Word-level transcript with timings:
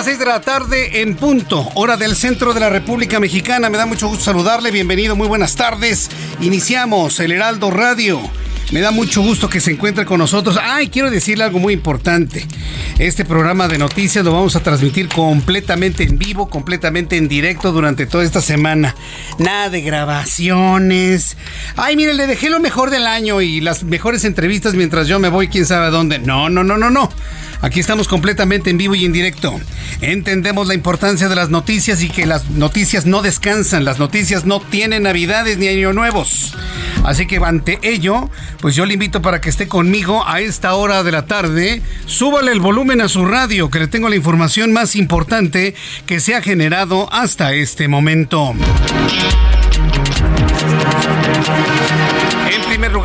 Las 0.00 0.06
6 0.06 0.18
de 0.18 0.24
la 0.24 0.40
tarde 0.40 1.02
en 1.02 1.14
punto, 1.14 1.68
hora 1.74 1.98
del 1.98 2.16
centro 2.16 2.54
de 2.54 2.60
la 2.60 2.70
República 2.70 3.20
Mexicana. 3.20 3.68
Me 3.68 3.76
da 3.76 3.84
mucho 3.84 4.08
gusto 4.08 4.24
saludarle, 4.24 4.70
bienvenido, 4.70 5.14
muy 5.14 5.28
buenas 5.28 5.56
tardes. 5.56 6.08
Iniciamos 6.40 7.20
el 7.20 7.32
Heraldo 7.32 7.70
Radio. 7.70 8.18
Me 8.72 8.80
da 8.80 8.92
mucho 8.92 9.20
gusto 9.20 9.50
que 9.50 9.60
se 9.60 9.72
encuentre 9.72 10.06
con 10.06 10.16
nosotros. 10.16 10.58
Ay, 10.62 10.88
quiero 10.88 11.10
decirle 11.10 11.44
algo 11.44 11.58
muy 11.58 11.74
importante. 11.74 12.46
Este 12.98 13.26
programa 13.26 13.68
de 13.68 13.76
noticias 13.76 14.24
lo 14.24 14.32
vamos 14.32 14.56
a 14.56 14.62
transmitir 14.62 15.08
completamente 15.08 16.04
en 16.04 16.18
vivo, 16.18 16.48
completamente 16.48 17.18
en 17.18 17.28
directo 17.28 17.70
durante 17.70 18.06
toda 18.06 18.24
esta 18.24 18.40
semana. 18.40 18.94
Nada 19.38 19.68
de 19.68 19.82
grabaciones. 19.82 21.36
Ay, 21.76 21.96
mire, 21.96 22.14
le 22.14 22.26
dejé 22.26 22.48
lo 22.48 22.58
mejor 22.58 22.88
del 22.88 23.06
año 23.06 23.42
y 23.42 23.60
las 23.60 23.82
mejores 23.82 24.24
entrevistas 24.24 24.72
mientras 24.72 25.08
yo 25.08 25.18
me 25.18 25.28
voy, 25.28 25.48
quién 25.48 25.66
sabe 25.66 25.90
dónde. 25.90 26.20
No, 26.20 26.48
no, 26.48 26.64
no, 26.64 26.78
no, 26.78 26.88
no. 26.88 27.10
Aquí 27.62 27.80
estamos 27.80 28.08
completamente 28.08 28.70
en 28.70 28.78
vivo 28.78 28.94
y 28.94 29.04
en 29.04 29.12
directo. 29.12 29.60
Entendemos 30.00 30.66
la 30.66 30.74
importancia 30.74 31.28
de 31.28 31.36
las 31.36 31.50
noticias 31.50 32.02
y 32.02 32.08
que 32.08 32.26
las 32.26 32.48
noticias 32.50 33.06
no 33.06 33.20
descansan, 33.22 33.84
las 33.84 33.98
noticias 33.98 34.44
no 34.46 34.60
tienen 34.60 35.02
navidades 35.02 35.58
ni 35.58 35.68
año 35.68 35.92
nuevos. 35.92 36.54
Así 37.04 37.26
que 37.26 37.36
ante 37.36 37.78
ello, 37.82 38.30
pues 38.60 38.74
yo 38.76 38.86
le 38.86 38.94
invito 38.94 39.22
para 39.22 39.40
que 39.40 39.50
esté 39.50 39.68
conmigo 39.68 40.26
a 40.26 40.40
esta 40.40 40.74
hora 40.74 41.02
de 41.02 41.12
la 41.12 41.26
tarde. 41.26 41.82
Súbale 42.06 42.52
el 42.52 42.60
volumen 42.60 43.00
a 43.00 43.08
su 43.08 43.24
radio, 43.24 43.70
que 43.70 43.78
le 43.78 43.88
tengo 43.88 44.08
la 44.08 44.16
información 44.16 44.72
más 44.72 44.96
importante 44.96 45.74
que 46.06 46.20
se 46.20 46.34
ha 46.34 46.42
generado 46.42 47.12
hasta 47.12 47.52
este 47.52 47.88
momento. 47.88 48.54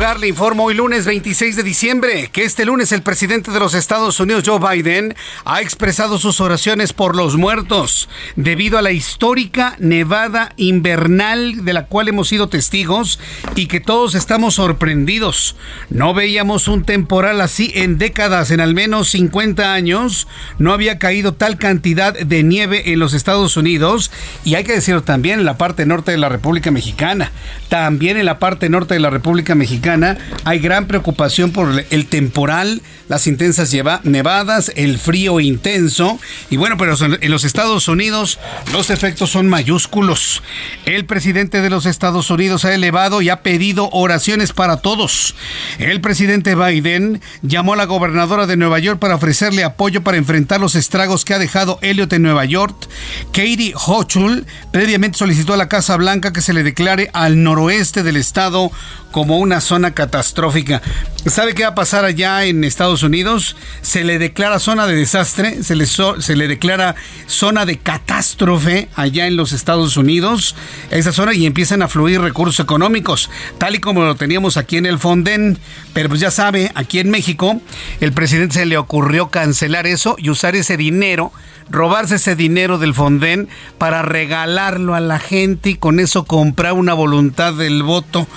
Lugar, 0.06 0.20
le 0.20 0.28
informo 0.28 0.64
hoy 0.64 0.74
lunes 0.74 1.04
26 1.04 1.56
de 1.56 1.62
diciembre 1.64 2.30
que 2.30 2.44
este 2.44 2.64
lunes 2.64 2.92
el 2.92 3.02
presidente 3.02 3.50
de 3.50 3.58
los 3.58 3.74
Estados 3.74 4.20
Unidos, 4.20 4.44
Joe 4.46 4.60
Biden, 4.60 5.16
ha 5.44 5.60
expresado 5.60 6.18
sus 6.18 6.40
oraciones 6.40 6.92
por 6.92 7.16
los 7.16 7.36
muertos 7.36 8.08
debido 8.36 8.78
a 8.78 8.82
la 8.82 8.92
histórica 8.92 9.74
nevada 9.80 10.52
invernal 10.58 11.64
de 11.64 11.72
la 11.72 11.86
cual 11.86 12.06
hemos 12.06 12.28
sido 12.28 12.48
testigos 12.48 13.18
y 13.56 13.66
que 13.66 13.80
todos 13.80 14.14
estamos 14.14 14.54
sorprendidos. 14.54 15.56
No 15.90 16.14
veíamos 16.14 16.68
un 16.68 16.84
temporal 16.84 17.40
así 17.40 17.72
en 17.74 17.98
décadas, 17.98 18.52
en 18.52 18.60
al 18.60 18.74
menos 18.74 19.08
50 19.08 19.72
años. 19.72 20.28
No 20.58 20.72
había 20.72 20.98
caído 20.98 21.32
tal 21.32 21.58
cantidad 21.58 22.12
de 22.12 22.42
nieve 22.44 22.92
en 22.92 23.00
los 23.00 23.12
Estados 23.12 23.56
Unidos 23.56 24.12
y 24.44 24.54
hay 24.54 24.62
que 24.62 24.74
decirlo 24.74 25.02
también 25.02 25.40
en 25.40 25.46
la 25.46 25.58
parte 25.58 25.84
norte 25.84 26.12
de 26.12 26.18
la 26.18 26.28
República 26.28 26.70
Mexicana. 26.70 27.32
También 27.68 28.16
en 28.16 28.26
la 28.26 28.38
parte 28.38 28.68
norte 28.68 28.94
de 28.94 29.00
la 29.00 29.10
República 29.10 29.56
Mexicana 29.56 29.95
hay 30.44 30.58
gran 30.58 30.86
preocupación 30.86 31.52
por 31.52 31.84
el 31.90 32.06
temporal, 32.06 32.82
las 33.08 33.26
intensas 33.26 33.72
nevadas, 34.04 34.72
el 34.76 34.98
frío 34.98 35.40
intenso. 35.40 36.18
Y 36.50 36.56
bueno, 36.56 36.76
pero 36.76 36.94
en 37.00 37.30
los 37.30 37.44
Estados 37.44 37.88
Unidos 37.88 38.38
los 38.72 38.90
efectos 38.90 39.30
son 39.30 39.48
mayúsculos. 39.48 40.42
El 40.84 41.04
presidente 41.04 41.62
de 41.62 41.70
los 41.70 41.86
Estados 41.86 42.30
Unidos 42.30 42.64
ha 42.64 42.74
elevado 42.74 43.22
y 43.22 43.28
ha 43.28 43.42
pedido 43.42 43.88
oraciones 43.92 44.52
para 44.52 44.78
todos. 44.78 45.34
El 45.78 46.00
presidente 46.00 46.54
Biden 46.54 47.20
llamó 47.42 47.74
a 47.74 47.76
la 47.76 47.84
gobernadora 47.84 48.46
de 48.46 48.56
Nueva 48.56 48.78
York 48.78 48.98
para 48.98 49.14
ofrecerle 49.14 49.64
apoyo 49.64 50.02
para 50.02 50.16
enfrentar 50.16 50.60
los 50.60 50.74
estragos 50.74 51.24
que 51.24 51.34
ha 51.34 51.38
dejado 51.38 51.78
Elliot 51.82 52.12
en 52.12 52.22
Nueva 52.22 52.44
York. 52.44 52.88
Katie 53.32 53.74
Hochul 53.74 54.46
previamente 54.72 55.18
solicitó 55.18 55.54
a 55.54 55.56
la 55.56 55.68
Casa 55.68 55.96
Blanca 55.96 56.32
que 56.32 56.40
se 56.40 56.52
le 56.52 56.62
declare 56.62 57.10
al 57.12 57.42
noroeste 57.42 58.02
del 58.02 58.16
estado 58.16 58.70
como 59.10 59.38
una 59.38 59.60
zona 59.60 59.92
catastrófica. 59.92 60.82
¿Sabe 61.24 61.54
qué 61.54 61.62
va 61.62 61.70
a 61.70 61.74
pasar 61.74 62.04
allá 62.04 62.44
en 62.44 62.64
Estados 62.64 62.95
Unidos? 63.02 63.56
Se 63.82 64.04
le 64.04 64.18
declara 64.18 64.58
zona 64.58 64.86
de 64.86 64.94
desastre, 64.94 65.62
se 65.62 65.76
le, 65.76 65.86
se 65.86 66.36
le 66.36 66.48
declara 66.48 66.94
zona 67.26 67.66
de 67.66 67.78
catástrofe 67.78 68.88
allá 68.94 69.26
en 69.26 69.36
los 69.36 69.52
Estados 69.52 69.96
Unidos, 69.96 70.54
esa 70.90 71.12
zona, 71.12 71.34
y 71.34 71.46
empiezan 71.46 71.82
a 71.82 71.88
fluir 71.88 72.20
recursos 72.20 72.60
económicos, 72.60 73.30
tal 73.58 73.74
y 73.74 73.80
como 73.80 74.04
lo 74.04 74.14
teníamos 74.14 74.56
aquí 74.56 74.76
en 74.76 74.86
el 74.86 74.98
Fonden. 74.98 75.58
Pero 75.92 76.08
pues 76.08 76.20
ya 76.20 76.30
sabe, 76.30 76.70
aquí 76.74 76.98
en 76.98 77.10
México, 77.10 77.60
el 78.00 78.12
presidente 78.12 78.54
se 78.54 78.66
le 78.66 78.76
ocurrió 78.76 79.28
cancelar 79.28 79.86
eso 79.86 80.16
y 80.18 80.30
usar 80.30 80.56
ese 80.56 80.76
dinero 80.76 81.32
robarse 81.68 82.14
ese 82.14 82.36
dinero 82.36 82.78
del 82.78 82.94
Fonden 82.94 83.48
para 83.76 84.02
regalarlo 84.02 84.94
a 84.94 85.00
la 85.00 85.18
gente 85.18 85.70
y 85.70 85.74
con 85.74 85.98
eso 85.98 86.24
comprar 86.24 86.74
una 86.74 86.94
voluntad 86.94 87.54
del 87.54 87.82
voto 87.82 88.28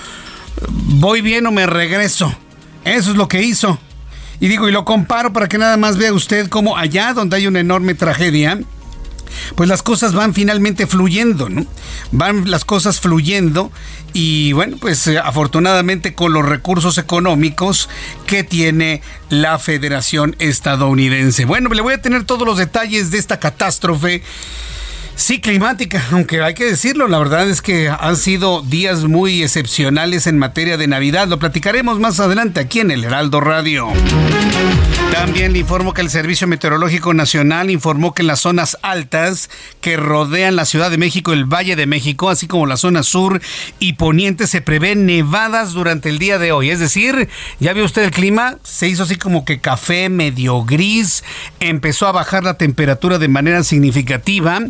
voy 0.68 1.20
bien 1.20 1.46
o 1.46 1.52
me 1.52 1.66
regreso. 1.66 2.34
Eso 2.84 3.10
es 3.10 3.16
lo 3.16 3.28
que 3.28 3.42
hizo. 3.42 3.78
Y 4.40 4.48
digo, 4.48 4.68
y 4.68 4.72
lo 4.72 4.84
comparo 4.84 5.32
para 5.32 5.48
que 5.48 5.58
nada 5.58 5.76
más 5.76 5.98
vea 5.98 6.12
usted 6.12 6.48
cómo 6.48 6.76
allá 6.76 7.12
donde 7.12 7.36
hay 7.36 7.46
una 7.46 7.60
enorme 7.60 7.94
tragedia, 7.94 8.58
pues 9.54 9.68
las 9.68 9.82
cosas 9.82 10.14
van 10.14 10.34
finalmente 10.34 10.86
fluyendo, 10.86 11.48
¿no? 11.48 11.66
Van 12.10 12.50
las 12.50 12.64
cosas 12.64 13.00
fluyendo 13.00 13.70
y 14.12 14.52
bueno, 14.52 14.76
pues 14.80 15.06
eh, 15.06 15.18
afortunadamente 15.18 16.14
con 16.14 16.32
los 16.32 16.44
recursos 16.44 16.98
económicos 16.98 17.88
que 18.26 18.42
tiene 18.42 19.02
la 19.28 19.58
Federación 19.58 20.34
Estadounidense. 20.38 21.44
Bueno, 21.44 21.68
le 21.70 21.82
voy 21.82 21.94
a 21.94 22.02
tener 22.02 22.24
todos 22.24 22.46
los 22.46 22.58
detalles 22.58 23.10
de 23.10 23.18
esta 23.18 23.38
catástrofe 23.38 24.22
Sí, 25.20 25.38
climática, 25.38 26.02
aunque 26.12 26.40
hay 26.40 26.54
que 26.54 26.64
decirlo, 26.64 27.06
la 27.06 27.18
verdad 27.18 27.46
es 27.46 27.60
que 27.60 27.90
han 27.90 28.16
sido 28.16 28.62
días 28.62 29.04
muy 29.04 29.42
excepcionales 29.42 30.26
en 30.26 30.38
materia 30.38 30.78
de 30.78 30.86
Navidad. 30.86 31.28
Lo 31.28 31.38
platicaremos 31.38 32.00
más 32.00 32.20
adelante 32.20 32.58
aquí 32.58 32.80
en 32.80 32.90
el 32.90 33.04
Heraldo 33.04 33.38
Radio. 33.42 33.88
También 35.12 35.52
le 35.52 35.58
informo 35.58 35.92
que 35.92 36.00
el 36.00 36.08
Servicio 36.08 36.46
Meteorológico 36.46 37.12
Nacional 37.12 37.68
informó 37.68 38.14
que 38.14 38.22
en 38.22 38.28
las 38.28 38.40
zonas 38.40 38.78
altas 38.80 39.50
que 39.80 39.96
rodean 39.96 40.56
la 40.56 40.64
Ciudad 40.64 40.90
de 40.90 40.96
México, 40.98 41.32
el 41.32 41.44
Valle 41.44 41.76
de 41.76 41.86
México, 41.86 42.30
así 42.30 42.46
como 42.46 42.64
la 42.64 42.76
zona 42.76 43.02
sur 43.02 43.42
y 43.80 43.94
poniente, 43.94 44.46
se 44.46 44.62
prevén 44.62 45.04
nevadas 45.04 45.72
durante 45.72 46.08
el 46.08 46.18
día 46.18 46.38
de 46.38 46.52
hoy. 46.52 46.70
Es 46.70 46.78
decir, 46.78 47.28
ya 47.58 47.72
vio 47.74 47.84
usted 47.84 48.04
el 48.04 48.12
clima, 48.12 48.56
se 48.62 48.88
hizo 48.88 49.02
así 49.02 49.16
como 49.16 49.44
que 49.44 49.60
café 49.60 50.08
medio 50.08 50.64
gris, 50.64 51.24
empezó 51.58 52.06
a 52.06 52.12
bajar 52.12 52.44
la 52.44 52.54
temperatura 52.54 53.18
de 53.18 53.28
manera 53.28 53.62
significativa 53.64 54.60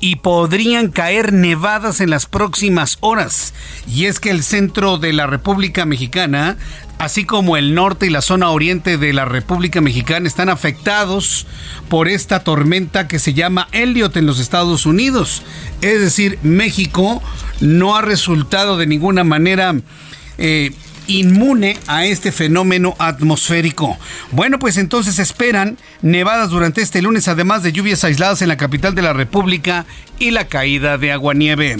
y 0.00 0.16
podrían 0.16 0.88
caer 0.88 1.32
nevadas 1.32 2.00
en 2.00 2.10
las 2.10 2.26
próximas 2.26 2.98
horas. 3.00 3.54
Y 3.86 4.06
es 4.06 4.20
que 4.20 4.30
el 4.30 4.42
centro 4.42 4.98
de 4.98 5.12
la 5.12 5.26
República 5.26 5.84
Mexicana 5.84 6.56
así 6.98 7.24
como 7.24 7.56
el 7.56 7.74
norte 7.74 8.06
y 8.06 8.10
la 8.10 8.22
zona 8.22 8.50
oriente 8.50 8.98
de 8.98 9.12
la 9.12 9.24
República 9.24 9.80
Mexicana 9.80 10.26
están 10.26 10.48
afectados 10.48 11.46
por 11.88 12.08
esta 12.08 12.42
tormenta 12.44 13.08
que 13.08 13.18
se 13.18 13.34
llama 13.34 13.68
Elliot 13.72 14.16
en 14.16 14.26
los 14.26 14.40
Estados 14.40 14.84
Unidos. 14.84 15.42
Es 15.80 16.00
decir, 16.00 16.38
México 16.42 17.22
no 17.60 17.96
ha 17.96 18.02
resultado 18.02 18.76
de 18.76 18.86
ninguna 18.86 19.24
manera... 19.24 19.74
Eh, 20.38 20.72
inmune 21.08 21.76
a 21.88 22.04
este 22.04 22.30
fenómeno 22.30 22.94
atmosférico. 22.98 23.98
Bueno, 24.30 24.60
pues 24.60 24.76
entonces 24.76 25.18
esperan 25.18 25.76
nevadas 26.02 26.50
durante 26.50 26.80
este 26.80 27.02
lunes, 27.02 27.26
además 27.26 27.64
de 27.64 27.72
lluvias 27.72 28.04
aisladas 28.04 28.40
en 28.42 28.48
la 28.48 28.56
capital 28.56 28.94
de 28.94 29.02
la 29.02 29.12
República 29.12 29.86
y 30.20 30.30
la 30.30 30.46
caída 30.46 30.98
de 30.98 31.10
aguanieve. 31.12 31.76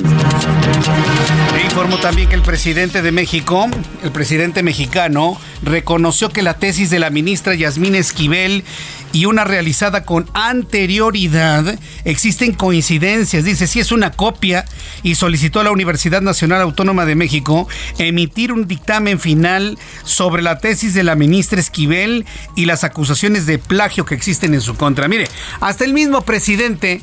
Le 1.54 1.62
informo 1.64 1.98
también 1.98 2.28
que 2.28 2.34
el 2.34 2.42
presidente 2.42 3.02
de 3.02 3.12
México, 3.12 3.68
el 4.02 4.10
presidente 4.10 4.62
mexicano, 4.62 5.38
reconoció 5.62 6.30
que 6.30 6.42
la 6.42 6.54
tesis 6.54 6.90
de 6.90 6.98
la 6.98 7.10
ministra 7.10 7.54
Yasmín 7.54 7.94
Esquivel 7.94 8.64
y 9.12 9.24
una 9.24 9.44
realizada 9.44 10.04
con 10.04 10.28
anterioridad, 10.34 11.78
existen 12.04 12.52
coincidencias. 12.52 13.44
Dice, 13.44 13.66
si 13.66 13.80
es 13.80 13.92
una 13.92 14.10
copia 14.10 14.64
y 15.02 15.14
solicitó 15.14 15.60
a 15.60 15.64
la 15.64 15.70
Universidad 15.70 16.20
Nacional 16.20 16.60
Autónoma 16.60 17.04
de 17.04 17.14
México 17.14 17.68
emitir 17.98 18.52
un 18.52 18.66
dictamen 18.66 19.18
final 19.18 19.78
sobre 20.04 20.42
la 20.42 20.58
tesis 20.58 20.94
de 20.94 21.04
la 21.04 21.14
ministra 21.14 21.60
Esquivel 21.60 22.26
y 22.56 22.66
las 22.66 22.84
acusaciones 22.84 23.46
de 23.46 23.58
plagio 23.58 24.04
que 24.04 24.14
existen 24.14 24.54
en 24.54 24.60
su 24.60 24.76
contra. 24.76 25.08
Mire, 25.08 25.28
hasta 25.60 25.84
el 25.84 25.92
mismo 25.92 26.22
presidente, 26.22 27.00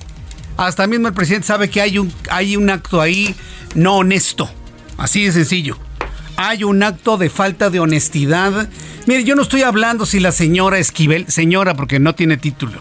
hasta 0.57 0.87
mismo 0.87 1.07
el 1.07 1.13
presidente 1.13 1.47
sabe 1.47 1.69
que 1.69 1.81
hay 1.81 1.97
un, 1.97 2.13
hay 2.29 2.55
un 2.55 2.69
acto 2.69 3.01
ahí 3.01 3.35
no 3.73 3.97
honesto. 3.97 4.49
Así 4.97 5.25
de 5.25 5.31
sencillo. 5.31 5.77
Hay 6.37 6.63
un 6.63 6.83
acto 6.83 7.17
de 7.17 7.29
falta 7.29 7.69
de 7.69 7.79
honestidad 7.79 8.67
Mire, 9.07 9.23
yo 9.23 9.35
no 9.35 9.43
estoy 9.43 9.61
hablando 9.61 10.07
si 10.07 10.19
la 10.19 10.31
señora 10.31 10.79
Esquivel, 10.79 11.27
señora 11.27 11.75
porque 11.75 11.99
no 11.99 12.15
tiene 12.15 12.37
título, 12.37 12.79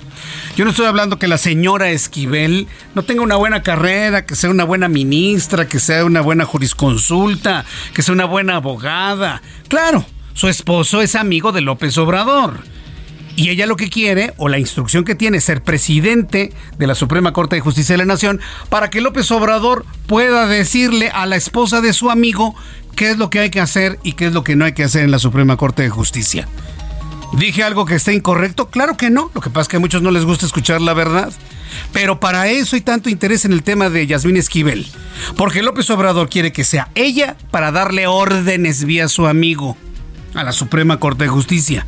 yo 0.57 0.65
no 0.65 0.71
estoy 0.71 0.87
hablando 0.87 1.19
que 1.19 1.29
la 1.29 1.37
señora 1.37 1.91
Esquivel 1.91 2.67
no 2.95 3.03
tenga 3.03 3.21
una 3.21 3.37
buena 3.37 3.63
carrera, 3.63 4.25
que 4.25 4.35
sea 4.35 4.49
una 4.49 4.65
buena 4.65 4.89
ministra, 4.89 5.69
que 5.69 5.79
sea 5.79 6.03
una 6.03 6.23
buena 6.23 6.47
jurisconsulta, 6.47 7.67
que 7.93 8.01
sea 8.01 8.15
una 8.15 8.25
buena 8.25 8.57
abogada. 8.57 9.43
Claro, 9.69 10.07
su 10.33 10.49
esposo 10.49 11.03
es 11.03 11.15
amigo 11.15 11.53
de 11.53 11.61
López 11.61 11.99
Obrador. 11.99 12.61
Y 13.37 13.51
ella 13.51 13.67
lo 13.67 13.77
que 13.77 13.91
quiere, 13.91 14.33
o 14.37 14.49
la 14.49 14.61
instrucción 14.61 15.05
que 15.05 15.17
tiene, 15.17 15.39
es 15.39 15.45
ser 15.45 15.63
presidente 15.63 16.53
de 16.79 16.87
la 16.87 16.95
Suprema 16.95 17.33
Corte 17.33 17.57
de 17.57 17.63
Justicia 17.63 17.95
de 17.95 17.99
la 17.99 18.05
Nación 18.05 18.41
para 18.69 18.91
que 18.91 19.01
López 19.01 19.31
Obrador 19.33 19.85
pueda 20.07 20.47
decirle 20.47 21.11
a 21.13 21.27
la 21.27 21.37
esposa 21.37 21.81
de 21.81 21.93
su 21.93 22.11
amigo 22.11 22.55
qué 22.95 23.11
es 23.11 23.19
lo 23.19 23.31
que 23.31 23.41
hay 23.41 23.51
que 23.51 23.61
hacer 23.61 23.99
y 24.03 24.13
qué 24.13 24.27
es 24.27 24.33
lo 24.33 24.45
que 24.45 24.57
no 24.57 24.65
hay 24.65 24.73
que 24.73 24.85
hacer 24.85 25.05
en 25.05 25.11
la 25.11 25.19
Suprema 25.19 25.57
Corte 25.57 25.83
de 25.83 25.91
Justicia. 25.91 26.49
¿Dije 27.37 27.65
algo 27.65 27.85
que 27.85 27.97
esté 27.97 28.15
incorrecto? 28.15 28.71
Claro 28.71 28.97
que 28.97 29.11
no. 29.11 29.31
Lo 29.35 29.41
que 29.41 29.51
pasa 29.51 29.63
es 29.63 29.69
que 29.69 29.77
a 29.77 29.81
muchos 29.81 30.03
no 30.03 30.11
les 30.11 30.25
gusta 30.25 30.47
escuchar 30.47 30.81
la 30.81 30.95
verdad. 30.95 31.33
Pero 31.93 32.21
para 32.21 32.49
eso 32.49 32.77
hay 32.77 32.83
tanto 32.83 33.11
interés 33.11 33.45
en 33.45 33.53
el 33.53 33.65
tema 33.65 33.91
de 33.91 34.07
Yasmín 34.07 34.37
Esquivel. 34.37 34.87
Porque 35.37 35.63
López 35.63 35.91
Obrador 35.91 36.29
quiere 36.29 36.53
que 36.53 36.63
sea 36.63 36.89
ella 36.95 37.37
para 37.51 37.73
darle 37.73 38.07
órdenes 38.07 38.85
vía 38.85 39.09
su 39.09 39.27
amigo 39.27 39.77
a 40.35 40.45
la 40.45 40.53
Suprema 40.53 41.01
Corte 41.01 41.25
de 41.25 41.31
Justicia. 41.31 41.87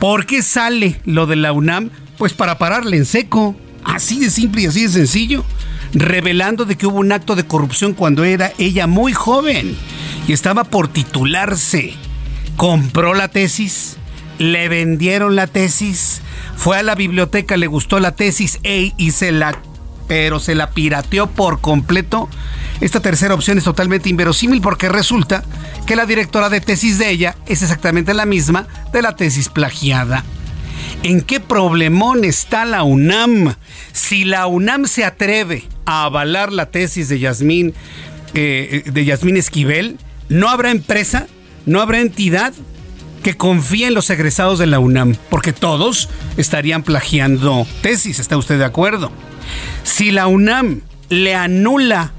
¿Por 0.00 0.26
qué 0.26 0.42
sale 0.42 1.00
lo 1.06 1.26
de 1.26 1.36
la 1.36 1.52
UNAM? 1.52 1.90
Pues 2.18 2.34
para 2.34 2.58
pararle 2.58 2.98
en 2.98 3.06
seco. 3.06 3.56
Así 3.84 4.18
de 4.18 4.30
simple 4.30 4.62
y 4.62 4.66
así 4.66 4.82
de 4.82 4.88
sencillo. 4.90 5.44
Revelando 5.94 6.66
de 6.66 6.76
que 6.76 6.86
hubo 6.86 6.98
un 6.98 7.12
acto 7.12 7.36
de 7.36 7.46
corrupción 7.46 7.94
cuando 7.94 8.24
era 8.24 8.52
ella 8.58 8.86
muy 8.86 9.12
joven 9.14 9.76
y 10.26 10.32
estaba 10.32 10.64
por 10.64 10.88
titularse. 10.88 11.94
Compró 12.56 13.14
la 13.14 13.28
tesis, 13.28 13.96
le 14.38 14.68
vendieron 14.68 15.36
la 15.36 15.46
tesis, 15.46 16.22
fue 16.56 16.78
a 16.78 16.82
la 16.82 16.94
biblioteca, 16.94 17.56
le 17.56 17.66
gustó 17.66 18.00
la 18.00 18.12
tesis 18.12 18.60
y 18.62 19.10
se 19.10 19.32
la 19.32 19.58
pero 20.06 20.38
se 20.38 20.54
la 20.54 20.70
pirateó 20.70 21.28
por 21.28 21.60
completo. 21.62 22.28
Esta 22.80 23.00
tercera 23.00 23.34
opción 23.34 23.56
es 23.56 23.64
totalmente 23.64 24.10
inverosímil 24.10 24.60
porque 24.60 24.88
resulta 24.88 25.42
que 25.86 25.96
la 25.96 26.04
directora 26.04 26.50
de 26.50 26.60
tesis 26.60 26.98
de 26.98 27.10
ella 27.10 27.36
es 27.46 27.62
exactamente 27.62 28.12
la 28.12 28.26
misma 28.26 28.66
de 28.92 29.00
la 29.02 29.16
tesis 29.16 29.48
plagiada. 29.48 30.22
¿En 31.02 31.22
qué 31.22 31.40
problemón 31.40 32.24
está 32.24 32.64
la 32.64 32.82
UNAM? 32.82 33.54
Si 33.92 34.24
la 34.24 34.46
UNAM 34.46 34.86
se 34.86 35.04
atreve 35.04 35.64
a 35.86 36.04
avalar 36.04 36.52
la 36.52 36.66
tesis 36.66 37.08
de 37.08 37.18
Yasmín, 37.18 37.74
eh, 38.34 38.82
de 38.86 39.04
Yasmín 39.04 39.36
Esquivel, 39.36 39.98
no 40.28 40.48
habrá 40.48 40.70
empresa, 40.70 41.26
no 41.66 41.80
habrá 41.80 42.00
entidad 42.00 42.52
que 43.22 43.36
confíe 43.36 43.86
en 43.86 43.94
los 43.94 44.10
egresados 44.10 44.58
de 44.58 44.66
la 44.66 44.78
UNAM, 44.78 45.16
porque 45.30 45.52
todos 45.52 46.08
estarían 46.36 46.82
plagiando 46.82 47.66
tesis, 47.80 48.18
¿está 48.18 48.36
usted 48.36 48.58
de 48.58 48.66
acuerdo? 48.66 49.10
Si 49.82 50.10
la 50.10 50.26
UNAM 50.26 50.82
le 51.08 51.34
anula 51.34 52.12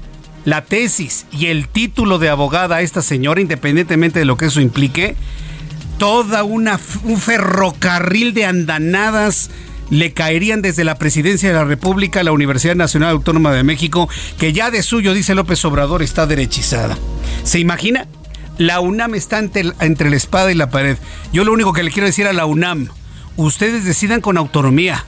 la 0.44 0.64
tesis 0.64 1.26
y 1.32 1.46
el 1.46 1.68
título 1.68 2.18
de 2.18 2.28
abogada 2.28 2.76
a 2.76 2.80
esta 2.82 3.02
señora, 3.02 3.40
independientemente 3.40 4.18
de 4.18 4.24
lo 4.24 4.36
que 4.36 4.46
eso 4.46 4.60
implique, 4.60 5.16
toda 5.98 6.44
una 6.44 6.78
un 7.04 7.18
ferrocarril 7.18 8.34
de 8.34 8.44
andanadas 8.44 9.50
le 9.90 10.12
caerían 10.12 10.62
desde 10.62 10.84
la 10.84 10.96
presidencia 10.96 11.48
de 11.48 11.54
la 11.54 11.64
República 11.64 12.20
a 12.20 12.24
la 12.24 12.32
Universidad 12.32 12.74
Nacional 12.74 13.10
Autónoma 13.10 13.52
de 13.52 13.62
México, 13.62 14.08
que 14.38 14.52
ya 14.52 14.70
de 14.70 14.82
suyo, 14.82 15.14
dice 15.14 15.34
López 15.34 15.64
Obrador, 15.64 16.02
está 16.02 16.26
derechizada. 16.26 16.96
¿Se 17.44 17.58
imagina? 17.58 18.06
La 18.58 18.80
UNAM 18.80 19.14
está 19.14 19.38
entre, 19.38 20.10
la 20.10 20.16
espada 20.16 20.50
y 20.50 20.54
la 20.54 20.70
pared. 20.70 20.96
Yo 21.32 21.44
lo 21.44 21.52
único 21.52 21.72
que 21.72 21.82
le 21.82 21.90
quiero 21.90 22.06
decir 22.06 22.26
a 22.26 22.32
la 22.32 22.46
UNAM, 22.46 22.88
ustedes 23.36 23.84
decidan 23.84 24.20
con 24.20 24.38
autonomía. 24.38 25.04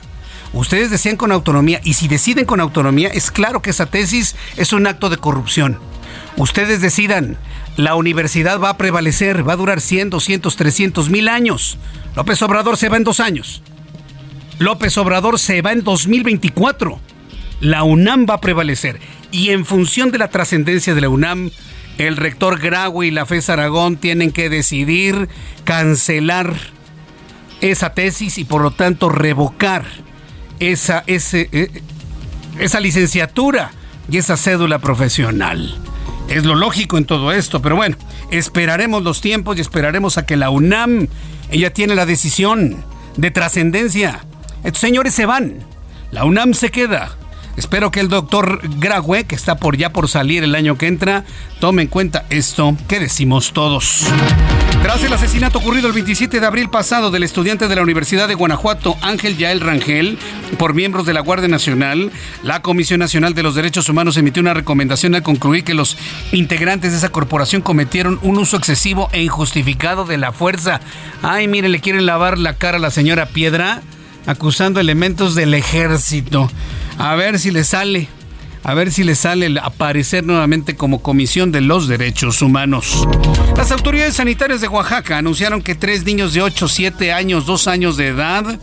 Ustedes 0.53 0.89
decían 0.89 1.15
con 1.15 1.31
autonomía 1.31 1.79
y 1.83 1.93
si 1.93 2.07
deciden 2.07 2.45
con 2.45 2.59
autonomía, 2.59 3.09
es 3.09 3.29
claro 3.29 3.61
que 3.61 3.69
esa 3.69 3.85
tesis 3.85 4.35
es 4.57 4.73
un 4.73 4.87
acto 4.87 5.09
de 5.09 5.17
corrupción. 5.17 5.77
Ustedes 6.37 6.81
decidan, 6.81 7.37
la 7.77 7.95
universidad 7.95 8.59
va 8.59 8.69
a 8.69 8.77
prevalecer, 8.77 9.47
va 9.47 9.53
a 9.53 9.57
durar 9.57 9.79
100, 9.81 10.09
200, 10.09 10.55
300 10.55 11.09
mil 11.09 11.27
años. 11.27 11.77
López 12.15 12.41
Obrador 12.41 12.77
se 12.77 12.89
va 12.89 12.97
en 12.97 13.03
dos 13.03 13.19
años. 13.19 13.61
López 14.59 14.97
Obrador 14.97 15.39
se 15.39 15.61
va 15.61 15.71
en 15.71 15.83
2024. 15.83 16.99
La 17.61 17.83
UNAM 17.83 18.25
va 18.29 18.35
a 18.35 18.41
prevalecer. 18.41 18.99
Y 19.31 19.49
en 19.49 19.65
función 19.65 20.11
de 20.11 20.17
la 20.17 20.27
trascendencia 20.27 20.93
de 20.93 21.01
la 21.01 21.09
UNAM, 21.09 21.51
el 21.97 22.17
rector 22.17 22.59
Graue 22.59 23.07
y 23.07 23.11
la 23.11 23.25
FES 23.25 23.49
Aragón 23.49 23.95
tienen 23.97 24.31
que 24.31 24.49
decidir 24.49 25.29
cancelar 25.63 26.55
esa 27.61 27.93
tesis 27.93 28.37
y 28.37 28.43
por 28.43 28.61
lo 28.61 28.71
tanto 28.71 29.09
revocar 29.09 29.85
esa, 30.59 31.03
eh, 31.07 31.81
esa 32.59 32.79
licenciatura 32.81 33.71
y 34.09 34.17
esa 34.17 34.35
cédula 34.35 34.79
profesional. 34.79 35.77
Es 36.29 36.43
lo 36.45 36.55
lógico 36.55 36.97
en 36.97 37.05
todo 37.05 37.31
esto, 37.31 37.61
pero 37.61 37.75
bueno, 37.75 37.95
esperaremos 38.29 39.03
los 39.03 39.21
tiempos 39.21 39.57
y 39.57 39.61
esperaremos 39.61 40.17
a 40.17 40.25
que 40.25 40.37
la 40.37 40.49
UNAM, 40.49 41.07
ella 41.49 41.73
tiene 41.73 41.95
la 41.95 42.05
decisión 42.05 42.83
de 43.17 43.31
trascendencia 43.31 44.21
estos 44.63 44.81
señores 44.81 45.13
se 45.13 45.25
van. 45.25 45.59
La 46.11 46.25
UNAM 46.25 46.53
se 46.53 46.69
queda. 46.69 47.15
Espero 47.59 47.91
que 47.91 47.99
el 47.99 48.07
doctor 48.07 48.61
Graue, 48.79 49.25
que 49.25 49.35
está 49.35 49.57
por 49.57 49.75
ya 49.75 49.91
por 49.91 50.07
salir 50.07 50.43
el 50.43 50.55
año 50.55 50.77
que 50.77 50.87
entra, 50.87 51.25
tome 51.59 51.81
en 51.81 51.87
cuenta 51.89 52.25
esto 52.29 52.75
que 52.87 52.99
decimos 53.01 53.51
todos. 53.51 54.07
Tras 54.81 55.03
el 55.03 55.11
asesinato 55.11 55.57
ocurrido 55.57 55.87
el 55.87 55.93
27 55.93 56.39
de 56.39 56.45
abril 56.45 56.69
pasado 56.69 57.11
del 57.11 57.23
estudiante 57.23 57.67
de 57.67 57.75
la 57.75 57.81
Universidad 57.81 58.29
de 58.29 58.35
Guanajuato, 58.35 58.95
Ángel 59.01 59.35
Yael 59.35 59.59
Rangel, 59.59 60.17
por 60.57 60.73
miembros 60.73 61.05
de 61.05 61.13
la 61.13 61.19
Guardia 61.19 61.49
Nacional, 61.49 62.13
la 62.43 62.61
Comisión 62.61 63.01
Nacional 63.01 63.33
de 63.33 63.43
los 63.43 63.55
Derechos 63.55 63.89
Humanos 63.89 64.15
emitió 64.15 64.41
una 64.41 64.53
recomendación 64.53 65.13
al 65.15 65.23
concluir 65.23 65.65
que 65.65 65.73
los 65.73 65.97
integrantes 66.31 66.91
de 66.91 66.97
esa 66.99 67.09
corporación 67.09 67.61
cometieron 67.61 68.19
un 68.21 68.37
uso 68.37 68.55
excesivo 68.55 69.09
e 69.11 69.21
injustificado 69.21 70.05
de 70.05 70.17
la 70.17 70.31
fuerza. 70.31 70.79
Ay, 71.23 71.49
mire, 71.49 71.67
le 71.67 71.81
quieren 71.81 72.05
lavar 72.05 72.37
la 72.37 72.53
cara 72.53 72.77
a 72.77 72.81
la 72.81 72.89
señora 72.89 73.25
Piedra 73.25 73.81
acusando 74.25 74.79
elementos 74.79 75.35
del 75.35 75.53
ejército. 75.53 76.49
A 76.97 77.15
ver 77.15 77.39
si 77.39 77.51
le 77.51 77.63
sale. 77.63 78.07
A 78.61 78.73
ver 78.73 78.91
si 78.91 79.03
le 79.03 79.15
sale 79.15 79.57
aparecer 79.61 80.25
nuevamente 80.25 80.75
como 80.75 81.01
Comisión 81.01 81.51
de 81.51 81.61
los 81.61 81.87
Derechos 81.87 82.41
Humanos. 82.41 83.07
Las 83.55 83.71
autoridades 83.71 84.15
sanitarias 84.15 84.59
de 84.59 84.67
Oaxaca 84.67 85.17
anunciaron 85.17 85.61
que 85.61 85.75
tres 85.75 86.03
niños 86.03 86.33
de 86.33 86.41
8, 86.41 86.67
7 86.67 87.13
años, 87.13 87.45
2 87.45 87.67
años 87.67 87.95
de 87.95 88.07
edad 88.07 88.59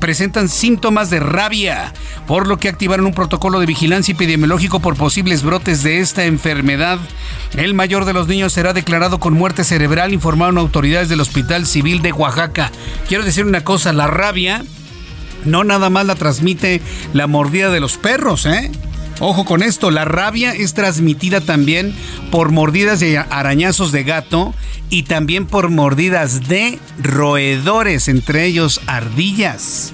presentan 0.00 0.50
síntomas 0.50 1.08
de 1.08 1.20
rabia, 1.20 1.94
por 2.26 2.46
lo 2.46 2.58
que 2.58 2.68
activaron 2.68 3.06
un 3.06 3.14
protocolo 3.14 3.58
de 3.58 3.66
vigilancia 3.66 4.12
epidemiológico 4.12 4.80
por 4.80 4.96
posibles 4.96 5.42
brotes 5.42 5.82
de 5.82 6.00
esta 6.00 6.26
enfermedad. 6.26 6.98
El 7.56 7.72
mayor 7.72 8.04
de 8.04 8.12
los 8.12 8.28
niños 8.28 8.52
será 8.52 8.74
declarado 8.74 9.18
con 9.18 9.32
muerte 9.32 9.64
cerebral, 9.64 10.12
informaron 10.12 10.58
autoridades 10.58 11.08
del 11.08 11.22
Hospital 11.22 11.66
Civil 11.66 12.02
de 12.02 12.12
Oaxaca. 12.12 12.70
Quiero 13.08 13.24
decir 13.24 13.46
una 13.46 13.64
cosa, 13.64 13.94
la 13.94 14.06
rabia 14.06 14.62
no 15.48 15.64
nada 15.64 15.90
más 15.90 16.06
la 16.06 16.14
transmite 16.14 16.80
la 17.12 17.26
mordida 17.26 17.70
de 17.70 17.80
los 17.80 17.96
perros, 17.96 18.46
¿eh? 18.46 18.70
Ojo 19.20 19.44
con 19.44 19.64
esto, 19.64 19.90
la 19.90 20.04
rabia 20.04 20.52
es 20.52 20.74
transmitida 20.74 21.40
también 21.40 21.92
por 22.30 22.52
mordidas 22.52 23.00
de 23.00 23.18
arañazos 23.18 23.90
de 23.90 24.04
gato 24.04 24.54
y 24.90 25.02
también 25.04 25.44
por 25.46 25.70
mordidas 25.70 26.46
de 26.46 26.78
roedores, 27.02 28.06
entre 28.06 28.44
ellos 28.44 28.80
ardillas. 28.86 29.92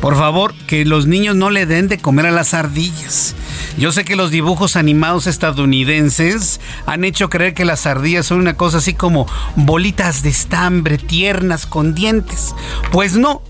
por 0.00 0.16
favor, 0.16 0.52
que 0.66 0.84
los 0.84 1.06
niños 1.06 1.36
no 1.36 1.48
le 1.48 1.64
den 1.64 1.86
de 1.86 1.98
comer 1.98 2.26
a 2.26 2.32
las 2.32 2.54
ardillas. 2.54 3.36
Yo 3.78 3.92
sé 3.92 4.04
que 4.04 4.16
los 4.16 4.32
dibujos 4.32 4.74
animados 4.74 5.28
estadounidenses 5.28 6.60
han 6.86 7.04
hecho 7.04 7.30
creer 7.30 7.54
que 7.54 7.64
las 7.64 7.86
ardillas 7.86 8.26
son 8.26 8.38
una 8.38 8.56
cosa 8.56 8.78
así 8.78 8.94
como 8.94 9.28
bolitas 9.54 10.24
de 10.24 10.30
estambre 10.30 10.98
tiernas 10.98 11.66
con 11.66 11.94
dientes. 11.94 12.52
Pues 12.90 13.14
no, 13.14 13.42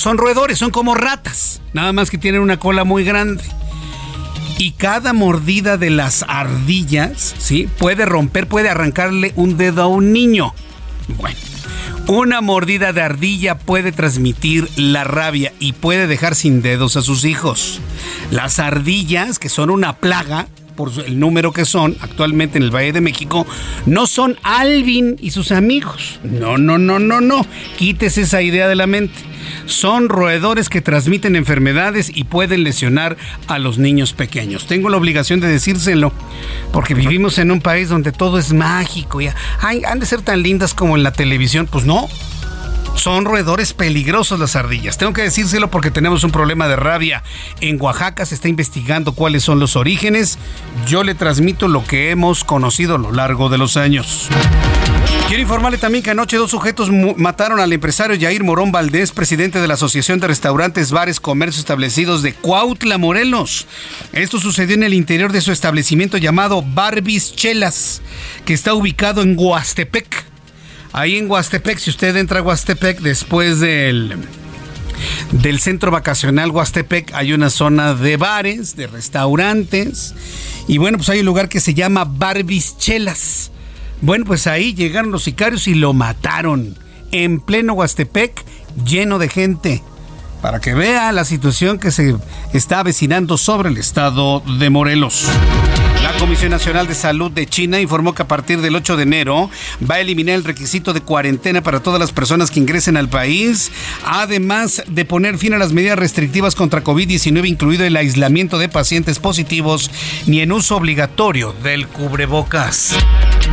son 0.00 0.16
roedores, 0.16 0.58
son 0.58 0.70
como 0.70 0.94
ratas, 0.94 1.60
nada 1.74 1.92
más 1.92 2.08
que 2.10 2.16
tienen 2.16 2.40
una 2.40 2.58
cola 2.58 2.84
muy 2.84 3.04
grande. 3.04 3.44
Y 4.56 4.72
cada 4.72 5.12
mordida 5.12 5.76
de 5.76 5.90
las 5.90 6.24
ardillas, 6.26 7.34
¿sí? 7.38 7.68
Puede 7.78 8.06
romper, 8.06 8.48
puede 8.48 8.70
arrancarle 8.70 9.34
un 9.36 9.58
dedo 9.58 9.82
a 9.82 9.88
un 9.88 10.14
niño. 10.14 10.54
Bueno, 11.18 11.36
una 12.06 12.40
mordida 12.40 12.94
de 12.94 13.02
ardilla 13.02 13.58
puede 13.58 13.92
transmitir 13.92 14.70
la 14.76 15.04
rabia 15.04 15.52
y 15.60 15.74
puede 15.74 16.06
dejar 16.06 16.34
sin 16.34 16.62
dedos 16.62 16.96
a 16.96 17.02
sus 17.02 17.26
hijos. 17.26 17.82
Las 18.30 18.58
ardillas, 18.58 19.38
que 19.38 19.50
son 19.50 19.68
una 19.68 19.96
plaga, 19.96 20.48
por 20.74 20.90
el 21.06 21.18
número 21.18 21.52
que 21.52 21.64
son 21.64 21.96
actualmente 22.00 22.58
en 22.58 22.64
el 22.64 22.74
Valle 22.74 22.92
de 22.92 23.00
México, 23.00 23.46
no 23.86 24.06
son 24.06 24.36
Alvin 24.42 25.16
y 25.20 25.30
sus 25.30 25.52
amigos. 25.52 26.20
No, 26.22 26.58
no, 26.58 26.78
no, 26.78 26.98
no, 26.98 27.20
no. 27.20 27.46
Quítese 27.76 28.22
esa 28.22 28.42
idea 28.42 28.68
de 28.68 28.76
la 28.76 28.86
mente. 28.86 29.14
Son 29.66 30.08
roedores 30.08 30.68
que 30.68 30.80
transmiten 30.80 31.36
enfermedades 31.36 32.10
y 32.14 32.24
pueden 32.24 32.64
lesionar 32.64 33.16
a 33.46 33.58
los 33.58 33.78
niños 33.78 34.12
pequeños. 34.12 34.66
Tengo 34.66 34.88
la 34.88 34.96
obligación 34.96 35.40
de 35.40 35.48
decírselo, 35.48 36.12
porque 36.72 36.94
vivimos 36.94 37.38
en 37.38 37.50
un 37.50 37.60
país 37.60 37.88
donde 37.88 38.12
todo 38.12 38.38
es 38.38 38.52
mágico. 38.52 39.20
Y, 39.20 39.28
han 39.60 40.00
de 40.00 40.06
ser 40.06 40.22
tan 40.22 40.42
lindas 40.42 40.74
como 40.74 40.96
en 40.96 41.02
la 41.02 41.12
televisión. 41.12 41.68
Pues 41.70 41.84
no, 41.84 42.08
son 43.00 43.24
roedores 43.24 43.72
peligrosos 43.72 44.38
las 44.38 44.56
ardillas. 44.56 44.98
Tengo 44.98 45.14
que 45.14 45.22
decírselo 45.22 45.70
porque 45.70 45.90
tenemos 45.90 46.22
un 46.22 46.32
problema 46.32 46.68
de 46.68 46.76
rabia. 46.76 47.22
En 47.62 47.80
Oaxaca 47.80 48.26
se 48.26 48.34
está 48.34 48.48
investigando 48.48 49.14
cuáles 49.14 49.42
son 49.42 49.58
los 49.58 49.74
orígenes. 49.74 50.38
Yo 50.86 51.02
le 51.02 51.14
transmito 51.14 51.66
lo 51.66 51.82
que 51.82 52.10
hemos 52.10 52.44
conocido 52.44 52.96
a 52.96 52.98
lo 52.98 53.10
largo 53.10 53.48
de 53.48 53.56
los 53.56 53.78
años. 53.78 54.28
Quiero 55.28 55.42
informarle 55.42 55.78
también 55.78 56.04
que 56.04 56.10
anoche 56.10 56.36
dos 56.36 56.50
sujetos 56.50 56.90
mataron 56.90 57.60
al 57.60 57.72
empresario 57.72 58.18
Jair 58.20 58.44
Morón 58.44 58.70
Valdés, 58.70 59.12
presidente 59.12 59.62
de 59.62 59.68
la 59.68 59.74
Asociación 59.74 60.20
de 60.20 60.26
Restaurantes, 60.26 60.90
Bares, 60.90 61.20
Comercios 61.20 61.60
Establecidos 61.60 62.22
de 62.22 62.34
Cuautla, 62.34 62.98
Morelos. 62.98 63.66
Esto 64.12 64.38
sucedió 64.38 64.74
en 64.74 64.82
el 64.82 64.92
interior 64.92 65.32
de 65.32 65.40
su 65.40 65.52
establecimiento 65.52 66.18
llamado 66.18 66.62
Barbis 66.62 67.34
Chelas, 67.34 68.02
que 68.44 68.52
está 68.52 68.74
ubicado 68.74 69.22
en 69.22 69.36
Huastepec. 69.38 70.29
Ahí 70.92 71.16
en 71.16 71.30
Huastepec, 71.30 71.78
si 71.78 71.90
usted 71.90 72.16
entra 72.16 72.40
a 72.40 72.42
Huastepec 72.42 73.00
después 73.00 73.60
del 73.60 74.16
del 75.32 75.60
centro 75.60 75.90
vacacional 75.90 76.50
Huastepec 76.50 77.14
hay 77.14 77.32
una 77.32 77.48
zona 77.48 77.94
de 77.94 78.18
bares, 78.18 78.76
de 78.76 78.86
restaurantes 78.86 80.14
y 80.68 80.78
bueno, 80.78 80.98
pues 80.98 81.08
hay 81.08 81.20
un 81.20 81.26
lugar 81.26 81.48
que 81.48 81.60
se 81.60 81.74
llama 81.74 82.04
Barbis 82.04 82.76
Chelas. 82.78 83.50
Bueno, 84.02 84.24
pues 84.24 84.46
ahí 84.46 84.74
llegaron 84.74 85.10
los 85.10 85.24
sicarios 85.24 85.66
y 85.66 85.74
lo 85.74 85.92
mataron 85.92 86.76
en 87.12 87.40
pleno 87.40 87.74
Huastepec, 87.74 88.44
lleno 88.84 89.18
de 89.18 89.28
gente, 89.28 89.82
para 90.40 90.60
que 90.60 90.74
vea 90.74 91.12
la 91.12 91.24
situación 91.24 91.78
que 91.78 91.90
se 91.90 92.16
está 92.52 92.80
avecinando 92.80 93.36
sobre 93.36 93.68
el 93.68 93.78
estado 93.78 94.40
de 94.40 94.70
Morelos. 94.70 95.26
La 96.02 96.14
Comisión 96.18 96.50
Nacional 96.50 96.86
de 96.86 96.94
Salud 96.94 97.30
de 97.30 97.46
China 97.46 97.78
informó 97.78 98.14
que 98.14 98.22
a 98.22 98.28
partir 98.28 98.60
del 98.60 98.74
8 98.74 98.96
de 98.96 99.02
enero 99.02 99.50
va 99.88 99.96
a 99.96 100.00
eliminar 100.00 100.34
el 100.34 100.44
requisito 100.44 100.92
de 100.92 101.02
cuarentena 101.02 101.62
para 101.62 101.80
todas 101.80 102.00
las 102.00 102.12
personas 102.12 102.50
que 102.50 102.58
ingresen 102.60 102.96
al 102.96 103.08
país, 103.08 103.70
además 104.04 104.82
de 104.86 105.04
poner 105.04 105.36
fin 105.36 105.52
a 105.52 105.58
las 105.58 105.72
medidas 105.72 105.98
restrictivas 105.98 106.54
contra 106.54 106.82
COVID-19, 106.82 107.46
incluido 107.46 107.84
el 107.84 107.96
aislamiento 107.96 108.58
de 108.58 108.68
pacientes 108.68 109.18
positivos, 109.18 109.90
ni 110.26 110.40
en 110.40 110.52
uso 110.52 110.76
obligatorio 110.76 111.54
del 111.62 111.86
cubrebocas. 111.86 112.96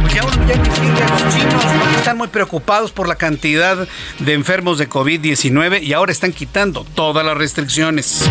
Pues 0.01 0.13
chinos 0.13 1.65
están 1.97 2.17
muy 2.17 2.27
preocupados 2.27 2.91
por 2.91 3.07
la 3.07 3.15
cantidad 3.15 3.87
de 4.19 4.33
enfermos 4.33 4.77
de 4.77 4.87
COVID-19 4.87 5.83
y 5.83 5.93
ahora 5.93 6.11
están 6.11 6.31
quitando 6.31 6.85
todas 6.95 7.25
las 7.25 7.37
restricciones. 7.37 8.23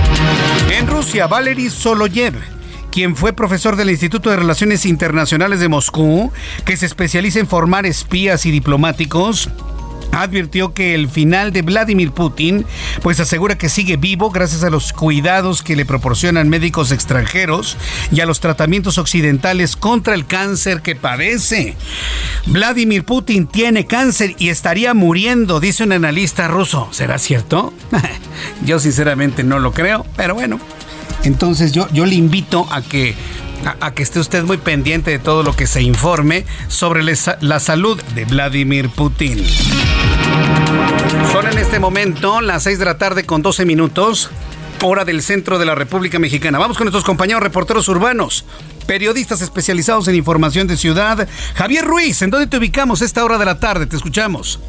En 0.71 0.87
Rusia, 0.87 1.27
Valery 1.27 1.69
Soloyev 1.69 2.57
quien 2.97 3.15
fue 3.15 3.35
profesor 3.35 3.77
del 3.77 3.91
Instituto 3.91 4.31
de 4.31 4.37
Relaciones 4.37 4.87
Internacionales 4.87 5.61
de 5.61 5.69
Moscú, 5.69 6.33
que 6.65 6.79
se 6.79 6.87
especializa 6.87 7.39
en 7.39 7.47
formar 7.47 7.85
espías 7.85 8.47
y 8.47 8.51
diplomáticos, 8.51 9.51
advirtió 10.13 10.73
que 10.73 10.95
el 10.95 11.11
final 11.11 11.53
de 11.53 11.61
Vladimir 11.61 12.13
Putin 12.13 12.65
pues 13.03 13.21
asegura 13.21 13.59
que 13.59 13.69
sigue 13.69 13.99
vivo 13.99 14.31
gracias 14.31 14.65
a 14.65 14.71
los 14.71 14.95
cuidados 14.95 15.61
que 15.61 15.77
le 15.77 15.85
proporcionan 15.85 16.49
médicos 16.49 16.91
extranjeros 16.91 17.77
y 18.11 18.21
a 18.21 18.27
los 18.27 18.41
tratamientos 18.41 18.97
occidentales 18.97 19.77
contra 19.77 20.15
el 20.15 20.25
cáncer 20.25 20.81
que 20.81 20.97
padece. 20.97 21.77
Vladimir 22.47 23.05
Putin 23.05 23.47
tiene 23.47 23.87
cáncer 23.87 24.37
y 24.39 24.49
estaría 24.49 24.95
muriendo, 24.95 25.61
dice 25.61 25.85
un 25.85 25.93
analista 25.93 26.49
ruso. 26.49 26.89
¿Será 26.93 27.19
cierto? 27.19 27.75
Yo 28.65 28.79
sinceramente 28.79 29.45
no 29.45 29.59
lo 29.59 29.73
creo, 29.73 30.07
pero 30.17 30.35
bueno, 30.35 30.59
entonces 31.25 31.73
yo, 31.73 31.89
yo 31.93 32.07
le 32.07 32.15
invito 32.15 32.67
a 32.71 32.83
que 32.83 33.15
a, 33.81 33.91
que 33.93 34.03
esté 34.03 34.21
usted 34.21 34.45
muy 34.45 34.59
pendiente 34.59 35.11
de 35.11 35.19
todo 35.19 35.43
lo 35.43 35.55
que 35.55 35.67
se 35.67 35.83
informe 35.83 36.45
sobre 36.69 37.03
la 37.03 37.61
salud 37.61 38.01
de 38.15 38.25
Vladimir 38.25 38.89
Putin. 38.91 39.45
Son 41.33 41.47
en 41.47 41.59
este 41.59 41.81
momento 41.81 42.41
las 42.41 42.63
6 42.65 42.79
de 42.79 42.85
la 42.85 42.99
tarde 42.99 43.25
con 43.25 43.43
12 43.43 43.65
minutos, 43.65 44.31
hora 44.83 45.05
del 45.05 45.23
centro 45.23 45.59
de 45.59 45.67
la 45.67 45.75
República 45.75 46.19
Mexicana. 46.19 46.59
Vamos 46.59 46.77
con 46.77 46.85
nuestros 46.85 47.05
compañeros 47.05 47.43
reporteros 47.43 47.89
urbanos 47.89 48.45
periodistas 48.87 49.43
especializados 49.43 50.09
en 50.09 50.15
información 50.15 50.67
de 50.67 50.77
ciudad. 50.77 51.29
Javier 51.55 51.85
Ruiz, 51.85 52.23
¿en 52.23 52.31
dónde 52.31 52.47
te 52.47 52.57
ubicamos 52.57 53.03
esta 53.03 53.25
hora 53.25 53.39
de 53.39 53.45
la 53.45 53.61
tarde? 53.61 53.87
Te 53.87 53.97
escuchamos. 53.97 54.61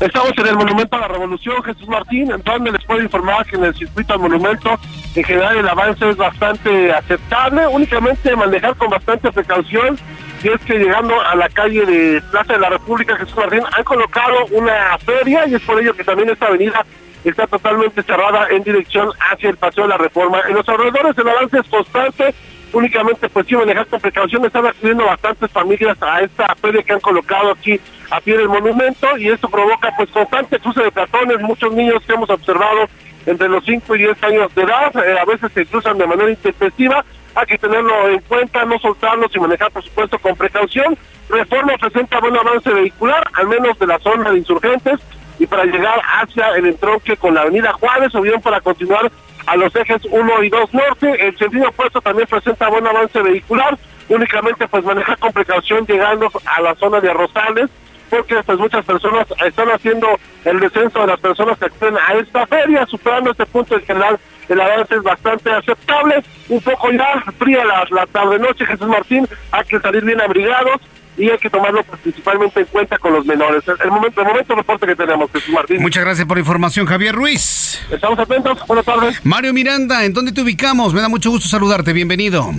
Estamos 0.00 0.32
en 0.36 0.46
el 0.46 0.56
Monumento 0.56 0.96
a 0.96 1.00
la 1.00 1.08
Revolución, 1.08 1.62
Jesús 1.62 1.88
Martín, 1.88 2.30
en 2.30 2.42
donde 2.42 2.72
les 2.72 2.84
puedo 2.84 3.02
informar 3.02 3.46
que 3.46 3.56
en 3.56 3.64
el 3.64 3.74
circuito 3.74 4.14
al 4.14 4.20
monumento, 4.20 4.78
en 5.14 5.24
general 5.24 5.56
el 5.56 5.68
avance 5.68 6.08
es 6.08 6.16
bastante 6.16 6.92
aceptable, 6.92 7.66
únicamente 7.66 8.34
manejar 8.36 8.76
con 8.76 8.90
bastante 8.90 9.30
precaución. 9.32 9.98
Y 10.42 10.48
es 10.48 10.60
que 10.62 10.78
llegando 10.78 11.18
a 11.22 11.34
la 11.36 11.48
calle 11.48 11.86
de 11.86 12.22
Plaza 12.30 12.52
de 12.52 12.58
la 12.58 12.68
República, 12.68 13.16
Jesús 13.16 13.36
Martín, 13.36 13.62
han 13.72 13.84
colocado 13.84 14.46
una 14.50 14.98
feria 14.98 15.46
y 15.46 15.54
es 15.54 15.62
por 15.62 15.80
ello 15.80 15.94
que 15.94 16.04
también 16.04 16.28
esta 16.28 16.46
avenida 16.46 16.84
está 17.24 17.46
totalmente 17.46 18.02
cerrada 18.02 18.48
en 18.50 18.62
dirección 18.62 19.10
hacia 19.30 19.50
el 19.50 19.56
Paseo 19.56 19.84
de 19.84 19.90
la 19.90 19.96
Reforma. 19.96 20.42
En 20.48 20.54
los 20.54 20.68
alrededores 20.68 21.16
el 21.16 21.28
avance 21.28 21.58
es 21.58 21.68
constante, 21.68 22.34
únicamente 22.74 23.28
pues 23.28 23.46
sí 23.46 23.56
manejar 23.56 23.86
con 23.86 24.00
precaución, 24.00 24.44
están 24.44 24.66
acudiendo 24.66 25.04
bastantes 25.04 25.50
familias 25.50 25.96
a 26.02 26.20
esta 26.20 26.54
feria 26.56 26.82
que 26.82 26.92
han 26.92 27.00
colocado 27.00 27.52
aquí 27.52 27.80
a 28.10 28.20
pie 28.20 28.36
del 28.36 28.48
monumento 28.48 29.16
y 29.16 29.28
esto 29.28 29.48
provoca 29.48 29.90
pues 29.96 30.10
constante 30.10 30.58
cruce 30.58 30.82
de 30.82 30.90
peatones, 30.90 31.40
muchos 31.40 31.72
niños 31.72 32.02
que 32.06 32.12
hemos 32.12 32.28
observado 32.28 32.88
entre 33.26 33.48
los 33.48 33.64
5 33.64 33.94
y 33.94 33.98
10 34.00 34.22
años 34.24 34.54
de 34.54 34.62
edad, 34.62 34.94
eh, 34.96 35.18
a 35.18 35.24
veces 35.24 35.50
se 35.52 35.64
cruzan 35.64 35.96
de 35.96 36.06
manera 36.06 36.30
intempestiva, 36.30 37.04
hay 37.34 37.46
que 37.46 37.58
tenerlo 37.58 38.08
en 38.08 38.20
cuenta, 38.20 38.64
no 38.64 38.78
soltarlos 38.78 39.34
y 39.34 39.40
manejar 39.40 39.70
por 39.70 39.82
supuesto 39.82 40.18
con 40.18 40.36
precaución. 40.36 40.96
Reforma 41.28 41.72
presenta 41.78 42.20
buen 42.20 42.36
avance 42.36 42.70
vehicular, 42.70 43.24
al 43.32 43.48
menos 43.48 43.78
de 43.78 43.86
la 43.86 43.98
zona 43.98 44.30
de 44.30 44.38
insurgentes, 44.38 45.00
y 45.38 45.46
para 45.46 45.64
llegar 45.64 46.00
hacia 46.20 46.50
el 46.50 46.66
entronque 46.66 47.16
con 47.16 47.34
la 47.34 47.40
avenida 47.40 47.72
Juárez 47.72 48.14
o 48.14 48.20
bien 48.20 48.40
para 48.40 48.60
continuar 48.60 49.10
a 49.46 49.56
los 49.56 49.74
ejes 49.76 50.02
1 50.10 50.42
y 50.42 50.48
2 50.48 50.74
norte. 50.74 51.28
El 51.28 51.36
sentido 51.38 51.68
opuesto 51.68 52.00
también 52.00 52.26
presenta 52.28 52.68
buen 52.68 52.86
avance 52.86 53.20
vehicular, 53.20 53.78
únicamente 54.08 54.68
pues 54.68 54.84
manejar 54.84 55.18
con 55.18 55.32
precaución 55.32 55.86
llegando 55.86 56.30
a 56.44 56.60
la 56.60 56.74
zona 56.76 57.00
de 57.00 57.12
Rosales, 57.12 57.70
porque 58.10 58.42
pues 58.42 58.58
muchas 58.58 58.84
personas 58.84 59.26
están 59.44 59.68
haciendo 59.70 60.08
el 60.44 60.60
descenso 60.60 61.00
de 61.00 61.06
las 61.08 61.20
personas 61.20 61.58
que 61.58 61.66
acceden 61.66 61.96
a 61.96 62.14
esta 62.14 62.46
feria, 62.46 62.86
superando 62.86 63.30
este 63.30 63.46
punto 63.46 63.74
en 63.74 63.84
general. 63.84 64.18
El 64.48 64.60
avance 64.60 64.94
es 64.94 65.02
bastante 65.02 65.50
aceptable, 65.50 66.22
un 66.50 66.60
poco 66.60 66.90
ya 66.92 67.24
fría 67.38 67.64
la, 67.64 67.86
la 67.90 68.06
tarde-noche, 68.06 68.66
Jesús 68.66 68.86
Martín, 68.86 69.26
hay 69.50 69.64
que 69.64 69.80
salir 69.80 70.04
bien 70.04 70.20
abrigados, 70.20 70.82
y 71.16 71.30
hay 71.30 71.38
que 71.38 71.50
tomarlo 71.50 71.82
principalmente 72.02 72.60
en 72.60 72.66
cuenta 72.66 72.98
con 72.98 73.12
los 73.12 73.24
menores. 73.26 73.62
El, 73.82 73.90
momento, 73.90 74.20
el 74.20 74.26
momento 74.26 74.54
reporte 74.54 74.86
que 74.86 74.96
tenemos, 74.96 75.30
Jesús 75.30 75.54
Martín. 75.54 75.80
Muchas 75.80 76.04
gracias 76.04 76.26
por 76.26 76.36
la 76.36 76.40
información, 76.40 76.86
Javier 76.86 77.14
Ruiz. 77.14 77.80
Estamos 77.90 78.18
atentos, 78.18 78.66
buenas 78.66 78.84
tardes. 78.84 79.24
Mario 79.24 79.52
Miranda, 79.52 80.04
¿en 80.04 80.12
dónde 80.12 80.32
te 80.32 80.40
ubicamos? 80.42 80.92
Me 80.92 81.00
da 81.00 81.08
mucho 81.08 81.30
gusto 81.30 81.48
saludarte, 81.48 81.92
bienvenido. 81.92 82.50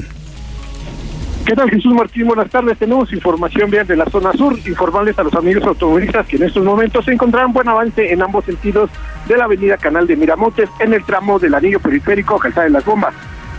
¿Qué 1.45 1.53
tal 1.53 1.69
Jesús 1.69 1.93
Martín? 1.93 2.25
Buenas 2.25 2.49
tardes. 2.49 2.75
Tenemos 2.79 3.13
información 3.13 3.69
bien 3.69 3.85
de 3.85 3.95
la 3.95 4.05
zona 4.05 4.33
sur. 4.33 4.57
Informarles 4.65 5.19
a 5.19 5.23
los 5.23 5.33
amigos 5.35 5.63
automovilistas 5.63 6.25
que 6.25 6.37
en 6.37 6.43
estos 6.43 6.63
momentos 6.65 7.05
se 7.05 7.11
encontrarán 7.11 7.53
buen 7.53 7.69
avance 7.69 8.11
en 8.11 8.23
ambos 8.23 8.45
sentidos 8.45 8.89
de 9.27 9.37
la 9.37 9.43
avenida 9.43 9.77
Canal 9.77 10.07
de 10.07 10.15
Miramontes 10.15 10.67
en 10.79 10.93
el 10.93 11.03
tramo 11.05 11.37
del 11.37 11.53
anillo 11.53 11.79
periférico 11.79 12.39
Calzada 12.39 12.63
de 12.63 12.71
las 12.71 12.83
Bombas. 12.83 13.13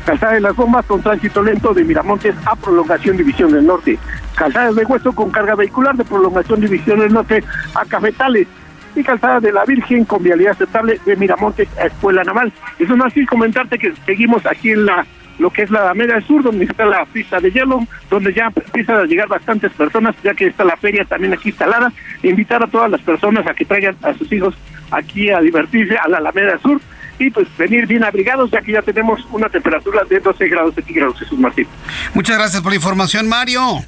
Calzada 0.07 0.35
de 0.35 0.41
las 0.41 0.55
Bombas 0.55 0.87
con 0.87 1.03
tránsito 1.03 1.43
lento 1.43 1.75
de 1.75 1.83
Miramontes 1.83 2.33
a 2.45 2.55
prolongación 2.55 3.17
División 3.17 3.51
del 3.51 3.67
Norte. 3.67 3.99
Calzada 4.37 4.71
de 4.71 4.85
Hueso 4.85 5.13
con 5.13 5.33
carga 5.33 5.57
vehicular 5.57 5.97
de 5.97 6.05
prolongación 6.05 6.61
División 6.61 7.01
del 7.01 7.13
Norte 7.13 7.43
a 7.75 7.85
Cafetales. 7.85 8.47
y 8.95 9.03
Calzada 9.03 9.41
de 9.41 9.51
la 9.51 9.65
Virgen 9.65 10.05
con 10.05 10.23
vialidad 10.23 10.53
aceptable 10.53 11.01
de 11.05 11.17
Miramontes 11.17 11.69
a 11.77 11.87
Escuela 11.87 12.23
Naval. 12.23 12.53
Eso 12.79 12.95
no 12.95 13.05
así 13.05 13.27
comentarte 13.27 13.81
que 13.81 13.93
seguimos 14.07 14.47
aquí 14.47 14.71
en 14.71 14.87
la 14.87 15.05
lo 15.41 15.51
que 15.51 15.63
es 15.63 15.71
la 15.71 15.81
Alameda 15.81 16.15
del 16.15 16.25
Sur, 16.25 16.45
donde 16.45 16.65
está 16.65 16.87
la 16.87 17.05
pista 17.05 17.41
de 17.41 17.51
hielo, 17.51 17.81
donde 18.09 18.33
ya 18.33 18.51
empiezan 18.55 19.01
a 19.01 19.05
llegar 19.05 19.27
bastantes 19.29 19.73
personas, 19.73 20.15
ya 20.23 20.33
que 20.35 20.47
está 20.47 20.65
la 20.65 20.77
feria 20.77 21.05
también 21.05 21.35
aquí 21.35 21.49
instalada. 21.49 21.93
Invitar 22.23 22.63
a 22.63 22.69
todas 22.69 22.91
las 22.91 23.03
personas 23.03 23.45
a 23.47 23.55
que 23.55 23.65
traigan 23.65 23.97
a 24.03 24.15
sus 24.15 24.33
hijos 24.33 24.55
aquí 24.93 25.31
a 25.31 25.41
divertirse 25.41 25.99
a 25.99 26.09
la 26.09 26.19
Alameda 26.19 26.53
del 26.53 26.61
Sur 26.61 26.81
y 27.19 27.31
pues 27.31 27.49
venir 27.57 27.87
bien 27.87 28.05
abrigados, 28.05 28.51
ya 28.51 28.61
que 28.61 28.73
ya 28.73 28.83
tenemos 28.83 29.21
una 29.31 29.49
temperatura 29.49 30.03
de 30.05 30.21
12 30.21 30.49
grados 30.49 30.75
centígrados, 30.75 31.19
Jesús 31.19 31.39
Martín. 31.39 31.67
Muchas 32.15 32.37
gracias 32.37 32.63
por 32.63 32.73
la 32.73 32.77
información, 32.77 33.29
Mario. 33.29 33.85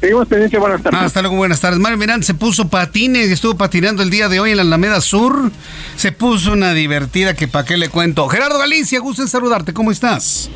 Seguimos 0.00 0.28
pendiente, 0.28 0.58
buenas 0.58 0.82
tardes. 0.82 1.00
hasta 1.00 1.22
luego, 1.22 1.36
buenas 1.36 1.60
tardes. 1.60 1.78
Mario 1.78 1.96
Mirán 1.96 2.22
se 2.22 2.34
puso 2.34 2.68
patines, 2.68 3.30
estuvo 3.30 3.56
patinando 3.56 4.02
el 4.02 4.10
día 4.10 4.28
de 4.28 4.40
hoy 4.40 4.50
en 4.50 4.58
la 4.58 4.62
Alameda 4.62 5.00
Sur. 5.00 5.50
Se 5.96 6.12
puso 6.12 6.52
una 6.52 6.74
divertida 6.74 7.34
que 7.34 7.48
para 7.48 7.64
qué 7.64 7.78
le 7.78 7.88
cuento. 7.88 8.28
Gerardo 8.28 8.58
Galicia, 8.58 9.00
gusto 9.00 9.22
en 9.22 9.28
saludarte, 9.28 9.72
¿cómo 9.72 9.90
estás? 9.90 10.50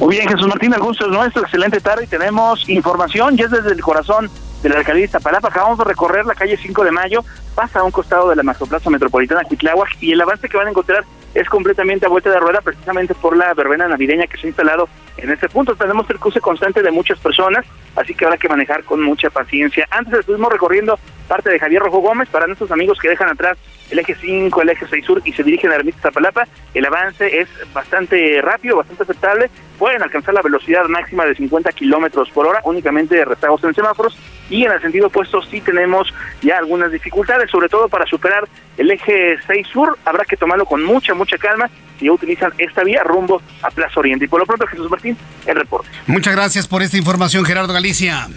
Muy 0.00 0.16
bien, 0.16 0.28
Jesús 0.28 0.48
Martín, 0.48 0.74
el 0.74 0.80
gusto 0.80 1.06
es 1.06 1.12
nuestro, 1.12 1.42
excelente 1.42 1.80
tarde 1.80 2.04
y 2.04 2.06
tenemos 2.08 2.68
información, 2.68 3.36
ya 3.36 3.44
es 3.44 3.52
desde 3.52 3.70
el 3.70 3.80
corazón 3.80 4.28
de 4.64 4.68
la 4.68 4.78
alcaldía 4.78 5.02
de 5.02 5.06
Iztapalapa, 5.06 5.48
acabamos 5.48 5.78
de 5.78 5.84
recorrer 5.84 6.24
la 6.24 6.34
calle 6.34 6.56
5 6.60 6.84
de 6.84 6.90
Mayo, 6.90 7.24
pasa 7.54 7.80
a 7.80 7.82
un 7.84 7.90
costado 7.92 8.30
de 8.30 8.36
la 8.36 8.42
Macroplaza 8.42 8.90
Metropolitana 8.90 9.44
Quitláhuac 9.44 9.96
y 10.00 10.12
el 10.12 10.20
avance 10.20 10.48
que 10.48 10.56
van 10.56 10.66
a 10.66 10.70
encontrar 10.70 11.04
es 11.34 11.48
completamente 11.48 12.06
a 12.06 12.08
vuelta 12.08 12.30
de 12.30 12.38
rueda 12.38 12.60
precisamente 12.60 13.14
por 13.14 13.36
la 13.36 13.54
verbena 13.54 13.88
navideña 13.88 14.26
que 14.26 14.36
se 14.36 14.46
ha 14.46 14.50
instalado 14.50 14.88
en 15.16 15.30
este 15.30 15.48
punto. 15.48 15.74
Tenemos 15.74 16.08
el 16.10 16.18
cruce 16.18 16.40
constante 16.40 16.82
de 16.82 16.90
muchas 16.90 17.18
personas, 17.18 17.64
así 17.96 18.14
que 18.14 18.24
habrá 18.24 18.36
que 18.36 18.48
manejar 18.48 18.84
con 18.84 19.02
mucha 19.02 19.30
paciencia. 19.30 19.86
Antes 19.90 20.20
estuvimos 20.20 20.52
recorriendo 20.52 20.98
parte 21.28 21.50
de 21.50 21.58
Javier 21.58 21.82
Rojo 21.82 21.98
Gómez 21.98 22.28
para 22.28 22.46
nuestros 22.46 22.70
amigos 22.70 22.98
que 22.98 23.08
dejan 23.08 23.30
atrás 23.30 23.56
el 23.90 23.98
eje 23.98 24.14
5, 24.14 24.62
el 24.62 24.70
eje 24.70 24.86
6 24.88 25.04
sur 25.04 25.22
y 25.24 25.32
se 25.32 25.42
dirigen 25.42 25.70
a 25.70 25.76
Ermita 25.76 25.98
Zapalapa. 26.00 26.46
El 26.72 26.86
avance 26.86 27.40
es 27.40 27.48
bastante 27.72 28.40
rápido, 28.40 28.76
bastante 28.76 29.02
aceptable. 29.02 29.50
Pueden 29.78 30.02
alcanzar 30.02 30.34
la 30.34 30.42
velocidad 30.42 30.84
máxima 30.86 31.26
de 31.26 31.34
50 31.34 31.72
kilómetros 31.72 32.30
por 32.30 32.46
hora, 32.46 32.60
únicamente 32.64 33.14
de 33.14 33.24
rezagos 33.24 33.62
en 33.64 33.74
semáforos. 33.74 34.16
Y 34.48 34.64
en 34.64 34.72
el 34.72 34.80
sentido 34.80 35.08
opuesto 35.08 35.42
sí 35.42 35.60
tenemos 35.60 36.12
ya 36.40 36.58
algunas 36.58 36.90
dificultades, 36.90 37.50
sobre 37.50 37.68
todo 37.68 37.88
para 37.88 38.06
superar 38.06 38.48
el 38.78 38.90
eje 38.90 39.36
6 39.46 39.66
sur. 39.66 39.98
Habrá 40.04 40.24
que 40.24 40.36
tomarlo 40.36 40.64
con 40.64 40.82
mucha, 40.82 41.14
mucha 41.22 41.38
calma 41.38 41.70
ya 42.00 42.12
utilizan 42.12 42.52
esta 42.58 42.82
vía 42.82 43.02
rumbo 43.04 43.40
a 43.62 43.70
Plaza 43.70 44.00
Oriente. 44.00 44.24
Y 44.24 44.28
por 44.28 44.40
lo 44.40 44.46
pronto, 44.46 44.66
Jesús 44.66 44.90
Martín, 44.90 45.16
el 45.46 45.56
reporte. 45.56 45.88
Muchas 46.06 46.34
gracias 46.34 46.66
por 46.66 46.82
esta 46.82 46.96
información, 46.96 47.44
Gerardo 47.44 47.72
Galicia. 47.72 48.28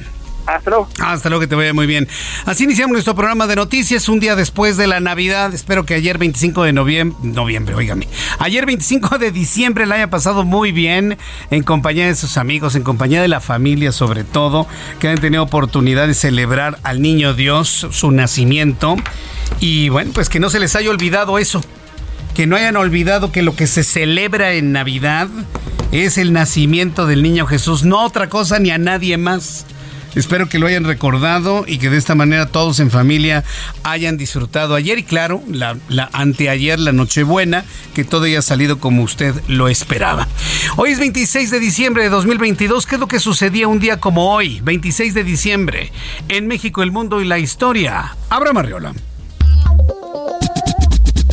Hasta 0.46 0.70
luego. 0.70 0.88
Hasta 1.00 1.30
luego, 1.30 1.42
que 1.42 1.48
te 1.48 1.56
vaya 1.56 1.74
muy 1.74 1.88
bien. 1.88 2.08
Así 2.46 2.66
iniciamos 2.66 2.94
nuestro 2.94 3.16
programa 3.16 3.48
de 3.48 3.56
noticias 3.56 4.08
un 4.08 4.20
día 4.20 4.36
después 4.36 4.78
de 4.78 4.86
la 4.86 5.00
Navidad. 5.00 5.52
Espero 5.56 5.88
que 5.88 5.96
ayer 5.96 6.20
25 6.20 6.64
de 6.64 6.74
noviembre, 6.74 7.18
noviembre, 7.24 7.74
oígame. 7.74 8.08
Ayer 8.38 8.68
25 8.68 9.18
de 9.18 9.32
diciembre 9.32 9.88
la 9.88 9.96
haya 9.96 10.12
pasado 10.12 10.44
muy 10.44 10.72
bien 10.72 11.18
en 11.50 11.64
compañía 11.64 12.06
de 12.06 12.14
sus 12.14 12.38
amigos, 12.38 12.76
en 12.76 12.84
compañía 12.84 13.24
de 13.24 13.28
la 13.28 13.40
familia 13.40 13.92
sobre 13.92 14.24
todo, 14.24 14.68
que 15.00 15.08
han 15.08 15.18
tenido 15.18 15.42
oportunidad 15.42 16.06
de 16.06 16.14
celebrar 16.14 16.78
al 16.84 17.02
niño 17.02 17.34
Dios, 17.34 17.88
su 17.90 18.12
nacimiento. 18.12 18.98
Y 19.60 19.90
bueno, 19.90 20.12
pues 20.14 20.30
que 20.30 20.40
no 20.40 20.52
se 20.52 20.60
les 20.60 20.76
haya 20.76 20.92
olvidado 20.92 21.40
eso. 21.40 21.64
Que 22.36 22.48
no 22.48 22.58
hayan 22.58 22.76
olvidado 22.76 23.32
que 23.32 23.42
lo 23.42 23.56
que 23.56 23.66
se 23.66 23.84
celebra 23.84 24.54
en 24.54 24.74
Navidad 24.74 25.30
es 25.94 26.18
el 26.18 26.34
nacimiento 26.34 27.08
del 27.08 27.24
niño 27.24 27.48
Jesús, 27.48 27.86
no 27.86 28.04
otra 28.04 28.28
cosa 28.28 28.60
ni 28.60 28.72
a 28.72 28.78
nadie 28.78 29.18
más. 29.18 29.66
Espero 30.16 30.48
que 30.50 30.60
lo 30.60 30.68
hayan 30.68 30.84
recordado 30.84 31.64
y 31.68 31.78
que 31.78 31.90
de 31.90 31.98
esta 31.98 32.14
manera 32.14 32.48
todos 32.48 32.82
en 32.82 32.92
familia 32.92 33.46
hayan 33.84 34.18
disfrutado 34.18 34.76
ayer 34.76 35.00
y 35.00 35.04
claro, 35.04 35.42
la, 35.50 35.78
anteayer, 36.12 36.78
la 36.78 36.92
Nochebuena, 36.92 37.64
que 37.94 38.04
todo 38.04 38.26
haya 38.26 38.42
salido 38.42 38.80
como 38.80 39.04
usted 39.04 39.34
lo 39.48 39.70
esperaba. 39.70 40.28
Hoy 40.76 40.92
es 40.92 41.00
26 41.00 41.52
de 41.52 41.60
diciembre 41.62 42.04
de 42.04 42.10
2022. 42.10 42.86
¿Qué 42.86 42.96
es 42.96 43.02
lo 43.02 43.08
que 43.08 43.20
sucedía 43.20 43.70
un 43.70 43.80
día 43.80 44.02
como 44.02 44.34
hoy, 44.34 44.60
26 44.62 45.14
de 45.14 45.24
diciembre, 45.24 45.92
en 46.28 46.48
México, 46.48 46.84
el 46.84 46.92
mundo 46.92 47.22
y 47.22 47.26
la 47.26 47.40
historia? 47.40 48.16
Abra 48.30 48.52
Marriola. 48.52 48.94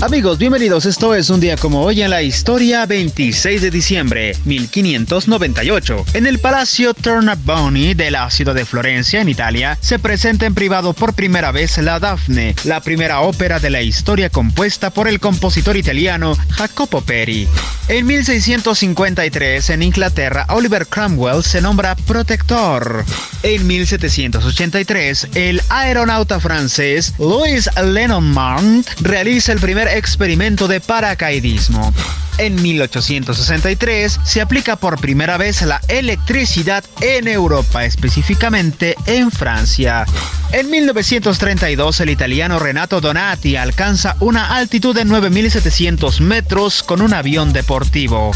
Amigos, 0.02 0.36
bienvenidos. 0.36 0.84
Esto 0.84 1.14
es 1.14 1.30
un 1.30 1.38
día 1.38 1.56
como 1.56 1.82
hoy 1.82 2.02
en 2.02 2.10
la 2.10 2.22
historia 2.22 2.86
26 2.86 3.62
de 3.62 3.70
diciembre 3.70 4.36
1598. 4.44 6.06
En 6.14 6.26
el 6.26 6.40
Palacio 6.40 6.92
Tornabuoni 6.92 7.94
de 7.94 8.10
la 8.10 8.28
ciudad 8.28 8.52
de 8.52 8.64
Florencia, 8.64 9.20
en 9.20 9.28
Italia, 9.28 9.78
se 9.80 10.00
presenta 10.00 10.44
en 10.44 10.56
privado 10.56 10.92
por 10.92 11.14
primera 11.14 11.52
vez 11.52 11.78
la 11.78 12.00
Daphne, 12.00 12.56
la 12.64 12.80
primera 12.80 13.20
ópera 13.20 13.60
de 13.60 13.70
la 13.70 13.80
historia 13.80 14.28
compuesta 14.28 14.90
por 14.90 15.06
el 15.06 15.20
compositor 15.20 15.76
italiano 15.76 16.36
Jacopo 16.50 17.00
Peri. 17.02 17.46
En 17.86 18.04
1653, 18.04 19.70
en 19.70 19.82
Inglaterra, 19.84 20.46
Oliver 20.48 20.84
Cromwell 20.88 21.44
se 21.44 21.60
nombra 21.60 21.94
protector. 21.94 23.04
En 23.44 23.66
1783, 23.66 25.28
el 25.34 25.60
aeronauta 25.68 26.40
francés 26.40 27.14
Louis 27.18 27.68
Lenormand 27.80 28.84
realiza 29.00 29.52
el 29.52 29.60
primer 29.60 29.91
experimento 29.92 30.68
de 30.68 30.80
paracaidismo. 30.80 31.92
En 32.38 32.60
1863 32.60 34.20
se 34.24 34.40
aplica 34.40 34.76
por 34.76 35.00
primera 35.00 35.36
vez 35.36 35.62
la 35.62 35.80
electricidad 35.88 36.84
en 37.00 37.28
Europa, 37.28 37.84
específicamente 37.84 38.96
en 39.06 39.30
Francia. 39.30 40.06
En 40.52 40.70
1932 40.70 42.00
el 42.00 42.10
italiano 42.10 42.58
Renato 42.58 43.00
Donati 43.00 43.56
alcanza 43.56 44.16
una 44.20 44.56
altitud 44.56 44.94
de 44.94 45.04
9.700 45.04 46.20
metros 46.20 46.82
con 46.82 47.02
un 47.02 47.14
avión 47.14 47.52
deportivo. 47.52 48.32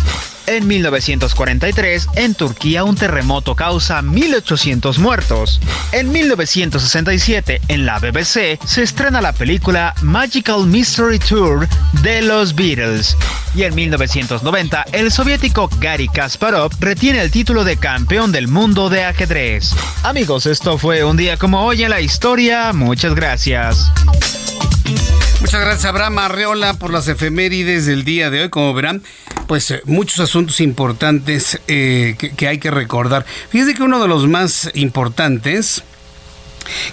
En 0.46 0.66
1943, 0.66 2.08
en 2.14 2.34
Turquía, 2.34 2.84
un 2.84 2.94
terremoto 2.94 3.56
causa 3.56 4.00
1.800 4.00 4.98
muertos. 4.98 5.60
En 5.90 6.12
1967, 6.12 7.60
en 7.66 7.84
la 7.84 7.98
BBC, 7.98 8.58
se 8.64 8.82
estrena 8.82 9.20
la 9.20 9.32
película 9.32 9.94
Magical 10.02 10.66
Mystery 10.66 11.18
Tour 11.18 11.68
de 12.02 12.22
los 12.22 12.54
Beatles. 12.54 13.16
Y 13.56 13.64
en 13.64 13.74
1990, 13.74 14.84
el 14.92 15.10
soviético 15.10 15.68
Gary 15.80 16.08
Kasparov 16.08 16.70
retiene 16.78 17.22
el 17.22 17.30
título 17.32 17.64
de 17.64 17.76
campeón 17.76 18.30
del 18.30 18.46
mundo 18.46 18.88
de 18.88 19.04
ajedrez. 19.04 19.72
Amigos, 20.04 20.46
esto 20.46 20.78
fue 20.78 21.02
un 21.02 21.16
día 21.16 21.36
como 21.36 21.64
hoy 21.64 21.82
en 21.82 21.90
la 21.90 22.00
historia. 22.00 22.72
Muchas 22.72 23.14
gracias. 23.14 23.90
Muchas 25.46 25.60
gracias, 25.60 25.84
Abraham 25.84 26.18
Arreola, 26.18 26.74
por 26.74 26.92
las 26.92 27.06
efemérides 27.06 27.86
del 27.86 28.02
día 28.02 28.30
de 28.30 28.42
hoy. 28.42 28.48
Como 28.48 28.74
verán, 28.74 29.04
pues 29.46 29.70
eh, 29.70 29.80
muchos 29.84 30.18
asuntos 30.18 30.60
importantes 30.60 31.60
eh, 31.68 32.16
que, 32.18 32.48
hay 32.48 32.58
que 32.58 32.72
recordar. 32.72 33.24
Fíjense 33.48 33.74
que 33.74 33.84
uno 33.84 34.02
de 34.02 34.08
los 34.08 34.26
más 34.26 34.72
importantes 34.74 35.84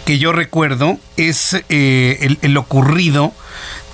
que 0.06 0.20
yo 0.20 0.34
recuerdo 0.34 1.00
es 1.18 1.64
eh, 1.70 2.38
el, 2.44 2.56
ocurrido 2.56 3.34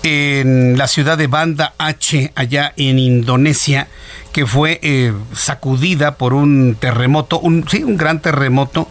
en 0.04 0.78
la 0.78 0.90
ciudad 0.90 1.18
de 1.18 1.28
Banda 1.28 1.74
H, 1.78 2.34
allá 2.36 2.74
en 2.76 3.00
Indonesia, 3.00 3.88
que 4.34 4.46
fue 4.46 5.14
sacudida 5.34 6.16
por 6.16 6.34
un 6.34 6.76
terremoto, 6.78 7.40
un, 7.40 7.66
sí, 7.70 7.82
un 7.86 7.96
gran 7.96 8.22
terremoto 8.22 8.90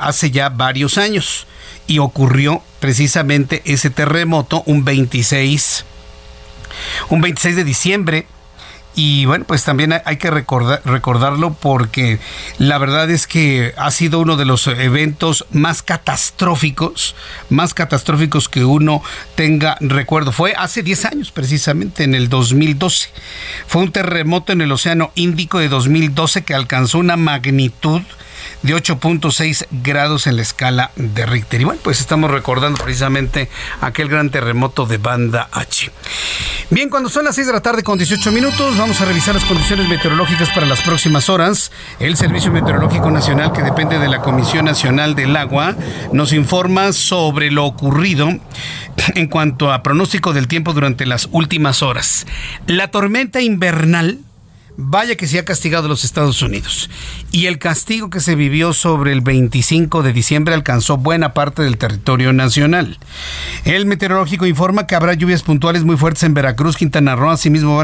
hace 0.00 0.32
ya 0.32 0.48
varios 0.48 0.98
años 0.98 1.46
y 1.86 1.98
ocurrió 1.98 2.62
precisamente 2.80 3.62
ese 3.64 3.90
terremoto 3.90 4.62
un 4.66 4.84
26 4.84 5.84
un 7.08 7.20
26 7.20 7.56
de 7.56 7.64
diciembre 7.64 8.26
y 8.98 9.26
bueno, 9.26 9.44
pues 9.46 9.62
también 9.62 9.94
hay 10.06 10.16
que 10.16 10.30
recordar, 10.30 10.80
recordarlo 10.86 11.52
porque 11.52 12.18
la 12.56 12.78
verdad 12.78 13.10
es 13.10 13.26
que 13.26 13.74
ha 13.76 13.90
sido 13.90 14.20
uno 14.20 14.38
de 14.38 14.46
los 14.46 14.66
eventos 14.66 15.44
más 15.50 15.82
catastróficos, 15.82 17.14
más 17.50 17.74
catastróficos 17.74 18.48
que 18.48 18.64
uno 18.64 19.02
tenga 19.34 19.76
recuerdo. 19.80 20.32
Fue 20.32 20.54
hace 20.56 20.82
10 20.82 21.04
años 21.04 21.30
precisamente, 21.30 22.04
en 22.04 22.14
el 22.14 22.30
2012. 22.30 23.10
Fue 23.66 23.82
un 23.82 23.92
terremoto 23.92 24.54
en 24.54 24.62
el 24.62 24.72
Océano 24.72 25.12
Índico 25.14 25.58
de 25.58 25.68
2012 25.68 26.44
que 26.44 26.54
alcanzó 26.54 26.96
una 26.96 27.18
magnitud 27.18 28.00
de 28.62 28.74
8.6 28.74 29.66
grados 29.70 30.26
en 30.26 30.36
la 30.36 30.42
escala 30.42 30.90
de 30.96 31.26
Richter. 31.26 31.60
Y 31.60 31.64
bueno, 31.64 31.80
pues 31.82 32.00
estamos 32.00 32.30
recordando 32.30 32.82
precisamente 32.82 33.48
aquel 33.80 34.08
gran 34.08 34.30
terremoto 34.30 34.86
de 34.86 34.98
Banda 34.98 35.48
H. 35.52 35.90
Bien, 36.70 36.90
cuando 36.90 37.08
son 37.08 37.24
las 37.24 37.36
6 37.36 37.46
de 37.46 37.52
la 37.52 37.60
tarde 37.60 37.82
con 37.82 37.98
18 37.98 38.32
minutos, 38.32 38.76
vamos 38.76 39.00
a 39.00 39.04
revisar 39.04 39.34
las 39.34 39.44
condiciones 39.44 39.88
meteorológicas 39.88 40.50
para 40.50 40.66
las 40.66 40.82
próximas 40.82 41.28
horas. 41.28 41.70
El 42.00 42.16
Servicio 42.16 42.50
Meteorológico 42.50 43.10
Nacional, 43.10 43.52
que 43.52 43.62
depende 43.62 43.98
de 43.98 44.08
la 44.08 44.20
Comisión 44.20 44.64
Nacional 44.64 45.14
del 45.14 45.36
Agua, 45.36 45.76
nos 46.12 46.32
informa 46.32 46.92
sobre 46.92 47.50
lo 47.50 47.64
ocurrido 47.64 48.28
en 49.14 49.28
cuanto 49.28 49.72
a 49.72 49.82
pronóstico 49.82 50.32
del 50.32 50.48
tiempo 50.48 50.72
durante 50.72 51.06
las 51.06 51.28
últimas 51.30 51.82
horas. 51.82 52.26
La 52.66 52.90
tormenta 52.90 53.40
invernal 53.40 54.18
Vaya 54.78 55.16
que 55.16 55.26
se 55.26 55.38
ha 55.38 55.44
castigado 55.44 55.86
a 55.86 55.88
los 55.88 56.04
Estados 56.04 56.42
Unidos. 56.42 56.90
Y 57.32 57.46
el 57.46 57.58
castigo 57.58 58.10
que 58.10 58.20
se 58.20 58.34
vivió 58.34 58.74
sobre 58.74 59.12
el 59.12 59.22
25 59.22 60.02
de 60.02 60.12
diciembre 60.12 60.54
alcanzó 60.54 60.98
buena 60.98 61.32
parte 61.32 61.62
del 61.62 61.78
territorio 61.78 62.34
nacional. 62.34 62.98
El 63.64 63.86
meteorológico 63.86 64.46
informa 64.46 64.86
que 64.86 64.94
habrá 64.94 65.14
lluvias 65.14 65.42
puntuales 65.42 65.84
muy 65.84 65.96
fuertes 65.96 66.24
en 66.24 66.34
Veracruz, 66.34 66.76
Quintana 66.76 67.16
Roo. 67.16 67.30
Asimismo 67.30 67.82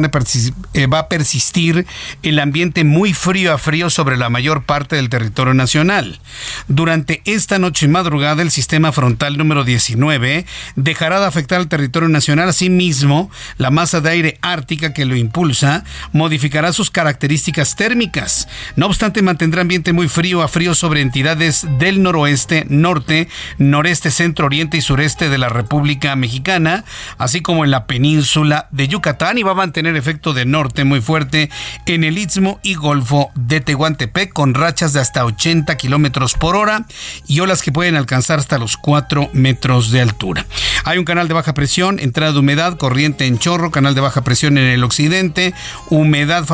eh, 0.75 0.87
va 0.87 0.99
a 0.99 1.09
persistir 1.09 1.87
el 2.23 2.39
ambiente 2.39 2.85
muy 2.85 3.15
frío 3.15 3.55
a 3.55 3.59
frío 3.59 3.89
sobre 3.89 4.19
la 4.19 4.29
mayor 4.29 4.65
parte 4.65 4.97
del 4.97 5.09
territorio 5.09 5.55
nacional. 5.55 6.21
Durante 6.69 7.23
esta 7.25 7.59
noche 7.59 7.87
y 7.87 7.89
madrugada, 7.89 8.43
el 8.43 8.51
sistema 8.51 8.93
frontal 8.93 9.39
número 9.39 9.65
19 9.65 10.45
dejará 10.77 11.21
de 11.21 11.27
afectar 11.27 11.59
al 11.59 11.69
territorio 11.69 12.11
nacional. 12.11 12.51
Asimismo, 12.51 13.31
la 13.57 13.71
masa 13.71 14.03
de 14.03 14.11
aire 14.11 14.39
ártica 14.43 14.93
que 14.93 15.07
lo 15.07 15.17
impulsa 15.17 15.85
modificará 16.13 16.73
su 16.73 16.82
características 16.91 17.77
térmicas. 17.77 18.49
No 18.77 18.87
obstante, 18.87 19.23
mantendrá 19.23 19.63
ambiente 19.63 19.93
muy 19.93 20.09
frío 20.09 20.43
a 20.43 20.49
frío 20.49 20.75
sobre 20.75 21.01
entidades 21.01 21.67
del 21.79 22.03
noroeste, 22.03 22.67
norte, 22.69 23.29
noreste, 23.59 24.11
centro, 24.11 24.47
oriente 24.47 24.77
y 24.77 24.81
sureste 24.81 25.29
de 25.29 25.39
la 25.39 25.49
República 25.49 26.15
Mexicana, 26.17 26.85
así 27.19 27.41
como 27.41 27.65
en 27.65 27.71
la 27.71 27.87
península 27.87 28.69
de 28.71 28.89
Yucatán 28.89 29.39
y 29.39 29.43
va 29.43 29.53
a 29.53 29.55
mantener 29.55 29.97
efecto 29.97 30.33
de 30.33 30.45
norte 30.45 30.85
muy 30.85 31.01
fuerte 31.01 31.51
en 31.87 32.05
el 32.05 32.19
Istmo 32.19 32.61
y 32.63 32.75
Golfo 32.75 33.31
de 33.35 33.61
Tehuantepec 33.61 34.33
con 34.33 34.55
rachas 34.55 34.93
de 34.93 35.01
hasta 35.01 35.25
80 35.25 35.77
kilómetros 35.77 36.35
por 36.35 36.57
hora 36.57 36.87
y 37.27 37.41
olas 37.41 37.63
que 37.63 37.73
pueden 37.73 37.97
alcanzar 37.97 38.39
hasta 38.39 38.59
los 38.59 38.77
4 38.77 39.31
metros 39.33 39.91
de 39.91 40.01
altura. 40.01 40.47
Hay 40.85 40.99
un 40.99 41.05
canal 41.05 41.29
de 41.29 41.35
baja 41.35 41.55
presión, 41.55 41.99
entrada 41.99 42.33
de 42.33 42.39
humedad, 42.39 42.77
corriente 42.77 43.27
en 43.27 43.39
chorro, 43.39 43.71
canal 43.71 43.95
de 43.95 44.01
baja 44.01 44.23
presión 44.23 44.59
en 44.59 44.65
el 44.65 44.85
occidente, 44.85 45.55
humedad 45.91 46.45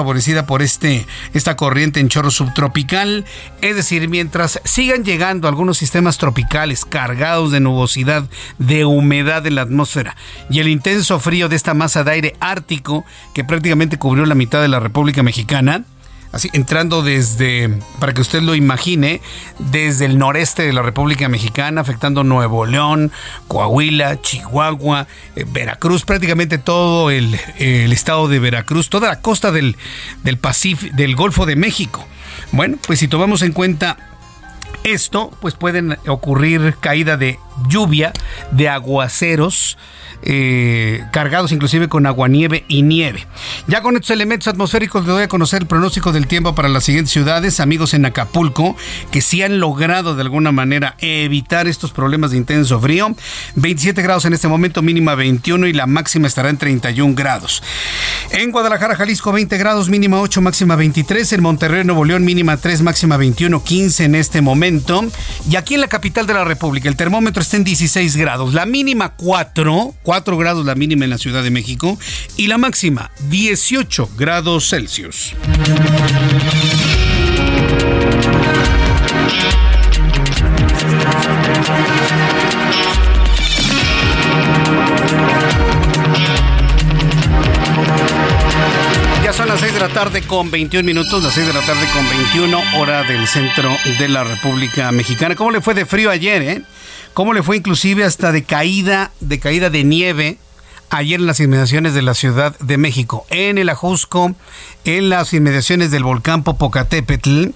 por 0.47 0.63
este, 0.63 1.07
esta 1.35 1.57
corriente 1.57 2.01
en 2.01 2.09
chorro 2.09 2.31
subtropical. 2.31 3.25
Es 3.61 3.77
decir, 3.77 4.09
mientras 4.09 4.61
sigan 4.65 5.05
llegando 5.05 5.49
algunos 5.49 5.79
sistemas 5.79 6.19
tropicales 6.19 6.85
cargados 6.85 7.53
de 7.53 7.61
nubosidad, 7.61 8.25
de 8.59 8.85
humedad 8.85 9.47
en 9.47 9.55
la 9.55 9.63
atmósfera 9.63 10.17
y 10.51 10.61
el 10.61 10.69
intenso 10.69 11.21
frío 11.21 11.49
de 11.49 11.57
esta 11.57 11.75
masa 11.75 12.05
de 12.05 12.11
aire 12.11 12.37
ártico 12.41 13.05
que 13.35 13.45
prácticamente 13.45 13.99
cubrió 13.99 14.27
la 14.27 14.35
mitad 14.35 14.61
de 14.61 14.69
la 14.69 14.81
República 14.81 15.23
Mexicana, 15.23 15.85
así 16.33 16.51
entrando 16.53 17.03
desde, 17.03 17.71
para 17.99 18.15
que 18.15 18.21
usted 18.21 18.43
lo 18.43 18.55
imagine, 18.55 19.21
desde 19.59 20.05
el 20.05 20.19
noreste 20.19 20.63
de 20.63 20.73
la 20.73 20.83
República 20.83 21.29
Mexicana, 21.29 21.81
afectando 21.81 22.25
Nuevo 22.25 22.67
León, 22.67 23.13
Coahuila, 23.47 24.21
Chihuahua, 24.21 25.07
eh, 25.37 25.45
Veracruz, 25.49 26.05
prácticamente 26.05 26.59
todo 26.59 27.11
el, 27.11 27.35
estado 27.59 28.29
de 28.29 28.39
Veracruz, 28.39 28.91
toda 28.91 29.09
la 29.09 29.21
costa 29.21 29.53
del, 29.53 29.77
del 30.23 30.39
del 30.95 31.17
Golfo 31.17 31.47
de 31.47 31.57
México. 31.57 32.07
Bueno, 32.53 32.79
pues 32.87 32.99
si 32.99 33.09
tomamos 33.09 33.43
en 33.43 33.53
cuenta 33.53 33.97
esto, 34.85 35.31
pues 35.41 35.55
pueden 35.55 35.99
ocurrir 36.07 36.77
caída 36.81 37.17
de 37.17 37.39
lluvia, 37.69 38.13
de 38.53 38.69
aguaceros, 38.69 39.77
eh, 40.23 41.05
cargados 41.13 41.53
inclusive 41.53 41.89
con 41.89 42.07
aguanieve 42.07 42.65
y 42.69 42.83
nieve. 42.83 43.27
Ya 43.67 43.83
con 43.83 43.97
estos 43.97 44.11
elementos 44.11 44.49
atmosféricos 44.49 45.05
les 45.05 45.15
doy 45.15 45.23
a 45.25 45.29
conocer 45.29 45.63
el 45.63 45.69
pronóstico 45.69 46.13
del 46.13 46.27
tiempo 46.27 46.55
para 46.55 46.69
las 46.69 46.85
siguientes 46.85 47.13
ciudades, 47.13 47.61
amigos 47.61 47.95
en 47.95 48.05
Acapulco, 48.05 48.77
que 49.11 49.21
sí 49.21 49.43
han 49.43 49.61
logrado 49.61 50.15
de 50.15 50.23
alguna 50.23 50.53
manera 50.53 50.97
evitar 50.99 51.67
estos 51.67 51.93
problemas 51.93 52.31
de 52.31 52.39
intenso 52.39 52.81
frío. 52.81 53.15
27 53.57 54.03
grados 54.03 54.25
en 54.25 54.33
este 54.33 54.49
momento, 54.49 54.83
mínima 54.83 55.15
21 55.15 55.67
y 55.67 55.73
la 55.73 55.87
máxima 55.87 56.27
estará 56.27 56.51
en 56.51 56.59
31 56.59 57.15
grados. 57.15 57.63
En 58.31 58.51
Guadalajara, 58.51 58.97
Jalisco, 58.97 59.33
20 59.33 59.57
grados, 59.59 59.89
mínima 59.89 60.21
8, 60.21 60.41
máxima 60.41 60.77
23. 60.77 61.33
En 61.33 61.43
Monterrey, 61.43 61.85
Nuevo 61.85 62.05
León, 62.05 62.25
mínima 62.25 62.57
3, 62.57 62.83
máxima 62.83 63.17
21, 63.17 63.63
15 63.63 64.05
en 64.05 64.15
este 64.15 64.41
momento. 64.41 65.05
Y 65.51 65.57
aquí 65.57 65.75
en 65.75 65.81
la 65.81 65.89
capital 65.89 66.27
de 66.27 66.35
la 66.35 66.45
República, 66.45 66.89
el 66.89 66.97
termómetro 66.97 67.43
está 67.43 67.57
en 67.57 67.65
16 67.65 68.17
grados, 68.17 68.55
la 68.55 68.67
mínima 68.67 69.11
4 69.11 69.95
4 70.09 70.39
grados 70.39 70.65
la 70.65 70.75
mínima 70.75 71.05
en 71.05 71.11
la 71.11 71.19
Ciudad 71.19 71.43
de 71.43 71.51
México 71.51 71.99
y 72.39 72.47
la 72.47 72.57
máxima 72.57 73.11
18 73.29 74.09
grados 74.17 74.71
Celsius. 74.71 75.35
Son 89.39 89.47
las 89.47 89.61
6 89.61 89.73
de 89.73 89.79
la 89.79 89.89
tarde 89.91 90.23
con 90.23 90.51
21 90.51 90.85
minutos, 90.85 91.23
las 91.23 91.33
6 91.35 91.47
de 91.47 91.53
la 91.53 91.61
tarde 91.61 91.87
con 91.93 92.09
21 92.09 92.61
hora 92.79 93.05
del 93.05 93.25
centro 93.29 93.71
de 94.01 94.09
la 94.09 94.25
República 94.25 94.91
Mexicana. 94.91 95.37
¿Cómo 95.37 95.53
le 95.53 95.61
fue 95.61 95.75
de 95.75 95.87
frío 95.87 96.11
ayer, 96.11 96.43
eh? 96.43 96.63
Cómo 97.19 97.33
le 97.33 97.43
fue 97.43 97.57
inclusive 97.57 98.05
hasta 98.05 98.31
de 98.31 98.45
caída, 98.45 99.11
de 99.19 99.41
caída 99.41 99.71
de 99.71 99.83
nieve 99.83 100.39
ayer 100.91 101.21
en 101.21 101.27
las 101.27 101.41
inmediaciones 101.41 101.95
de 101.95 102.03
la 102.03 102.15
Ciudad 102.15 102.59
de 102.59 102.79
México, 102.79 103.27
en 103.31 103.59
el 103.59 103.69
Ajusco, 103.69 104.35
en 104.85 105.11
las 105.11 105.35
inmediaciones 105.35 105.91
del 105.91 106.03
volcán 106.03 106.43
Popocatépetl. 106.43 107.49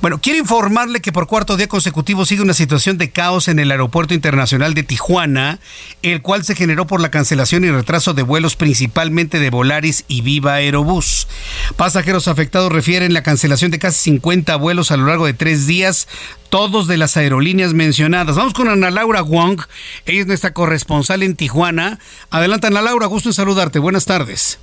Bueno, 0.00 0.20
quiero 0.20 0.38
informarle 0.38 1.00
que 1.00 1.12
por 1.12 1.26
cuarto 1.26 1.56
día 1.56 1.68
consecutivo 1.68 2.26
sigue 2.26 2.42
una 2.42 2.54
situación 2.54 2.98
de 2.98 3.10
caos 3.10 3.48
en 3.48 3.58
el 3.58 3.70
Aeropuerto 3.70 4.14
Internacional 4.14 4.74
de 4.74 4.82
Tijuana, 4.82 5.60
el 6.02 6.20
cual 6.22 6.44
se 6.44 6.56
generó 6.56 6.86
por 6.86 7.00
la 7.00 7.10
cancelación 7.10 7.64
y 7.64 7.70
retraso 7.70 8.14
de 8.14 8.22
vuelos 8.22 8.56
principalmente 8.56 9.38
de 9.38 9.50
Volaris 9.50 10.04
y 10.08 10.22
Viva 10.22 10.54
Aerobús. 10.54 11.28
Pasajeros 11.76 12.28
afectados 12.28 12.72
refieren 12.72 13.12
la 13.12 13.22
cancelación 13.22 13.70
de 13.70 13.78
casi 13.78 13.98
50 14.00 14.56
vuelos 14.56 14.90
a 14.90 14.96
lo 14.96 15.06
largo 15.06 15.26
de 15.26 15.34
tres 15.34 15.66
días, 15.66 16.08
todos 16.48 16.88
de 16.88 16.96
las 16.96 17.16
aerolíneas 17.16 17.74
mencionadas. 17.74 18.34
Vamos 18.34 18.52
con 18.52 18.68
Ana 18.68 18.90
Laura 18.90 19.22
Wong, 19.22 19.60
ella 20.06 20.20
es 20.20 20.26
nuestra 20.26 20.52
corresponsal 20.52 21.22
en 21.22 21.36
Tijuana. 21.36 22.00
Adelante 22.30 22.66
Ana 22.66 22.79
Laura, 22.82 23.06
gusto 23.06 23.28
en 23.28 23.32
saludarte. 23.34 23.78
Buenas 23.78 24.06
tardes. 24.06 24.58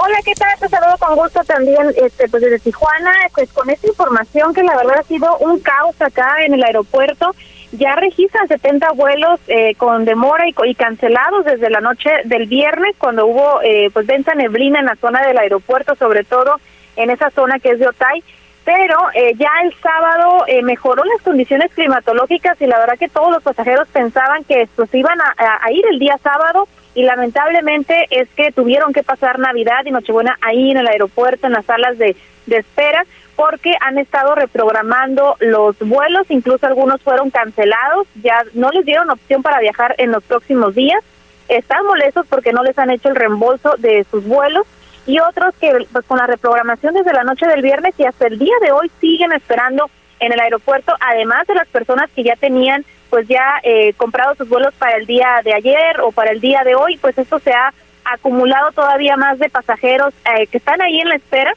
Hola, 0.00 0.18
¿qué 0.24 0.32
tal? 0.34 0.56
Te 0.60 0.68
saludo 0.68 0.96
con 0.98 1.16
gusto 1.16 1.42
también 1.42 1.92
este, 1.96 2.28
pues 2.28 2.40
desde 2.40 2.60
Tijuana, 2.60 3.12
pues 3.34 3.52
con 3.52 3.68
esta 3.68 3.88
información 3.88 4.54
que 4.54 4.62
la 4.62 4.76
verdad 4.76 5.00
ha 5.00 5.02
sido 5.02 5.36
un 5.38 5.58
caos 5.58 6.00
acá 6.00 6.44
en 6.44 6.54
el 6.54 6.62
aeropuerto. 6.62 7.34
Ya 7.72 7.96
registran 7.96 8.46
70 8.46 8.92
vuelos 8.92 9.40
eh, 9.48 9.74
con 9.74 10.04
demora 10.04 10.44
y, 10.48 10.74
cancelados 10.74 11.44
desde 11.44 11.68
la 11.68 11.80
noche 11.80 12.10
del 12.26 12.46
viernes, 12.46 12.94
cuando 12.96 13.26
hubo 13.26 13.60
eh, 13.62 13.90
pues 13.92 14.06
densa 14.06 14.36
neblina 14.36 14.78
en 14.78 14.86
la 14.86 14.94
zona 14.94 15.26
del 15.26 15.36
aeropuerto, 15.36 15.96
sobre 15.96 16.22
todo 16.22 16.60
en 16.94 17.10
esa 17.10 17.30
zona 17.30 17.58
que 17.58 17.70
es 17.70 17.80
de 17.80 17.88
Otay. 17.88 18.22
Pero 18.64 18.96
eh, 19.14 19.32
ya 19.36 19.50
el 19.64 19.74
sábado 19.82 20.44
mejoró 20.62 21.02
las 21.02 21.22
condiciones 21.22 21.72
climatológicas 21.74 22.60
y 22.60 22.66
la 22.66 22.78
verdad 22.78 22.98
que 22.98 23.08
todos 23.08 23.32
los 23.32 23.42
pasajeros 23.42 23.88
pensaban 23.88 24.44
que 24.44 24.68
pues, 24.76 24.94
iban 24.94 25.18
a 25.20 25.72
ir 25.72 25.84
el 25.90 25.98
día 25.98 26.18
sábado 26.22 26.68
y 26.98 27.04
lamentablemente 27.04 28.08
es 28.10 28.28
que 28.30 28.50
tuvieron 28.50 28.92
que 28.92 29.04
pasar 29.04 29.38
Navidad 29.38 29.84
y 29.84 29.92
Nochebuena 29.92 30.36
ahí 30.40 30.72
en 30.72 30.78
el 30.78 30.88
aeropuerto, 30.88 31.46
en 31.46 31.52
las 31.52 31.64
salas 31.64 31.96
de, 31.96 32.16
de 32.46 32.56
espera, 32.56 33.04
porque 33.36 33.76
han 33.80 33.98
estado 33.98 34.34
reprogramando 34.34 35.36
los 35.38 35.78
vuelos, 35.78 36.28
incluso 36.28 36.66
algunos 36.66 37.00
fueron 37.00 37.30
cancelados, 37.30 38.08
ya 38.20 38.42
no 38.54 38.72
les 38.72 38.84
dieron 38.84 39.10
opción 39.10 39.44
para 39.44 39.60
viajar 39.60 39.94
en 39.98 40.10
los 40.10 40.24
próximos 40.24 40.74
días, 40.74 40.98
están 41.46 41.86
molestos 41.86 42.26
porque 42.26 42.52
no 42.52 42.64
les 42.64 42.76
han 42.76 42.90
hecho 42.90 43.10
el 43.10 43.14
reembolso 43.14 43.76
de 43.78 44.04
sus 44.10 44.24
vuelos. 44.24 44.66
Y 45.06 45.20
otros 45.20 45.54
que 45.60 45.86
pues 45.92 46.04
con 46.04 46.18
la 46.18 46.26
reprogramación 46.26 46.94
desde 46.94 47.12
la 47.12 47.22
noche 47.22 47.46
del 47.46 47.62
viernes 47.62 47.94
y 47.96 48.06
hasta 48.06 48.26
el 48.26 48.40
día 48.40 48.54
de 48.60 48.72
hoy 48.72 48.90
siguen 49.00 49.32
esperando 49.32 49.88
en 50.18 50.32
el 50.32 50.40
aeropuerto, 50.40 50.94
además 50.98 51.46
de 51.46 51.54
las 51.54 51.68
personas 51.68 52.10
que 52.10 52.24
ya 52.24 52.34
tenían 52.34 52.84
pues 53.10 53.26
ya 53.28 53.60
eh, 53.62 53.92
comprado 53.94 54.34
sus 54.34 54.48
vuelos 54.48 54.74
para 54.74 54.96
el 54.96 55.06
día 55.06 55.40
de 55.44 55.54
ayer 55.54 56.00
o 56.00 56.12
para 56.12 56.30
el 56.30 56.40
día 56.40 56.62
de 56.64 56.74
hoy, 56.74 56.96
pues 56.98 57.16
esto 57.18 57.38
se 57.38 57.52
ha 57.52 57.72
acumulado 58.04 58.72
todavía 58.72 59.16
más 59.16 59.38
de 59.38 59.48
pasajeros 59.48 60.14
eh, 60.36 60.46
que 60.46 60.58
están 60.58 60.80
ahí 60.80 61.00
en 61.00 61.08
la 61.08 61.16
espera. 61.16 61.52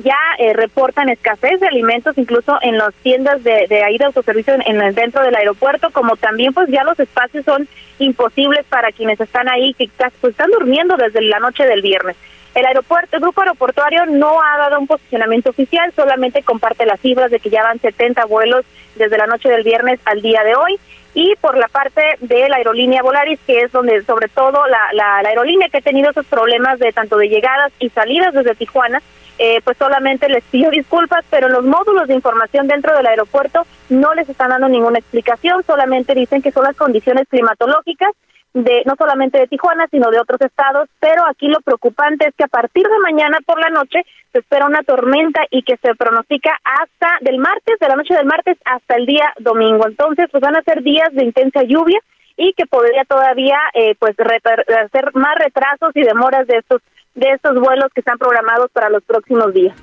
Ya 0.00 0.18
eh, 0.38 0.52
reportan 0.54 1.08
escasez 1.08 1.60
de 1.60 1.68
alimentos 1.68 2.18
incluso 2.18 2.58
en 2.62 2.78
las 2.78 2.92
tiendas 2.94 3.44
de, 3.44 3.66
de 3.68 3.84
ahí 3.84 3.96
de 3.96 4.06
autoservicio 4.06 4.54
en, 4.54 4.80
el 4.80 4.94
dentro 4.94 5.22
del 5.22 5.36
aeropuerto, 5.36 5.90
como 5.90 6.16
también 6.16 6.52
pues 6.52 6.68
ya 6.68 6.82
los 6.82 6.98
espacios 6.98 7.44
son 7.44 7.68
imposibles 8.00 8.64
para 8.68 8.90
quienes 8.90 9.20
están 9.20 9.48
ahí, 9.48 9.72
que 9.74 9.88
pues, 10.20 10.32
están 10.32 10.50
durmiendo 10.50 10.96
desde 10.96 11.22
la 11.22 11.38
noche 11.38 11.64
del 11.64 11.80
viernes. 11.80 12.16
El 12.54 12.66
aeropuerto, 12.66 13.16
el 13.16 13.22
grupo 13.22 13.40
aeroportuario 13.40 14.06
no 14.06 14.40
ha 14.40 14.56
dado 14.58 14.78
un 14.78 14.86
posicionamiento 14.86 15.50
oficial, 15.50 15.92
solamente 15.96 16.42
comparte 16.44 16.86
las 16.86 17.00
cifras 17.00 17.30
de 17.32 17.40
que 17.40 17.50
ya 17.50 17.64
van 17.64 17.80
70 17.80 18.24
vuelos 18.26 18.64
desde 18.94 19.18
la 19.18 19.26
noche 19.26 19.48
del 19.48 19.64
viernes 19.64 19.98
al 20.04 20.22
día 20.22 20.44
de 20.44 20.54
hoy. 20.54 20.78
Y 21.14 21.34
por 21.40 21.56
la 21.56 21.66
parte 21.66 22.00
de 22.20 22.48
la 22.48 22.56
aerolínea 22.56 23.02
Volaris, 23.02 23.40
que 23.46 23.62
es 23.62 23.72
donde 23.72 24.02
sobre 24.04 24.28
todo 24.28 24.66
la, 24.68 24.92
la, 24.92 25.28
aerolínea 25.28 25.68
que 25.68 25.78
ha 25.78 25.82
tenido 25.82 26.10
esos 26.10 26.26
problemas 26.26 26.78
de 26.78 26.92
tanto 26.92 27.16
de 27.18 27.28
llegadas 27.28 27.72
y 27.80 27.88
salidas 27.90 28.34
desde 28.34 28.54
Tijuana, 28.54 29.02
eh, 29.38 29.60
pues 29.64 29.76
solamente 29.76 30.28
les 30.28 30.44
pido 30.44 30.70
disculpas, 30.70 31.24
pero 31.30 31.48
los 31.48 31.64
módulos 31.64 32.06
de 32.06 32.14
información 32.14 32.68
dentro 32.68 32.96
del 32.96 33.06
aeropuerto 33.06 33.66
no 33.88 34.14
les 34.14 34.28
están 34.28 34.50
dando 34.50 34.68
ninguna 34.68 35.00
explicación, 35.00 35.64
solamente 35.64 36.14
dicen 36.14 36.40
que 36.40 36.52
son 36.52 36.64
las 36.64 36.76
condiciones 36.76 37.26
climatológicas 37.28 38.12
de 38.54 38.82
no 38.86 38.94
solamente 38.96 39.38
de 39.38 39.48
Tijuana, 39.48 39.86
sino 39.90 40.10
de 40.10 40.20
otros 40.20 40.40
estados, 40.40 40.88
pero 41.00 41.26
aquí 41.28 41.48
lo 41.48 41.60
preocupante 41.60 42.28
es 42.28 42.34
que 42.36 42.44
a 42.44 42.48
partir 42.48 42.84
de 42.84 42.98
mañana 43.00 43.38
por 43.44 43.60
la 43.60 43.68
noche 43.68 44.06
se 44.32 44.38
espera 44.38 44.66
una 44.66 44.82
tormenta 44.84 45.42
y 45.50 45.62
que 45.62 45.76
se 45.76 45.94
pronostica 45.96 46.52
hasta 46.64 47.18
del 47.20 47.38
martes, 47.38 47.78
de 47.80 47.88
la 47.88 47.96
noche 47.96 48.14
del 48.14 48.26
martes 48.26 48.56
hasta 48.64 48.94
el 48.94 49.06
día 49.06 49.32
domingo. 49.40 49.86
Entonces, 49.86 50.26
pues 50.30 50.40
van 50.40 50.56
a 50.56 50.62
ser 50.62 50.82
días 50.82 51.08
de 51.12 51.24
intensa 51.24 51.64
lluvia 51.64 51.98
y 52.36 52.52
que 52.52 52.66
podría 52.66 53.04
todavía 53.04 53.58
eh, 53.74 53.96
pues 53.98 54.14
hacer 54.18 55.10
más 55.14 55.34
retrasos 55.36 55.90
y 55.94 56.02
demoras 56.02 56.46
de 56.46 56.58
estos 56.58 56.80
de 57.14 57.30
estos 57.30 57.54
vuelos 57.60 57.92
que 57.94 58.00
están 58.00 58.18
programados 58.18 58.70
para 58.72 58.90
los 58.90 59.02
próximos 59.04 59.54
días. 59.54 59.76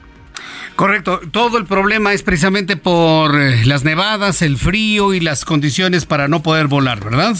Correcto, 0.75 1.19
todo 1.31 1.57
el 1.57 1.65
problema 1.65 2.13
es 2.13 2.23
precisamente 2.23 2.75
por 2.75 3.35
eh, 3.35 3.65
las 3.65 3.83
nevadas, 3.83 4.41
el 4.41 4.57
frío 4.57 5.13
y 5.13 5.19
las 5.19 5.45
condiciones 5.45 6.05
para 6.05 6.27
no 6.27 6.41
poder 6.41 6.67
volar, 6.67 7.03
¿verdad? 7.03 7.35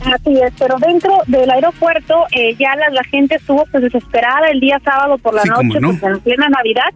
Así 0.00 0.38
es, 0.40 0.52
pero 0.58 0.76
dentro 0.78 1.18
del 1.26 1.50
aeropuerto 1.50 2.26
eh, 2.32 2.54
ya 2.58 2.74
la, 2.76 3.04
gente 3.04 3.36
estuvo 3.36 3.64
pues 3.70 3.82
desesperada 3.82 4.48
el 4.48 4.60
día 4.60 4.80
sábado 4.84 5.18
por 5.18 5.34
la 5.34 5.44
noche, 5.44 5.78
pues, 5.80 6.02
en 6.02 6.20
plena 6.20 6.48
Navidad. 6.48 6.92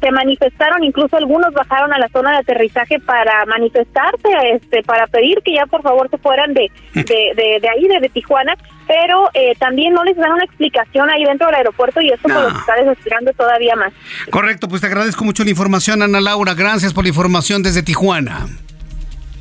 Se 0.00 0.10
manifestaron, 0.10 0.82
incluso 0.82 1.16
algunos 1.16 1.54
bajaron 1.54 1.92
a 1.92 1.98
la 1.98 2.08
zona 2.08 2.32
de 2.32 2.38
aterrizaje 2.38 2.98
para 2.98 3.46
manifestarse, 3.46 4.28
este, 4.52 4.82
para 4.82 5.06
pedir 5.06 5.38
que 5.44 5.54
ya 5.54 5.66
por 5.66 5.80
favor 5.82 6.10
se 6.10 6.18
fueran 6.18 6.54
de, 6.54 6.72
de, 6.92 7.60
de, 7.62 7.68
ahí, 7.68 7.86
de, 7.86 8.08
Tijuana, 8.08 8.56
pero 8.88 9.28
eh, 9.32 9.54
también 9.60 9.94
no 9.94 10.02
les 10.02 10.16
dan 10.16 10.32
una 10.32 10.42
explicación 10.42 11.08
ahí 11.08 11.24
dentro 11.24 11.46
del 11.46 11.54
aeropuerto 11.54 12.00
y 12.00 12.08
eso 12.08 12.22
pues, 12.24 12.34
los 12.34 12.52
está 12.52 12.74
desesperando 12.74 13.32
todavía 13.34 13.76
más. 13.76 13.92
Correcto, 14.30 14.66
pues 14.66 14.80
te 14.80 14.88
agradezco 14.88 15.24
mucho 15.24 15.44
la 15.44 15.50
información, 15.50 16.02
Ana 16.02 16.20
Laura. 16.20 16.54
Gracias 16.54 16.92
por 16.92 17.04
la 17.04 17.08
información 17.10 17.62
desde 17.62 17.84
Tijuana. 17.84 18.48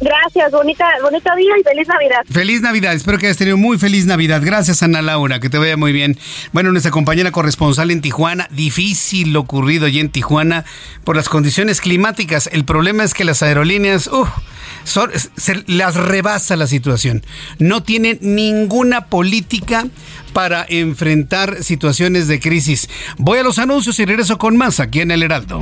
Gracias, 0.01 0.51
bonita, 0.51 0.85
bonito 1.03 1.29
día 1.35 1.51
y 1.59 1.63
feliz 1.63 1.87
Navidad. 1.87 2.21
Feliz 2.27 2.61
Navidad, 2.61 2.93
espero 2.93 3.19
que 3.19 3.27
hayas 3.27 3.37
tenido 3.37 3.55
muy 3.55 3.77
feliz 3.77 4.07
Navidad. 4.07 4.41
Gracias, 4.43 4.81
Ana 4.81 5.03
Laura, 5.03 5.39
que 5.39 5.47
te 5.47 5.59
vaya 5.59 5.77
muy 5.77 5.91
bien. 5.91 6.17
Bueno, 6.51 6.71
nuestra 6.71 6.91
compañera 6.91 7.31
corresponsal 7.31 7.91
en 7.91 8.01
Tijuana, 8.01 8.47
difícil 8.49 9.31
lo 9.31 9.41
ocurrido 9.41 9.85
allí 9.85 9.99
en 9.99 10.09
Tijuana 10.09 10.65
por 11.03 11.15
las 11.15 11.29
condiciones 11.29 11.81
climáticas. 11.81 12.49
El 12.51 12.65
problema 12.65 13.03
es 13.03 13.13
que 13.13 13.23
las 13.23 13.43
aerolíneas, 13.43 14.07
uh, 14.07 14.25
se 14.83 15.63
las 15.67 15.95
rebasa 15.95 16.55
la 16.55 16.65
situación. 16.65 17.23
No 17.59 17.83
tienen 17.83 18.17
ninguna 18.21 19.05
política 19.05 19.85
para 20.33 20.65
enfrentar 20.67 21.63
situaciones 21.63 22.27
de 22.27 22.39
crisis. 22.39 22.89
Voy 23.19 23.37
a 23.37 23.43
los 23.43 23.59
anuncios 23.59 23.99
y 23.99 24.05
regreso 24.05 24.39
con 24.39 24.57
más 24.57 24.79
aquí 24.79 25.01
en 25.01 25.11
El 25.11 25.21
Heraldo. 25.21 25.61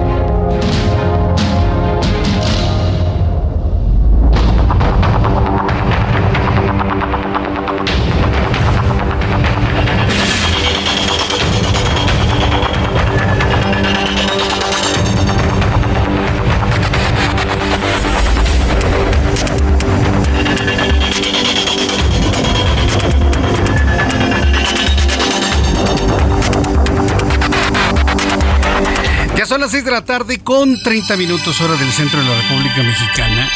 Las 29.71 29.77
6 29.77 29.85
de 29.85 29.91
la 29.91 30.03
tarde 30.03 30.39
con 30.39 30.83
30 30.83 31.15
minutos 31.15 31.61
hora 31.61 31.77
del 31.77 31.93
centro 31.93 32.19
de 32.19 32.27
la 32.27 32.41
República 32.41 32.83
Mexicana. 32.83 33.49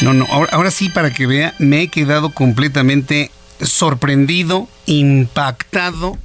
No, 0.00 0.12
no, 0.12 0.26
ahora, 0.28 0.72
sí 0.72 0.88
para 0.88 1.12
que 1.12 1.28
vea, 1.28 1.54
me 1.60 1.82
he 1.82 1.88
quedado 1.88 2.30
completamente 2.30 3.30
sorprendido, 3.60 4.68
impactado 4.86 6.18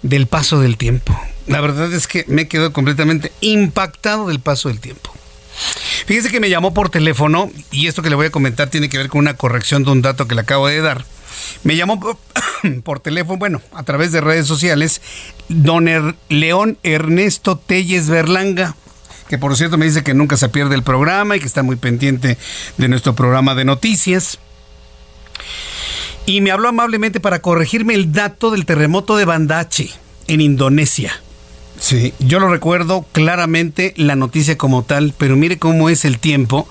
del 0.00 0.26
paso 0.28 0.60
del 0.60 0.78
tiempo. 0.78 1.14
La 1.46 1.60
verdad 1.60 1.92
es 1.92 2.06
que 2.06 2.24
me 2.26 2.42
he 2.42 2.48
quedado 2.48 2.72
completamente 2.72 3.32
impactado 3.42 4.28
del 4.28 4.40
paso 4.40 4.70
del 4.70 4.80
tiempo. 4.80 5.12
Fíjese 6.06 6.30
que 6.30 6.40
me 6.40 6.48
llamó 6.48 6.72
por 6.72 6.88
teléfono 6.88 7.50
y 7.70 7.88
esto 7.88 8.00
que 8.00 8.08
le 8.08 8.16
voy 8.16 8.28
a 8.28 8.30
comentar 8.30 8.70
tiene 8.70 8.88
que 8.88 8.96
ver 8.96 9.10
con 9.10 9.18
una 9.18 9.34
corrección 9.34 9.84
de 9.84 9.90
un 9.90 10.00
dato 10.00 10.26
que 10.26 10.36
le 10.36 10.40
acabo 10.40 10.68
de 10.68 10.80
dar. 10.80 11.04
Me 11.62 11.76
llamó 11.76 12.00
por, 12.84 13.00
teléfono, 13.00 13.38
bueno, 13.38 13.62
a 13.72 13.82
través 13.82 14.12
de 14.12 14.20
redes 14.20 14.46
sociales, 14.46 15.00
don 15.48 15.88
er, 15.88 16.14
León 16.28 16.78
Ernesto 16.82 17.56
Telles 17.56 18.08
Berlanga 18.08 18.76
que 19.28 19.38
por 19.38 19.56
cierto 19.56 19.78
me 19.78 19.86
dice 19.86 20.02
que 20.02 20.12
nunca 20.12 20.36
se 20.36 20.50
pierde 20.50 20.74
el 20.74 20.82
programa 20.82 21.34
y 21.34 21.40
que 21.40 21.46
está 21.46 21.62
muy 21.62 21.76
pendiente 21.76 22.36
de 22.76 22.88
nuestro 22.88 23.14
programa 23.14 23.54
de 23.54 23.64
noticias. 23.64 24.38
Y 26.26 26.40
me 26.42 26.50
habló 26.50 26.68
amablemente 26.68 27.20
para 27.20 27.40
corregirme 27.40 27.94
el 27.94 28.12
dato 28.12 28.50
del 28.50 28.66
terremoto 28.66 29.16
de 29.16 29.24
Bandache 29.24 29.90
en 30.26 30.40
Indonesia. 30.40 31.12
Sí, 31.78 32.14
yo 32.18 32.38
lo 32.38 32.48
recuerdo 32.48 33.04
claramente 33.12 33.92
la 33.96 34.16
noticia 34.16 34.56
como 34.56 34.84
tal, 34.84 35.12
pero 35.18 35.36
mire 35.36 35.58
cómo 35.58 35.90
es 35.90 36.04
el 36.04 36.18
tiempo 36.18 36.68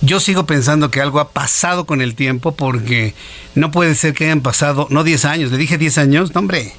yo 0.00 0.20
sigo 0.20 0.46
pensando 0.46 0.90
que 0.90 1.00
algo 1.00 1.20
ha 1.20 1.30
pasado 1.30 1.84
con 1.84 2.00
el 2.00 2.14
tiempo 2.14 2.54
porque 2.54 3.14
no 3.54 3.70
puede 3.70 3.94
ser 3.94 4.14
que 4.14 4.24
hayan 4.24 4.42
pasado, 4.42 4.86
no 4.90 5.04
10 5.04 5.24
años, 5.24 5.50
le 5.50 5.58
dije 5.58 5.78
10 5.78 5.98
años, 5.98 6.34
no 6.34 6.40
hombre, 6.40 6.72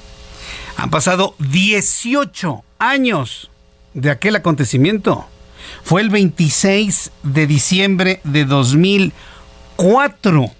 han 0.76 0.90
pasado 0.90 1.34
18 1.38 2.62
años 2.78 3.50
de 3.94 4.10
aquel 4.10 4.36
acontecimiento. 4.36 5.26
Fue 5.82 6.00
el 6.00 6.10
26 6.10 7.10
de 7.22 7.46
diciembre 7.46 8.20
de 8.24 8.44
2004. 8.44 10.50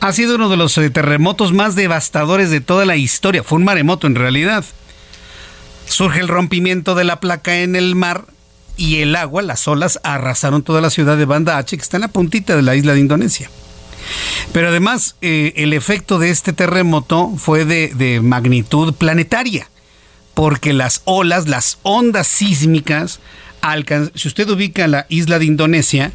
Ha 0.00 0.12
sido 0.12 0.36
uno 0.36 0.48
de 0.48 0.56
los 0.56 0.76
eh, 0.78 0.88
terremotos 0.90 1.52
más 1.52 1.74
devastadores 1.74 2.50
de 2.50 2.60
toda 2.60 2.84
la 2.84 2.96
historia. 2.96 3.42
Fue 3.42 3.58
un 3.58 3.64
maremoto 3.64 4.06
en 4.06 4.14
realidad. 4.14 4.64
Surge 5.86 6.20
el 6.20 6.28
rompimiento 6.28 6.94
de 6.94 7.04
la 7.04 7.18
placa 7.18 7.58
en 7.58 7.76
el 7.76 7.96
mar 7.96 8.26
y 8.76 8.98
el 8.98 9.16
agua, 9.16 9.42
las 9.42 9.66
olas, 9.68 10.00
arrasaron 10.02 10.62
toda 10.62 10.80
la 10.80 10.90
ciudad 10.90 11.16
de 11.16 11.24
Banda 11.24 11.58
H, 11.58 11.76
que 11.76 11.82
está 11.82 11.96
en 11.96 12.02
la 12.02 12.08
puntita 12.08 12.56
de 12.56 12.62
la 12.62 12.76
isla 12.76 12.94
de 12.94 13.00
Indonesia. 13.00 13.50
Pero 14.52 14.68
además, 14.68 15.16
eh, 15.20 15.52
el 15.56 15.72
efecto 15.72 16.18
de 16.18 16.30
este 16.30 16.52
terremoto 16.52 17.32
fue 17.36 17.64
de, 17.64 18.20
magnitud 18.22 18.94
planetaria, 18.94 19.68
porque 20.34 20.72
las 20.72 21.02
olas, 21.04 21.48
las 21.48 21.78
ondas 21.82 22.26
sísmicas, 22.26 23.20
si 24.14 24.28
usted 24.28 24.48
ubica 24.48 24.86
la 24.86 25.06
isla 25.08 25.38
de 25.38 25.46
Indonesia, 25.46 26.12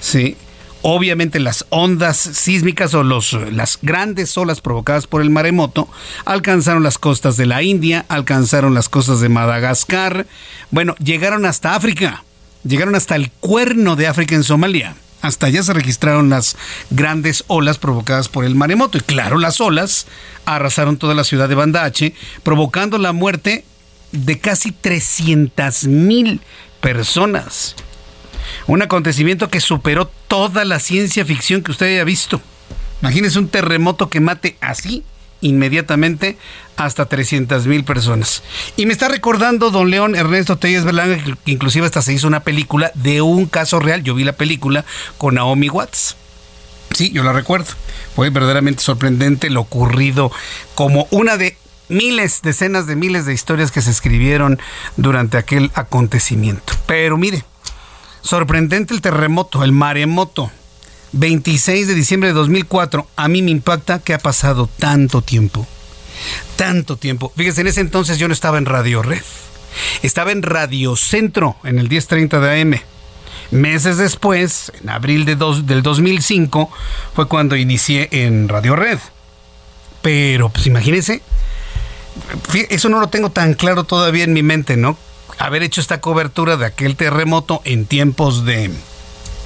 ¿sí? 0.00 0.36
Obviamente 0.86 1.40
las 1.40 1.64
ondas 1.70 2.18
sísmicas 2.18 2.92
o 2.92 3.02
los, 3.02 3.32
las 3.32 3.78
grandes 3.80 4.36
olas 4.36 4.60
provocadas 4.60 5.06
por 5.06 5.22
el 5.22 5.30
maremoto 5.30 5.88
alcanzaron 6.26 6.82
las 6.82 6.98
costas 6.98 7.38
de 7.38 7.46
la 7.46 7.62
India, 7.62 8.04
alcanzaron 8.10 8.74
las 8.74 8.90
costas 8.90 9.20
de 9.20 9.30
Madagascar, 9.30 10.26
bueno, 10.70 10.94
llegaron 10.96 11.46
hasta 11.46 11.74
África, 11.74 12.22
llegaron 12.64 12.96
hasta 12.96 13.16
el 13.16 13.30
cuerno 13.30 13.96
de 13.96 14.08
África 14.08 14.34
en 14.34 14.44
Somalia. 14.44 14.94
Hasta 15.22 15.46
allá 15.46 15.62
se 15.62 15.72
registraron 15.72 16.28
las 16.28 16.54
grandes 16.90 17.44
olas 17.46 17.78
provocadas 17.78 18.28
por 18.28 18.44
el 18.44 18.54
maremoto. 18.54 18.98
Y 18.98 19.00
claro, 19.00 19.38
las 19.38 19.62
olas 19.62 20.06
arrasaron 20.44 20.98
toda 20.98 21.14
la 21.14 21.24
ciudad 21.24 21.48
de 21.48 21.54
Bandache, 21.54 22.14
provocando 22.42 22.98
la 22.98 23.14
muerte 23.14 23.64
de 24.12 24.38
casi 24.38 24.70
300 24.70 25.84
mil 25.84 26.42
personas. 26.82 27.74
Un 28.66 28.82
acontecimiento 28.82 29.48
que 29.48 29.60
superó 29.60 30.10
toda 30.28 30.64
la 30.64 30.80
ciencia 30.80 31.24
ficción 31.24 31.62
que 31.62 31.70
usted 31.70 31.86
haya 31.86 32.04
visto. 32.04 32.40
Imagínese 33.02 33.38
un 33.38 33.48
terremoto 33.48 34.08
que 34.08 34.20
mate 34.20 34.56
así 34.60 35.04
inmediatamente 35.40 36.38
hasta 36.76 37.06
300 37.06 37.66
mil 37.66 37.84
personas. 37.84 38.42
Y 38.76 38.86
me 38.86 38.92
está 38.92 39.08
recordando 39.08 39.70
don 39.70 39.90
León 39.90 40.16
Ernesto 40.16 40.56
Telles 40.56 40.84
Berlanga, 40.84 41.16
que 41.44 41.50
inclusive 41.50 41.86
hasta 41.86 42.02
se 42.02 42.14
hizo 42.14 42.26
una 42.26 42.40
película 42.40 42.90
de 42.94 43.20
un 43.20 43.46
caso 43.46 43.78
real. 43.78 44.02
Yo 44.02 44.14
vi 44.14 44.24
la 44.24 44.32
película 44.32 44.84
con 45.18 45.34
Naomi 45.34 45.68
Watts. 45.68 46.16
Sí, 46.94 47.10
yo 47.12 47.22
la 47.22 47.32
recuerdo. 47.32 47.72
Fue 48.14 48.30
verdaderamente 48.30 48.82
sorprendente 48.82 49.50
lo 49.50 49.60
ocurrido 49.60 50.30
como 50.74 51.06
una 51.10 51.36
de 51.36 51.56
miles, 51.88 52.40
decenas 52.42 52.86
de 52.86 52.96
miles 52.96 53.26
de 53.26 53.34
historias 53.34 53.70
que 53.70 53.82
se 53.82 53.90
escribieron 53.90 54.58
durante 54.96 55.36
aquel 55.36 55.70
acontecimiento. 55.74 56.72
Pero 56.86 57.16
mire, 57.16 57.44
sorprendente 58.24 58.94
el 58.94 59.00
terremoto, 59.00 59.62
el 59.62 59.70
maremoto. 59.70 60.50
26 61.12 61.86
de 61.86 61.94
diciembre 61.94 62.30
de 62.30 62.34
2004. 62.34 63.06
A 63.14 63.28
mí 63.28 63.42
me 63.42 63.52
impacta 63.52 64.00
que 64.00 64.14
ha 64.14 64.18
pasado 64.18 64.68
tanto 64.78 65.22
tiempo. 65.22 65.64
Tanto 66.56 66.96
tiempo. 66.96 67.32
Fíjese, 67.36 67.60
en 67.60 67.68
ese 67.68 67.80
entonces 67.80 68.18
yo 68.18 68.26
no 68.26 68.34
estaba 68.34 68.58
en 68.58 68.66
Radio 68.66 69.02
Red. 69.02 69.22
Estaba 70.02 70.32
en 70.32 70.42
Radio 70.42 70.96
Centro, 70.96 71.56
en 71.62 71.78
el 71.78 71.88
1030 71.88 72.40
de 72.40 72.60
AM. 72.60 72.80
Meses 73.50 73.98
después, 73.98 74.72
en 74.80 74.88
abril 74.88 75.24
de 75.24 75.36
del 75.36 75.82
2005, 75.82 76.70
fue 77.14 77.28
cuando 77.28 77.54
inicié 77.54 78.08
en 78.10 78.48
Radio 78.48 78.74
Red. 78.74 78.98
Pero, 80.02 80.48
pues 80.48 80.66
imagínense, 80.66 81.22
eso 82.68 82.88
no 82.88 83.00
lo 83.00 83.08
tengo 83.08 83.30
tan 83.30 83.54
claro 83.54 83.84
todavía 83.84 84.24
en 84.24 84.32
mi 84.32 84.42
mente, 84.42 84.76
¿no? 84.76 84.96
Haber 85.38 85.62
hecho 85.62 85.80
esta 85.80 86.00
cobertura 86.00 86.56
de 86.56 86.66
aquel 86.66 86.96
terremoto 86.96 87.60
en 87.64 87.86
tiempos 87.86 88.44
de, 88.44 88.70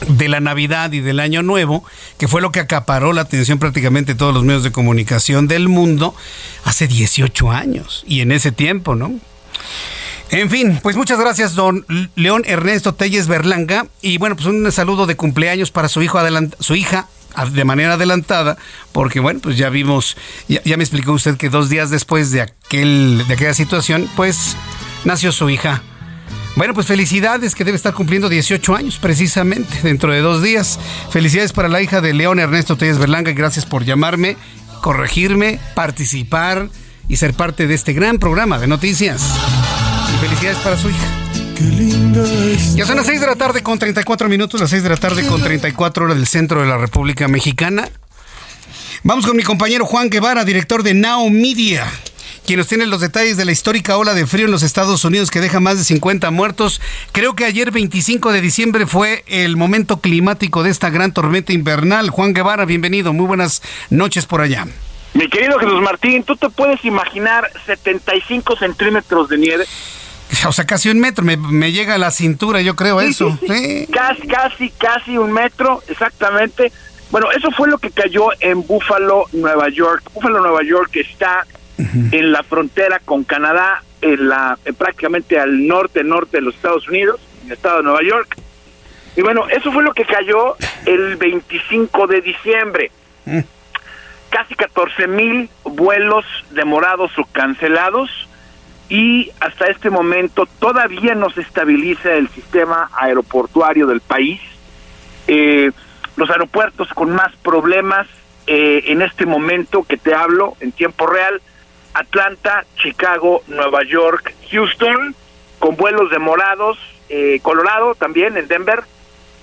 de 0.07 0.29
la 0.29 0.41
Navidad 0.41 0.93
y 0.93 1.01
del 1.01 1.21
Año 1.21 1.43
Nuevo, 1.43 1.85
que 2.19 2.29
fue 2.29 2.41
lo 2.41 2.53
que 2.53 2.61
acaparó 2.61 3.13
la 3.13 3.23
atención 3.23 3.59
prácticamente 3.59 4.13
de 4.13 4.19
todos 4.19 4.35
los 4.35 4.45
medios 4.45 4.63
de 4.63 4.73
comunicación 4.73 5.49
del 5.49 5.69
mundo 5.69 6.15
hace 6.65 6.87
18 6.87 7.51
años 7.51 8.05
y 8.07 8.21
en 8.21 8.33
ese 8.33 8.53
tiempo, 8.53 8.95
¿no? 8.95 9.13
En 10.31 10.51
fin, 10.51 10.79
pues 10.83 10.95
muchas 10.95 11.19
gracias, 11.19 11.55
don 11.55 11.87
León 12.15 12.43
Ernesto 12.47 12.95
Telles 12.95 13.29
Berlanga. 13.29 13.87
Y 14.03 14.19
bueno, 14.19 14.37
pues 14.37 14.47
un 14.47 14.71
saludo 14.71 15.07
de 15.07 15.17
cumpleaños 15.17 15.71
para 15.71 15.89
su 15.89 16.03
hijo 16.03 16.21
su 16.61 16.75
hija 16.75 17.09
de 17.53 17.65
manera 17.65 17.95
adelantada, 17.95 18.59
porque 18.93 19.21
bueno, 19.21 19.41
pues 19.41 19.57
ya 19.57 19.71
vimos, 19.71 20.17
ya, 20.49 20.63
ya, 20.65 20.77
me 20.77 20.83
explicó 20.83 21.13
usted 21.13 21.37
que 21.37 21.49
dos 21.49 21.69
días 21.69 21.89
después 21.89 22.31
de 22.31 22.43
aquel, 22.43 23.25
de 23.27 23.35
aquella 23.35 23.55
situación, 23.55 24.09
pues 24.17 24.57
nació 25.05 25.33
su 25.33 25.51
hija. 25.51 25.83
Bueno, 26.57 26.75
pues 26.75 26.87
felicidades, 26.87 27.55
que 27.55 27.65
debe 27.65 27.77
estar 27.77 27.95
cumpliendo 27.95 28.29
18 28.29 28.75
años 28.75 28.99
precisamente, 28.99 29.79
dentro 29.83 30.13
de 30.13 30.21
dos 30.21 30.43
días. 30.43 30.79
Felicidades 31.11 31.53
para 31.53 31.69
la 31.69 31.81
hija 31.81 32.01
de 32.01 32.13
León 32.13 32.41
Ernesto 32.41 32.77
Telles 32.77 32.99
Berlanga, 32.99 33.31
gracias 33.33 33.65
por 33.65 33.85
llamarme, 33.85 34.37
corregirme, 34.83 35.61
participar 35.75 36.69
y 37.07 37.17
ser 37.17 37.35
parte 37.35 37.69
de 37.69 37.75
este 37.75 37.93
gran 37.93 38.19
programa 38.19 38.59
de 38.59 38.67
noticias. 38.67 39.23
Y 40.13 40.19
felicidades 40.19 40.59
para 40.59 40.77
su 40.77 40.91
hija. 40.91 41.07
Ya 42.75 42.87
son 42.87 42.97
las 42.97 43.07
6 43.07 43.21
de 43.21 43.27
la 43.27 43.37
tarde 43.37 43.63
con 43.63 43.79
34 43.79 44.29
minutos, 44.29 44.61
las 44.61 44.71
6 44.71 44.83
de 44.83 44.89
la 44.89 44.97
tarde 44.97 45.27
con 45.27 45.41
34 45.41 46.07
horas 46.07 46.17
del 46.17 46.27
centro 46.27 46.61
de 46.61 46.67
la 46.67 46.79
República 46.79 47.29
Mexicana. 47.29 47.89
Vamos 49.05 49.27
con 49.27 49.37
mi 49.37 49.45
compañero 49.45 49.87
Juan 49.87 50.11
Guevara, 50.11 50.45
director 50.45 50.83
de 50.83 50.95
Now 50.95 51.31
Media 51.31 51.87
quien 52.49 52.57
nos 52.57 52.69
tiene 52.69 52.87
los 52.87 53.03
detalles 53.03 53.37
de 53.37 53.45
la 53.45 53.53
histórica 53.53 53.99
ola 53.99 54.15
de 54.15 54.27
frío 54.27 54.47
en 54.47 54.51
los 54.51 54.63
Estados 54.63 55.05
Unidos 55.05 55.31
que 55.31 55.39
deja 55.39 55.61
más 55.61 55.77
de 55.77 55.85
50 55.85 56.31
muertos. 56.31 56.81
Creo 57.13 57.35
que 57.35 57.45
ayer 57.45 57.71
25 57.71 58.33
de 58.33 58.41
diciembre 58.41 58.87
fue 58.87 59.23
el 59.27 59.59
momento 59.59 60.01
climático 60.01 60.63
de 60.63 60.71
esta 60.71 60.89
gran 60.89 61.13
tormenta 61.13 61.53
invernal. 61.53 62.09
Juan 62.09 62.33
Guevara, 62.33 62.65
bienvenido, 62.65 63.13
muy 63.13 63.27
buenas 63.27 63.63
noches 63.91 64.25
por 64.25 64.41
allá. 64.41 64.67
Mi 65.13 65.29
querido 65.29 65.59
Jesús 65.59 65.83
Martín, 65.83 66.25
¿tú 66.25 66.37
te 66.37 66.49
puedes 66.49 66.83
imaginar 66.87 67.51
75 67.67 68.57
centímetros 68.57 69.29
de 69.29 69.37
nieve? 69.37 69.67
O 70.47 70.53
sea, 70.53 70.65
casi 70.65 70.89
un 70.89 71.01
metro, 71.01 71.27
me, 71.27 71.71
llega 71.71 71.97
a 71.97 71.99
la 71.99 72.11
cintura, 72.11 72.63
yo 72.63 72.77
creo 72.77 73.03
eso. 73.03 73.39
Casi, 73.93 74.27
casi, 74.27 74.71
casi 74.71 75.19
un 75.19 75.33
metro, 75.33 75.83
exactamente. 75.87 76.73
Bueno, 77.11 77.31
eso 77.31 77.51
fue 77.51 77.69
lo 77.69 77.77
que 77.77 77.91
cayó 77.91 78.29
en 78.41 78.67
Buffalo, 78.67 79.27
Nueva 79.35 79.69
York. 79.69 80.11
Buffalo, 80.15 80.41
Nueva 80.41 80.63
York 80.63 80.97
está 80.97 81.47
en 81.79 82.33
la 82.33 82.43
frontera 82.43 82.99
con 82.99 83.25
Canadá, 83.25 83.83
en 84.01 84.29
la, 84.29 84.59
prácticamente 84.77 85.39
al 85.39 85.67
norte, 85.67 86.03
norte 86.03 86.39
de 86.39 86.43
los 86.43 86.55
Estados 86.55 86.89
Unidos, 86.89 87.21
en 87.43 87.47
el 87.49 87.53
estado 87.53 87.79
de 87.79 87.83
Nueva 87.85 88.03
York. 88.03 88.37
Y 89.17 89.23
bueno, 89.23 89.49
eso 89.49 89.73
fue 89.73 89.83
lo 89.83 89.93
que 89.95 90.05
cayó 90.05 90.57
el 90.87 91.17
25 91.17 92.07
de 92.07 92.21
diciembre. 92.21 92.91
Mm. 93.25 93.41
Casi 94.31 94.55
14 94.55 95.07
mil 95.09 95.49
vuelos 95.65 96.25
demorados 96.51 97.11
o 97.19 97.25
cancelados 97.25 98.11
y 98.89 99.31
hasta 99.41 99.67
este 99.67 99.91
momento 99.91 100.47
todavía 100.59 101.15
no 101.15 101.31
se 101.31 101.43
estabiliza 101.43 102.15
el 102.15 102.29
sistema 102.29 102.91
aeroportuario 102.99 103.87
del 103.87 104.01
país. 104.01 104.41
Eh, 105.27 105.71
los 106.17 106.31
aeropuertos 106.31 106.89
con 106.95 107.11
más 107.11 107.35
problemas 107.37 108.07
eh, 108.47 108.85
en 108.87 109.03
este 109.03 109.27
momento 109.27 109.83
que 109.83 109.99
te 109.99 110.15
hablo 110.15 110.57
en 110.61 110.73
tiempo 110.73 111.07
real 111.07 111.41
Atlanta, 111.99 112.65
Chicago, 112.77 113.43
Nueva 113.49 113.83
York, 113.83 114.33
Houston, 114.53 115.17
con 115.59 115.75
vuelos 115.75 116.11
demorados, 116.11 116.79
eh, 117.09 117.41
Colorado 117.43 117.97
también, 117.97 118.37
en 118.37 118.47
Denver, 118.47 118.85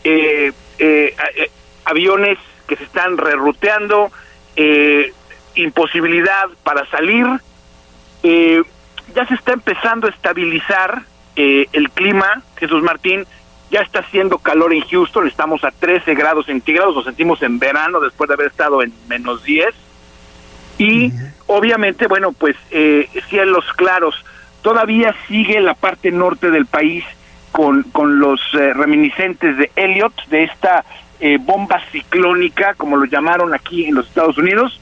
eh, 0.05 0.53
eh, 0.79 1.15
aviones 1.83 2.37
que 2.67 2.77
se 2.77 2.85
están 2.85 3.17
reruteando, 3.17 4.11
imposibilidad 5.55 6.45
para 6.63 6.89
salir, 6.89 7.25
ya 8.23 9.27
se 9.27 9.33
está 9.33 9.51
empezando 9.51 10.07
a 10.07 10.09
estabilizar 10.09 11.03
el 11.35 11.89
clima, 11.91 12.41
Jesús 12.57 12.81
Martín, 12.81 13.27
ya 13.69 13.81
está 13.81 13.99
haciendo 13.99 14.37
calor 14.37 14.73
en 14.73 14.81
Houston, 14.87 15.27
estamos 15.27 15.63
a 15.65 15.71
13 15.71 16.15
grados 16.15 16.45
centígrados, 16.45 16.95
nos 16.95 17.05
sentimos 17.05 17.41
en 17.43 17.59
verano 17.59 17.99
después 17.99 18.29
de 18.29 18.35
haber 18.35 18.47
estado 18.47 18.81
en 18.81 18.93
menos 19.09 19.43
10 19.43 19.75
y 20.77 21.11
obviamente, 21.47 22.07
bueno, 22.07 22.31
pues 22.31 22.55
eh, 22.71 23.07
cielos 23.29 23.65
claros. 23.75 24.15
Todavía 24.61 25.15
sigue 25.27 25.59
la 25.61 25.73
parte 25.73 26.11
norte 26.11 26.49
del 26.49 26.65
país 26.65 27.03
con, 27.51 27.83
con 27.83 28.19
los 28.19 28.41
eh, 28.53 28.73
reminiscentes 28.73 29.57
de 29.57 29.71
Elliot, 29.75 30.13
de 30.27 30.43
esta 30.43 30.83
eh, 31.19 31.37
bomba 31.39 31.81
ciclónica, 31.91 32.73
como 32.73 32.97
lo 32.97 33.05
llamaron 33.05 33.53
aquí 33.53 33.85
en 33.85 33.95
los 33.95 34.07
Estados 34.07 34.37
Unidos, 34.37 34.79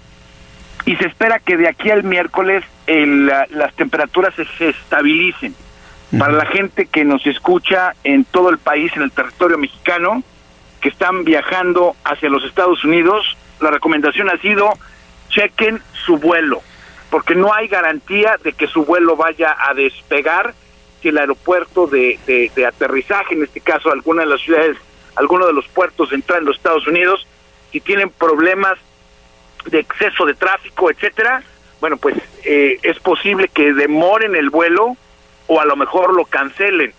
y 0.86 0.96
se 0.96 1.06
espera 1.06 1.40
que 1.40 1.58
de 1.58 1.68
aquí 1.68 1.92
al 1.92 2.04
miércoles 2.04 2.64
las 2.88 3.74
temperaturas 3.76 4.34
se, 4.58 4.70
estabilicen. 4.70 5.56
Para 6.18 6.34
la 6.34 6.46
gente 6.46 6.86
que 6.86 7.06
nos 7.06 7.26
escucha 7.26 7.96
en 8.04 8.26
todo 8.26 8.50
el 8.50 8.58
país, 8.58 8.92
en 8.96 9.04
el 9.04 9.12
territorio 9.12 9.58
mexicano, 9.58 10.22
que 10.82 10.90
están 10.90 11.24
viajando 11.24 11.96
hacia 12.04 12.30
los 12.30 12.44
Estados 12.44 12.84
Unidos, 12.84 13.38
la 13.62 13.72
recomendación 13.72 14.30
ha 14.30 14.38
sido 14.38 14.74
chequen 15.34 15.82
su 16.06 16.18
vuelo, 16.18 16.62
porque 17.10 17.36
no 17.36 17.54
hay 17.54 17.68
garantía 17.68 18.38
de 18.44 18.54
que 18.54 18.68
su 18.68 18.86
vuelo 18.86 19.16
vaya 19.16 19.56
a 19.58 19.74
despegar 19.74 20.54
si 21.02 21.10
el 21.10 21.18
aeropuerto 21.18 21.88
de, 21.88 22.20
de, 22.26 22.66
aterrizaje, 22.66 23.34
en 23.36 23.44
este 23.44 23.60
caso 23.60 23.92
alguna 23.92 24.22
de 24.22 24.30
las 24.30 24.42
ciudades, 24.42 24.78
alguno 25.16 25.46
de 25.46 25.54
los 25.54 25.68
puertos 25.68 26.12
entran 26.14 26.40
en 26.40 26.46
los 26.46 26.58
Estados 26.58 26.88
Unidos, 26.88 27.28
si 27.72 27.82
tienen 27.82 28.10
problemas 28.10 28.78
de 29.66 29.80
exceso 29.80 30.26
de 30.26 30.34
tráfico, 30.34 30.90
etcétera, 30.90 31.44
bueno, 31.82 31.98
pues 31.98 32.16
eh, 32.46 32.78
es 32.84 33.00
posible 33.00 33.50
que 33.50 33.74
demoren 33.74 34.36
el 34.36 34.50
vuelo 34.50 34.96
o 35.48 35.60
a 35.60 35.66
lo 35.66 35.76
mejor 35.76 36.14
lo 36.14 36.26
cancelen. 36.26 36.94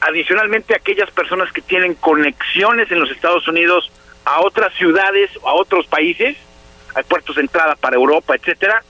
Adicionalmente, 0.00 0.74
aquellas 0.74 1.10
personas 1.10 1.52
que 1.52 1.62
tienen 1.62 1.94
conexiones 1.94 2.90
en 2.90 3.00
los 3.00 3.10
Estados 3.10 3.46
Unidos 3.46 3.90
a 4.24 4.40
otras 4.40 4.74
ciudades 4.74 5.30
o 5.42 5.48
a 5.48 5.54
otros 5.54 5.86
países, 5.86 6.36
hay 6.96 7.04
puertos 7.04 7.36
de 7.36 7.42
entrada 7.42 7.76
para 7.76 7.96
Europa, 7.96 8.34
etcétera. 8.34 8.82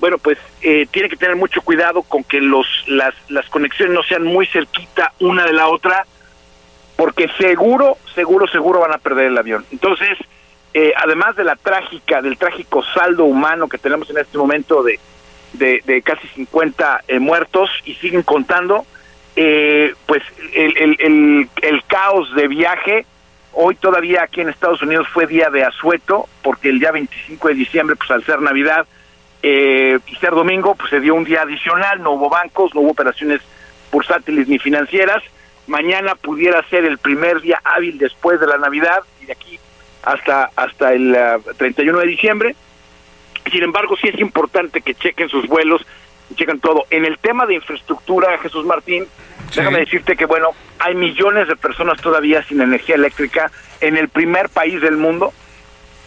Bueno, 0.00 0.16
pues 0.16 0.38
eh, 0.62 0.86
tiene 0.90 1.10
que 1.10 1.16
tener 1.16 1.36
mucho 1.36 1.60
cuidado 1.60 2.02
con 2.02 2.24
que 2.24 2.40
los 2.40 2.66
las, 2.86 3.14
las 3.28 3.46
conexiones 3.50 3.94
no 3.94 4.02
sean 4.02 4.24
muy 4.24 4.46
cerquita 4.46 5.12
una 5.20 5.44
de 5.44 5.52
la 5.52 5.68
otra, 5.68 6.06
porque 6.96 7.28
seguro, 7.38 7.98
seguro, 8.14 8.48
seguro 8.48 8.80
van 8.80 8.94
a 8.94 8.98
perder 8.98 9.26
el 9.26 9.36
avión. 9.36 9.64
Entonces, 9.70 10.16
eh, 10.72 10.94
además 10.96 11.36
de 11.36 11.44
la 11.44 11.56
trágica, 11.56 12.22
del 12.22 12.38
trágico 12.38 12.82
saldo 12.82 13.24
humano 13.24 13.68
que 13.68 13.78
tenemos 13.78 14.08
en 14.08 14.18
este 14.18 14.38
momento 14.38 14.82
de, 14.82 14.98
de, 15.52 16.02
casi 16.02 16.26
50 16.28 17.04
eh, 17.06 17.18
muertos 17.18 17.70
y 17.84 17.94
siguen 17.96 18.22
contando, 18.22 18.86
pues 19.34 20.22
el, 20.54 20.76
el, 20.78 20.96
el, 20.98 21.48
el 21.60 21.84
caos 21.84 22.34
de 22.34 22.48
viaje 22.48 23.06
Hoy 23.56 23.76
todavía 23.76 24.22
aquí 24.24 24.40
en 24.40 24.48
Estados 24.48 24.82
Unidos 24.82 25.06
fue 25.12 25.26
día 25.26 25.48
de 25.48 25.64
asueto, 25.64 26.28
porque 26.42 26.70
el 26.70 26.80
día 26.80 26.90
25 26.90 27.48
de 27.48 27.54
diciembre, 27.54 27.96
pues 27.96 28.10
al 28.10 28.24
ser 28.24 28.40
Navidad 28.40 28.86
eh, 29.42 29.98
y 30.06 30.16
ser 30.16 30.30
domingo, 30.30 30.74
pues 30.74 30.90
se 30.90 31.00
dio 31.00 31.14
un 31.14 31.24
día 31.24 31.42
adicional, 31.42 32.02
no 32.02 32.12
hubo 32.12 32.28
bancos, 32.28 32.74
no 32.74 32.80
hubo 32.80 32.90
operaciones 32.90 33.40
bursátiles 33.92 34.48
ni 34.48 34.58
financieras. 34.58 35.22
Mañana 35.68 36.14
pudiera 36.16 36.62
ser 36.68 36.84
el 36.84 36.98
primer 36.98 37.40
día 37.40 37.60
hábil 37.64 37.96
después 37.98 38.40
de 38.40 38.46
la 38.46 38.58
Navidad 38.58 39.00
y 39.22 39.26
de 39.26 39.32
aquí 39.32 39.58
hasta, 40.02 40.50
hasta 40.56 40.92
el 40.92 41.16
31 41.56 41.98
ah, 41.98 42.02
de 42.02 42.08
diciembre. 42.08 42.56
Sin 43.50 43.62
embargo, 43.62 43.96
sí 43.96 44.08
es 44.08 44.18
importante 44.18 44.80
que 44.80 44.94
chequen 44.94 45.28
sus 45.28 45.46
vuelos, 45.46 45.86
chequen 46.34 46.60
todo. 46.60 46.86
En 46.90 47.04
el 47.04 47.18
tema 47.18 47.46
de 47.46 47.54
infraestructura, 47.54 48.36
Jesús 48.38 48.64
Martín, 48.66 49.06
Déjame 49.54 49.80
decirte 49.80 50.16
que, 50.16 50.26
bueno, 50.26 50.50
hay 50.78 50.94
millones 50.94 51.48
de 51.48 51.56
personas 51.56 52.00
todavía 52.00 52.42
sin 52.44 52.60
energía 52.60 52.96
eléctrica 52.96 53.50
en 53.80 53.96
el 53.96 54.08
primer 54.08 54.48
país 54.48 54.80
del 54.80 54.96
mundo, 54.96 55.32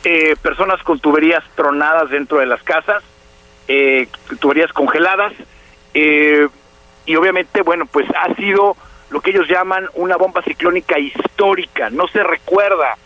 eh, 0.04 0.36
personas 0.42 0.82
con 0.84 1.00
tuberías 1.00 1.44
tronadas 1.56 2.10
dentro 2.10 2.40
de 2.40 2.46
las 2.46 2.62
casas, 2.64 3.04
eh, 3.68 4.08
tuberías 4.40 4.72
congeladas, 4.74 5.34
eh, 5.94 6.48
y 7.06 7.16
obviamente, 7.16 7.62
bueno, 7.62 7.86
pues 7.86 8.06
ha 8.16 8.34
sido 8.36 8.76
lo 9.10 9.22
que 9.22 9.32
ellos 9.32 9.48
llaman 9.48 9.88
una 9.94 10.18
bomba 10.18 10.42
ciclónica 10.44 11.00
histórica. 11.00 11.90
No 11.90 12.08
se 12.08 12.24
recuerda 12.24 12.98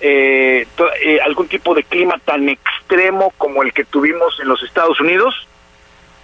eh, 0.00 0.66
eh, 1.02 1.20
algún 1.24 1.48
tipo 1.48 1.74
de 1.74 1.82
clima 1.82 2.18
tan 2.24 2.48
extremo 2.48 3.32
como 3.38 3.62
el 3.62 3.72
que 3.72 3.84
tuvimos 3.84 4.38
en 4.40 4.48
los 4.48 4.62
Estados 4.62 5.00
Unidos. 5.00 5.34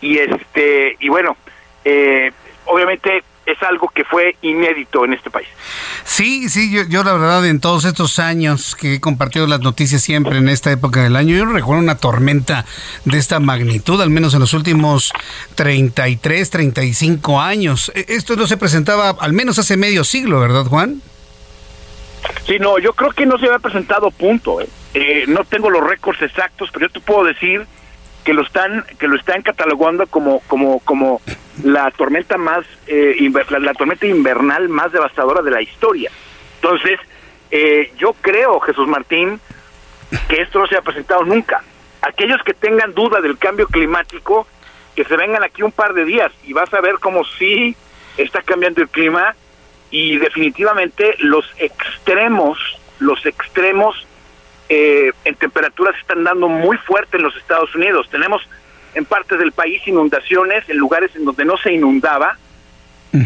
Y 0.01 0.19
este 0.19 0.97
y 1.01 1.09
bueno, 1.09 1.37
eh, 1.85 2.33
obviamente 2.67 3.25
es 3.47 3.63
algo 3.63 3.91
que 3.95 4.05
fue 4.05 4.37
inédito 4.43 5.05
en 5.05 5.15
este 5.15 5.31
país. 5.31 5.49
Sí, 6.05 6.49
sí, 6.49 6.73
yo, 6.73 6.83
yo, 6.89 7.05
la 7.05 7.13
verdad 7.13 7.47
en 7.47 7.61
todos 7.61 7.85
estos 7.85 8.19
años 8.19 8.75
que 8.75 8.95
he 8.95 9.01
compartido 9.01 9.47
las 9.47 9.61
noticias 9.61 10.03
siempre 10.03 10.39
en 10.39 10.49
esta 10.49 10.71
época 10.71 11.03
del 11.03 11.17
año, 11.17 11.37
yo 11.37 11.45
no 11.45 11.53
recuerdo 11.53 11.83
una 11.83 11.97
tormenta 11.97 12.65
de 13.05 13.19
esta 13.19 13.41
magnitud, 13.41 14.01
al 14.01 14.11
menos 14.11 14.35
en 14.35 14.41
los 14.41 14.55
últimos 14.55 15.13
33, 15.55 16.51
35 16.51 17.41
años. 17.41 17.93
E, 17.95 18.07
esto 18.09 18.37
no 18.37 18.47
se 18.47 18.57
presentaba 18.57 19.11
al 19.21 19.33
menos 19.33 19.59
hace 19.59 19.77
medio 19.77 20.05
siglo, 20.05 20.41
¿verdad, 20.41 20.65
Juan? 20.67 21.03
Sí, 22.47 22.59
no, 22.59 22.79
yo 22.79 22.93
creo 22.93 23.11
que 23.11 23.27
no 23.27 23.39
se 23.39 23.47
había 23.47 23.59
presentado 23.59 24.11
punto. 24.11 24.61
¿eh? 24.61 24.69
Eh, 24.95 25.25
no 25.29 25.45
tengo 25.45 25.71
los 25.71 25.87
récords 25.87 26.23
exactos, 26.23 26.71
pero 26.73 26.87
yo 26.87 26.93
te 26.93 27.01
puedo 27.01 27.25
decir 27.25 27.67
que 28.25 28.33
lo 28.33 28.43
están 28.43 28.85
que 28.99 29.07
lo 29.07 29.17
están 29.17 29.43
catalogando 29.43 30.07
como 30.07 30.41
como 30.41 30.81
como 30.81 31.21
la 31.63 31.91
tormenta 31.91 32.37
más 32.37 32.65
eh, 32.87 33.17
la, 33.61 33.75
tormenta 33.75 34.07
invernal 34.07 34.69
más 34.69 34.93
devastadora 34.93 35.43
de 35.43 35.51
la 35.51 35.63
historia. 35.63 36.11
Entonces 36.57 36.99
eh, 37.51 37.93
yo 37.99 38.15
creo 38.15 38.59
Jesús 38.61 38.89
Martín 38.89 39.39
que 40.29 40.43
esto 40.43 40.59
no 40.59 40.67
se 40.67 40.77
ha 40.77 40.83
presentado 40.83 41.25
nunca. 41.25 41.63
Aquellos 42.03 42.43
que 42.43 42.55
tengan 42.55 42.95
duda 42.95 43.21
del 43.21 43.39
cambio 43.39 43.67
climático 43.67 44.47
que 44.97 45.05
se 45.05 45.17
vengan 45.17 45.43
aquí 45.43 45.63
un 45.63 45.73
par 45.73 45.93
de 45.93 46.05
días 46.05 46.33
y 46.45 46.53
vas 46.53 46.73
a 46.73 46.81
ver 46.81 46.95
cómo 47.01 47.25
sí 47.25 47.77
está 48.17 48.43
cambiando 48.43 48.81
el 48.81 48.89
clima 48.89 49.35
y 49.91 50.17
definitivamente 50.19 51.17
los 51.19 51.45
extremos 51.59 52.59
los 53.01 53.27
extremos 53.27 54.07
eh, 54.77 55.13
en 55.25 55.37
temperaturas 55.37 55.95
están 56.01 56.25
dando 56.25 56.49
muy 56.49 56.77
fuerte 56.79 57.17
en 57.17 57.23
los 57.23 57.37
Estados 57.37 57.73
Unidos. 57.77 58.09
Tenemos 58.11 58.43
en 58.95 59.05
partes 59.05 59.39
del 59.39 59.53
país 59.53 59.81
inundaciones 59.87 60.69
en 60.69 60.79
lugares 60.79 61.15
en 61.15 61.25
donde 61.25 61.45
no 61.45 61.57
se 61.59 61.73
inundaba 61.73 62.37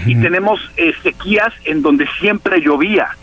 y 0.04 0.20
tenemos 0.20 0.60
eh, 0.76 0.92
sequías 1.02 1.54
en 1.64 1.80
donde 1.80 2.06
siempre 2.20 2.60
llovía. 2.60 3.16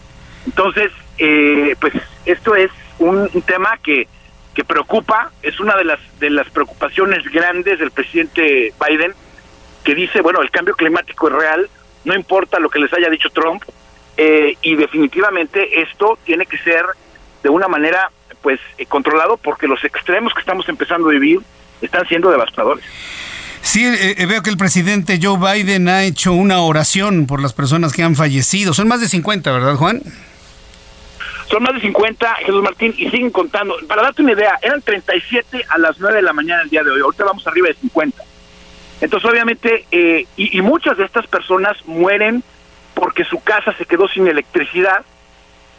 Entonces, 0.48 0.92
eh, 1.20 1.76
pues 1.80 1.94
esto 2.26 2.56
es 2.56 2.72
un, 2.98 3.30
tema 3.46 3.78
que, 3.84 4.08
que 4.56 4.64
preocupa, 4.64 5.32
es 5.44 5.60
una 5.60 5.76
de 5.76 5.84
las, 5.84 6.00
de 6.20 6.32
las 6.32 6.50
preocupaciones 6.50 7.24
grandes 7.32 7.78
del 7.78 7.92
presidente 7.92 8.74
Biden, 8.84 9.14
que 9.84 9.94
dice, 9.94 10.22
bueno, 10.22 10.42
el 10.42 10.50
cambio 10.50 10.74
climático 10.74 11.28
es 11.28 11.36
real, 11.36 11.70
no 12.04 12.16
importa 12.16 12.58
lo 12.58 12.72
que 12.72 12.80
les 12.80 12.92
haya 12.94 13.12
dicho 13.12 13.30
Trump, 13.30 13.62
y 14.18 14.76
definitivamente 14.76 15.82
esto 15.82 16.18
tiene 16.26 16.48
que 16.48 16.58
ser 16.58 16.86
de 17.46 17.52
una 17.52 17.68
manera 17.68 18.10
pues 18.42 18.60
eh, 18.80 18.88
controlado 18.88 19.38
porque 19.38 19.68
los 19.68 19.84
extremos 19.84 20.34
que 20.34 20.40
estamos 20.40 20.68
empezando 20.68 21.10
a 21.10 21.12
vivir 21.12 21.42
están 21.80 22.08
siendo 22.08 22.32
devastadores. 22.32 22.84
Sí, 23.62 23.86
eh, 23.86 24.16
eh, 24.18 24.26
veo 24.26 24.42
que 24.42 24.50
el 24.50 24.58
presidente 24.58 25.20
Joe 25.22 25.38
Biden 25.38 25.88
ha 25.88 26.06
hecho 26.06 26.34
una 26.34 26.62
oración 26.62 27.28
por 27.28 27.40
las 27.44 27.54
personas 27.54 27.94
que 27.94 28.02
han 28.02 28.16
fallecido. 28.16 28.74
Son 28.74 28.88
más 28.88 29.00
de 29.00 29.08
50, 29.08 29.52
¿verdad, 29.52 29.76
Juan? 29.76 30.02
Son 31.48 31.62
más 31.62 31.76
de 31.76 31.82
50, 31.82 32.34
Jesús 32.38 32.64
Martín, 32.64 32.96
y 32.98 33.12
siguen 33.12 33.30
contando. 33.30 33.76
Para 33.88 34.02
darte 34.02 34.24
una 34.24 34.32
idea, 34.32 34.58
eran 34.64 34.82
37 34.82 35.66
a 35.70 35.78
las 35.78 36.00
9 36.00 36.16
de 36.16 36.22
la 36.24 36.34
mañana 36.34 36.64
el 36.64 36.70
día 36.72 36.84
de 36.84 36.90
hoy. 36.90 37.02
Ahorita 37.02 37.26
vamos 37.26 37.46
arriba 37.46 37.68
de 37.68 37.76
50. 37.76 38.24
Entonces, 39.02 39.30
obviamente, 39.30 39.86
y, 39.92 40.26
y, 40.36 40.62
muchas 40.64 40.98
de 40.98 41.06
estas 41.06 41.28
personas 41.28 41.78
mueren 41.86 42.44
porque 42.96 43.24
su 43.24 43.40
casa 43.44 43.72
se 43.78 43.86
quedó 43.86 44.08
sin 44.08 44.28
electricidad 44.28 45.06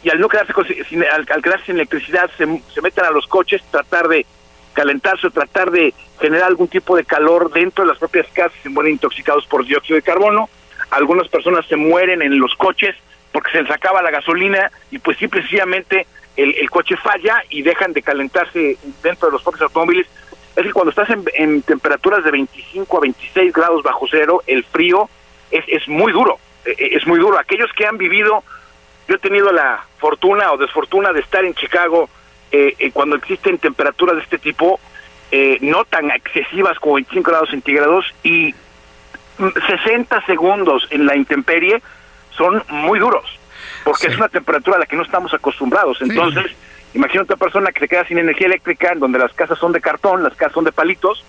y 0.07 0.09
al 0.09 0.21
no 0.21 0.29
quedarse 0.29 0.53
sin, 0.87 1.03
al, 1.03 1.25
quedarse 1.25 1.65
sin 1.65 1.75
electricidad 1.75 2.31
se, 2.37 2.45
se 2.73 2.81
meten 2.81 3.03
a 3.03 3.11
los 3.11 3.27
coches, 3.27 3.61
tratar 3.69 4.07
de 4.07 4.25
calentarse 4.71 5.27
o 5.27 5.31
tratar 5.31 5.69
de 5.69 5.93
generar 6.21 6.47
algún 6.47 6.69
tipo 6.69 6.95
de 6.95 7.03
calor 7.03 7.51
dentro 7.51 7.83
de 7.83 7.89
las 7.89 7.99
propias 7.99 8.25
casas, 8.31 8.57
se 8.63 8.69
mueren 8.69 8.93
intoxicados 8.93 9.45
por 9.47 9.65
dióxido 9.65 9.97
de 9.97 10.03
carbono, 10.03 10.49
algunas 10.91 11.27
personas 11.27 11.65
se 11.65 11.75
mueren 11.75 12.21
en 12.21 12.39
los 12.39 12.55
coches 12.55 12.95
porque 13.33 13.51
se 13.51 13.61
les 13.61 13.69
acaba 13.69 14.01
la 14.01 14.09
gasolina 14.09 14.71
y 14.91 14.99
pues 14.99 15.17
simplemente 15.17 16.07
el, 16.37 16.55
el 16.55 16.69
coche 16.69 16.95
falla 16.95 17.43
y 17.49 17.61
dejan 17.61 17.91
de 17.91 18.01
calentarse 18.01 18.77
dentro 19.03 19.27
de 19.27 19.33
los 19.33 19.43
propios 19.43 19.63
automóviles. 19.63 20.07
Es 20.55 20.63
que 20.63 20.71
cuando 20.71 20.91
estás 20.91 21.09
en, 21.09 21.25
en 21.33 21.63
temperaturas 21.63 22.23
de 22.23 22.31
25 22.31 22.97
a 22.97 23.01
26 23.01 23.51
grados 23.51 23.83
bajo 23.83 24.05
cero, 24.09 24.41
el 24.47 24.63
frío 24.63 25.09
es, 25.51 25.65
es 25.67 25.85
muy 25.89 26.13
duro, 26.13 26.39
e, 26.63 26.71
e, 26.71 26.95
es 26.95 27.05
muy 27.05 27.19
duro. 27.19 27.37
Aquellos 27.37 27.69
que 27.73 27.85
han 27.85 27.97
vivido 27.97 28.41
yo 29.07 29.15
he 29.15 29.19
tenido 29.19 29.51
la 29.51 29.85
fortuna 29.99 30.51
o 30.51 30.57
desfortuna 30.57 31.13
de 31.13 31.21
estar 31.21 31.43
en 31.45 31.53
Chicago 31.53 32.09
eh, 32.51 32.75
eh, 32.79 32.91
cuando 32.91 33.15
existen 33.15 33.57
temperaturas 33.57 34.15
de 34.15 34.23
este 34.23 34.37
tipo, 34.37 34.79
eh, 35.31 35.57
no 35.61 35.85
tan 35.85 36.11
excesivas 36.11 36.79
como 36.79 36.95
25 36.95 37.29
grados 37.29 37.49
centígrados, 37.49 38.05
y 38.23 38.53
60 39.37 40.25
segundos 40.25 40.87
en 40.91 41.05
la 41.05 41.15
intemperie 41.15 41.81
son 42.31 42.63
muy 42.69 42.99
duros, 42.99 43.25
porque 43.83 44.07
es 44.07 44.17
una 44.17 44.29
temperatura 44.29 44.77
a 44.77 44.79
la 44.79 44.85
que 44.85 44.95
no 44.95 45.03
estamos 45.03 45.33
acostumbrados. 45.33 46.01
Entonces, 46.01 46.45
imagínate 46.93 47.33
una 47.33 47.39
persona 47.39 47.71
que 47.71 47.81
se 47.81 47.87
queda 47.87 48.05
sin 48.05 48.17
energía 48.17 48.47
eléctrica, 48.47 48.91
en 48.91 48.99
donde 48.99 49.19
las 49.19 49.33
casas 49.33 49.59
son 49.59 49.71
de 49.71 49.81
cartón, 49.81 50.23
las 50.23 50.35
casas 50.35 50.53
son 50.53 50.63
de 50.63 50.71
palitos, 50.71 51.23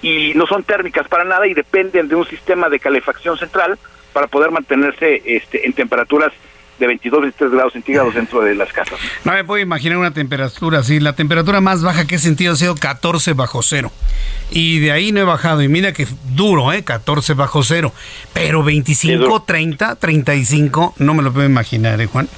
y 0.00 0.32
no 0.34 0.46
son 0.46 0.64
térmicas 0.64 1.08
para 1.08 1.24
nada 1.24 1.46
y 1.46 1.54
dependen 1.54 2.08
de 2.08 2.14
un 2.14 2.26
sistema 2.26 2.68
de 2.68 2.78
calefacción 2.78 3.38
central 3.38 3.78
para 4.12 4.26
poder 4.26 4.50
mantenerse 4.50 5.22
este, 5.24 5.66
en 5.66 5.72
temperaturas 5.72 6.32
de 6.78 6.86
22, 6.86 7.20
23 7.22 7.52
grados 7.52 7.72
centígrados 7.72 8.14
dentro 8.14 8.40
de 8.40 8.54
las 8.54 8.72
casas. 8.72 8.98
No 9.24 9.32
me 9.32 9.44
puedo 9.44 9.62
imaginar 9.62 9.98
una 9.98 10.12
temperatura 10.12 10.80
así. 10.80 11.00
La 11.00 11.14
temperatura 11.14 11.60
más 11.60 11.82
baja 11.82 12.06
que 12.06 12.16
he 12.16 12.18
sentido 12.18 12.54
ha 12.54 12.56
sido 12.56 12.74
14 12.74 13.32
bajo 13.34 13.62
cero. 13.62 13.92
Y 14.50 14.80
de 14.80 14.92
ahí 14.92 15.12
no 15.12 15.20
he 15.20 15.24
bajado. 15.24 15.62
Y 15.62 15.68
mira 15.68 15.92
que 15.92 16.06
duro, 16.34 16.72
¿eh? 16.72 16.84
14 16.84 17.34
bajo 17.34 17.62
cero. 17.62 17.92
Pero 18.32 18.62
25, 18.62 19.42
30, 19.42 19.96
35, 19.96 20.94
no 20.98 21.14
me 21.14 21.22
lo 21.22 21.32
puedo 21.32 21.46
imaginar, 21.46 22.00
¿eh, 22.00 22.06
Juan? 22.06 22.28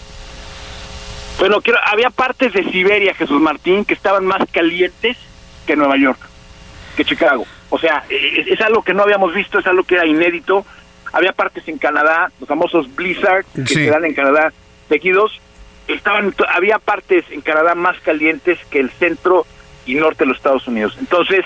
Bueno, 1.38 1.60
quiero, 1.60 1.78
había 1.84 2.10
partes 2.10 2.52
de 2.52 2.64
Siberia, 2.70 3.14
Jesús 3.14 3.40
Martín, 3.40 3.84
que 3.84 3.94
estaban 3.94 4.24
más 4.24 4.42
calientes 4.50 5.16
que 5.66 5.76
Nueva 5.76 5.96
York, 5.98 6.18
que 6.96 7.04
Chicago. 7.04 7.46
O 7.68 7.78
sea, 7.78 8.04
es, 8.08 8.46
es 8.46 8.60
algo 8.62 8.82
que 8.82 8.94
no 8.94 9.02
habíamos 9.02 9.34
visto, 9.34 9.58
es 9.58 9.66
algo 9.66 9.84
que 9.84 9.96
era 9.96 10.06
inédito 10.06 10.64
había 11.12 11.32
partes 11.32 11.66
en 11.68 11.78
Canadá, 11.78 12.30
los 12.40 12.48
famosos 12.48 12.94
Blizzard, 12.94 13.44
que 13.54 13.66
se 13.66 13.86
dan 13.86 14.04
en 14.04 14.14
Canadá 14.14 14.52
seguidos, 14.88 15.40
estaban, 15.88 16.34
había 16.54 16.78
partes 16.78 17.24
en 17.30 17.40
Canadá 17.40 17.74
más 17.74 17.98
calientes 18.00 18.58
que 18.70 18.80
el 18.80 18.90
centro 18.90 19.46
y 19.86 19.94
norte 19.94 20.24
de 20.24 20.26
los 20.26 20.36
Estados 20.38 20.66
Unidos. 20.66 20.96
Entonces, 20.98 21.44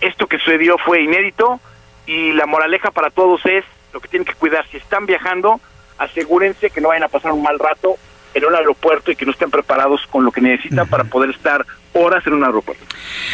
esto 0.00 0.26
que 0.26 0.38
sucedió 0.38 0.76
fue 0.78 1.02
inédito 1.02 1.60
y 2.06 2.32
la 2.32 2.46
moraleja 2.46 2.90
para 2.90 3.10
todos 3.10 3.44
es 3.46 3.64
lo 3.92 4.00
que 4.00 4.08
tienen 4.08 4.26
que 4.26 4.34
cuidar. 4.34 4.66
Si 4.70 4.76
están 4.76 5.06
viajando, 5.06 5.60
asegúrense 5.98 6.70
que 6.70 6.80
no 6.80 6.88
vayan 6.88 7.04
a 7.04 7.08
pasar 7.08 7.32
un 7.32 7.42
mal 7.42 7.58
rato 7.58 7.96
en 8.36 8.44
un 8.44 8.54
aeropuerto 8.54 9.10
y 9.10 9.16
que 9.16 9.24
no 9.24 9.32
estén 9.32 9.50
preparados 9.50 10.02
con 10.10 10.24
lo 10.24 10.30
que 10.30 10.42
necesitan 10.42 10.86
para 10.88 11.04
poder 11.04 11.30
estar 11.30 11.64
horas 11.94 12.26
en 12.26 12.34
un 12.34 12.44
aeropuerto. 12.44 12.84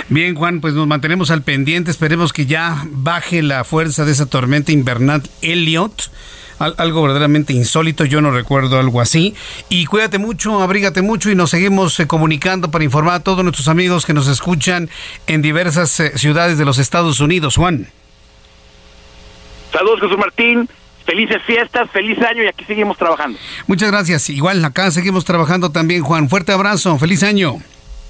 Bien, 0.09 0.37
Juan, 0.37 0.61
pues 0.61 0.75
nos 0.75 0.87
mantenemos 0.87 1.33
al 1.33 1.43
pendiente. 1.43 1.91
Esperemos 1.91 2.33
que 2.33 2.47
ya 2.47 2.85
baje 2.89 3.43
la 3.43 3.65
fuerza 3.65 4.05
de 4.05 4.13
esa 4.13 4.27
tormenta 4.27 4.71
invernal 4.71 5.23
Elliot. 5.43 6.11
Algo 6.59 7.03
verdaderamente 7.03 7.53
insólito, 7.53 8.05
yo 8.05 8.21
no 8.21 8.31
recuerdo 8.31 8.79
algo 8.79 9.01
así. 9.01 9.35
Y 9.69 9.87
cuídate 9.87 10.19
mucho, 10.19 10.63
abrígate 10.63 11.03
mucho 11.03 11.29
y 11.29 11.35
nos 11.35 11.51
seguimos 11.51 11.99
eh, 11.99 12.07
comunicando 12.07 12.71
para 12.71 12.85
informar 12.85 13.15
a 13.15 13.21
todos 13.25 13.43
nuestros 13.43 13.67
amigos 13.67 14.07
que 14.07 14.15
nos 14.15 14.29
escuchan 14.29 14.89
en 15.27 15.43
diversas 15.43 15.99
eh, 15.99 16.17
ciudades 16.17 16.59
de 16.59 16.65
los 16.65 16.79
Estados 16.79 17.19
Unidos. 17.19 17.57
Juan. 17.57 17.89
Saludos, 19.73 20.03
Jesús 20.03 20.19
Martín 20.19 20.69
felices 21.05 21.43
fiestas, 21.47 21.91
feliz 21.91 22.19
año 22.23 22.43
y 22.43 22.47
aquí 22.47 22.65
seguimos 22.65 22.97
trabajando. 22.97 23.39
Muchas 23.67 23.91
gracias. 23.91 24.31
Igual 24.31 24.65
acá 24.65 24.91
seguimos 24.91 25.25
trabajando 25.25 25.71
también, 25.71 26.03
Juan. 26.03 26.29
Fuerte 26.29 26.53
abrazo, 26.53 26.99
feliz 26.99 27.23
año. 27.23 27.59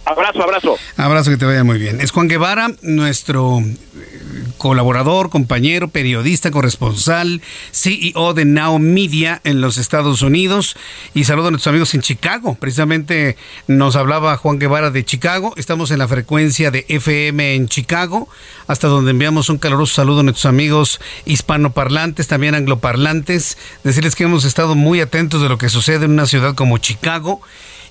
Abrazo, 0.05 0.42
abrazo. 0.42 0.76
Abrazo, 0.96 1.30
que 1.30 1.36
te 1.36 1.44
vaya 1.44 1.62
muy 1.62 1.78
bien. 1.78 2.00
Es 2.00 2.11
Juan 2.11 2.26
Guevara, 2.26 2.72
nuestro 2.82 3.61
eh, 3.61 4.44
colaborador, 4.59 5.30
compañero, 5.30 5.88
periodista, 5.88 6.50
corresponsal, 6.50 7.40
CEO 7.70 8.34
de 8.34 8.44
Now 8.44 8.80
Media 8.80 9.40
en 9.44 9.61
los 9.61 9.76
Estados 9.76 10.22
Unidos. 10.22 10.76
Y 11.14 11.22
saludo 11.22 11.48
a 11.48 11.50
nuestros 11.53 11.70
amigos 11.70 11.94
en 11.94 12.00
Chicago. 12.00 12.57
Precisamente 12.59 13.36
nos 13.68 13.94
hablaba 13.94 14.36
Juan 14.36 14.59
Guevara 14.59 14.90
de 14.90 15.05
Chicago. 15.05 15.55
Estamos 15.57 15.92
en 15.92 16.00
la 16.00 16.09
frecuencia 16.09 16.72
de 16.72 16.84
FM 16.88 17.55
en 17.55 17.68
Chicago, 17.68 18.28
hasta 18.66 18.88
donde 18.88 19.12
enviamos 19.12 19.50
un 19.50 19.59
caluroso 19.59 19.94
saludo 19.94 20.20
a 20.20 20.22
nuestros 20.24 20.46
amigos 20.46 21.00
hispanoparlantes, 21.26 22.26
también 22.26 22.57
angloparlantes. 22.57 23.57
Decirles 23.84 24.16
que 24.16 24.24
hemos 24.24 24.44
estado 24.44 24.74
muy 24.74 25.00
atentos 25.00 25.42
de 25.42 25.48
lo 25.48 25.59
que 25.59 25.68
sucede 25.68 26.07
en 26.07 26.11
una 26.11 26.26
ciudad 26.26 26.57
como 26.57 26.78
Chicago 26.78 27.40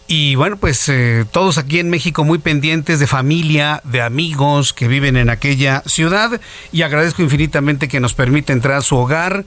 Y 0.07 0.35
bueno, 0.35 0.57
pues 0.57 0.89
eh, 0.89 1.25
todos 1.31 1.57
aquí 1.57 1.79
en 1.79 1.89
México 1.89 2.23
muy 2.23 2.39
pendientes 2.39 2.99
de 2.99 3.07
familia, 3.07 3.81
de 3.85 4.01
amigos 4.01 4.73
que 4.73 4.87
viven 4.87 5.15
en 5.15 5.29
aquella 5.29 5.83
ciudad. 5.85 6.41
Y 6.71 6.81
agradezco 6.81 7.21
infinitamente 7.21 7.87
que 7.87 7.99
nos 7.99 8.13
permita 8.13 8.51
entrar 8.51 8.77
a 8.77 8.81
su 8.81 8.97
hogar 8.97 9.45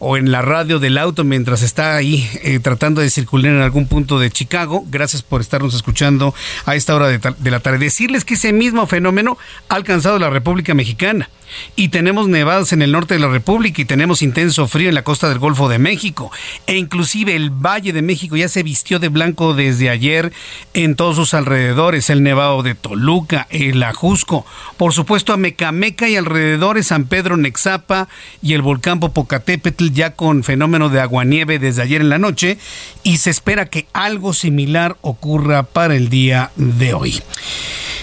o 0.00 0.16
en 0.16 0.32
la 0.32 0.42
radio 0.42 0.80
del 0.80 0.98
auto 0.98 1.22
mientras 1.22 1.62
está 1.62 1.94
ahí 1.94 2.28
eh, 2.42 2.58
tratando 2.58 3.00
de 3.00 3.10
circular 3.10 3.52
en 3.52 3.60
algún 3.60 3.86
punto 3.86 4.18
de 4.18 4.30
Chicago. 4.30 4.84
Gracias 4.90 5.22
por 5.22 5.40
estarnos 5.40 5.74
escuchando 5.74 6.34
a 6.64 6.74
esta 6.74 6.96
hora 6.96 7.06
de, 7.06 7.20
de 7.38 7.50
la 7.50 7.60
tarde. 7.60 7.78
Decirles 7.78 8.24
que 8.24 8.34
ese 8.34 8.52
mismo 8.52 8.86
fenómeno 8.86 9.38
ha 9.68 9.76
alcanzado 9.76 10.18
la 10.18 10.30
República 10.30 10.74
Mexicana 10.74 11.28
y 11.76 11.88
tenemos 11.88 12.28
nevadas 12.28 12.72
en 12.72 12.82
el 12.82 12.92
norte 12.92 13.14
de 13.14 13.20
la 13.20 13.28
República 13.28 13.82
y 13.82 13.84
tenemos 13.84 14.22
intenso 14.22 14.68
frío 14.68 14.88
en 14.88 14.94
la 14.94 15.04
costa 15.04 15.28
del 15.28 15.38
Golfo 15.38 15.68
de 15.68 15.78
México 15.78 16.30
e 16.66 16.76
inclusive 16.76 17.34
el 17.34 17.50
Valle 17.50 17.92
de 17.92 18.02
México 18.02 18.36
ya 18.36 18.48
se 18.48 18.62
vistió 18.62 18.98
de 18.98 19.08
blanco 19.08 19.54
desde 19.54 19.90
ayer 19.90 20.32
en 20.74 20.96
todos 20.96 21.16
sus 21.16 21.34
alrededores, 21.34 22.10
el 22.10 22.22
Nevado 22.22 22.62
de 22.62 22.74
Toluca, 22.74 23.46
el 23.50 23.82
Ajusco, 23.82 24.46
por 24.76 24.92
supuesto 24.92 25.32
a 25.32 25.36
Mecameca 25.36 26.08
y 26.08 26.16
alrededores 26.16 26.88
San 26.88 27.04
Pedro 27.04 27.36
Nexapa 27.36 28.08
y 28.42 28.54
el 28.54 28.62
volcán 28.62 29.00
Popocatépetl 29.00 29.89
ya 29.92 30.14
con 30.14 30.44
fenómeno 30.44 30.88
de 30.88 31.00
aguanieve 31.00 31.58
desde 31.58 31.82
ayer 31.82 32.00
en 32.00 32.08
la 32.08 32.18
noche 32.18 32.58
y 33.02 33.18
se 33.18 33.30
espera 33.30 33.66
que 33.66 33.86
algo 33.92 34.32
similar 34.32 34.96
ocurra 35.00 35.62
para 35.62 35.94
el 35.96 36.08
día 36.08 36.50
de 36.56 36.94
hoy. 36.94 37.22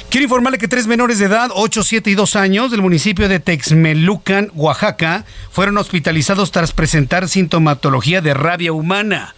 Quiero 0.10 0.24
informarle 0.24 0.58
que 0.58 0.70
tres 0.70 0.88
menores 0.88 1.20
de 1.20 1.26
edad, 1.26 1.50
8, 1.54 1.84
7 1.84 2.10
y 2.10 2.16
2 2.16 2.36
años, 2.38 2.72
del 2.72 2.82
municipio 2.82 3.28
de 3.28 3.42
Texmelucan, 3.42 4.52
Oaxaca, 4.56 5.26
fueron 5.52 5.78
hospitalizados 5.78 6.52
tras 6.52 6.72
presentar 6.72 7.28
sintomatología 7.28 8.22
de 8.22 8.34
rabia 8.34 8.72
humana. 8.72 9.36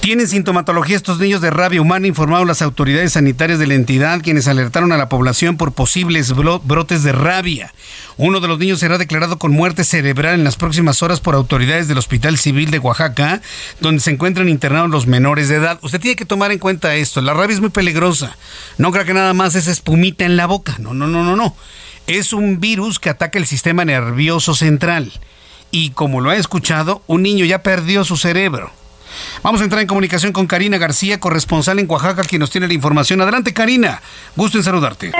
Tienen 0.00 0.28
sintomatología 0.28 0.94
estos 0.94 1.18
niños 1.18 1.40
de 1.40 1.50
rabia 1.50 1.82
humana, 1.82 2.06
informaron 2.06 2.46
las 2.46 2.62
autoridades 2.62 3.14
sanitarias 3.14 3.58
de 3.58 3.66
la 3.66 3.74
entidad, 3.74 4.20
quienes 4.22 4.46
alertaron 4.46 4.92
a 4.92 4.96
la 4.96 5.08
población 5.08 5.56
por 5.56 5.72
posibles 5.72 6.32
brotes 6.32 7.02
de 7.02 7.10
rabia. 7.10 7.74
Uno 8.16 8.38
de 8.38 8.46
los 8.46 8.60
niños 8.60 8.78
será 8.78 8.98
declarado 8.98 9.36
con 9.36 9.50
muerte 9.50 9.82
cerebral 9.82 10.34
en 10.34 10.44
las 10.44 10.54
próximas 10.54 11.02
horas 11.02 11.18
por 11.18 11.34
autoridades 11.34 11.88
del 11.88 11.98
Hospital 11.98 12.38
Civil 12.38 12.70
de 12.70 12.78
Oaxaca, 12.78 13.42
donde 13.80 14.00
se 14.00 14.12
encuentran 14.12 14.48
internados 14.48 14.90
los 14.90 15.08
menores 15.08 15.48
de 15.48 15.56
edad. 15.56 15.80
Usted 15.82 16.00
tiene 16.00 16.14
que 16.14 16.24
tomar 16.24 16.52
en 16.52 16.60
cuenta 16.60 16.94
esto. 16.94 17.20
La 17.20 17.34
rabia 17.34 17.54
es 17.54 17.60
muy 17.60 17.70
peligrosa. 17.70 18.36
No 18.78 18.92
crea 18.92 19.04
que 19.04 19.14
nada 19.14 19.34
más 19.34 19.56
es 19.56 19.66
espumita 19.66 20.24
en 20.24 20.36
la 20.36 20.46
boca. 20.46 20.76
No, 20.78 20.94
no, 20.94 21.08
no, 21.08 21.24
no, 21.24 21.34
no. 21.34 21.56
Es 22.06 22.32
un 22.32 22.60
virus 22.60 23.00
que 23.00 23.10
ataca 23.10 23.40
el 23.40 23.46
sistema 23.46 23.84
nervioso 23.84 24.54
central. 24.54 25.12
Y 25.72 25.90
como 25.90 26.20
lo 26.20 26.30
ha 26.30 26.36
escuchado, 26.36 27.02
un 27.08 27.22
niño 27.22 27.44
ya 27.44 27.64
perdió 27.64 28.04
su 28.04 28.16
cerebro. 28.16 28.70
Vamos 29.42 29.60
a 29.60 29.64
entrar 29.64 29.82
en 29.82 29.88
comunicación 29.88 30.32
con 30.32 30.46
Karina 30.46 30.78
García, 30.78 31.20
corresponsal 31.20 31.78
en 31.78 31.90
Oaxaca, 31.90 32.22
quien 32.22 32.40
nos 32.40 32.50
tiene 32.50 32.66
la 32.66 32.74
información. 32.74 33.20
Adelante, 33.20 33.52
Karina. 33.52 34.00
Gusto 34.34 34.58
en 34.58 34.64
saludarte. 34.64 35.12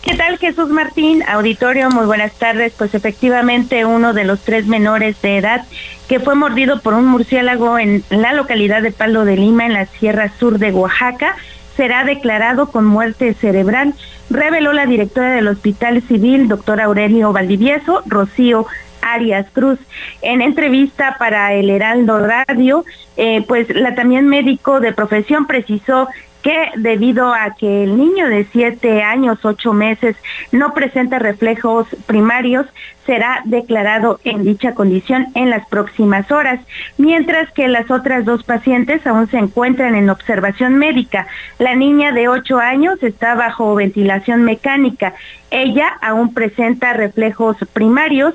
¿Qué 0.00 0.16
tal, 0.16 0.38
Jesús 0.38 0.68
Martín? 0.68 1.22
Auditorio, 1.28 1.90
muy 1.90 2.06
buenas 2.06 2.32
tardes. 2.34 2.72
Pues 2.76 2.94
efectivamente, 2.94 3.84
uno 3.84 4.12
de 4.14 4.24
los 4.24 4.40
tres 4.40 4.66
menores 4.66 5.20
de 5.22 5.38
edad 5.38 5.64
que 6.08 6.20
fue 6.20 6.34
mordido 6.34 6.80
por 6.80 6.94
un 6.94 7.06
murciélago 7.06 7.78
en 7.78 8.04
la 8.10 8.32
localidad 8.32 8.82
de 8.82 8.92
Palo 8.92 9.24
de 9.24 9.36
Lima, 9.36 9.66
en 9.66 9.72
la 9.72 9.86
Sierra 9.86 10.32
Sur 10.38 10.58
de 10.58 10.70
Oaxaca, 10.70 11.36
será 11.76 12.04
declarado 12.04 12.66
con 12.66 12.84
muerte 12.84 13.34
cerebral, 13.34 13.94
reveló 14.30 14.72
la 14.72 14.86
directora 14.86 15.32
del 15.32 15.48
Hospital 15.48 16.02
Civil, 16.06 16.48
doctor 16.48 16.80
Aurelio 16.80 17.32
Valdivieso, 17.32 18.02
Rocío 18.06 18.66
Arias 19.02 19.46
Cruz. 19.52 19.78
En 20.22 20.40
entrevista 20.40 21.16
para 21.18 21.52
el 21.52 21.68
Heraldo 21.68 22.18
Radio, 22.18 22.84
eh, 23.16 23.44
pues 23.46 23.68
la 23.74 23.94
también 23.94 24.28
médico 24.28 24.80
de 24.80 24.92
profesión 24.92 25.46
precisó 25.46 26.08
que 26.42 26.70
debido 26.76 27.32
a 27.32 27.54
que 27.54 27.84
el 27.84 27.96
niño 27.96 28.28
de 28.28 28.46
siete 28.52 29.02
años, 29.02 29.38
ocho 29.44 29.72
meses, 29.72 30.16
no 30.50 30.74
presenta 30.74 31.18
reflejos 31.18 31.86
primarios, 32.06 32.66
será 33.06 33.42
declarado 33.44 34.20
en 34.24 34.44
dicha 34.44 34.74
condición 34.74 35.28
en 35.34 35.50
las 35.50 35.66
próximas 35.68 36.30
horas, 36.30 36.60
mientras 36.98 37.50
que 37.52 37.68
las 37.68 37.90
otras 37.90 38.24
dos 38.24 38.44
pacientes 38.44 39.06
aún 39.06 39.28
se 39.28 39.38
encuentran 39.38 39.94
en 39.94 40.10
observación 40.10 40.76
médica. 40.76 41.26
La 41.58 41.74
niña 41.74 42.12
de 42.12 42.28
ocho 42.28 42.58
años 42.58 43.02
está 43.02 43.34
bajo 43.34 43.74
ventilación 43.74 44.42
mecánica. 44.42 45.14
Ella 45.50 45.88
aún 46.00 46.32
presenta 46.32 46.92
reflejos 46.92 47.56
primarios, 47.72 48.34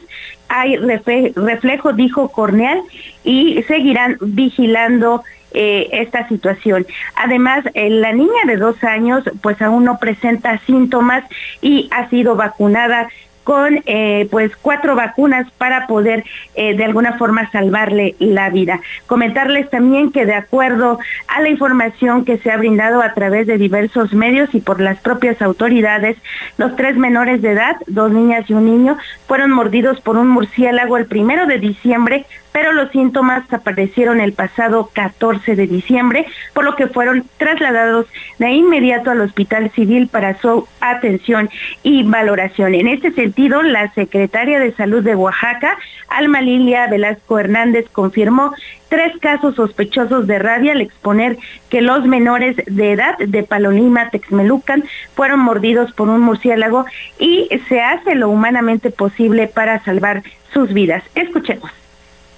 hay 0.50 0.78
reflejo, 0.78 1.94
dijo 1.94 2.30
corneal, 2.30 2.82
y 3.24 3.62
seguirán 3.64 4.18
vigilando 4.22 5.24
eh, 5.54 5.88
esta 5.92 6.28
situación. 6.28 6.86
Además, 7.16 7.64
eh, 7.74 7.90
la 7.90 8.12
niña 8.12 8.44
de 8.46 8.58
dos 8.58 8.84
años 8.84 9.24
pues 9.42 9.62
aún 9.62 9.86
no 9.86 9.98
presenta 9.98 10.60
síntomas 10.66 11.24
y 11.62 11.88
ha 11.92 12.10
sido 12.10 12.36
vacunada 12.36 13.10
con 13.48 13.82
eh, 13.86 14.28
pues 14.30 14.52
cuatro 14.62 14.94
vacunas 14.94 15.50
para 15.58 15.88
poder 15.88 16.26
eh, 16.54 16.76
de 16.76 16.84
alguna 16.84 17.14
forma 17.14 17.50
salvarle 17.50 18.14
la 18.20 18.50
vida. 18.50 18.82
Comentarles 19.06 19.70
también 19.70 20.12
que 20.12 20.26
de 20.26 20.34
acuerdo 20.34 21.00
a 21.30 21.42
la 21.42 21.48
información 21.48 22.26
que 22.26 22.40
se 22.40 22.52
ha 22.52 22.58
brindado 22.58 23.02
a 23.02 23.14
través 23.14 23.48
de 23.48 23.58
diversos 23.58 24.12
medios 24.14 24.54
y 24.54 24.60
por 24.60 24.82
las 24.82 25.00
propias 25.00 25.42
autoridades, 25.42 26.18
los 26.58 26.76
tres 26.76 26.98
menores 26.98 27.42
de 27.42 27.52
edad, 27.52 27.78
dos 27.88 28.12
niñas 28.12 28.50
y 28.50 28.54
un 28.54 28.66
niño, 28.66 28.98
fueron 29.28 29.52
mordidos 29.52 30.02
por 30.02 30.18
un 30.18 30.28
murciélago 30.28 30.98
el 30.98 31.06
primero 31.06 31.46
de 31.46 31.60
diciembre 31.60 32.26
pero 32.58 32.74
los 32.74 32.90
síntomas 32.90 33.44
aparecieron 33.54 34.20
el 34.20 34.34
pasado 34.34 34.90
14 34.92 35.56
de 35.56 35.68
diciembre, 35.68 36.26
por 36.56 36.66
lo 36.66 36.76
que 36.76 36.88
fueron 36.88 37.24
trasladados 37.38 38.08
de 38.40 38.50
inmediato 38.50 39.12
al 39.12 39.22
Hospital 39.22 39.70
Civil 39.76 40.08
para 40.08 40.42
su 40.42 40.68
atención 40.82 41.52
y 41.84 42.02
valoración. 42.02 42.74
En 42.74 42.88
este 42.88 43.12
sentido, 43.12 43.37
la 43.38 43.94
secretaria 43.94 44.60
de 44.60 44.74
Salud 44.74 45.04
de 45.04 45.16
Oaxaca, 45.16 45.78
Alma 46.10 46.42
Lilia 46.42 46.88
Velasco 46.88 47.38
Hernández, 47.38 47.86
confirmó 47.92 48.54
tres 48.90 49.16
casos 49.20 49.56
sospechosos 49.56 50.26
de 50.26 50.40
rabia 50.40 50.72
al 50.72 50.82
exponer 50.82 51.38
que 51.70 51.82
los 51.82 52.06
menores 52.06 52.56
de 52.66 52.92
edad 52.94 53.18
de 53.20 53.44
Palolima, 53.44 54.10
Texmelucan, 54.10 54.84
fueron 55.14 55.42
mordidos 55.42 55.92
por 55.94 56.10
un 56.10 56.22
murciélago 56.22 56.86
y 57.20 57.48
se 57.70 57.82
hace 57.82 58.16
lo 58.16 58.30
humanamente 58.30 58.90
posible 58.90 59.48
para 59.48 59.84
salvar 59.84 60.24
sus 60.52 60.74
vidas. 60.74 61.04
Escuchemos 61.14 61.72